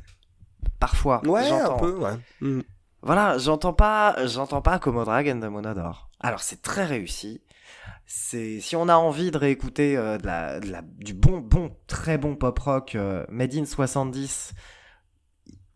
parfois. 0.81 1.23
Ouais, 1.27 1.49
un 1.49 1.77
peu, 1.77 1.97
ouais. 1.99 2.15
Mm. 2.41 2.61
Voilà, 3.03 3.37
j'entends 3.39 3.73
pas, 3.73 4.17
j'entends 4.27 4.63
pas 4.63 4.79
Como 4.79 5.05
Dragon 5.05 5.35
de 5.37 5.49
Monador. 5.49 6.09
Alors 6.21 6.41
c'est 6.41 6.63
très 6.63 6.85
réussi. 6.87 7.43
C'est 8.15 8.61
si 8.61 8.77
on 8.77 8.89
a 8.89 8.97
envie 8.97 9.31
de 9.31 9.39
réécouter 9.39 9.97
euh, 9.97 10.19
de 10.19 10.27
la, 10.27 10.61
de 10.61 10.71
la- 10.71 10.83
du 10.83 11.15
bon, 11.15 11.39
bon, 11.39 11.75
très 11.87 12.19
bon 12.19 12.37
pop 12.37 12.59
rock 12.59 12.95
euh, 12.95 13.25
made 13.31 13.55
in 13.55 13.65
70, 13.65 14.53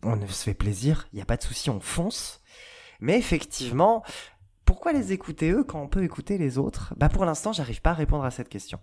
on 0.02 0.20
se 0.28 0.42
fait 0.44 0.52
plaisir. 0.52 1.08
Il 1.14 1.18
y 1.18 1.22
a 1.22 1.24
pas 1.24 1.38
de 1.38 1.42
souci, 1.42 1.70
on 1.70 1.80
fonce. 1.80 2.42
Mais 3.00 3.16
effectivement, 3.18 4.02
pourquoi 4.66 4.92
les 4.92 5.12
écouter 5.12 5.50
eux 5.50 5.64
quand 5.64 5.80
on 5.80 5.88
peut 5.88 6.04
écouter 6.04 6.36
les 6.36 6.58
autres? 6.58 6.92
Bah 6.98 7.08
pour 7.08 7.24
l'instant, 7.24 7.54
j'arrive 7.54 7.80
pas 7.80 7.90
à 7.92 7.94
répondre 7.94 8.24
à 8.24 8.30
cette 8.30 8.50
question. 8.50 8.80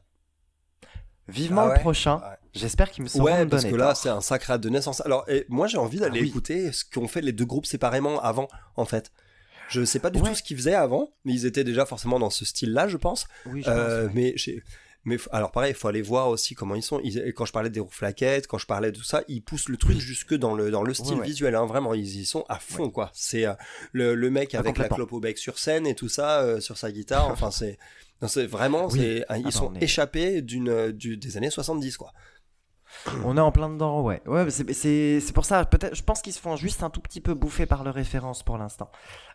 Vivement 1.27 1.67
Ah 1.69 1.75
le 1.75 1.79
prochain. 1.79 2.17
Ouais. 2.21 2.37
J'espère 2.53 2.89
qu'ils 2.89 3.03
me 3.03 3.07
sauront 3.07 3.25
Ouais, 3.25 3.45
parce 3.45 3.65
que 3.65 3.75
là, 3.75 3.93
c'est 3.93 4.09
un 4.09 4.19
sacré 4.21 4.57
de 4.57 4.69
naissance. 4.69 4.99
Alors, 5.05 5.29
et 5.29 5.45
moi, 5.47 5.67
j'ai 5.67 5.77
envie 5.77 5.99
d'aller 5.99 6.19
Ah 6.19 6.23
oui. 6.23 6.29
écouter 6.29 6.71
ce 6.71 6.83
qu'ont 6.85 7.07
fait 7.07 7.21
les 7.21 7.31
deux 7.33 7.45
groupes 7.45 7.67
séparément 7.67 8.19
avant, 8.19 8.47
en 8.75 8.85
fait. 8.85 9.11
Je 9.69 9.83
sais 9.85 9.99
pas 9.99 10.09
du 10.09 10.19
Ouais. 10.21 10.29
tout 10.29 10.35
ce 10.35 10.43
qu'ils 10.43 10.57
faisaient 10.57 10.73
avant, 10.75 11.11
mais 11.25 11.33
ils 11.33 11.45
étaient 11.45 11.63
déjà 11.63 11.85
forcément 11.85 12.19
dans 12.19 12.29
ce 12.29 12.45
style-là, 12.45 12.87
je 12.87 12.97
pense. 12.97 13.25
Oui, 13.45 13.63
je 13.63 13.69
Euh, 13.69 14.07
pense, 14.07 14.15
ouais. 14.15 14.63
mais 15.05 15.17
alors 15.31 15.51
pareil, 15.51 15.71
il 15.71 15.75
faut 15.75 15.87
aller 15.87 16.01
voir 16.01 16.29
aussi 16.29 16.55
comment 16.55 16.75
ils 16.75 16.83
sont. 16.83 16.99
Ils- 17.03 17.33
quand 17.33 17.45
je 17.45 17.51
parlais 17.51 17.69
des 17.69 17.79
rouflaquettes, 17.79 18.47
quand 18.47 18.57
je 18.57 18.65
parlais 18.67 18.91
de 18.91 18.97
tout 18.97 19.03
ça, 19.03 19.23
ils 19.27 19.41
poussent 19.41 19.67
le 19.69 19.77
truc 19.77 19.97
jusque 19.99 20.33
dans 20.33 20.53
le 20.55 20.71
dans 20.71 20.83
le 20.83 20.93
style 20.93 21.15
Ouais, 21.15 21.19
ouais. 21.21 21.25
visuel. 21.27 21.55
Hein, 21.55 21.65
vraiment, 21.65 21.93
ils 21.93 22.21
y 22.21 22.25
sont 22.25 22.45
à 22.49 22.59
fond 22.59 22.89
quoi. 22.89 23.11
C'est 23.13 23.45
euh, 23.45 23.53
le, 23.91 24.15
le 24.15 24.29
mec 24.29 24.53
Ah, 24.55 24.59
avec 24.59 24.77
la 24.77 24.87
clope 24.89 25.11
au 25.11 25.19
bec 25.19 25.37
sur 25.37 25.57
scène 25.59 25.87
et 25.87 25.95
tout 25.95 26.09
ça 26.09 26.41
euh, 26.41 26.59
sur 26.61 26.77
sa 26.77 26.91
guitare. 26.91 27.27
Enfin, 27.29 27.51
c'est 27.51 27.77
vraiment, 28.45 28.87
Oui. 28.87 28.99
c'est 28.99 29.17
ils 29.17 29.25
Ah 29.27 29.39
bah, 29.43 29.51
sont 29.51 29.73
échappés 29.81 30.41
d'une 30.41 30.69
euh, 30.69 30.91
du, 30.93 31.17
des 31.17 31.35
années 31.35 31.49
70 31.49 31.97
quoi. 31.97 32.13
On 33.25 33.35
est 33.37 33.41
en 33.41 33.51
plein 33.51 33.69
dedans, 33.69 34.01
ouais. 34.01 34.21
Ouais, 34.25 34.49
c'est- 34.49 35.33
pour 35.33 35.45
ça. 35.45 35.65
Peut-être, 35.65 35.95
je 35.95 36.03
pense 36.03 36.21
qu'ils 36.21 36.33
se 36.33 36.39
font 36.39 36.55
juste 36.55 36.83
un 36.83 36.89
tout 36.89 37.01
petit 37.01 37.21
peu 37.21 37.33
bouffer 37.33 37.65
par 37.65 37.83
leurs 37.83 37.93
références 37.95 38.43
pour 38.43 38.57
l'instant. 38.57 38.89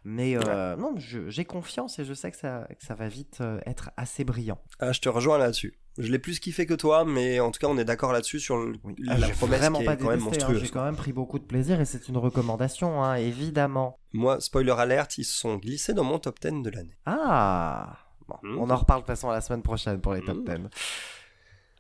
Mais 0.05 0.37
euh, 0.37 0.77
non, 0.77 0.95
j'ai 0.97 1.45
confiance 1.45 1.99
et 1.99 2.05
je 2.05 2.15
sais 2.15 2.31
que 2.31 2.37
ça, 2.37 2.67
que 2.79 2.85
ça 2.85 2.95
va 2.95 3.09
vite 3.09 3.39
euh, 3.41 3.61
être 3.67 3.91
assez 3.97 4.25
brillant. 4.25 4.59
Ah, 4.81 4.93
je 4.93 5.01
te 5.01 5.09
rejoins 5.09 5.39
là-dessus. 5.39 5.79
Je 5.99 6.13
l'ai 6.13 6.21
plus 6.21 6.39
kiffé 6.39 6.65
que 6.65 6.75
toi, 6.75 7.05
mais 7.05 7.41
en 7.41 7.51
tout 7.51 7.59
cas, 7.59 7.67
on 7.67 7.77
est 7.77 7.85
d'accord 7.85 8.13
là-dessus 8.13 8.39
sur 8.39 8.57
le- 8.57 8.75
Oui. 8.85 8.95
la 9.01 9.15
Ah, 9.15 9.29
promesse 9.37 9.59
vraiment 9.59 9.81
qui 9.81 9.85
pas 9.85 9.95
est 9.95 9.97
quand 9.97 10.09
même 10.11 10.19
détesté, 10.21 10.43
hein. 10.45 10.47
monstrueuse. 10.47 10.63
J'ai 10.63 10.69
quand 10.73 10.85
même 10.85 10.95
pris 10.97 11.13
beaucoup 11.13 11.41
de 11.41 11.45
plaisir 11.45 11.81
et 11.81 11.85
c'est 11.85 12.09
une 12.09 12.17
recommandation, 12.19 13.03
hein, 13.03 13.17
évidemment. 13.17 13.99
Moi, 14.13 14.41
spoiler 14.41 14.71
alerte, 14.79 15.19
ils 15.19 15.25
se 15.25 15.37
sont 15.37 15.57
glissés 15.57 15.95
dans 15.95 16.05
mon 16.05 16.21
top 16.21 16.39
10 16.41 16.63
de 16.63 16.71
l'année. 16.71 16.97
Ah 17.07 17.97
Bon, 18.29 18.37
Mm. 18.43 18.59
on 18.59 18.69
en 18.71 18.77
reparle 18.77 19.01
de 19.01 19.07
toute 19.07 19.17
façon 19.17 19.31
la 19.31 19.41
semaine 19.41 19.63
prochaine 19.63 20.01
pour 20.03 20.13
les 20.13 20.23
top 20.23 20.37
Mm. 20.37 20.45
10. 20.69 20.69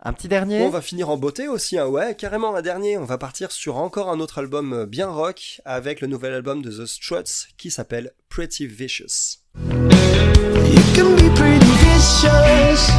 Un 0.00 0.12
petit 0.12 0.28
dernier? 0.28 0.62
On 0.62 0.70
va 0.70 0.80
finir 0.80 1.10
en 1.10 1.16
beauté 1.16 1.48
aussi, 1.48 1.76
hein. 1.76 1.86
ouais, 1.86 2.14
carrément 2.14 2.54
un 2.54 2.62
dernier. 2.62 2.96
On 2.98 3.04
va 3.04 3.18
partir 3.18 3.50
sur 3.50 3.78
encore 3.78 4.10
un 4.10 4.20
autre 4.20 4.38
album 4.38 4.72
euh, 4.72 4.86
bien 4.86 5.08
rock 5.08 5.60
avec 5.64 6.00
le 6.00 6.06
nouvel 6.06 6.32
album 6.34 6.62
de 6.62 6.70
The 6.70 6.86
Struts 6.86 7.48
qui 7.56 7.72
s'appelle 7.72 8.12
Pretty 8.28 8.66
Vicious. 8.68 9.40
You 9.56 10.82
can 10.94 11.16
be 11.16 11.28
pretty 11.34 11.66
vicious. 11.82 12.90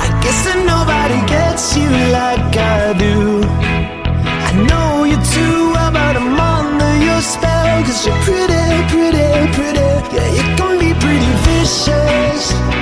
I 0.00 0.08
guess 0.22 0.44
that 0.44 0.64
nobody 0.64 1.20
gets 1.26 1.76
you 1.76 1.90
like 2.10 2.56
I 2.56 2.94
do. 2.96 3.42
I 4.40 4.52
know 4.66 5.04
you 5.04 5.16
too 5.16 5.72
well, 5.74 5.92
but 5.92 6.16
I'm 6.16 6.40
under 6.40 7.04
your 7.04 7.20
spell. 7.20 7.82
Cause 7.84 8.06
you're 8.06 8.16
pretty, 8.24 8.64
pretty, 8.88 9.52
pretty. 9.52 9.88
Yeah, 10.16 10.28
you 10.32 10.56
can 10.56 10.78
be 10.78 10.94
pretty 10.98 11.32
vicious. 11.44 12.77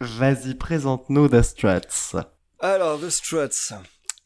Vas-y, 0.00 0.54
présente-nous 0.54 1.28
The 1.28 1.42
Struts. 1.42 2.16
Alors, 2.60 3.00
The 3.00 3.10
Struts. 3.10 3.74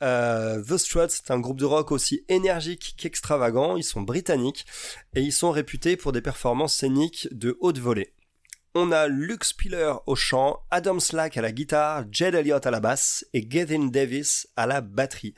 Euh, 0.03 0.63
The 0.63 0.77
Struts, 0.77 1.11
c'est 1.11 1.31
un 1.31 1.41
groupe 1.41 1.59
de 1.59 1.65
rock 1.65 1.93
aussi 1.93 2.25
énergique 2.29 2.95
qu'extravagant. 2.97 3.77
Ils 3.77 3.85
sont 3.85 4.03
britanniques 4.03 4.67
et 5.15 5.23
ils 5.23 5.33
sont 5.33 5.51
réputés 5.51 5.97
pour 5.97 6.13
des 6.13 6.23
performances 6.23 6.77
scéniques 6.77 7.29
de 7.33 7.57
haute 7.61 7.79
volée. 7.79 8.15
On 8.75 8.93
a 8.93 9.09
Luke 9.09 9.45
Spiller 9.45 9.95
au 10.07 10.15
chant, 10.15 10.61
Adam 10.71 11.01
Slack 11.01 11.37
à 11.37 11.43
la 11.43 11.53
guitare, 11.53 12.05
Jed 12.13 12.35
Elliott 12.35 12.65
à 12.67 12.71
la 12.71 12.81
basse 12.81 13.27
et 13.33 13.45
Gavin 13.45 13.87
Davis 13.87 14.47
à 14.57 14.67
la 14.67 14.81
batterie. 14.81 15.35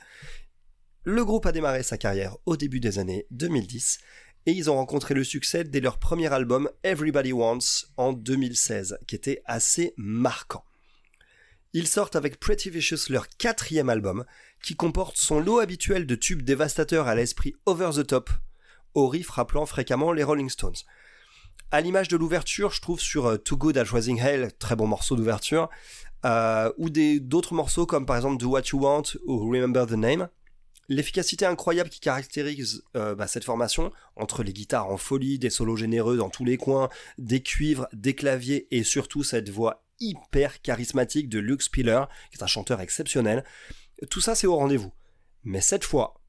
Le 1.03 1.25
groupe 1.25 1.47
a 1.47 1.51
démarré 1.51 1.81
sa 1.81 1.97
carrière 1.97 2.37
au 2.45 2.55
début 2.55 2.79
des 2.79 2.99
années 2.99 3.25
2010 3.31 3.99
et 4.45 4.51
ils 4.51 4.69
ont 4.69 4.75
rencontré 4.75 5.13
le 5.13 5.23
succès 5.23 5.63
dès 5.63 5.79
leur 5.79 5.97
premier 5.97 6.31
album 6.33 6.69
Everybody 6.83 7.31
Wants 7.31 7.85
en 7.97 8.13
2016, 8.13 8.97
qui 9.07 9.15
était 9.15 9.41
assez 9.45 9.93
marquant. 9.97 10.63
Ils 11.73 11.87
sortent 11.87 12.15
avec 12.15 12.39
Pretty 12.39 12.69
Vicious 12.69 13.09
leur 13.09 13.29
quatrième 13.29 13.89
album, 13.89 14.25
qui 14.61 14.75
comporte 14.75 15.17
son 15.17 15.39
lot 15.39 15.59
habituel 15.59 16.05
de 16.05 16.15
tubes 16.15 16.41
dévastateurs 16.41 17.07
à 17.07 17.15
l'esprit 17.15 17.55
over 17.65 17.91
the 17.95 18.05
top, 18.05 18.29
au 18.93 19.07
riff 19.07 19.29
rappelant 19.29 19.65
fréquemment 19.65 20.11
les 20.11 20.23
Rolling 20.23 20.49
Stones. 20.49 20.75
À 21.71 21.79
l'image 21.79 22.09
de 22.09 22.17
l'ouverture, 22.17 22.71
je 22.71 22.81
trouve 22.81 22.99
sur 22.99 23.27
euh, 23.27 23.37
Too 23.37 23.55
Good 23.55 23.77
at 23.77 23.85
Rising 23.85 24.19
Hell, 24.19 24.51
très 24.59 24.75
bon 24.75 24.87
morceau 24.87 25.15
d'ouverture, 25.15 25.69
euh, 26.25 26.71
ou 26.77 26.89
d'autres 26.89 27.53
morceaux 27.53 27.85
comme 27.85 28.05
par 28.05 28.17
exemple 28.17 28.37
Do 28.37 28.49
What 28.49 28.63
You 28.73 28.81
Want 28.81 29.03
ou 29.25 29.49
Remember 29.49 29.85
the 29.87 29.93
Name. 29.93 30.27
L'efficacité 30.89 31.45
incroyable 31.45 31.89
qui 31.89 31.99
caractérise 31.99 32.83
euh, 32.95 33.15
bah, 33.15 33.27
cette 33.27 33.43
formation, 33.43 33.91
entre 34.15 34.43
les 34.43 34.53
guitares 34.53 34.87
en 34.87 34.97
folie, 34.97 35.39
des 35.39 35.49
solos 35.49 35.77
généreux 35.77 36.17
dans 36.17 36.29
tous 36.29 36.43
les 36.43 36.57
coins, 36.57 36.89
des 37.17 37.41
cuivres, 37.41 37.87
des 37.93 38.15
claviers 38.15 38.67
et 38.71 38.83
surtout 38.83 39.23
cette 39.23 39.49
voix 39.49 39.85
hyper 39.99 40.61
charismatique 40.61 41.29
de 41.29 41.39
Luke 41.39 41.61
Spiller, 41.61 42.03
qui 42.31 42.37
est 42.37 42.43
un 42.43 42.47
chanteur 42.47 42.81
exceptionnel, 42.81 43.45
tout 44.09 44.21
ça 44.21 44.35
c'est 44.35 44.47
au 44.47 44.55
rendez-vous. 44.55 44.91
Mais 45.43 45.61
cette 45.61 45.83
fois, 45.83 46.21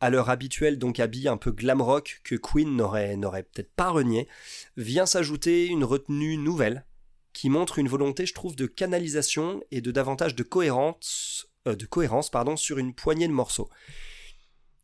à 0.00 0.08
l'heure 0.08 0.30
habituelle 0.30 0.78
donc 0.78 0.98
habit 0.98 1.28
un 1.28 1.36
peu 1.36 1.50
glam 1.50 1.82
rock 1.82 2.20
que 2.24 2.36
Queen 2.36 2.74
n'aurait, 2.74 3.16
n'aurait 3.16 3.42
peut-être 3.42 3.72
pas 3.74 3.90
renié, 3.90 4.28
vient 4.76 5.06
s'ajouter 5.06 5.66
une 5.66 5.84
retenue 5.84 6.36
nouvelle 6.36 6.86
qui 7.32 7.50
montre 7.50 7.78
une 7.78 7.88
volonté, 7.88 8.26
je 8.26 8.34
trouve, 8.34 8.56
de 8.56 8.66
canalisation 8.66 9.62
et 9.70 9.80
de 9.80 9.90
davantage 9.90 10.34
de 10.34 10.42
cohérence, 10.42 11.49
euh, 11.66 11.76
de 11.76 11.86
cohérence 11.86 12.30
pardon, 12.30 12.56
sur 12.56 12.78
une 12.78 12.94
poignée 12.94 13.28
de 13.28 13.32
morceaux. 13.32 13.68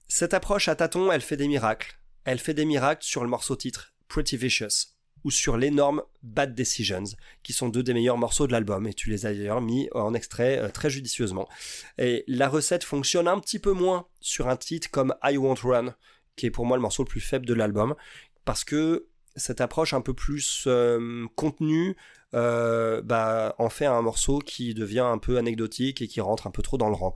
Cette 0.08 0.34
approche 0.34 0.68
à 0.68 0.76
tâtons, 0.76 1.10
elle 1.10 1.20
fait 1.20 1.36
des 1.36 1.48
miracles. 1.48 1.98
Elle 2.24 2.38
fait 2.38 2.54
des 2.54 2.64
miracles 2.64 3.04
sur 3.04 3.22
le 3.22 3.28
morceau 3.28 3.56
titre 3.56 3.94
Pretty 4.08 4.36
Vicious 4.36 4.96
ou 5.24 5.30
sur 5.30 5.56
l'énorme 5.56 6.02
Bad 6.22 6.54
Decisions, 6.54 7.02
qui 7.42 7.52
sont 7.52 7.68
deux 7.68 7.82
des 7.82 7.94
meilleurs 7.94 8.16
morceaux 8.16 8.46
de 8.46 8.52
l'album, 8.52 8.86
et 8.86 8.94
tu 8.94 9.10
les 9.10 9.26
as 9.26 9.34
d'ailleurs 9.34 9.60
mis 9.60 9.88
en 9.92 10.14
extrait 10.14 10.58
euh, 10.58 10.68
très 10.68 10.88
judicieusement. 10.88 11.48
Et 11.98 12.22
la 12.28 12.48
recette 12.48 12.84
fonctionne 12.84 13.26
un 13.26 13.40
petit 13.40 13.58
peu 13.58 13.72
moins 13.72 14.06
sur 14.20 14.48
un 14.48 14.56
titre 14.56 14.88
comme 14.88 15.16
I 15.24 15.36
Won't 15.36 15.62
Run, 15.64 15.96
qui 16.36 16.46
est 16.46 16.50
pour 16.50 16.64
moi 16.64 16.76
le 16.76 16.82
morceau 16.82 17.02
le 17.02 17.08
plus 17.08 17.20
faible 17.20 17.44
de 17.44 17.54
l'album, 17.54 17.96
parce 18.44 18.62
que 18.62 19.08
cette 19.36 19.60
approche 19.60 19.94
un 19.94 20.00
peu 20.00 20.14
plus 20.14 20.64
euh, 20.66 21.26
contenue 21.36 21.96
euh, 22.34 23.02
bah, 23.02 23.54
en 23.58 23.68
fait 23.68 23.86
un 23.86 24.02
morceau 24.02 24.38
qui 24.40 24.74
devient 24.74 25.00
un 25.00 25.18
peu 25.18 25.38
anecdotique 25.38 26.02
et 26.02 26.08
qui 26.08 26.20
rentre 26.20 26.46
un 26.46 26.50
peu 26.50 26.62
trop 26.62 26.76
dans 26.76 26.88
le 26.88 26.94
rang. 26.94 27.12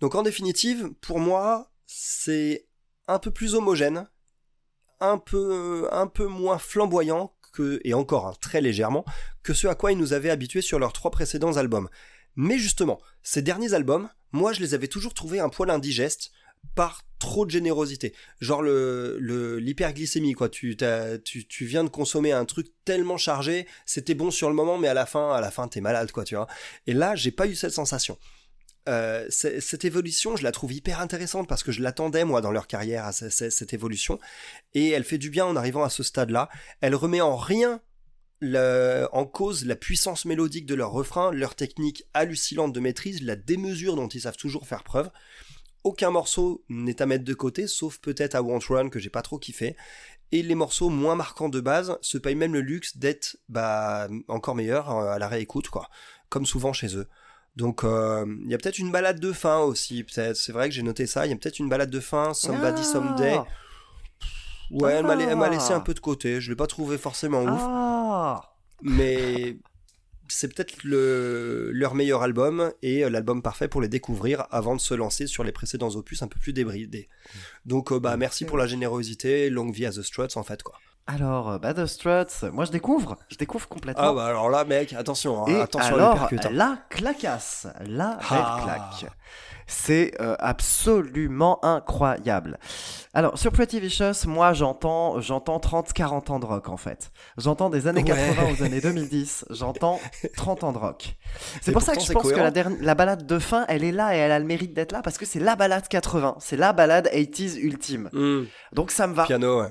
Donc 0.00 0.14
en 0.14 0.22
définitive, 0.22 0.90
pour 1.00 1.20
moi, 1.20 1.70
c'est 1.86 2.66
un 3.06 3.18
peu 3.18 3.30
plus 3.30 3.54
homogène, 3.54 4.08
un 5.00 5.18
peu, 5.18 5.88
un 5.92 6.06
peu 6.06 6.26
moins 6.26 6.58
flamboyant 6.58 7.34
que, 7.52 7.80
et 7.84 7.94
encore 7.94 8.26
hein, 8.26 8.34
très 8.40 8.60
légèrement, 8.60 9.04
que 9.42 9.54
ce 9.54 9.66
à 9.66 9.74
quoi 9.74 9.92
ils 9.92 9.98
nous 9.98 10.12
avaient 10.12 10.30
habitués 10.30 10.62
sur 10.62 10.78
leurs 10.78 10.92
trois 10.92 11.10
précédents 11.10 11.56
albums. 11.56 11.88
Mais 12.36 12.58
justement, 12.58 13.00
ces 13.22 13.42
derniers 13.42 13.74
albums, 13.74 14.08
moi 14.32 14.52
je 14.52 14.60
les 14.60 14.74
avais 14.74 14.88
toujours 14.88 15.14
trouvés 15.14 15.40
un 15.40 15.48
poil 15.48 15.70
indigestes 15.70 16.32
par 16.74 17.02
trop 17.18 17.46
de 17.46 17.50
générosité. 17.50 18.14
Genre 18.40 18.60
le 18.62 19.16
l'hyperglycémie 19.58 20.32
quoi. 20.34 20.48
Tu, 20.48 20.76
tu 21.24 21.46
tu 21.46 21.64
viens 21.64 21.84
de 21.84 21.88
consommer 21.88 22.32
un 22.32 22.44
truc 22.44 22.66
tellement 22.84 23.16
chargé, 23.16 23.66
c'était 23.86 24.14
bon 24.14 24.30
sur 24.30 24.48
le 24.48 24.54
moment, 24.54 24.76
mais 24.78 24.88
à 24.88 24.94
la 24.94 25.06
fin 25.06 25.32
à 25.32 25.40
la 25.40 25.50
fin 25.50 25.68
t'es 25.68 25.80
malade 25.80 26.10
quoi, 26.12 26.24
tu 26.24 26.34
vois. 26.34 26.46
Et 26.86 26.92
là 26.92 27.14
j'ai 27.16 27.30
pas 27.30 27.46
eu 27.46 27.54
cette 27.54 27.72
sensation. 27.72 28.18
Euh, 28.86 29.26
cette 29.30 29.86
évolution, 29.86 30.36
je 30.36 30.42
la 30.42 30.52
trouve 30.52 30.74
hyper 30.74 31.00
intéressante 31.00 31.48
parce 31.48 31.62
que 31.62 31.72
je 31.72 31.80
l'attendais 31.80 32.26
moi 32.26 32.42
dans 32.42 32.52
leur 32.52 32.66
carrière 32.66 33.06
à 33.06 33.12
ce- 33.12 33.30
ce- 33.30 33.48
cette 33.48 33.72
évolution 33.72 34.18
et 34.74 34.90
elle 34.90 35.04
fait 35.04 35.16
du 35.16 35.30
bien 35.30 35.46
en 35.46 35.56
arrivant 35.56 35.84
à 35.84 35.88
ce 35.88 36.02
stade-là. 36.02 36.50
Elle 36.82 36.94
remet 36.94 37.22
en 37.22 37.36
rien 37.36 37.80
en 38.42 39.24
cause 39.24 39.64
la 39.64 39.74
puissance 39.76 40.26
mélodique 40.26 40.66
de 40.66 40.74
leur 40.74 40.90
refrain, 40.90 41.32
leur 41.32 41.54
technique 41.54 42.04
hallucinante 42.12 42.74
de 42.74 42.80
maîtrise, 42.80 43.22
la 43.22 43.36
démesure 43.36 43.96
dont 43.96 44.08
ils 44.08 44.20
savent 44.20 44.36
toujours 44.36 44.66
faire 44.66 44.84
preuve. 44.84 45.08
Aucun 45.84 46.10
morceau 46.10 46.64
n'est 46.68 47.00
à 47.02 47.06
mettre 47.06 47.24
de 47.24 47.34
côté, 47.34 47.66
sauf 47.66 47.98
peut-être 47.98 48.34
à 48.34 48.42
Won't 48.42 48.66
Run 48.68 48.88
que 48.88 48.98
j'ai 48.98 49.10
pas 49.10 49.22
trop 49.22 49.38
kiffé. 49.38 49.76
Et 50.32 50.42
les 50.42 50.54
morceaux 50.54 50.88
moins 50.88 51.14
marquants 51.14 51.48
de 51.50 51.60
base 51.60 51.96
se 52.00 52.18
payent 52.18 52.34
même 52.34 52.54
le 52.54 52.60
luxe 52.62 52.96
d'être 52.96 53.36
bah, 53.48 54.08
encore 54.28 54.54
meilleurs 54.54 54.90
euh, 54.90 55.12
à 55.12 55.18
la 55.18 55.28
réécoute, 55.28 55.68
quoi. 55.68 55.88
Comme 56.30 56.46
souvent 56.46 56.72
chez 56.72 56.96
eux. 56.96 57.06
Donc 57.54 57.84
euh, 57.84 58.24
il 58.44 58.50
y 58.50 58.54
a 58.54 58.58
peut-être 58.58 58.78
une 58.80 58.90
balade 58.90 59.20
de 59.20 59.32
fin 59.32 59.58
aussi, 59.58 60.02
peut-être. 60.02 60.36
C'est 60.36 60.50
vrai 60.50 60.68
que 60.68 60.74
j'ai 60.74 60.82
noté 60.82 61.06
ça. 61.06 61.26
Il 61.26 61.30
y 61.30 61.32
a 61.32 61.36
peut-être 61.36 61.60
une 61.60 61.68
balade 61.68 61.90
de 61.90 62.00
fin, 62.00 62.34
Somebody 62.34 62.80
Ah. 62.80 62.84
Someday. 62.84 63.38
Ouais, 64.70 64.92
elle 64.94 65.06
m'a 65.06 65.14
la- 65.14 65.24
elle 65.30 65.36
m'a 65.36 65.48
laissé 65.50 65.72
Ah. 65.72 65.76
un 65.76 65.80
peu 65.80 65.94
de 65.94 66.00
côté. 66.00 66.40
Je 66.40 66.50
l'ai 66.50 66.56
pas 66.56 66.66
trouvé 66.66 66.98
forcément 66.98 67.42
ouf, 67.42 67.60
Ah 67.62 68.54
mais 68.82 69.58
c'est 70.28 70.52
peut-être 70.52 70.82
le, 70.84 71.70
leur 71.72 71.94
meilleur 71.94 72.22
album 72.22 72.72
et 72.82 73.04
euh, 73.04 73.10
l'album 73.10 73.42
parfait 73.42 73.68
pour 73.68 73.80
les 73.80 73.88
découvrir 73.88 74.46
avant 74.50 74.74
de 74.74 74.80
se 74.80 74.94
lancer 74.94 75.26
sur 75.26 75.44
les 75.44 75.52
précédents 75.52 75.90
opus 75.90 76.22
un 76.22 76.28
peu 76.28 76.38
plus 76.38 76.52
débridés. 76.52 77.08
Donc 77.66 77.92
euh, 77.92 78.00
bah 78.00 78.16
merci 78.16 78.44
pour 78.44 78.56
la 78.56 78.66
générosité, 78.66 79.50
longue 79.50 79.74
vie 79.74 79.86
à 79.86 79.90
The 79.90 80.02
Struts 80.02 80.36
en 80.36 80.42
fait 80.42 80.62
quoi. 80.62 80.78
Alors, 81.06 81.50
euh, 81.50 81.58
bah, 81.58 81.74
The 81.74 81.84
Struts, 81.84 82.50
moi 82.50 82.64
je 82.64 82.70
découvre, 82.70 83.16
je 83.28 83.36
découvre 83.36 83.68
complètement. 83.68 84.02
Ah 84.06 84.12
bah 84.14 84.24
alors 84.24 84.48
là 84.48 84.64
mec, 84.64 84.94
attention, 84.94 85.42
hein, 85.42 85.48
Et 85.48 85.60
attention 85.60 85.94
à 85.96 85.98
alors, 85.98 86.14
l'uppercut, 86.14 86.40
hein. 86.46 86.50
la 86.52 86.78
clacasse, 86.88 87.66
la 87.86 88.10
belle 88.16 88.18
Ah. 88.30 88.60
claque. 88.64 89.12
C'est 89.66 90.12
euh, 90.20 90.34
absolument 90.40 91.62
incroyable. 91.64 92.58
Alors, 93.14 93.38
sur 93.38 93.50
Pretty 93.52 93.80
Vicious, 93.80 94.26
moi 94.26 94.52
j'entends 94.54 95.20
j'entends 95.20 95.58
30-40 95.58 96.32
ans 96.32 96.38
de 96.38 96.44
rock 96.46 96.68
en 96.70 96.76
fait. 96.78 97.10
J'entends 97.38 97.68
des 97.70 97.86
années 97.86 98.02
Ouais. 98.02 98.08
80 98.08 98.42
aux 98.58 98.62
années 98.62 98.80
2010, 98.80 99.46
j'entends 99.50 100.00
30 100.36 100.64
ans 100.64 100.72
de 100.72 100.78
rock. 100.78 101.16
C'est 101.62 101.72
pour 101.72 101.82
ça 101.82 101.94
que 101.96 102.02
je 102.02 102.12
pense 102.12 102.30
que 102.30 102.36
la, 102.36 102.50
dernière- 102.50 102.78
la 102.82 102.94
balade 102.94 103.26
de 103.26 103.38
fin, 103.38 103.64
elle 103.68 103.84
est 103.84 103.92
là 103.92 104.14
et 104.14 104.18
elle 104.18 104.32
a 104.32 104.38
le 104.38 104.44
mérite 104.46 104.72
d'être 104.74 104.92
là 104.92 105.00
parce 105.02 105.16
que 105.18 105.24
c'est 105.26 105.40
la 105.40 105.54
balade 105.56 105.86
80, 105.88 106.36
c'est 106.40 106.56
la 106.56 106.72
balade 106.72 107.08
80s 107.12 107.56
ultime. 107.58 108.08
Hmm, 108.12 108.44
Donc 108.72 108.90
ça 108.90 109.06
me 109.06 109.14
va. 109.14 109.24
piano 109.24 109.60
ouais. 109.62 109.68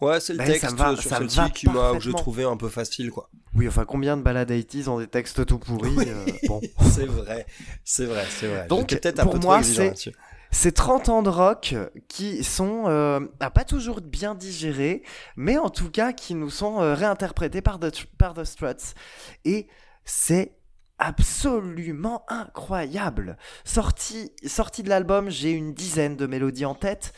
Ouais, 0.00 0.18
c'est 0.20 0.32
le 0.32 0.38
Ben, 0.38 0.46
texte 0.46 0.62
ça 0.68 0.74
va- 0.74 0.96
sur 0.96 1.08
ça 1.08 1.20
va 1.20 1.50
qui 1.50 1.68
m'a 1.68 1.92
que 1.92 2.00
je 2.00 2.10
trouvais 2.10 2.44
un 2.44 2.56
peu 2.56 2.68
facile 2.68 3.10
quoi. 3.10 3.30
Oui, 3.54 3.68
enfin 3.68 3.84
combien 3.84 4.16
de 4.16 4.22
balades 4.22 4.50
80s 4.50 4.88
ont 4.88 4.98
des 4.98 5.06
textes 5.06 5.46
tout 5.46 5.58
pourris 5.58 5.94
euh, 6.08 6.26
Bon. 6.48 6.60
C'est 6.92 7.06
vrai, 7.06 7.46
c'est 7.84 8.06
vrai, 8.06 8.24
c'est 8.28 8.48
vrai. 8.48 8.66
Donc, 8.66 8.90
J'étais 8.90 8.96
peut-être 9.12 9.20
un 9.20 9.24
pour 9.24 9.34
peu 9.34 9.38
moi, 9.40 9.62
c'est-. 9.62 9.94
C'est 10.50 10.72
30 10.72 11.08
ans 11.08 11.22
de 11.22 11.30
rock 11.30 11.74
qui 12.06 12.44
sont 12.44 12.84
euh, 12.86 13.20
ah, 13.40 13.50
pas 13.50 13.64
toujours 13.64 14.00
bien 14.00 14.36
digérés, 14.36 15.02
mais 15.36 15.58
en 15.58 15.68
tout 15.68 15.90
cas 15.90 16.12
qui 16.12 16.34
nous 16.36 16.50
sont 16.50 16.80
euh, 16.80 16.94
réinterprétés 16.94 17.60
par 17.60 17.80
The, 17.80 18.06
par 18.18 18.34
The 18.34 18.44
Struts. 18.44 18.94
Et 19.44 19.66
c'est 20.04 20.52
absolument 20.98 22.24
incroyable. 22.28 23.36
Sorti, 23.64 24.32
sorti 24.46 24.82
de 24.82 24.88
l'album, 24.88 25.30
j'ai 25.30 25.50
une 25.50 25.74
dizaine 25.74 26.16
de 26.16 26.26
mélodies 26.26 26.64
en 26.64 26.74
tête. 26.74 27.12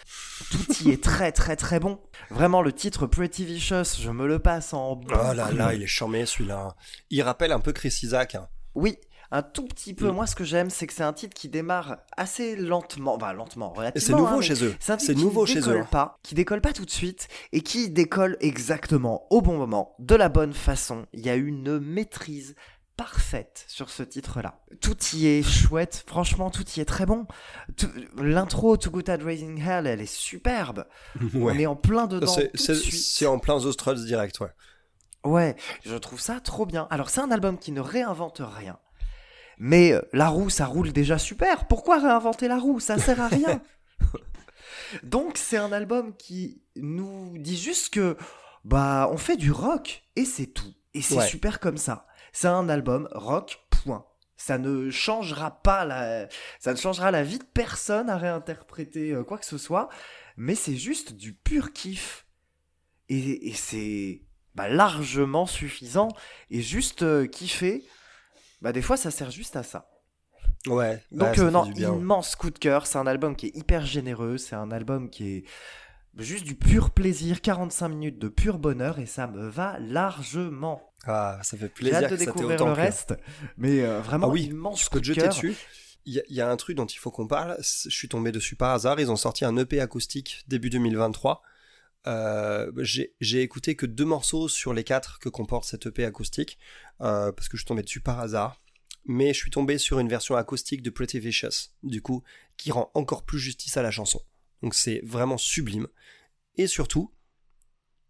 Tout 0.51 0.85
y 0.85 0.91
est 0.91 1.03
très 1.03 1.33
très 1.33 1.57
très 1.57 1.81
bon. 1.81 1.99
Vraiment, 2.31 2.63
le 2.63 2.73
titre 2.73 3.07
Pretty 3.07 3.45
Vicious, 3.45 4.01
je 4.01 4.11
me 4.11 4.27
le 4.27 4.39
passe 4.39 4.73
en 4.75 5.01
Oh 5.05 5.13
là 5.13 5.51
là, 5.53 5.75
il 5.75 5.83
est 5.83 5.87
charmé 5.87 6.27
celui-là. 6.27 6.77
Il 7.11 7.23
rappelle 7.23 7.53
un 7.53 7.61
peu 7.61 7.73
Chris 7.73 8.01
Isaac. 8.03 8.35
hein. 8.35 8.49
Oui, 8.75 8.99
un 9.31 9.43
tout 9.43 9.67
petit 9.67 9.95
peu. 9.95 10.11
Mm. 10.11 10.15
Moi, 10.15 10.27
ce 10.27 10.35
que 10.35 10.45
j'aime, 10.45 10.71
c'est 10.71 10.87
que 10.87 10.93
c'est 10.93 11.03
un 11.03 11.13
titre 11.13 11.35
qui 11.35 11.49
démarre 11.49 11.99
assez 12.17 12.57
lentement. 12.57 13.15
Enfin, 13.17 13.33
lentement, 13.33 13.71
relativement. 13.71 14.07
c'est 14.19 14.23
nouveau 14.23 14.39
hein, 14.39 14.43
chez 14.43 14.65
eux. 14.65 14.75
C'est 14.81 14.93
un 14.93 14.97
titre 14.97 15.13
C'est 15.13 15.19
qui 15.19 15.25
nouveau 15.25 15.47
chez 15.47 15.59
eux. 15.59 15.63
décolle 15.63 15.81
hein. 15.81 15.89
pas, 15.91 16.19
qui 16.23 16.35
décolle 16.35 16.61
pas 16.61 16.73
tout 16.73 16.85
de 16.85 16.91
suite 16.91 17.29
et 17.53 17.61
qui 17.61 17.91
décolle 17.91 18.37
exactement 18.41 19.27
au 19.31 19.41
bon 19.43 19.57
moment, 19.57 19.95
de 19.99 20.15
la 20.15 20.29
bonne 20.29 20.53
façon. 20.53 21.07
Il 21.13 21.25
y 21.25 21.31
a 21.31 21.35
une 21.35 21.79
maîtrise 21.79 22.55
parfaite 22.97 23.65
sur 23.69 23.91
ce 23.91 24.03
titre-là. 24.03 24.61
Tout 24.81 24.97
y 25.13 25.27
est 25.27 25.43
chouette, 25.43 26.05
franchement, 26.07 26.51
tout 26.51 26.65
y 26.77 26.81
est 26.81 26.85
très 26.87 27.05
bon. 27.07 27.27
L'intro 28.17 28.77
To 28.77 28.91
Good 28.91 29.11
at 29.11 29.19
Raising 29.19 29.61
Hell, 29.61 29.87
elle 29.87 30.01
est 30.01 30.07
superbe. 30.07 30.87
On 31.35 31.51
est 31.59 31.67
en 31.67 31.77
plein 31.77 32.07
dedans 32.07 32.27
C'est- 32.55 33.27
en 33.27 33.39
plein 33.39 33.59
The 33.61 33.73
Struts 33.73 34.05
direct, 34.07 34.41
ouais. 34.41 34.51
Ouais, 35.25 35.57
je 35.85 35.97
trouve 35.97 36.21
ça 36.21 36.41
trop 36.41 36.67
bien. 36.67 36.87
Alors 36.91 37.11
c'est 37.11 37.21
un 37.21 37.31
album 37.31 37.59
qui 37.59 37.73
ne 37.73 37.81
réinvente 37.81 38.41
rien. 38.45 38.79
Mais 39.59 39.93
euh, 39.93 40.03
la 40.13 40.29
roue, 40.29 40.51
ça 40.51 40.67
roule 40.67 40.93
déjà 40.93 41.19
super. 41.19 41.67
Pourquoi 41.67 41.99
réinventer 41.99 42.47
la 42.47 42.59
roue? 42.59 42.79
Ça 42.79 42.99
sert 42.99 43.21
à 43.21 43.29
rien. 43.29 43.61
Donc 45.03 45.37
c'est 45.37 45.57
un 45.57 45.73
album 45.73 46.15
qui 46.17 46.63
nous 46.77 47.37
dit 47.39 47.57
juste 47.57 47.93
que 47.93 48.17
bah 48.65 49.09
on 49.11 49.17
fait 49.17 49.37
du 49.37 49.51
rock 49.51 50.05
et 50.15 50.25
c'est 50.25 50.47
tout. 50.47 50.73
Et 50.95 51.03
c'est 51.03 51.17
Ouais. 51.17 51.27
super 51.27 51.59
comme 51.61 51.77
ça. 51.77 52.07
C'est 52.37 52.49
un 52.49 52.69
album 52.69 53.09
rock 53.13 53.67
point. 53.71 54.05
Ça 54.37 54.59
ne 54.59 54.91
changera 54.91 55.63
pas 55.63 55.87
la, 55.87 56.29
ça 56.61 56.73
ne 56.73 56.77
changera 56.77 57.11
la 57.11 57.23
vie 57.23 57.39
de 57.39 57.45
personne 57.45 58.11
à 58.11 58.19
réinterpréter 58.19 59.13
euh, 59.13 59.25
quoi 59.25 59.39
que 59.39 59.47
ce 59.47 59.57
soit, 59.57 59.89
mais 60.37 60.55
c'est 60.55 60.77
juste 60.77 61.15
du 61.15 61.33
pur 61.33 61.73
kiff. 61.73 62.27
Et, 63.09 63.49
et 63.49 63.55
c'est 63.55 64.21
bah, 64.55 64.69
largement 64.69 65.47
suffisant. 65.47 66.09
Et 66.51 66.61
juste 66.61 67.05
euh, 67.05 67.27
kiffer, 67.27 67.83
bah, 68.61 68.73
des 68.73 68.83
fois 68.83 68.99
ça 68.99 69.11
sert 69.11 69.31
juste 69.31 69.57
à 69.57 69.63
ça. 69.63 69.89
Ouais. 70.67 71.03
Donc 71.13 71.31
ouais, 71.31 71.37
ça 71.37 71.43
euh, 71.45 71.51
non, 71.51 71.65
immense 71.73 72.37
coup 72.37 72.51
de 72.51 72.59
cœur. 72.59 72.87
C'est 72.87 72.99
un 72.99 73.07
album 73.07 73.35
qui 73.35 73.47
est 73.47 73.57
hyper 73.57 73.87
généreux. 73.87 74.37
C'est 74.37 74.57
un 74.57 74.71
album 74.73 75.09
qui 75.09 75.37
est 75.37 75.45
juste 76.19 76.45
du 76.45 76.55
pur 76.55 76.91
plaisir. 76.91 77.41
45 77.41 77.89
minutes 77.89 78.19
de 78.19 78.29
pur 78.29 78.59
bonheur 78.59 78.99
et 78.99 79.07
ça 79.07 79.27
me 79.27 79.49
va 79.49 79.79
largement. 79.79 80.93
Ah, 81.07 81.41
ça 81.43 81.57
fait 81.57 81.65
J'ai 81.67 81.69
plaisir 81.71 81.97
hâte 81.99 82.05
de 82.05 82.17
que 82.17 82.17
ça 82.19 82.25
découvrir 82.27 82.57
autant 82.57 82.67
le 82.67 82.73
reste. 82.73 83.15
Mais 83.57 83.83
euh, 83.83 84.01
vraiment 84.01 84.27
Ah 84.27 84.31
oui, 84.31 84.45
immense 84.45 84.85
je 84.85 84.91
peux 84.91 84.99
de 84.99 85.03
te 85.05 85.07
jeter 85.09 85.21
cœur. 85.23 85.31
dessus. 85.31 85.55
Il 86.05 86.13
y, 86.15 86.21
a- 86.21 86.23
il 86.29 86.35
y 86.37 86.41
a 86.41 86.49
un 86.51 86.57
truc 86.57 86.77
dont 86.77 86.87
il 86.87 86.99
faut 86.99 87.11
qu'on 87.11 87.27
parle. 87.27 87.57
Je 87.61 87.91
suis 87.91 88.09
tombé 88.09 88.31
dessus 88.33 88.55
par 88.57 88.73
hasard. 88.73 89.01
Ils 89.01 89.11
ont 89.11 89.17
sorti 89.17 89.45
un 89.45 89.57
EP 89.57 89.81
acoustique 89.81 90.45
début 90.47 90.71
2023. 90.71 91.43
Euh, 92.07 92.71
j'ai 92.79 93.15
j'ai 93.21 93.43
écouté 93.43 93.75
que 93.75 93.87
deux 93.87 94.05
morceaux 94.05 94.47
sur 94.49 94.73
les 94.73 94.85
quatre 94.85 95.19
que 95.19 95.29
comporte 95.29 95.65
cet 95.65 95.87
EP 95.87 96.05
acoustique 96.05 96.57
euh, 97.01 97.33
parce 97.33 97.49
que 97.49 97.57
je 97.57 97.63
suis 97.63 97.67
tombé 97.67 97.83
dessus 97.83 98.01
par 98.01 98.21
hasard. 98.21 98.61
Mais 99.07 99.33
je 99.35 99.39
suis 99.39 99.51
tombé 99.51 99.79
sur 99.79 99.99
une 100.01 100.09
version 100.09 100.37
acoustique 100.37 100.83
de 100.83 100.91
Pretty 100.91 101.19
Vicious, 101.21 101.71
du 101.85 102.03
coup, 102.03 102.23
qui 102.57 102.73
rend 102.73 102.91
encore 102.95 103.25
plus 103.25 103.39
justice 103.39 103.77
à 103.77 103.83
la 103.83 103.91
chanson. 103.93 104.21
Donc 104.63 104.75
c'est 104.75 105.01
vraiment 105.05 105.39
sublime. 105.39 105.87
Et 106.57 106.67
surtout, 106.67 107.13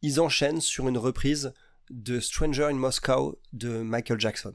ils 0.03 0.21
enchaînent 0.21 0.61
sur 0.61 0.89
une 0.89 0.99
reprise 0.99 1.53
de 1.91 2.21
Stranger 2.21 2.65
in 2.65 2.75
Moscow 2.75 3.39
de 3.53 3.83
Michael 3.83 4.21
Jackson. 4.21 4.55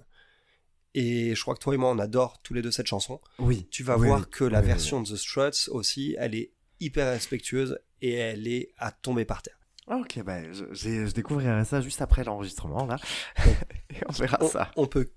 Et 0.93 1.35
je 1.35 1.41
crois 1.41 1.53
que 1.55 1.59
toi 1.59 1.73
et 1.73 1.77
moi, 1.77 1.89
on 1.91 1.99
adore 1.99 2.41
tous 2.43 2.53
les 2.53 2.61
deux 2.61 2.71
cette 2.71 2.87
chanson. 2.87 3.21
Oui. 3.39 3.67
Tu 3.71 3.83
vas 3.83 3.97
Oui, 3.97 4.07
voir 4.07 4.19
oui. 4.21 4.25
que 4.29 4.43
la 4.43 4.59
Oui, 4.59 4.65
version 4.67 5.01
de 5.01 5.07
The 5.09 5.15
Struts 5.15 5.69
aussi, 5.69 6.15
elle 6.19 6.35
est 6.35 6.51
hyper 6.81 7.07
respectueuse 7.11 7.79
et 8.01 8.13
elle 8.13 8.47
est 8.47 8.73
à 8.77 8.91
tomber 8.91 9.23
par 9.23 9.41
terre. 9.41 9.57
Ok, 9.87 10.21
bah, 10.23 10.39
je, 10.51 10.65
je 10.73 11.11
découvrirai 11.11 11.63
ça 11.65 11.81
juste 11.81 12.01
après 12.01 12.23
l'enregistrement 12.23 12.85
là. 12.85 12.97
et 13.89 13.95
on 14.07 14.11
verra 14.11 14.37
On, 14.41 14.47
ça. 14.49 14.71
on 14.75 14.85
peut, 14.85 15.09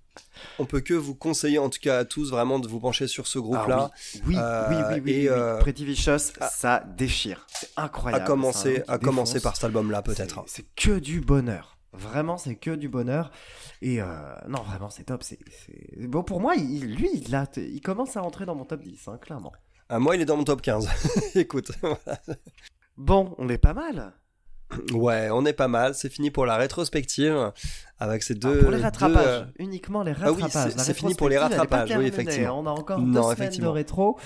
on 0.58 0.64
peut 0.64 0.80
que 0.80 0.94
vous 0.94 1.14
conseiller, 1.14 1.58
en 1.58 1.68
tout 1.70 1.78
cas 1.80 1.98
à 1.98 2.04
tous, 2.04 2.30
vraiment 2.30 2.58
de 2.58 2.66
vous 2.68 2.80
pencher 2.80 3.06
sur 3.06 3.26
ce 3.26 3.38
groupe-là. 3.38 3.90
Ah 3.92 3.96
oui, 4.14 4.20
oui, 4.26 4.36
Euh, 4.38 4.68
oui, 4.70 4.76
oui, 4.94 5.00
oui, 5.04 5.12
et, 5.12 5.28
euh, 5.28 5.58
Pretty 5.58 5.84
Vicious, 5.84 6.32
à- 6.40 6.48
ça 6.48 6.84
déchire. 6.96 7.46
C'est 7.50 7.68
à 7.76 7.84
incroyable. 7.84 8.24
commencer, 8.24 8.58
C'est 8.76 8.90
un 8.90 8.94
album 8.94 8.94
à 8.94 8.98
commencer 8.98 9.40
par 9.40 9.54
cet 9.56 9.64
album-là, 9.64 10.02
peut-être. 10.02 10.42
C'est 10.46 10.66
que 10.76 10.98
du 10.98 11.20
bonheur. 11.20 11.73
Vraiment, 11.96 12.36
c'est 12.36 12.56
que 12.56 12.70
du 12.72 12.88
bonheur. 12.88 13.30
Et 13.82 14.00
euh, 14.02 14.06
non, 14.48 14.62
vraiment, 14.62 14.90
c'est 14.90 15.04
top. 15.04 15.22
C'est 15.22 15.38
c'est- 15.50 16.06
bon 16.06 16.22
pour 16.22 16.40
moi. 16.40 16.54
Il, 16.56 16.94
lui, 16.96 17.08
il, 17.14 17.34
a, 17.34 17.46
il 17.56 17.80
commence 17.80 18.16
à 18.16 18.20
rentrer 18.20 18.46
dans 18.46 18.54
mon 18.54 18.64
top 18.64 18.82
10, 18.82 19.08
hein, 19.08 19.18
clairement. 19.20 19.52
Ah, 19.88 19.98
moi, 19.98 20.16
il 20.16 20.22
est 20.22 20.24
dans 20.24 20.36
mon 20.36 20.44
top 20.44 20.62
15. 20.62 20.88
Écoute, 21.34 21.70
Bon, 22.96 23.34
on 23.38 23.48
est 23.48 23.58
pas 23.58 23.74
mal. 23.74 24.12
ouais, 24.92 25.28
on 25.30 25.44
est 25.44 25.52
pas 25.52 25.68
mal. 25.68 25.94
C'est 25.94 26.08
fini 26.10 26.30
pour 26.30 26.46
la 26.46 26.56
rétrospective 26.56 27.52
avec 27.98 28.22
ces 28.22 28.34
deux. 28.34 28.58
Ah, 28.58 28.62
pour 28.62 28.70
les 28.70 28.76
deux, 28.78 28.82
rattrapages, 28.82 29.26
euh, 29.26 29.44
uniquement 29.58 30.02
les 30.02 30.12
Ah 30.20 30.32
oui, 30.32 30.42
rattrapages. 30.42 30.72
c'est- 30.78 30.94
fini 30.94 31.14
pour 31.14 31.28
les 31.28 31.38
rattrapages, 31.38 31.90
oui, 31.96 32.06
effectivement. 32.06 32.58
On 32.60 32.66
a 32.66 32.70
encore 32.70 33.00
Non, 33.00 33.28
deux 33.30 33.36
semaines 33.36 33.56
de 33.58 33.66
rétro. 33.66 34.18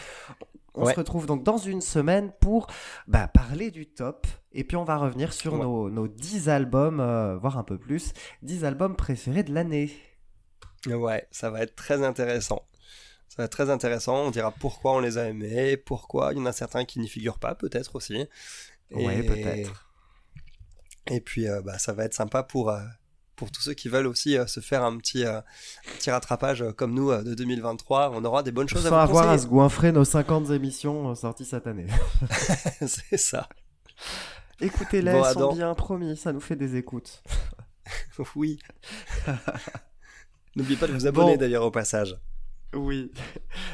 On 0.78 0.84
Ouais. 0.84 0.92
se 0.94 0.98
retrouve 0.98 1.26
donc 1.26 1.42
dans 1.42 1.58
une 1.58 1.80
semaine 1.80 2.32
pour 2.40 2.66
bah, 3.06 3.26
parler 3.28 3.70
du 3.70 3.86
top. 3.86 4.26
Et 4.52 4.62
puis 4.64 4.76
on 4.76 4.84
va 4.84 4.96
revenir 4.96 5.32
sur 5.32 5.54
Ouais. 5.54 5.60
nos, 5.60 5.90
nos 5.90 6.06
10 6.08 6.48
albums, 6.48 7.00
euh, 7.00 7.36
voire 7.36 7.58
un 7.58 7.64
peu 7.64 7.78
plus, 7.78 8.12
10 8.42 8.64
albums 8.64 8.94
préférés 8.96 9.42
de 9.42 9.52
l'année. 9.52 9.90
Ouais, 10.86 11.26
ça 11.32 11.50
va 11.50 11.62
être 11.62 11.74
très 11.74 12.02
intéressant. 12.04 12.62
Ça 13.28 13.36
va 13.42 13.44
être 13.44 13.52
très 13.52 13.68
intéressant. 13.70 14.16
On 14.26 14.30
dira 14.30 14.50
pourquoi 14.52 14.92
on 14.94 15.00
les 15.00 15.18
a 15.18 15.28
aimés, 15.28 15.76
pourquoi? 15.76 16.32
Il 16.32 16.38
y 16.38 16.40
en 16.40 16.46
a 16.46 16.52
certains 16.52 16.84
qui 16.84 16.98
n'y 17.00 17.08
figurent 17.08 17.38
pas, 17.40 17.54
peut-être 17.54 17.96
aussi. 17.96 18.26
Ouais, 18.92 19.22
peut-être. 19.22 19.86
Et 21.10 21.20
puis, 21.20 21.48
euh, 21.48 21.60
bah, 21.62 21.78
ça 21.78 21.92
va 21.92 22.04
être 22.04 22.14
sympa 22.14 22.42
pour, 22.42 22.70
euh, 22.70 22.80
pour 23.38 23.50
tous 23.52 23.62
ceux 23.62 23.72
qui 23.74 23.88
veulent 23.88 24.08
aussi 24.08 24.36
euh, 24.36 24.46
se 24.46 24.60
faire 24.60 24.84
un 24.84 24.98
petit, 24.98 25.24
euh, 25.24 25.38
un 25.38 25.96
petit 25.96 26.10
rattrapage 26.10 26.60
euh, 26.60 26.72
comme 26.72 26.92
nous 26.92 27.10
de 27.22 27.34
2023. 27.34 28.10
On 28.14 28.24
aura 28.24 28.42
des 28.42 28.50
bonnes 28.52 28.68
choses 28.68 28.82
Sans 28.82 28.88
à 28.88 29.06
vous 29.06 29.12
avoir 29.16 29.30
à 29.30 29.38
se 29.38 29.46
goinfrer 29.46 29.92
nos 29.92 30.04
50 30.04 30.50
émissions 30.50 31.14
sorties 31.14 31.44
cette 31.44 31.66
année. 31.66 31.86
C'est 32.86 33.16
ça. 33.16 33.48
Écoutez-les, 34.60 35.12
Bon, 35.12 35.24
elles 35.24 35.34
sont 35.34 35.54
bien 35.54 35.72
promis, 35.74 36.16
ça 36.16 36.32
nous 36.32 36.40
fait 36.40 36.56
des 36.56 36.76
écoutes. 36.76 37.22
Oui. 38.34 38.58
N'oubliez 40.54 40.76
pas 40.76 40.88
de 40.88 40.92
vous 40.92 41.06
abonner 41.06 41.36
Bon. 41.36 41.40
d'ailleurs 41.40 41.64
au 41.64 41.70
passage. 41.70 42.18
Oui. 42.74 43.10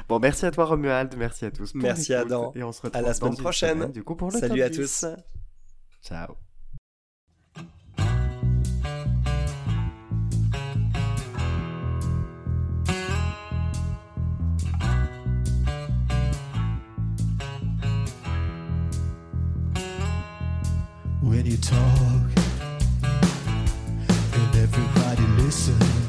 Bon, 0.09 0.21
merci 0.21 0.47
à 0.47 0.53
toi 0.53 0.67
Romuald, 0.67 1.17
merci 1.17 1.47
à 1.47 1.51
tous. 1.51 1.73
pour 1.73 1.81
Merci, 1.83 2.15
Adam. 2.15 2.53
Et 2.55 2.63
on 2.63 2.71
se 2.71 2.83
retrouve 2.83 3.03
À 3.03 3.05
la 3.05 3.13
semaine 3.15 3.37
prochaine. 3.37 3.79
semaine, 3.79 3.93
du 3.93 4.05
coup, 4.05 4.15
pour 4.15 4.31
le 4.31 4.39
Salut 4.39 4.63
à 4.63 4.69
10. 4.69 4.77
tous. 4.77 5.07
Ciao. 6.03 6.37
When 21.45 21.51
you 21.51 21.59
talk 21.59 22.23
and 24.33 24.57
everybody 24.57 25.23
listens. 25.43 26.04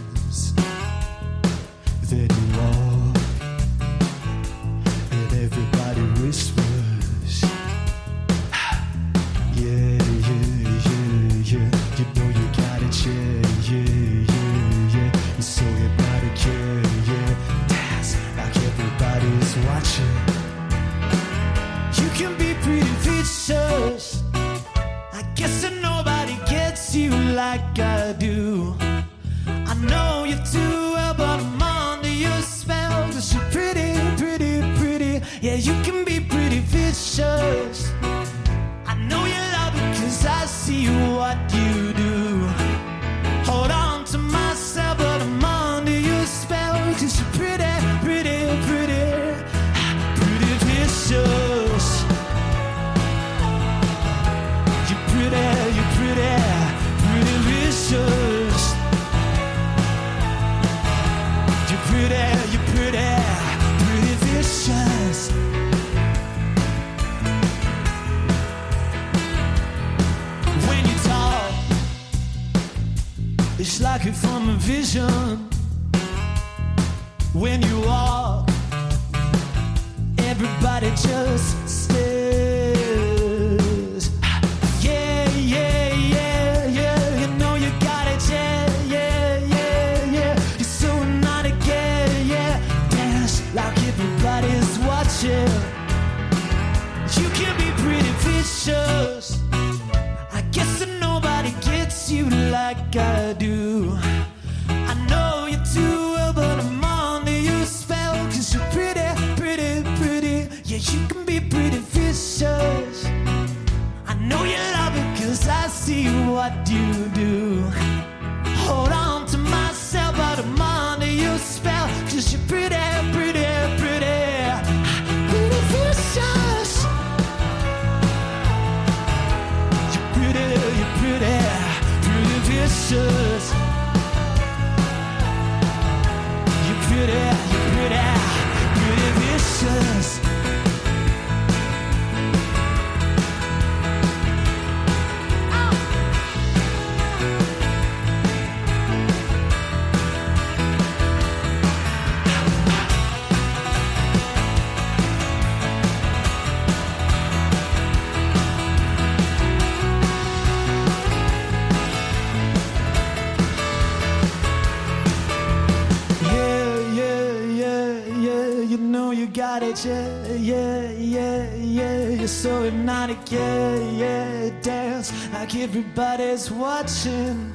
Like 175.46 175.56
everybody's 175.58 176.50
watching. 176.50 177.54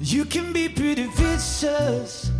You 0.00 0.24
can 0.24 0.54
be 0.54 0.70
pretty 0.70 1.04
vicious. 1.04 2.30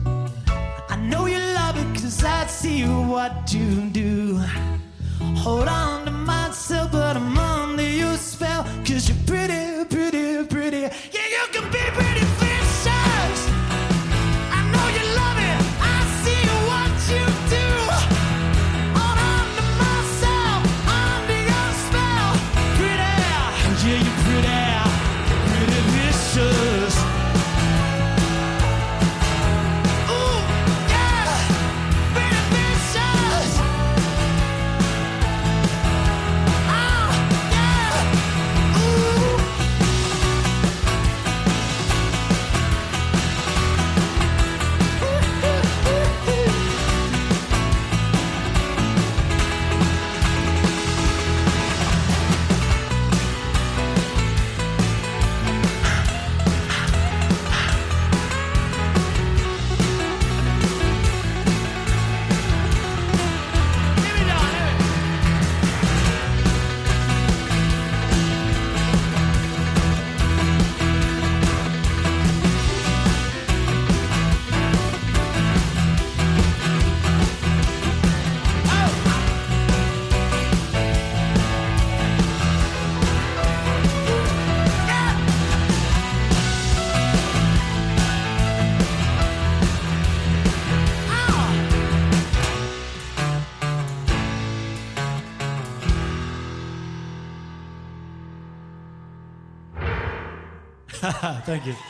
I 0.88 0.96
know 1.02 1.26
you 1.26 1.38
love 1.38 1.76
it 1.76 2.00
cause 2.00 2.24
I 2.24 2.46
see 2.46 2.84
what 2.84 3.52
you 3.52 3.90
do. 3.90 4.40
Hold 5.44 5.68
on 5.68 6.06
to 6.06 6.10
myself, 6.12 6.92
but 6.92 7.14
I'm 7.16 7.36
under 7.36 7.82
your 7.82 8.16
spell. 8.16 8.64
Cause 8.86 9.06
you're 9.06 9.18
pretty, 9.26 9.35
Thank 101.46 101.64
you. 101.64 101.85